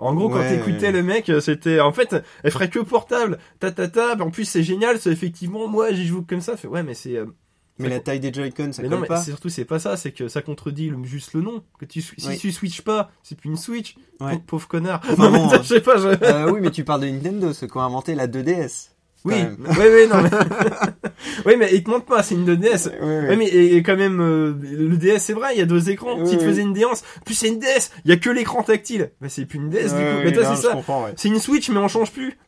En 0.00 0.14
gros, 0.14 0.28
quand 0.28 0.46
t'écoutais 0.48 0.86
ouais. 0.86 0.92
le 0.92 1.02
mec, 1.02 1.32
c'était 1.40 1.80
en 1.80 1.90
fait, 1.92 2.14
elle 2.44 2.52
ferait 2.52 2.70
que 2.70 2.78
portable. 2.78 3.38
Ta 3.58 3.72
ta 3.72 3.88
ta. 3.88 4.16
En 4.22 4.30
plus, 4.30 4.44
c'est 4.44 4.62
génial. 4.62 5.00
C'est 5.00 5.10
effectivement, 5.10 5.66
moi, 5.66 5.92
j'y 5.92 6.06
joue 6.06 6.22
comme 6.22 6.40
ça. 6.40 6.56
Fait 6.56 6.68
ouais, 6.68 6.84
mais 6.84 6.94
c'est 6.94 7.16
euh, 7.16 7.26
Mais 7.80 7.88
la 7.88 7.98
taille 7.98 8.20
des 8.20 8.32
Joy-Con, 8.32 8.72
ça 8.72 8.82
mais 8.82 8.88
colle 8.88 8.96
non, 8.96 9.02
mais 9.02 9.08
pas. 9.08 9.16
c'est 9.16 9.30
surtout 9.32 9.48
c'est 9.48 9.64
pas 9.64 9.80
ça, 9.80 9.96
c'est 9.96 10.12
que 10.12 10.28
ça 10.28 10.40
contredit 10.40 10.90
le- 10.90 11.02
juste 11.02 11.32
le 11.34 11.40
nom. 11.40 11.64
Que 11.80 11.84
tu, 11.84 12.00
si 12.00 12.14
Oui. 12.28 12.38
tu 12.38 12.52
switches 12.52 12.82
pas, 12.82 13.10
c'est 13.24 13.36
plus 13.36 13.48
une 13.50 13.56
Switch. 13.56 13.96
Ouais. 14.20 14.32
Pauvre, 14.34 14.42
pauvre 14.46 14.68
connard. 14.68 15.00
Enfin, 15.10 15.30
non, 15.32 15.50
mais 15.50 15.58
je 15.58 15.62
sais 15.64 15.80
pas. 15.80 15.96
Je... 15.96 16.06
Euh, 16.08 16.50
oui, 16.52 16.60
mais 16.62 16.70
tu 16.70 16.84
parles 16.84 17.00
de 17.00 17.08
Nintendo, 17.08 17.52
ceux 17.52 17.66
qui 17.66 17.76
ont 17.76 17.80
inventé 17.80 18.14
la 18.14 18.28
2DS. 18.28 18.90
Oui, 19.24 19.34
oui, 19.58 19.86
oui, 19.92 20.06
non, 20.08 20.22
mais... 20.22 20.30
oui, 21.46 21.54
mais 21.58 21.74
il 21.74 21.82
te 21.82 21.90
montre 21.90 22.04
pas, 22.06 22.22
c'est 22.22 22.34
une 22.34 22.46
2DS. 22.46 22.90
Oui, 23.00 23.36
mais 23.36 23.46
et, 23.46 23.76
et 23.76 23.82
quand 23.82 23.96
même, 23.96 24.20
euh, 24.20 24.54
le 24.62 24.96
DS, 24.96 25.18
c'est 25.18 25.32
vrai, 25.32 25.54
il 25.54 25.58
y 25.58 25.62
a 25.62 25.66
deux 25.66 25.90
écrans. 25.90 26.18
Oui, 26.18 26.28
si 26.28 26.38
tu 26.38 26.44
faisais 26.44 26.62
une 26.62 26.72
DS, 26.72 27.02
plus 27.24 27.34
c'est 27.34 27.48
une 27.48 27.58
DS, 27.58 27.90
il 28.04 28.10
y 28.10 28.14
a 28.14 28.16
que 28.16 28.30
l'écran 28.30 28.62
tactile. 28.62 29.10
Mais 29.20 29.28
c'est 29.28 29.44
plus 29.44 29.58
une 29.58 29.70
DS, 29.70 29.88
du 29.88 29.88
coup. 29.88 30.20
mais 30.24 30.32
toi, 30.32 30.44
c'est 30.54 30.62
ça. 30.62 30.80
C'est 31.16 31.28
une 31.28 31.38
Switch, 31.38 31.68
mais 31.70 31.78
on 31.78 31.88
change 31.88 32.12
plus. 32.12 32.38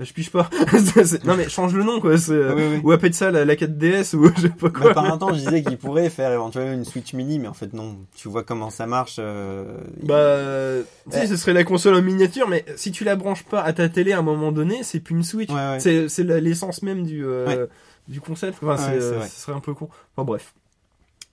Je 0.00 0.12
pige 0.12 0.30
pas. 0.30 0.48
Non, 1.24 1.36
mais 1.36 1.48
change 1.48 1.74
le 1.74 1.82
nom, 1.82 2.00
quoi. 2.00 2.12
euh, 2.30 2.54
Oui, 2.54 2.62
oui. 2.76 2.80
Ou 2.84 2.92
appelle 2.92 3.14
ça 3.14 3.30
la, 3.32 3.44
la 3.44 3.54
4DS, 3.56 4.14
ou 4.14 4.30
je 4.36 4.42
sais 4.42 4.48
pas 4.48 4.70
quoi. 4.70 4.94
par 4.94 5.04
un 5.04 5.18
temps, 5.18 5.30
je 5.34 5.40
disais 5.40 5.62
qu'ils 5.62 5.76
pourraient 5.76 6.08
faire 6.08 6.32
éventuellement 6.32 6.72
une 6.74 6.84
Switch 6.84 7.12
Mini, 7.14 7.38
mais 7.40 7.48
en 7.48 7.52
fait, 7.54 7.72
non. 7.72 7.96
Tu 8.14 8.28
vois 8.28 8.44
comment 8.44 8.70
ça 8.70 8.86
marche. 8.86 9.16
euh, 9.18 9.64
Bah, 10.04 10.84
Eh. 11.20 11.26
ce 11.26 11.36
serait 11.36 11.52
la 11.52 11.64
console 11.64 11.94
en 11.96 12.02
miniature, 12.02 12.48
mais 12.48 12.64
si 12.76 12.92
tu 12.92 13.02
la 13.02 13.16
branches 13.16 13.42
pas 13.44 13.60
à 13.60 13.72
ta 13.72 13.88
télé 13.88 14.12
à 14.12 14.18
un 14.20 14.22
moment 14.22 14.52
donné, 14.52 14.84
c'est 14.84 15.00
plus 15.00 15.16
une 15.16 15.24
Switch. 15.24 15.50
Ouais, 15.50 15.56
ouais. 15.56 15.80
C'est, 15.80 16.08
c'est 16.08 16.22
l'essence 16.22 16.82
même 16.82 17.04
du, 17.04 17.24
euh, 17.26 17.66
du 18.06 18.20
concept. 18.20 18.58
Enfin, 18.62 18.76
c'est, 18.76 18.90
Ouais, 18.94 19.00
c'est 19.00 19.14
vrai. 19.14 19.26
ce 19.28 19.40
serait 19.40 19.56
un 19.56 19.60
peu 19.60 19.74
con. 19.74 19.88
Enfin, 20.16 20.24
bref. 20.24 20.54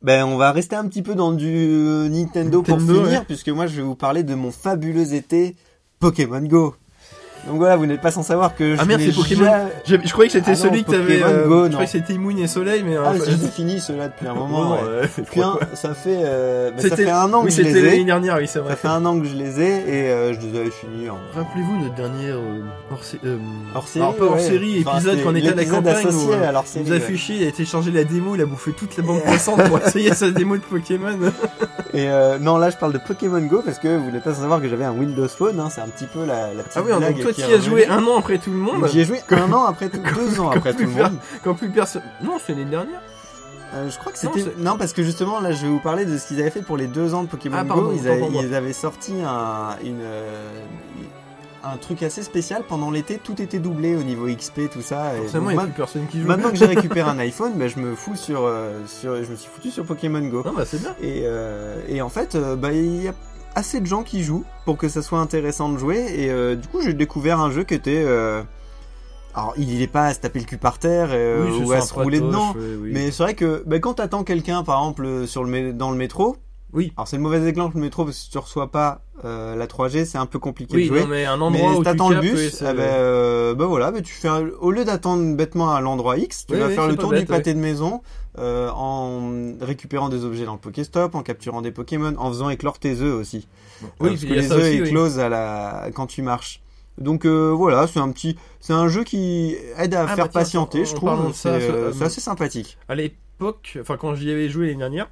Ben, 0.01 0.26
on 0.26 0.38
va 0.38 0.51
rester 0.51 0.76
un 0.76 0.88
petit 0.88 1.01
peu 1.03 1.13
dans 1.16 1.32
du 1.34 1.47
euh, 1.51 2.09
Nintendo, 2.09 2.61
pour 2.63 2.78
Nintendo, 2.78 3.03
finir, 3.05 3.26
puisque 3.26 3.49
moi, 3.49 3.66
je 3.68 3.76
vais 3.78 3.82
vous 3.84 3.95
parler 3.95 4.24
de 4.24 4.34
mon 4.36 4.51
fabuleux 4.51 5.13
été 5.13 5.55
Pokémon 5.99 6.41
Go. 6.41 6.76
Donc 7.48 7.58
voilà, 7.58 7.76
vous 7.76 7.86
n'êtes 7.86 8.02
pas 8.02 8.12
sans 8.12 8.24
savoir 8.24 8.56
que 8.56 8.76
je 8.76 8.82
Ah 8.82 8.86
merde, 8.86 9.02
c'est 9.06 9.14
Pokémon. 9.16 9.46
Je, 9.86 9.96
je 10.04 10.12
croyais 10.12 10.30
que 10.30 10.34
c'était 10.34 10.52
Ah 10.52 10.56
non, 10.56 10.62
celui 10.64 10.84
que 10.84 10.91
t'avais. 10.91 11.22
Euh, 11.24 11.48
Go, 11.48 11.56
je 11.58 11.62
non. 11.66 11.70
croyais 11.70 11.86
que 11.86 11.91
c'était 11.91 12.18
Moon 12.18 12.36
et 12.38 12.48
Soleil, 12.48 12.84
mais. 12.86 12.96
Ah, 12.98 13.12
euh, 13.14 13.20
j'ai 13.26 13.48
fini 13.50 13.80
ceux-là 13.80 14.08
depuis 14.08 14.28
un 14.28 14.34
moment. 14.36 14.70
non, 14.70 14.72
ouais. 14.76 15.08
quoi. 15.34 15.60
ça 15.74 15.93
fait, 15.93 16.10
euh, 16.24 16.72
ça 16.78 16.82
C'était- 16.84 17.04
fait 17.06 17.10
un 17.12 17.32
an 17.34 17.39
Oui, 17.41 17.46
que 17.46 17.52
je 17.52 17.56
c'était 17.58 17.74
les 17.74 17.82
l'année 17.82 18.02
ai. 18.02 18.06
dernière, 18.06 18.38
oui, 18.38 18.48
c'est 18.48 18.60
vrai. 18.60 18.72
Ça 18.72 18.76
fait 18.78 18.88
un 18.88 19.06
an 19.06 19.20
que 19.20 19.28
je 19.28 19.36
les 19.36 19.60
ai 19.62 19.68
et 19.88 20.10
euh, 20.12 20.34
je 20.34 20.39
les 20.48 20.60
avais 20.60 20.72
finis 20.72 21.10
en 21.10 21.18
Rappelez-vous 21.36 21.78
notre 21.84 21.96
dernière 21.96 22.36
euh, 22.36 22.62
hors, 22.91 23.02
euh, 23.26 23.38
hors 23.76 23.88
série. 23.88 24.04
alors, 24.04 24.16
pas 24.16 24.26
hors 24.26 24.39
série, 24.39 24.84
Enfin, 24.86 24.98
épisode 24.98 25.12
c'était 25.14 25.24
quand 25.24 25.32
on 25.32 25.36
était 25.36 25.50
à 25.50 25.56
la 25.56 25.66
campagne. 25.66 26.08
où, 26.08 26.32
euh, 26.32 26.50
à 26.50 26.52
leur 26.52 26.64
Il 26.76 26.82
nous 26.84 26.93
a 26.93 27.00
chier, 27.16 27.36
il 27.41 27.48
a 27.48 27.52
téléchargé 27.52 27.91
la 27.91 28.04
démo, 28.04 28.36
il 28.36 28.41
a 28.41 28.46
bouffé 28.46 28.72
toute 28.72 28.98
la 28.98 29.04
bande 29.04 29.22
passante 29.26 29.62
pour 29.70 29.80
essayer 29.80 30.14
sa 30.14 30.32
démo 30.32 30.58
de 30.58 30.62
Pokémon. 30.64 31.18
Et 31.93 32.10
euh, 32.10 32.38
non, 32.39 32.58
là 32.58 32.70
je 32.72 32.76
parle 32.76 32.91
de 32.91 32.98
Pokémon 32.98 33.39
Go 33.41 33.62
parce 33.64 33.80
que 33.80 33.88
vous 33.88 34.04
voulez 34.06 34.20
pas 34.20 34.34
savoir 34.34 34.60
que 34.62 34.68
j'avais 34.68 34.84
un 34.84 34.91
Windows 34.91 35.28
Phone, 35.30 35.60
hein, 35.62 35.70
c'est 35.74 35.80
un 35.80 35.88
petit 35.88 36.08
peu 36.08 36.26
la, 36.26 36.54
la 36.54 36.64
petite 36.64 36.74
Ah 36.76 36.82
oui, 36.86 36.91
blague 36.98 37.14
donc 37.14 37.22
toi 37.22 37.32
qui 37.36 37.54
as 37.54 37.60
joué 37.60 37.88
un 37.88 38.04
an 38.06 38.18
après 38.20 38.38
tout 38.38 38.52
le 38.52 38.58
monde, 38.58 38.88
J'y 38.88 39.00
ai 39.02 39.06
joué 39.06 39.20
un 39.30 39.52
an 39.54 39.66
après 39.66 39.90
tout, 39.90 40.00
deux 40.16 40.40
ans 40.40 40.50
après 40.52 40.74
tout 40.74 40.82
le 40.84 40.88
monde. 40.90 41.18
quand 41.44 41.54
plus 41.54 41.70
personne. 41.70 42.04
Non, 42.24 42.38
c'était 42.40 42.54
l'année 42.60 42.72
dernière. 42.72 43.02
Euh, 43.74 43.90
je 43.90 43.98
crois 43.98 44.12
que 44.12 44.26
Non, 44.26 44.32
c'était 44.34 44.52
c'est- 44.56 44.64
non, 44.64 44.78
parce 44.78 44.94
que 44.94 45.04
justement 45.04 45.40
là 45.42 45.52
je 45.52 45.64
vais 45.64 45.70
vous 45.70 45.80
parler 45.80 46.06
de 46.06 46.18
ce 46.18 46.28
qu'ils 46.28 46.40
avaient 46.40 46.52
fait 46.52 46.62
pour 46.62 46.78
les 46.78 46.88
deux 46.88 47.14
ans 47.14 47.24
de 47.24 47.28
Pokémon 47.28 47.58
Ah, 47.60 47.66
pardon, 47.66 47.84
Go. 47.84 47.94
Ils 47.96 48.08
avaient, 48.54 48.70
ils 48.70 48.74
sorti 48.74 49.14
un 49.26 49.76
une 49.84 50.00
euh, 50.02 50.50
un 51.64 51.78
truc 51.78 52.04
assez 52.04 52.22
spécial 52.22 52.62
pendant 52.70 52.92
l'été. 52.92 53.20
Tout 53.22 53.42
était 53.42 53.58
doublé 53.58 53.96
au 53.96 54.04
niveau 54.04 54.28
XP 54.28 54.70
tout 54.72 54.82
ça. 54.84 55.16
Et 55.16 55.22
Forcément, 55.22 55.46
donc, 55.46 55.52
il 55.52 55.56
n'y 55.56 55.60
a 55.60 55.62
ma- 55.64 55.64
plus 55.64 55.74
personne 55.78 56.06
qui 56.08 56.22
joue. 56.22 56.28
maintenant 56.28 56.52
que 56.52 56.58
j'ai 56.58 56.66
récupéré 56.76 57.10
un 57.10 57.18
iPhone, 57.18 57.54
ben, 57.56 57.68
je 57.68 57.80
me 57.80 57.96
fous 57.96 58.16
sur 58.16 58.42
euh, 58.46 58.80
sur 58.86 59.16
je 59.16 59.30
me 59.32 59.36
suis 59.36 59.50
foutu 59.54 59.72
sur 59.72 59.84
Pokémon 59.84 60.22
Go. 60.22 60.44
Non, 60.46 60.54
bah 60.54 60.64
c'est 60.66 60.80
bien. 60.80 60.96
Et, 61.02 61.24
euh, 61.26 61.82
et 61.90 62.02
en 62.04 62.10
fait, 62.10 62.36
euh, 62.36 62.56
bah, 62.56 62.72
il 62.72 63.02
y 63.04 63.08
a 63.08 63.14
assez 63.56 63.80
de 63.80 63.86
gens 63.86 64.03
qui 64.03 64.24
jouent 64.24 64.45
pour 64.66 64.78
que 64.78 64.88
ça 64.89 65.01
soit 65.01 65.20
intéressant 65.20 65.70
de 65.70 65.78
jouer. 65.78 65.97
Et 66.18 66.30
euh, 66.30 66.56
du 66.56 66.68
coup, 66.68 66.82
j'ai 66.82 66.93
découvert 66.93 67.39
un 67.39 67.51
jeu 67.51 67.64
qui 67.64 67.74
était. 67.74 68.03
euh, 68.06 68.43
Alors, 69.34 69.53
il 69.58 69.80
n'est 69.80 69.88
pas 69.88 70.06
à 70.08 70.14
se 70.14 70.20
taper 70.20 70.39
le 70.39 70.45
cul 70.45 70.58
par 70.58 70.78
terre 70.80 71.10
euh, 71.12 71.45
Oui, 71.49 71.64
ou 71.66 71.72
à 71.72 71.82
se 71.82 71.93
rouler 71.93 72.20
dedans. 72.20 72.51
ouais, 72.53 72.76
oui. 72.82 72.89
Mais 72.93 73.12
c'est 73.12 73.24
vrai 73.24 73.34
que 73.34 73.64
bah, 73.66 73.80
quand 73.80 73.95
t'attends 73.95 74.24
quelqu'un, 74.24 74.64
par 74.64 74.80
exemple, 74.80 75.28
sur 75.28 75.43
le 75.43 75.74
dans 75.74 75.91
le 75.91 75.97
métro. 75.97 76.38
Oui. 76.76 76.92
Alors, 76.98 77.08
c'est 77.08 77.16
le 77.18 77.24
mauvais 77.24 77.48
exemple, 77.48 77.76
le 77.76 77.82
métro, 77.82 78.06
parce 78.06 78.18
que 78.18 78.24
si 78.24 78.30
tu 78.30 78.38
reçois 78.38 78.72
pas 78.72 79.02
euh, 79.24 79.56
la 79.56 79.66
3G, 79.68 80.06
c'est 80.06 80.18
un 80.18 80.26
peu 80.26 80.40
compliqué 80.40 80.76
Oui, 80.76 80.84
de 80.84 80.88
jouer. 80.88 81.02
non, 81.02 81.08
mais 81.08 81.26
un 81.26 81.32
Mais 81.38 81.42
endroit 81.42 81.72
si 81.72 81.76
où 81.78 81.78
tu 81.80 81.84
t'attends 81.84 82.10
le 82.10 82.20
bus, 82.22 82.34
oui, 82.36 82.68
ah 82.68 82.74
ben, 82.74 82.82
euh, 82.82 83.56
bah 83.56 83.66
voilà, 83.66 83.92
bah 83.92 84.02
tu 84.02 84.14
fais 84.14 84.28
un- 84.28 84.50
au 84.60 84.72
lieu 84.72 84.84
d'attendre 84.86 85.36
bêtement 85.36 85.72
à 85.74 85.80
l'endroit 85.82 86.18
X, 86.18 86.46
tu 86.46 86.54
Oui, 86.54 86.60
vas 86.60 86.68
oui, 86.68 86.76
faire 86.76 86.88
le 86.88 86.96
tour 86.98 87.10
bête, 87.12 87.22
du 87.22 87.26
pâté 87.26 87.54
de 87.54 87.60
maison 87.60 88.02
euh, 88.38 88.70
en 88.72 89.32
récupérant 89.62 90.10
des 90.10 90.26
objets 90.26 90.46
dans 90.46 90.54
le 90.54 90.60
Pokéstop, 90.60 91.16
en 91.16 91.24
capturant 91.24 91.62
des 91.62 91.72
Pokémon, 91.72 92.14
en 92.18 92.28
faisant 92.30 92.50
éclore 92.50 92.80
tes 92.80 93.00
œufs 93.02 93.16
aussi. 93.16 93.48
Oui, 93.82 93.88
Euh, 94.02 94.10
parce 94.10 94.22
il 94.24 94.30
que 94.30 94.34
les 94.34 94.52
œufs 94.52 94.74
oui. 94.82 94.88
éclosent 94.88 95.20
à 95.20 95.30
la 95.30 95.90
quand 95.94 96.08
tu 96.08 96.22
marches. 96.22 96.62
Donc 96.98 97.26
euh, 97.26 97.52
voilà, 97.52 97.88
c'est 97.88 98.00
un 98.00 98.12
petit, 98.12 98.38
c'est 98.62 98.74
un 98.74 98.88
jeu 98.88 99.04
qui 99.04 99.56
aide 99.78 99.94
à 99.96 100.04
Ah, 100.04 100.08
faire 100.08 100.26
bah 100.26 100.30
tiens, 100.30 100.42
patienter, 100.42 100.82
en- 100.82 100.86
je 100.86 100.96
trouve. 100.96 101.34
C'est 101.34 101.50
euh, 101.50 101.92
c'est 101.92 102.06
assez 102.06 102.22
sympathique. 102.22 102.78
À 102.88 102.96
l'époque, 102.96 103.78
enfin 103.82 103.98
quand 103.98 104.16
j'y 104.16 104.32
avais 104.32 104.50
joué 104.50 104.68
l'année 104.68 104.80
dernière, 104.80 105.10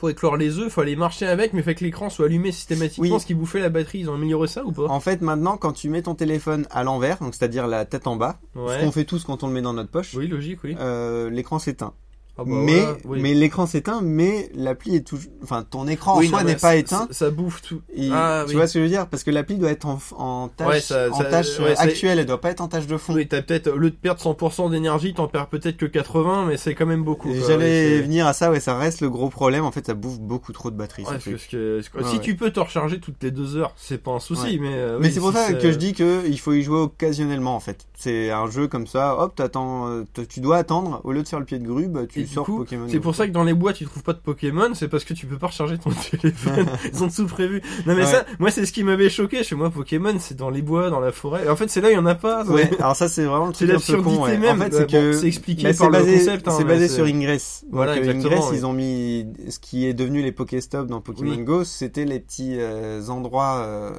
pour 0.00 0.10
éclore 0.10 0.36
les 0.36 0.58
œufs, 0.58 0.72
fallait 0.72 0.96
marcher 0.96 1.26
avec, 1.26 1.52
mais 1.52 1.62
fait 1.62 1.74
que 1.76 1.84
l'écran 1.84 2.10
soit 2.10 2.26
allumé 2.26 2.50
systématiquement, 2.50 3.14
Oui. 3.14 3.20
ce 3.20 3.26
qui 3.26 3.34
bouffait 3.34 3.60
la 3.60 3.68
batterie. 3.68 4.00
Ils 4.00 4.10
ont 4.10 4.14
amélioré 4.14 4.48
ça 4.48 4.64
ou 4.64 4.72
pas? 4.72 4.86
En 4.88 4.98
fait, 4.98 5.20
maintenant, 5.20 5.56
quand 5.56 5.72
tu 5.72 5.88
mets 5.90 6.02
ton 6.02 6.14
téléphone 6.14 6.66
à 6.70 6.82
l'envers, 6.82 7.18
donc 7.20 7.34
c'est-à-dire 7.34 7.66
la 7.68 7.84
tête 7.84 8.06
en 8.06 8.16
bas, 8.16 8.40
ce 8.56 8.80
qu'on 8.80 8.90
fait 8.90 9.04
tous 9.04 9.22
quand 9.24 9.42
on 9.44 9.46
le 9.48 9.52
met 9.52 9.62
dans 9.62 9.74
notre 9.74 9.90
poche, 9.90 10.14
Oui, 10.14 10.26
logique, 10.26 10.60
oui. 10.64 10.74
euh, 10.80 11.28
l'écran 11.30 11.58
s'éteint. 11.58 11.92
Ah 12.40 12.44
bah 12.44 12.52
mais 12.64 12.86
oui. 13.04 13.20
mais 13.20 13.34
l'écran 13.34 13.66
s'éteint, 13.66 14.00
mais 14.02 14.50
l'appli 14.54 14.96
est 14.96 15.06
toujours, 15.06 15.30
enfin 15.42 15.62
ton 15.68 15.86
écran 15.86 16.18
Oui, 16.18 16.26
en 16.26 16.30
soi 16.30 16.42
n'est 16.44 16.56
pas 16.56 16.76
éteint. 16.76 17.06
Ça, 17.10 17.26
ça 17.26 17.30
bouffe 17.30 17.60
tout. 17.60 17.82
Et 17.94 18.08
Ah, 18.12 18.44
tu 18.46 18.50
oui. 18.50 18.56
vois 18.56 18.66
ce 18.66 18.72
que 18.74 18.78
je 18.78 18.84
veux 18.84 18.88
dire? 18.90 19.06
Parce 19.08 19.24
que 19.24 19.30
l'appli 19.30 19.56
doit 19.56 19.70
être 19.70 19.86
en, 19.86 19.98
en 20.16 20.48
tâche, 20.48 20.68
Ouais, 20.68 20.80
ça- 20.80 21.10
en 21.10 21.18
ça- 21.18 21.24
tâche 21.24 21.58
ouais, 21.58 21.72
euh, 21.72 21.74
actuelle, 21.78 22.18
elle 22.18 22.24
doit 22.26 22.40
pas 22.40 22.50
être 22.50 22.60
en 22.62 22.68
tâche 22.68 22.86
de 22.86 22.96
fond. 22.96 23.12
Oui, 23.14 23.28
t'as 23.28 23.42
peut-être, 23.42 23.68
au 23.68 23.76
lieu 23.76 23.90
de 23.90 23.96
perdre 23.96 24.20
100% 24.22 24.70
d'énergie, 24.70 25.12
t'en 25.12 25.28
perds 25.28 25.48
peut-être 25.48 25.76
que 25.76 25.84
80, 25.86 26.46
mais 26.46 26.56
c'est 26.56 26.74
quand 26.74 26.86
même 26.86 27.04
beaucoup. 27.04 27.30
J'allais 27.46 28.00
venir 28.00 28.26
à 28.26 28.32
ça, 28.32 28.50
ouais, 28.50 28.60
ça 28.60 28.76
reste 28.78 29.02
le 29.02 29.10
gros 29.10 29.28
problème. 29.28 29.64
En 29.64 29.70
fait, 29.72 29.84
ça 29.86 29.94
bouffe 29.94 30.18
beaucoup 30.18 30.52
trop 30.52 30.70
de 30.70 30.76
batterie. 30.76 31.04
Parce 31.04 31.24
que, 31.24 31.82
si 32.04 32.20
tu 32.20 32.36
peux 32.36 32.50
te 32.50 32.60
recharger 32.60 33.00
toutes 33.00 33.22
les 33.22 33.30
deux 33.30 33.56
heures, 33.56 33.74
c'est 33.76 34.02
pas 34.02 34.12
un 34.12 34.20
souci, 34.20 34.58
mais. 34.58 34.72
euh, 34.72 34.98
Mais 35.00 35.10
c'est 35.10 35.20
pour 35.20 35.30
si 35.32 35.36
ça 35.36 35.52
que 35.52 35.70
je 35.70 35.76
dis 35.76 35.92
que 35.92 36.26
il 36.26 36.38
faut 36.40 36.52
y 36.54 36.62
jouer 36.62 36.78
occasionnellement 36.78 37.54
en 37.54 37.60
fait. 37.60 37.86
C'est 38.02 38.30
un 38.30 38.50
jeu 38.50 38.66
comme 38.66 38.86
ça, 38.86 39.16
hop, 39.18 39.34
t'attends, 39.34 39.86
euh, 39.88 40.04
tu 40.28 40.40
dois 40.40 40.56
attendre 40.56 41.02
au 41.04 41.12
lieu 41.12 41.22
de 41.22 41.28
faire 41.28 41.38
le 41.38 41.44
pied 41.44 41.58
de 41.58 41.66
grue, 41.66 41.86
bah, 41.86 42.06
tu 42.08 42.20
Et 42.20 42.26
sors 42.26 42.46
coup, 42.46 42.56
Pokémon. 42.58 42.86
C'est 42.88 42.98
pour 42.98 43.14
ça 43.14 43.26
que 43.26 43.32
dans 43.32 43.44
les 43.44 43.52
bois 43.52 43.74
tu 43.74 43.84
trouves 43.84 44.02
pas 44.02 44.14
de 44.14 44.18
Pokémon, 44.20 44.70
c'est 44.74 44.88
parce 44.88 45.04
que 45.04 45.12
tu 45.12 45.26
peux 45.26 45.36
pas 45.36 45.48
recharger 45.48 45.76
ton 45.76 45.90
téléphone. 46.10 46.66
Ils 46.94 47.04
ont 47.04 47.08
tout 47.08 47.26
prévu. 47.26 47.60
Non 47.86 47.94
mais 47.94 48.00
Ouais. 48.00 48.06
ça, 48.06 48.24
moi 48.38 48.50
c'est 48.50 48.64
ce 48.64 48.72
qui 48.72 48.84
m'avait 48.84 49.10
choqué. 49.10 49.44
Chez 49.44 49.54
moi 49.54 49.68
Pokémon, 49.68 50.14
c'est 50.18 50.34
dans 50.36 50.48
les 50.48 50.62
bois, 50.62 50.88
dans 50.88 51.00
la 51.00 51.12
forêt. 51.12 51.46
En 51.48 51.56
fait, 51.56 51.68
c'est 51.68 51.82
là 51.82 51.90
il 51.90 51.94
y 51.94 51.98
en 51.98 52.06
a 52.06 52.14
pas. 52.14 52.44
ça. 52.46 52.50
Ouais, 52.50 52.70
alors 52.78 52.96
ça 52.96 53.08
c'est 53.10 53.24
vraiment 53.24 53.48
le 53.48 53.52
truc 53.52 53.70
un 53.70 53.78
peu 53.78 54.02
con. 54.02 54.22
ouais. 54.24 54.38
même. 54.38 54.62
En 54.62 54.64
fait, 54.64 54.72
Ouais, 54.72 54.78
c'est 54.80 54.90
que 54.90 55.12
c'est 55.12 55.26
expliqué 55.26 55.64
bah, 55.64 55.68
par 55.70 55.76
c'est 55.78 55.84
le 55.86 55.90
basé, 55.92 56.18
concept. 56.18 56.48
hein, 56.48 56.54
c'est 56.56 56.64
basé 56.64 56.88
sur 56.88 57.04
Ingress. 57.04 57.64
Voilà, 57.70 57.92
euh, 57.96 58.10
Ingress, 58.14 58.44
ils 58.54 58.64
ont 58.64 58.72
mis 58.72 59.26
ce 59.50 59.58
qui 59.58 59.84
est 59.86 59.92
devenu 59.92 60.22
les 60.22 60.32
Pokéstop 60.32 60.86
dans 60.86 61.02
Pokémon 61.02 61.30
Oui. 61.36 61.44
Go, 61.44 61.64
c'était 61.64 62.06
les 62.06 62.18
petits 62.20 62.56
euh, 62.58 63.06
endroits 63.08 63.58
euh, 63.66 63.90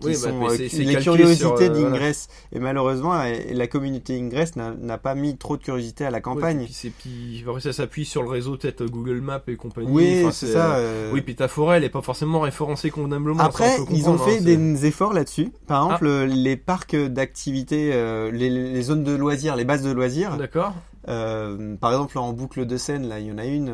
qui 0.00 0.06
Oui, 0.06 0.12
bah, 0.22 0.28
sont 0.30 0.78
les 0.78 0.96
curiosités 0.96 1.68
d'Ingress. 1.68 2.28
Et 2.52 2.60
malheureusement, 2.60 3.12
la 3.52 3.66
communauté 3.66 4.18
Ingress 4.18 4.54
n'a 4.56 4.98
pas 4.98 5.14
mis 5.14 5.36
trop 5.36 5.56
de 5.56 5.62
curiosité 5.62 6.04
à 6.04 6.10
la 6.10 6.18
Ouais, 6.18 6.22
campagne. 6.22 6.64
puis 6.64 6.72
c'est 6.72 6.90
puis 6.90 7.42
après, 7.46 7.60
ça 7.60 7.72
s'appuie 7.72 8.04
sur 8.04 8.22
le 8.22 8.28
réseau 8.28 8.56
peut-être 8.56 8.84
Google 8.86 9.20
Maps 9.20 9.42
et 9.48 9.56
compagnie. 9.56 9.88
Oui, 9.90 10.20
Enfin, 10.22 10.32
c'est 10.32 10.46
ça. 10.52 10.74
euh, 10.74 10.78
euh, 11.08 11.10
Oui, 11.12 11.22
puis 11.22 11.34
ta 11.36 11.48
forêt, 11.48 11.76
elle 11.78 11.84
est 11.84 11.88
pas 11.90 12.02
forcément 12.02 12.40
référencée 12.40 12.90
convenablement. 12.90 13.40
Après, 13.42 13.76
ça, 13.76 13.82
on 13.88 13.94
ils 13.94 14.08
ont 14.08 14.18
fait 14.18 14.38
hein, 14.38 14.42
des 14.42 14.86
efforts 14.86 15.12
là-dessus. 15.12 15.50
Par 15.66 15.82
Ah. 15.82 15.86
exemple, 15.86 16.06
euh, 16.06 16.26
les 16.26 16.56
parcs 16.56 16.96
d'activités, 16.96 17.90
euh, 17.92 18.30
les, 18.30 18.50
les 18.50 18.82
zones 18.82 19.04
de 19.04 19.12
loisirs, 19.14 19.56
les 19.56 19.64
bases 19.64 19.82
de 19.82 19.90
loisirs. 19.90 20.36
D'accord. 20.36 20.74
Euh, 21.08 21.76
par 21.76 21.92
exemple, 21.92 22.18
en 22.18 22.32
boucle 22.32 22.66
de 22.66 22.76
Seine, 22.76 23.08
là, 23.08 23.20
il 23.20 23.26
y 23.26 23.32
en 23.32 23.38
a 23.38 23.44
une 23.46 23.72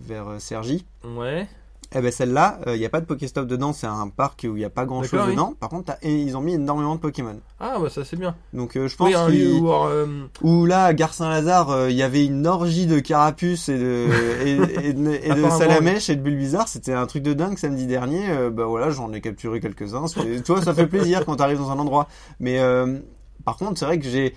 vers 0.00 0.26
Cergy. 0.40 0.84
Ouais. 1.04 1.46
Eh 1.94 2.00
ben 2.00 2.10
celle-là, 2.10 2.58
euh, 2.66 2.74
il 2.74 2.80
n'y 2.80 2.84
a 2.84 2.88
pas 2.88 3.00
de 3.00 3.06
Pokéstop 3.06 3.46
dedans, 3.46 3.72
c'est 3.72 3.86
un 3.86 4.08
parc 4.08 4.40
où 4.44 4.56
il 4.56 4.58
n'y 4.58 4.64
a 4.64 4.70
pas 4.70 4.84
grand-chose 4.84 5.20
oui. 5.24 5.30
dedans. 5.32 5.54
Par 5.58 5.68
contre, 5.68 5.92
et 6.02 6.14
ils 6.20 6.36
ont 6.36 6.40
mis 6.40 6.54
énormément 6.54 6.94
de 6.96 7.00
Pokémon. 7.00 7.38
Ah 7.60 7.76
bah 7.80 7.88
ça 7.88 8.04
c'est 8.04 8.16
bien. 8.16 8.34
Donc 8.52 8.76
euh, 8.76 8.88
je 8.88 8.96
pense 8.96 9.08
Oui, 9.08 9.14
un 9.14 9.28
lieu 9.28 9.36
qu'ils- 9.36 9.60
où, 9.60 9.70
euh, 9.72 10.26
où 10.42 10.66
là, 10.66 10.84
à 10.86 10.94
Gare 10.94 11.14
Saint-Lazare, 11.14 11.70
euh, 11.70 11.90
il 11.90 11.96
y 11.96 12.02
avait 12.02 12.24
une 12.26 12.46
orgie 12.46 12.86
de 12.86 12.98
carapuces 12.98 13.68
et 13.68 13.78
de, 13.78 14.06
et, 14.44 14.88
et 14.88 14.92
de, 14.92 15.10
et 15.12 15.28
de 15.42 15.48
salamèches 15.50 16.10
et 16.10 16.16
de 16.16 16.20
bulles 16.22 16.36
bizarres. 16.36 16.68
C'était 16.68 16.92
un 16.92 17.06
truc 17.06 17.22
de 17.22 17.32
dingue 17.34 17.56
samedi 17.56 17.86
dernier. 17.86 18.28
Euh, 18.30 18.50
bah 18.50 18.64
voilà, 18.66 18.90
j'en 18.90 19.12
ai 19.12 19.20
capturé 19.20 19.60
quelques-uns. 19.60 20.06
Tu 20.06 20.42
vois, 20.52 20.62
ça 20.62 20.74
fait 20.74 20.86
plaisir 20.88 21.24
quand 21.24 21.36
t'arrives 21.36 21.58
dans 21.58 21.70
un 21.70 21.78
endroit. 21.78 22.08
Mais 22.40 22.58
euh, 22.58 22.98
par 23.44 23.56
contre, 23.56 23.78
c'est 23.78 23.84
vrai 23.86 23.98
que 24.00 24.06
j'ai... 24.08 24.34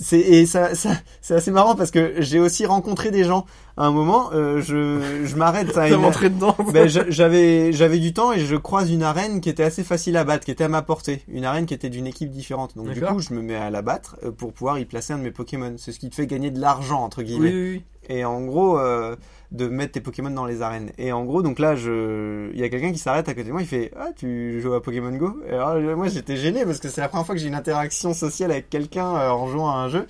C'est, 0.00 0.20
et 0.20 0.46
ça, 0.46 0.74
ça 0.76 0.90
c'est 1.20 1.34
assez 1.34 1.50
marrant 1.50 1.74
parce 1.74 1.90
que 1.90 2.14
j'ai 2.18 2.38
aussi 2.38 2.64
rencontré 2.66 3.10
des 3.10 3.24
gens. 3.24 3.44
À 3.76 3.84
un 3.86 3.90
moment, 3.90 4.30
euh, 4.32 4.60
je, 4.60 5.24
je 5.24 5.36
m'arrête 5.36 5.76
à 5.76 5.88
une... 5.88 6.00
dedans. 6.22 6.56
Ben, 6.72 6.88
j'avais 6.88 7.72
j'avais 7.72 7.98
du 7.98 8.12
temps 8.12 8.32
et 8.32 8.40
je 8.40 8.56
croise 8.56 8.90
une 8.90 9.02
arène 9.02 9.40
qui 9.40 9.48
était 9.48 9.62
assez 9.64 9.84
facile 9.84 10.16
à 10.16 10.24
battre, 10.24 10.44
qui 10.44 10.50
était 10.50 10.64
à 10.64 10.68
ma 10.68 10.82
portée, 10.82 11.22
une 11.28 11.44
arène 11.44 11.66
qui 11.66 11.74
était 11.74 11.90
d'une 11.90 12.06
équipe 12.06 12.30
différente. 12.30 12.76
Donc 12.76 12.90
du 12.90 13.00
coup, 13.00 13.20
je 13.20 13.34
me 13.34 13.42
mets 13.42 13.56
à 13.56 13.70
la 13.70 13.82
battre 13.82 14.16
euh, 14.24 14.30
pour 14.30 14.52
pouvoir 14.52 14.78
y 14.78 14.84
placer 14.84 15.12
un 15.12 15.18
de 15.18 15.22
mes 15.24 15.30
Pokémon. 15.30 15.74
C'est 15.78 15.92
ce 15.92 15.98
qui 15.98 16.10
te 16.10 16.14
fait 16.14 16.26
gagner 16.26 16.50
de 16.50 16.60
l'argent 16.60 17.02
entre 17.02 17.18
Oui, 17.18 17.24
guillemets. 17.24 17.52
oui, 17.52 17.70
oui. 17.74 17.82
Et 18.08 18.24
en 18.24 18.40
gros, 18.42 18.78
euh, 18.78 19.16
de 19.50 19.66
mettre 19.66 19.92
tes 19.92 20.00
Pokémon 20.00 20.30
dans 20.30 20.44
les 20.44 20.60
arènes. 20.60 20.90
Et 20.98 21.12
en 21.12 21.24
gros, 21.24 21.42
donc 21.42 21.58
là, 21.58 21.74
je, 21.74 22.50
il 22.52 22.60
y 22.60 22.62
a 22.62 22.68
quelqu'un 22.68 22.92
qui 22.92 22.98
s'arrête 22.98 23.28
à 23.28 23.34
côté 23.34 23.48
de 23.48 23.52
moi, 23.52 23.62
il 23.62 23.66
fait 23.66 23.92
Ah, 23.96 24.08
tu 24.14 24.60
joues 24.60 24.74
à 24.74 24.82
Pokémon 24.82 25.12
Go? 25.12 25.40
Et 25.48 25.54
alors, 25.54 25.96
moi, 25.96 26.08
j'étais 26.08 26.36
gêné 26.36 26.64
parce 26.64 26.78
que 26.78 26.88
c'est 26.88 27.00
la 27.00 27.08
première 27.08 27.24
fois 27.24 27.34
que 27.34 27.40
j'ai 27.40 27.48
une 27.48 27.54
interaction 27.54 28.12
sociale 28.12 28.50
avec 28.50 28.68
quelqu'un 28.68 29.06
euh, 29.16 29.30
en 29.30 29.48
jouant 29.48 29.70
à 29.70 29.76
un 29.76 29.88
jeu. 29.88 30.06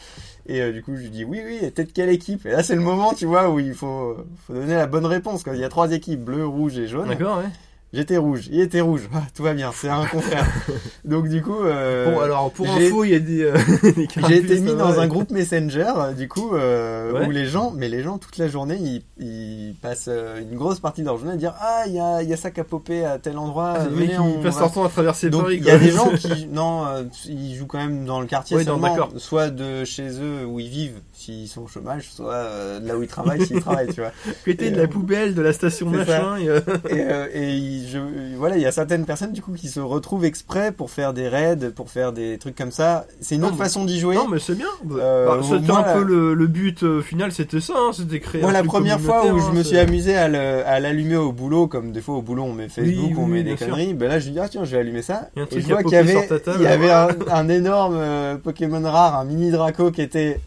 Et 0.46 0.60
euh, 0.60 0.72
du 0.72 0.82
coup, 0.82 0.96
je 0.96 1.02
lui 1.02 1.10
dis 1.10 1.24
Oui, 1.24 1.40
oui, 1.44 1.58
et 1.62 1.70
de 1.70 1.82
quelle 1.90 2.08
équipe? 2.08 2.46
Et 2.46 2.50
là, 2.50 2.62
c'est 2.62 2.74
le 2.74 2.80
moment, 2.80 3.12
tu 3.12 3.26
vois, 3.26 3.48
où 3.50 3.60
il 3.60 3.74
faut, 3.74 4.16
faut 4.46 4.54
donner 4.54 4.74
la 4.74 4.86
bonne 4.86 5.06
réponse. 5.06 5.44
Quoi. 5.44 5.54
Il 5.54 5.60
y 5.60 5.64
a 5.64 5.68
trois 5.68 5.92
équipes, 5.92 6.24
bleu, 6.24 6.46
rouge 6.46 6.78
et 6.78 6.88
jaune. 6.88 7.08
D'accord, 7.08 7.38
ouais. 7.38 7.50
J'étais 7.90 8.18
rouge, 8.18 8.48
il 8.52 8.60
était 8.60 8.82
rouge. 8.82 9.08
Ah, 9.14 9.22
tout 9.34 9.42
va 9.42 9.54
bien, 9.54 9.70
c'est 9.74 9.88
un 9.88 10.04
confrère. 10.04 10.46
donc, 11.06 11.26
du 11.28 11.40
coup. 11.40 11.62
euh, 11.64 12.12
Bon, 12.12 12.20
alors 12.20 12.50
pour 12.50 12.68
info, 12.68 13.02
il 13.04 13.10
y 13.12 13.14
a 13.14 13.18
des. 13.18 13.42
euh, 13.42 13.56
des 13.82 14.06
j'ai 14.28 14.36
été 14.36 14.60
mis 14.60 14.74
dans 14.74 15.00
un 15.00 15.06
groupe 15.06 15.30
Messenger, 15.30 15.92
du 16.14 16.28
coup, 16.28 16.54
euh, 16.54 17.12
Ouais. 17.12 17.26
où 17.26 17.30
les 17.30 17.46
gens, 17.46 17.72
mais 17.74 17.88
les 17.88 18.02
gens 18.02 18.18
toute 18.18 18.36
la 18.36 18.46
journée, 18.48 18.76
ils, 18.78 19.02
ils 19.18 19.74
passent 19.80 20.08
euh, 20.12 20.38
une 20.42 20.54
grosse 20.58 20.80
partie 20.80 21.00
de 21.00 21.06
leur 21.06 21.16
journée 21.16 21.32
à 21.32 21.36
dire 21.36 21.54
ah 21.60 21.84
il 21.86 21.94
y 21.94 21.98
a, 21.98 22.22
il 22.22 22.28
y 22.28 22.32
a 22.34 22.36
ça 22.36 22.50
qui 22.50 22.60
a 22.60 22.64
popé 22.64 23.06
à 23.06 23.18
tel 23.18 23.38
endroit. 23.38 23.72
Ah, 23.78 23.84
venez, 23.88 24.18
on 24.18 24.42
passent 24.42 24.60
leur 24.60 24.70
temps 24.70 24.84
à 24.84 24.90
traverser 24.90 25.30
Donc 25.30 25.46
il 25.50 25.64
y 25.64 25.70
a 25.70 25.78
des 25.78 25.90
gens 25.90 26.10
qui 26.18 26.46
non, 26.52 26.84
euh, 26.86 27.04
ils 27.26 27.54
jouent 27.56 27.66
quand 27.66 27.78
même 27.78 28.04
dans 28.04 28.20
le 28.20 28.26
quartier 28.26 28.58
Ouais, 28.58 28.64
seulement, 28.64 28.94
soit 29.16 29.48
de 29.48 29.84
chez 29.86 30.10
eux 30.20 30.44
où 30.46 30.60
ils 30.60 30.68
vivent 30.68 31.00
s'ils 31.18 31.48
sont 31.48 31.62
au 31.62 31.66
chômage, 31.66 32.08
soit 32.14 32.32
euh, 32.32 32.78
de 32.80 32.86
là 32.86 32.96
où 32.96 33.02
ils 33.02 33.08
travaillent 33.08 33.44
s'ils 33.44 33.60
travaillent, 33.60 33.88
tu 33.92 34.00
vois. 34.00 34.12
Côté 34.44 34.66
Et, 34.66 34.70
de 34.70 34.76
euh, 34.78 34.82
la 34.82 34.88
poubelle, 34.88 35.34
de 35.34 35.42
la 35.42 35.52
station 35.52 35.88
machin. 35.90 36.36
et, 36.40 36.48
euh, 36.48 36.60
Et, 36.88 37.00
euh, 37.00 37.26
et 37.34 37.50
il- 37.54 37.88
je, 37.88 37.98
voilà, 38.36 38.56
il 38.56 38.62
y 38.62 38.66
a 38.66 38.72
certaines 38.72 39.04
personnes 39.04 39.32
du 39.32 39.42
coup 39.42 39.52
qui 39.52 39.68
se 39.68 39.80
retrouvent 39.80 40.24
exprès 40.24 40.70
pour 40.72 40.90
faire 40.90 41.12
des 41.12 41.28
raids, 41.28 41.70
pour 41.74 41.90
faire 41.90 42.12
des 42.12 42.38
trucs 42.38 42.54
comme 42.56 42.70
ça. 42.70 43.06
C'est 43.20 43.34
une 43.34 43.40
Non, 43.40 43.48
autre 43.48 43.56
mais- 43.58 43.64
façon 43.64 43.84
d'y 43.84 43.98
jouer. 43.98 44.14
Non, 44.14 44.28
mais 44.28 44.38
c'est 44.38 44.54
bien. 44.54 44.66
Euh, 44.92 45.26
Bah, 45.26 45.38
c'était 45.42 45.66
moi, 45.72 45.78
un 45.78 45.86
la- 45.86 45.92
peu 45.94 46.02
le, 46.04 46.34
le 46.34 46.46
but 46.46 46.82
euh, 46.84 47.02
final, 47.02 47.32
c'était 47.32 47.60
ça. 47.60 47.74
hein, 47.76 47.90
c'était 47.92 48.20
créer. 48.20 48.40
Moi, 48.40 48.50
un 48.50 48.52
la 48.52 48.60
truc 48.60 48.70
première 48.70 49.00
fois 49.00 49.22
où 49.24 49.38
je 49.38 49.44
communautaire, 49.46 49.54
me 49.54 49.60
hein, 49.60 49.64
suis 49.64 49.78
amusé 49.78 50.16
à 50.16 50.80
l'allumer 50.80 51.16
au 51.16 51.32
boulot, 51.32 51.66
comme 51.66 51.90
des 51.92 52.00
fois 52.00 52.14
au 52.16 52.22
boulot 52.22 52.44
on 52.44 52.52
met 52.52 52.68
Facebook, 52.68 53.10
Oui, 53.10 53.14
on 53.18 53.26
met 53.26 53.42
des 53.42 53.56
conneries, 53.56 53.94
ben 53.94 54.08
là 54.08 54.18
je 54.18 54.30
dis 54.30 54.38
ah 54.38 54.48
tiens 54.48 54.64
je 54.64 54.70
vais 54.72 54.78
allumer 54.78 55.02
ça. 55.02 55.28
Et 55.36 55.60
je 55.60 55.66
vois 55.66 55.82
qu'il 55.82 55.92
y 55.92 55.96
popé 55.96 55.96
avait, 55.98 56.28
il 56.56 56.62
y 56.62 56.66
un, 57.32 57.48
énorme 57.48 57.96
euh, 57.98 58.36
Pokémon 58.36 58.82
rare, 58.82 59.16
un 59.16 59.24
mini 59.24 59.50
Draco 59.50 59.90
qui 59.90 60.02
était, 60.02 60.40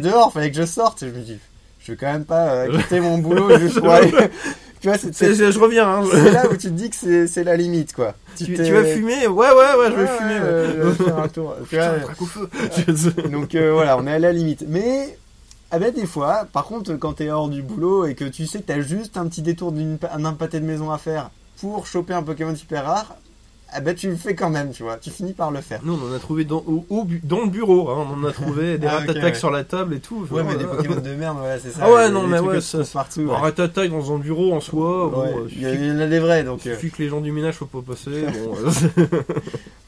dehors, 0.00 0.32
fallait 0.32 0.50
que 0.50 0.56
je 0.56 0.66
sorte. 0.66 1.02
Et 1.02 1.08
je 1.08 1.14
me 1.14 1.20
dis, 1.20 1.38
je 1.80 1.92
vais 1.92 1.96
quand 1.98 2.12
même 2.12 2.24
pas 2.24 2.48
euh, 2.48 2.76
quitter 2.82 3.00
mon 3.00 3.18
boulot 3.18 3.58
juste 3.58 3.80
pour 3.80 3.90
aller. 3.90 4.10
tu 4.80 4.88
vois, 4.88 4.98
c'est 4.98 5.14
C'est- 5.14 5.28
c'est- 5.28 5.34
c'est- 5.36 5.52
je 5.52 5.58
reviens. 5.58 5.88
Hein, 5.88 6.04
c'est 6.10 6.30
là 6.32 6.46
où 6.50 6.52
tu 6.56 6.68
te 6.68 6.68
dis 6.68 6.90
que 6.90 7.26
c'est 7.26 7.44
la 7.44 7.56
limite 7.56 7.92
quoi. 7.92 8.14
Tu, 8.36 8.54
vas 8.54 8.84
fumer? 8.84 9.26
Ouais, 9.28 9.48
ouais, 9.48 9.54
ouais, 9.78 9.86
je 9.90 9.94
vais 9.96 10.02
Ouais, 10.02 10.18
fumer. 10.18 10.34
euh, 10.42 10.72
je 10.72 10.88
vais 10.98 11.04
faire 11.06 11.18
un 11.18 11.28
tour. 11.28 11.54
Tu 11.70 11.76
vois, 11.76 11.86
Putain, 11.88 12.00
traque 12.04 12.22
au 12.22 12.26
feu. 12.26 12.50
Je- 12.86 13.28
donc 13.28 13.54
euh, 13.54 13.72
voilà, 13.72 13.96
on 13.96 14.06
est 14.06 14.12
à 14.12 14.18
la 14.18 14.32
limite. 14.32 14.64
Mais 14.68 15.16
ah 15.70 15.78
ben, 15.78 15.92
des 15.92 16.06
fois, 16.06 16.46
par 16.52 16.64
contre, 16.66 16.94
quand 16.94 17.14
t'es 17.14 17.30
hors 17.30 17.48
du 17.48 17.62
boulot 17.62 18.06
et 18.06 18.14
que 18.14 18.24
tu 18.24 18.46
sais 18.46 18.58
que 18.60 18.64
t'as 18.66 18.80
juste 18.80 19.16
un 19.16 19.26
petit 19.26 19.42
détour 19.42 19.72
d'un 19.72 20.32
pâté 20.34 20.60
de 20.60 20.64
maison 20.66 20.90
à 20.90 20.98
faire 20.98 21.30
pour 21.60 21.86
choper 21.86 22.12
un 22.14 22.22
Pokémon 22.22 22.54
super 22.54 22.84
rare, 22.84 23.16
ah 23.72 23.80
ben 23.80 23.94
tu 23.94 24.08
le 24.08 24.16
fais 24.16 24.34
quand 24.34 24.48
même, 24.50 24.70
tu 24.72 24.82
vois. 24.82 24.96
Tu 24.96 25.10
finis 25.10 25.32
par 25.32 25.50
le 25.50 25.60
faire. 25.60 25.80
Nous, 25.82 25.92
on 26.00 26.10
en 26.10 26.14
a 26.14 26.18
trouvé 26.18 26.44
dans, 26.44 26.62
au, 26.66 26.84
au 26.88 27.04
bu- 27.04 27.20
dans 27.24 27.40
le 27.42 27.48
bureau. 27.50 27.90
Hein, 27.90 28.06
on 28.10 28.24
en 28.24 28.28
a 28.28 28.32
trouvé 28.32 28.78
des 28.78 28.86
Ah, 28.86 29.00
ouais. 29.06 29.34
sur 29.34 29.50
la 29.50 29.64
table 29.64 29.94
et 29.94 30.00
tout. 30.00 30.26
Ouais, 30.30 30.42
mais 30.44 30.56
des 30.56 30.64
Pokémon 30.64 30.96
de 31.00 31.14
merde, 31.14 31.36
voilà, 31.38 31.58
c'est 31.58 31.70
ça. 31.72 31.80
Ah 31.82 31.90
ouais, 31.92 32.10
non, 32.10 32.26
mais 32.26 32.38
ouais, 32.38 32.60
ça, 32.60 32.78
partout. 32.92 33.22
Ouais. 33.22 33.34
ratatac 33.36 33.90
dans 33.90 34.14
un 34.14 34.18
bureau 34.18 34.52
en 34.54 34.60
soi. 34.60 35.08
Ouais, 35.08 35.28
euh, 35.36 35.48
il 35.50 35.62
y, 35.62 35.66
a- 35.66 35.70
suffit- 35.72 35.82
il 35.84 35.88
y 35.88 35.92
en 35.92 35.98
a 36.00 36.06
des 36.06 36.18
vrais, 36.20 36.44
donc. 36.44 36.64
Il 36.64 36.70
euh, 36.70 36.74
suffit 36.74 36.90
que 36.92 37.02
les 37.02 37.08
gens 37.08 37.20
du 37.20 37.32
ménage 37.32 37.54
faut 37.56 37.66
pas 37.66 37.82
passer. 37.86 38.24
Bon, 38.36 38.56
euh, 38.56 39.20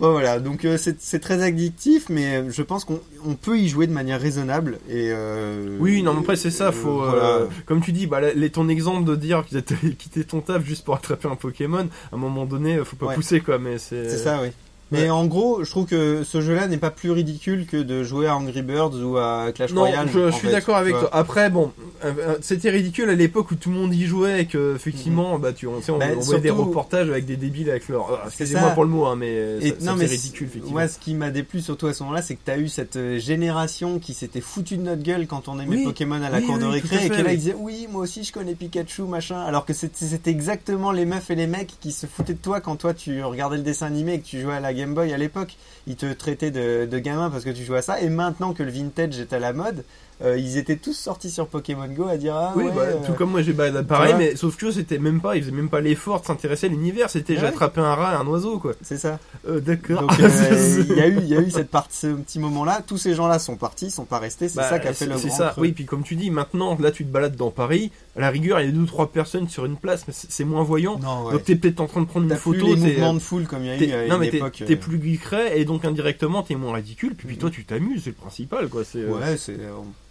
bon, 0.00 0.10
voilà, 0.12 0.38
donc 0.38 0.64
euh, 0.64 0.76
c'est 0.78 1.18
très 1.20 1.42
addictif, 1.42 2.06
mais 2.08 2.36
euh, 2.38 2.50
je 2.50 2.62
pense 2.62 2.84
qu'on 2.84 3.00
on 3.26 3.34
peut 3.34 3.58
y 3.58 3.68
jouer 3.68 3.86
de 3.86 3.92
manière 3.92 4.20
raisonnable 4.20 4.78
et. 4.88 5.10
euh, 5.12 5.76
oui, 5.80 6.02
non, 6.02 6.14
mais 6.14 6.20
après 6.20 6.36
c'est 6.36 6.50
ça. 6.50 6.68
euh, 6.68 6.72
Faut, 6.72 7.02
euh, 7.02 7.10
voilà. 7.10 7.38
comme 7.66 7.80
tu 7.80 7.92
dis, 7.92 8.06
bah, 8.06 8.20
les- 8.20 8.50
ton 8.50 8.68
exemple 8.68 9.04
de 9.04 9.16
dire 9.16 9.44
qu'ils 9.46 9.58
étaient 9.58 9.74
quitté 9.98 10.24
ton 10.24 10.40
taf 10.40 10.64
juste 10.64 10.84
pour 10.84 10.94
attraper 10.94 11.28
un 11.28 11.34
Pokémon, 11.36 11.88
à 12.12 12.14
un 12.14 12.18
moment 12.18 12.44
donné, 12.46 12.76
euh, 12.76 12.84
faut 12.84 12.96
pas 12.96 13.12
pousser 13.14 13.40
quoi. 13.40 13.58
Mais 13.58 13.67
c'est. 13.76 14.16
Ça, 14.16 14.40
oui. 14.40 14.50
Mais 14.90 15.02
Ouais. 15.02 15.10
en 15.10 15.26
gros, 15.26 15.64
je 15.64 15.70
trouve 15.70 15.84
que 15.86 16.22
ce 16.24 16.40
jeu-là 16.40 16.66
n'est 16.66 16.78
pas 16.78 16.90
plus 16.90 17.10
ridicule 17.10 17.66
que 17.66 17.76
de 17.76 18.02
jouer 18.02 18.26
à 18.26 18.36
Angry 18.36 18.62
Birds 18.62 18.94
ou 19.04 19.18
à 19.18 19.52
Clash 19.54 19.72
Non, 19.72 19.82
Royale. 19.82 20.08
je, 20.12 20.30
je 20.30 20.34
suis 20.36 20.48
d'accord 20.48 20.76
avec 20.76 20.94
toi. 20.98 21.10
Après, 21.12 21.50
bon, 21.50 21.72
euh, 22.04 22.12
euh, 22.18 22.36
c'était 22.40 22.70
ridicule 22.70 23.10
à 23.10 23.14
l'époque 23.14 23.50
où 23.50 23.54
tout 23.54 23.68
le 23.70 23.76
monde 23.76 23.94
y 23.94 24.06
jouait 24.06 24.42
et 24.42 24.46
que 24.46 24.74
effectivement, 24.76 25.38
bah, 25.38 25.52
tu, 25.52 25.66
on, 25.66 25.74
on, 25.88 25.98
Bah, 25.98 26.06
on 26.16 26.38
des 26.38 26.48
reportages 26.50 27.10
avec 27.10 27.26
des 27.26 27.36
débiles 27.36 27.68
avec 27.68 27.88
leur. 27.88 28.06
ah, 28.10 28.20
C'est 28.30 28.44
Excusez-moi 28.44 28.68
ça. 28.70 28.74
pour 28.74 28.84
le 28.84 28.90
mot, 28.90 29.04
hein, 29.06 29.16
mais 29.16 29.60
faisait 29.60 30.06
ridicule 30.06 30.46
effectivement. 30.46 30.70
Moi, 30.78 30.88
ce 30.88 30.98
qui 30.98 31.14
m'a 31.14 31.30
déplu 31.30 31.60
surtout 31.60 31.86
à 31.88 31.92
ce 31.92 32.02
moment-là, 32.04 32.22
c'est 32.22 32.34
que 32.36 32.40
tu 32.44 32.50
as 32.50 32.56
eu 32.58 32.68
cette 32.68 32.96
euh, 32.96 33.18
génération 33.18 33.98
qui 33.98 34.14
s'était 34.14 34.40
foutu 34.40 34.76
de 34.78 34.82
notre 34.82 35.02
gueule 35.02 35.26
quand 35.26 35.48
on 35.48 35.60
aimait 35.60 35.76
Oui. 35.76 35.84
Pokémon 35.84 36.22
à 36.22 36.30
la 36.30 36.38
Oui, 36.38 36.46
cour 36.46 36.58
de 36.58 36.64
oui, 36.64 36.70
récré 36.72 36.96
et 36.96 36.98
fait, 37.08 37.22
là 37.22 37.24
oui. 37.28 37.34
ils 37.34 37.38
disaient 37.38 37.56
oui, 37.58 37.86
moi 37.90 38.02
aussi 38.02 38.24
je 38.24 38.32
connais 38.32 38.54
Pikachu, 38.54 39.02
machin. 39.02 39.40
Alors 39.40 39.66
que 39.66 39.74
c'était 39.74 40.06
c'était 40.06 40.30
exactement 40.30 40.92
les 40.92 41.04
meufs 41.04 41.30
et 41.30 41.34
les 41.34 41.46
mecs 41.46 41.74
qui 41.80 41.92
se 41.92 42.06
foutaient 42.06 42.32
de 42.34 42.38
toi 42.38 42.60
quand 42.62 42.76
toi 42.76 42.94
tu 42.94 43.22
regardais 43.22 43.58
le 43.58 43.62
dessin 43.62 43.86
animé 43.86 44.14
et 44.14 44.20
que 44.20 44.26
tu 44.26 44.40
jouais 44.40 44.54
à 44.54 44.60
la 44.60 44.72
Game 44.78 44.94
Boy 44.94 45.12
à 45.12 45.18
l'époque. 45.18 45.56
Ils 45.86 45.96
te 45.96 46.10
traitaient 46.12 46.50
de, 46.50 46.86
de 46.86 46.98
gamin 46.98 47.30
parce 47.30 47.44
que 47.44 47.50
tu 47.50 47.64
jouais 47.64 47.78
à 47.78 47.82
ça. 47.82 48.00
Et 48.00 48.08
maintenant 48.08 48.54
que 48.54 48.62
le 48.62 48.70
vintage 48.70 49.18
est 49.18 49.32
à 49.32 49.38
la 49.38 49.52
mode, 49.52 49.84
euh, 50.22 50.36
ils 50.38 50.56
étaient 50.58 50.76
tous 50.76 50.94
sortis 50.94 51.30
sur 51.30 51.46
Pokémon 51.46 51.86
Go 51.88 52.08
à 52.08 52.16
dire 52.16 52.34
ah 52.34 52.52
Oui, 52.56 52.64
ouais, 52.64 52.70
bah, 52.74 52.80
euh, 52.82 52.96
tout 53.06 53.12
comme 53.12 53.30
moi 53.30 53.42
j'ai 53.42 53.52
bah, 53.52 53.70
pareil, 53.82 54.14
mais 54.18 54.34
sauf 54.36 54.56
que 54.56 54.70
c'était 54.70 54.98
même 54.98 55.20
pas, 55.20 55.36
ils 55.36 55.42
faisaient 55.42 55.52
même 55.54 55.68
pas 55.68 55.80
l'effort 55.80 56.20
de 56.20 56.26
s'intéresser 56.26 56.66
à 56.66 56.70
l'univers, 56.70 57.08
c'était 57.10 57.34
Ouais. 57.34 57.40
j'ai 57.40 57.46
attrapé 57.46 57.80
un 57.80 57.94
rat 57.94 58.12
et 58.14 58.16
un 58.16 58.26
oiseau 58.26 58.58
quoi. 58.58 58.72
c'est 58.82 58.96
ça. 58.98 59.18
Euh, 59.48 59.60
D'accord. 59.60 60.06
Il 60.18 60.96
y 60.96 61.00
a 61.00 61.06
eu 61.08 61.18
il 61.18 61.28
y 61.28 61.36
a 61.36 61.40
eu 61.40 61.50
cette 61.50 61.70
partie 61.70 61.96
ce 61.96 62.06
petit 62.08 62.38
moment 62.38 62.64
là. 62.64 62.82
Tous 62.86 62.96
ces 62.98 63.14
gens 63.14 63.28
là 63.28 63.38
sont 63.38 63.56
partis, 63.56 63.90
sont 63.90 64.04
pas 64.04 64.18
restés. 64.18 64.48
C'est 64.48 64.56
Bah, 64.56 64.68
ça 64.68 64.78
qui 64.78 64.88
a 64.88 64.92
fait 64.92 65.06
le 65.06 65.16
C'est 65.18 65.28
grand 65.28 65.36
ça, 65.36 65.48
creux. 65.52 65.62
oui, 65.62 65.72
puis 65.72 65.84
comme 65.84 66.02
tu 66.02 66.16
dis, 66.16 66.30
maintenant, 66.30 66.76
là 66.80 66.90
tu 66.90 67.04
te 67.04 67.10
balades 67.10 67.36
dans 67.36 67.50
Paris, 67.50 67.90
à 68.16 68.20
la 68.20 68.30
rigueur, 68.30 68.60
il 68.60 68.66
y 68.66 68.68
a 68.68 68.72
deux 68.72 68.80
ou 68.80 68.86
trois 68.86 69.12
personnes 69.12 69.48
sur 69.48 69.64
une 69.66 69.76
place, 69.76 70.04
mais 70.08 70.14
c'est 70.16 70.44
moins 70.44 70.62
voyant. 70.62 70.98
Non, 70.98 71.26
ouais. 71.26 71.32
Donc 71.32 71.44
t'es 71.44 71.54
peut-être 71.56 71.80
en 71.80 71.86
train 71.86 72.00
de 72.00 72.06
prendre 72.06 72.24
une 72.24 72.30
plus 72.32 72.38
photo, 72.40 72.66
les 72.66 72.76
mouvements 72.76 73.14
de 73.14 73.18
foule 73.20 73.46
comme 73.46 73.62
il 73.64 73.66
y 73.66 73.70
a 73.70 73.76
eu 74.04 74.06
à 74.06 74.08
non 74.08 74.14
une 74.16 74.20
mais 74.20 74.30
t'es 74.30 74.36
époque. 74.38 74.62
t'es 74.66 74.76
plus 74.76 74.98
discret 74.98 75.58
et 75.60 75.64
donc 75.64 75.84
indirectement 75.84 76.42
t'es 76.42 76.54
moins 76.56 76.74
ridicule, 76.74 77.14
puis, 77.14 77.28
puis 77.28 77.38
toi 77.38 77.50
tu 77.50 77.64
t'amuses, 77.64 78.02
c'est 78.04 78.10
le 78.10 78.16
principal 78.16 78.68
quoi. 78.68 78.82
C'est, 78.84 79.04
Ouais, 79.04 79.36
c'est. 79.36 79.56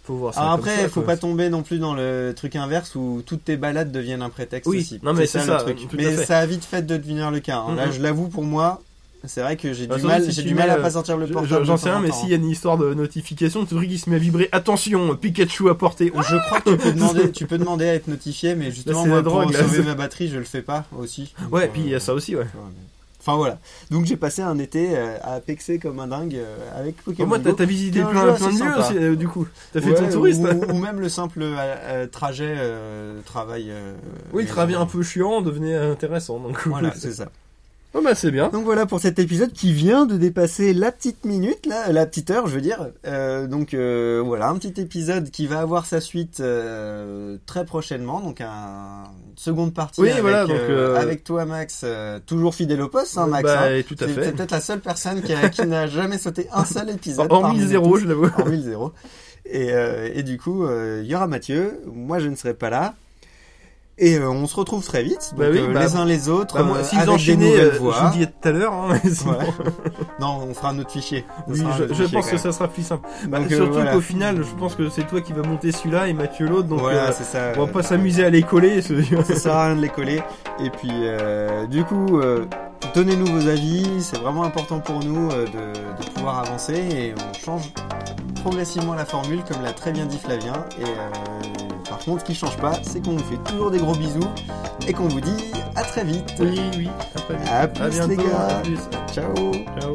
Euh, 0.08 0.14
faut 0.14 0.16
voir 0.16 0.34
ça. 0.34 0.40
Alors 0.40 0.52
après, 0.54 0.76
ça, 0.76 0.88
faut 0.88 1.00
quoi. 1.00 1.14
pas 1.14 1.16
tomber 1.16 1.48
non 1.50 1.62
plus 1.62 1.78
dans 1.78 1.94
le 1.94 2.32
truc 2.34 2.56
inverse 2.56 2.94
où 2.94 3.22
toutes 3.24 3.44
tes 3.44 3.56
balades 3.56 3.92
deviennent 3.92 4.22
un 4.22 4.30
prétexte 4.30 4.68
Oui, 4.68 4.78
aussi. 4.78 5.00
non, 5.02 5.12
mais 5.14 5.26
c'est 5.26 5.40
ça, 5.40 5.56
truc. 5.58 5.78
Mais 5.96 6.16
ça 6.24 6.38
a 6.38 6.46
vite 6.46 6.64
fait 6.64 6.82
de 6.82 6.96
devenir 6.96 7.30
le 7.30 7.40
cas. 7.40 7.58
hein. 7.58 7.74
Là, 7.74 7.90
je 7.90 8.00
l'avoue 8.00 8.28
pour 8.28 8.44
moi, 8.44 8.80
c'est 9.24 9.40
vrai 9.40 9.56
que 9.56 9.72
j'ai 9.72 9.86
du 9.88 10.02
mal, 10.02 10.22
si 10.24 10.30
j'ai 10.32 10.42
tu 10.42 10.48
du 10.48 10.54
mal 10.54 10.70
à 10.70 10.74
euh, 10.76 10.82
pas 10.82 10.90
sortir 10.90 11.16
le 11.16 11.26
portable. 11.26 11.64
J'en 11.64 11.76
sais 11.76 11.90
temps 11.90 11.96
un, 11.96 11.98
en 11.98 12.00
mais 12.02 12.12
s'il 12.12 12.28
y 12.28 12.32
a 12.32 12.36
une 12.36 12.48
histoire 12.48 12.78
de 12.78 12.94
notification, 12.94 13.64
tu 13.66 13.74
truc 13.74 13.88
qui 13.88 13.98
se 13.98 14.08
met 14.08 14.16
à 14.16 14.18
vibrer, 14.20 14.48
attention, 14.52 15.16
Pikachu 15.16 15.68
à 15.70 15.74
portée. 15.74 16.12
Je 16.14 16.36
crois 16.46 16.60
que 16.60 16.70
tu 16.70 16.76
peux 16.76 16.92
demander, 16.92 17.32
tu 17.32 17.46
peux 17.46 17.58
demander 17.58 17.88
à 17.88 17.94
être 17.94 18.06
notifié, 18.08 18.54
mais 18.54 18.70
justement 18.70 19.04
moi 19.06 19.16
la 19.16 19.22
pour 19.24 19.32
drogue, 19.32 19.54
sauver 19.56 19.82
ma 19.82 19.94
batterie, 19.94 20.28
je 20.28 20.38
le 20.38 20.44
fais 20.44 20.62
pas 20.62 20.84
aussi. 20.96 21.32
Donc, 21.42 21.52
Ouais, 21.52 21.64
euh, 21.64 21.68
puis 21.72 21.82
il 21.84 21.88
y 21.90 21.94
a 21.94 22.00
ça 22.00 22.14
aussi, 22.14 22.36
ouais. 22.36 22.44
mais- 22.54 22.87
Enfin 23.28 23.36
voilà. 23.36 23.58
Donc 23.90 24.06
j'ai 24.06 24.16
passé 24.16 24.40
un 24.40 24.58
été 24.58 24.96
euh, 24.96 25.18
à 25.22 25.40
pexer 25.40 25.78
comme 25.78 26.00
un 26.00 26.06
dingue 26.06 26.34
euh, 26.34 26.56
avec 26.80 26.96
Pokémon 27.04 27.28
moins, 27.28 27.38
t'as 27.38 27.64
visité 27.66 28.00
plein, 28.00 28.12
jeu 28.12 28.34
plein 28.36 28.48
de 28.52 28.64
lieux 28.64 28.78
aussi, 28.78 28.96
euh, 28.96 29.16
du 29.16 29.28
coup. 29.28 29.46
T'as 29.72 29.82
fait 29.82 29.90
Ouais, 29.90 29.94
ton 29.94 30.08
touriste. 30.08 30.40
ou, 30.40 30.72
ou 30.72 30.78
même 30.78 30.98
le 30.98 31.10
simple 31.10 31.40
euh, 31.42 32.06
trajet 32.06 32.54
euh, 32.56 33.20
travail. 33.26 33.66
euh, 33.70 33.94
Oui, 34.32 34.46
travail 34.46 34.76
un 34.76 34.86
peu 34.86 35.02
chiant 35.02 35.42
devenait 35.42 35.76
intéressant. 35.76 36.40
Donc, 36.40 36.66
Voilà, 36.66 36.92
c'est 36.96 37.12
ça. 37.12 37.28
Oh, 37.94 38.02
bah, 38.02 38.14
c'est 38.14 38.30
bien. 38.30 38.48
Donc 38.50 38.64
voilà 38.64 38.84
pour 38.84 39.00
cet 39.00 39.18
épisode 39.18 39.52
qui 39.52 39.72
vient 39.72 40.04
de 40.04 40.18
dépasser 40.18 40.74
la 40.74 40.92
petite 40.92 41.24
minute, 41.24 41.64
là, 41.64 41.90
la 41.90 42.04
petite 42.04 42.30
heure, 42.30 42.46
je 42.46 42.54
veux 42.54 42.60
dire. 42.60 42.88
Euh, 43.06 43.46
donc 43.46 43.72
euh, 43.72 44.22
voilà, 44.24 44.48
un 44.48 44.58
petit 44.58 44.78
épisode 44.80 45.30
qui 45.30 45.46
va 45.46 45.60
avoir 45.60 45.86
sa 45.86 46.00
suite 46.02 46.40
euh, 46.40 47.38
très 47.46 47.64
prochainement, 47.64 48.20
donc 48.20 48.42
un 48.42 49.04
une 49.30 49.38
seconde 49.38 49.72
partie 49.72 50.02
Oui, 50.02 50.10
avec, 50.10 50.20
voilà, 50.20 50.46
donc, 50.46 50.60
avec 50.96 51.24
toi, 51.24 51.46
Max, 51.46 51.84
toujours 52.26 52.54
fidèle 52.54 52.82
au 52.82 52.88
poste, 52.88 53.16
hein, 53.16 53.26
Max. 53.26 53.44
Bah, 53.44 53.62
hein. 53.64 53.82
tout 53.88 53.96
à 54.00 54.06
fait. 54.06 54.24
c'est 54.24 54.32
peut-être 54.32 54.50
la 54.50 54.60
seule 54.60 54.80
personne 54.80 55.22
qui, 55.22 55.32
a- 55.32 55.48
qui 55.48 55.66
n'a 55.66 55.86
jamais 55.88 56.18
sauté 56.18 56.46
un 56.52 56.64
seul 56.64 56.90
épisode. 56.90 57.30
Zéro, 57.56 57.96
tous. 57.96 58.02
je 58.02 58.08
l'avoue. 58.08 58.30
Hormis 58.38 58.58
le 58.58 58.62
zéro. 58.62 58.92
Et, 59.46 59.70
et 60.14 60.22
du 60.22 60.38
coup, 60.38 60.66
il 60.68 61.06
y 61.06 61.14
aura 61.14 61.26
Mathieu, 61.26 61.80
moi 61.86 62.18
je 62.18 62.28
ne 62.28 62.36
serai 62.36 62.52
pas 62.52 62.68
là. 62.68 62.94
Et 64.00 64.16
euh, 64.16 64.30
on 64.30 64.46
se 64.46 64.54
retrouve 64.54 64.84
très 64.84 65.02
vite, 65.02 65.30
donc 65.32 65.40
Bah 65.40 65.46
oui, 65.50 65.58
euh, 65.58 65.72
bah, 65.72 65.80
les 65.84 65.96
uns 65.96 66.04
les 66.04 66.28
autres, 66.28 66.54
Bah, 66.54 66.62
moi, 66.62 66.76
euh, 66.78 66.84
si 66.84 66.94
vous 66.94 67.00
avec 67.02 67.08
des 67.08 67.14
enchaînez, 67.16 67.50
nouvelles 67.50 67.66
euh, 67.66 67.72
je 67.74 67.78
vous 67.78 68.10
disais 68.12 68.26
tout 68.26 68.48
à 68.48 68.52
l'heure, 68.52 68.72
hein, 68.72 68.98
mais 69.04 69.10
sinon- 69.10 69.32
Ouais. 69.38 69.46
Non, 70.20 70.38
on 70.48 70.54
fera 70.54 70.70
un 70.70 70.78
autre 70.78 70.90
fichier. 70.92 71.24
Oui, 71.48 71.58
je, 71.58 71.64
autre 71.82 71.94
je 71.94 72.02
fichier, 72.04 72.08
pense 72.16 72.26
que 72.26 72.30
même. 72.32 72.38
ça 72.42 72.52
sera 72.52 72.68
plus 72.68 72.82
simple. 72.84 73.08
Bah, 73.28 73.38
Donc, 73.40 73.50
euh, 73.50 73.56
surtout 73.56 73.72
voilà. 73.72 73.92
qu'au 73.92 74.00
final, 74.00 74.36
je 74.44 74.54
pense 74.58 74.76
que 74.76 74.88
c'est 74.88 75.06
toi 75.06 75.20
qui 75.20 75.32
vas 75.32 75.42
monter 75.42 75.72
celui-là 75.72 76.06
et 76.06 76.12
Mathieu 76.12 76.46
l'autre, 76.46 76.68
donc 76.68 76.78
voilà, 76.80 77.08
euh, 77.08 77.12
ça. 77.12 77.52
on 77.56 77.66
va 77.66 77.72
pas 77.72 77.82
s'amuser 77.82 78.24
à 78.24 78.30
les 78.30 78.42
coller. 78.42 78.82
ce- 78.82 79.02
Ça 79.26 79.34
sert 79.36 79.52
à 79.54 79.66
rien 79.66 79.76
de 79.76 79.80
les 79.82 79.88
coller. 79.88 80.22
Et 80.64 80.70
puis, 80.70 80.90
euh, 80.92 81.66
du 81.66 81.84
coup, 81.84 82.18
euh, 82.20 82.44
donnez-nous 82.94 83.26
vos 83.26 83.48
avis. 83.48 84.02
C'est 84.02 84.18
vraiment 84.18 84.44
important 84.44 84.80
pour 84.80 85.00
nous 85.04 85.30
euh, 85.30 85.44
de, 85.46 86.02
de 86.04 86.10
pouvoir 86.10 86.40
avancer 86.40 86.74
et 86.74 87.14
on 87.14 87.32
change 87.38 87.70
progressivement 88.42 88.94
la 88.94 89.04
formule, 89.04 89.42
comme 89.44 89.62
l'a 89.62 89.72
très 89.72 89.92
bien 89.92 90.06
dit 90.06 90.18
Flavien. 90.18 90.64
Et 90.80 91.88
par 91.88 91.98
contre, 91.98 92.20
ce 92.20 92.24
qui 92.24 92.34
change 92.34 92.56
pas, 92.56 92.72
c'est 92.82 93.04
qu'on 93.04 93.12
vous 93.12 93.24
fait 93.24 93.42
toujours 93.50 93.70
des 93.70 93.78
gros 93.78 93.94
bisous 93.94 94.28
et 94.86 94.92
qu'on 94.92 95.08
vous 95.08 95.20
dit 95.20 95.52
à 95.76 95.82
très 95.82 96.04
vite. 96.04 96.32
Oui, 96.40 96.60
oui, 96.76 96.88
après. 97.16 97.36
À 97.50 97.66
plus, 97.68 97.82
À 97.84 97.88
bientôt, 97.88 98.08
les 98.10 98.16
gars. 98.16 98.48
à 98.48 98.54
plus. 98.60 98.78
Ciao. 99.12 99.34
Ciao. 99.80 99.92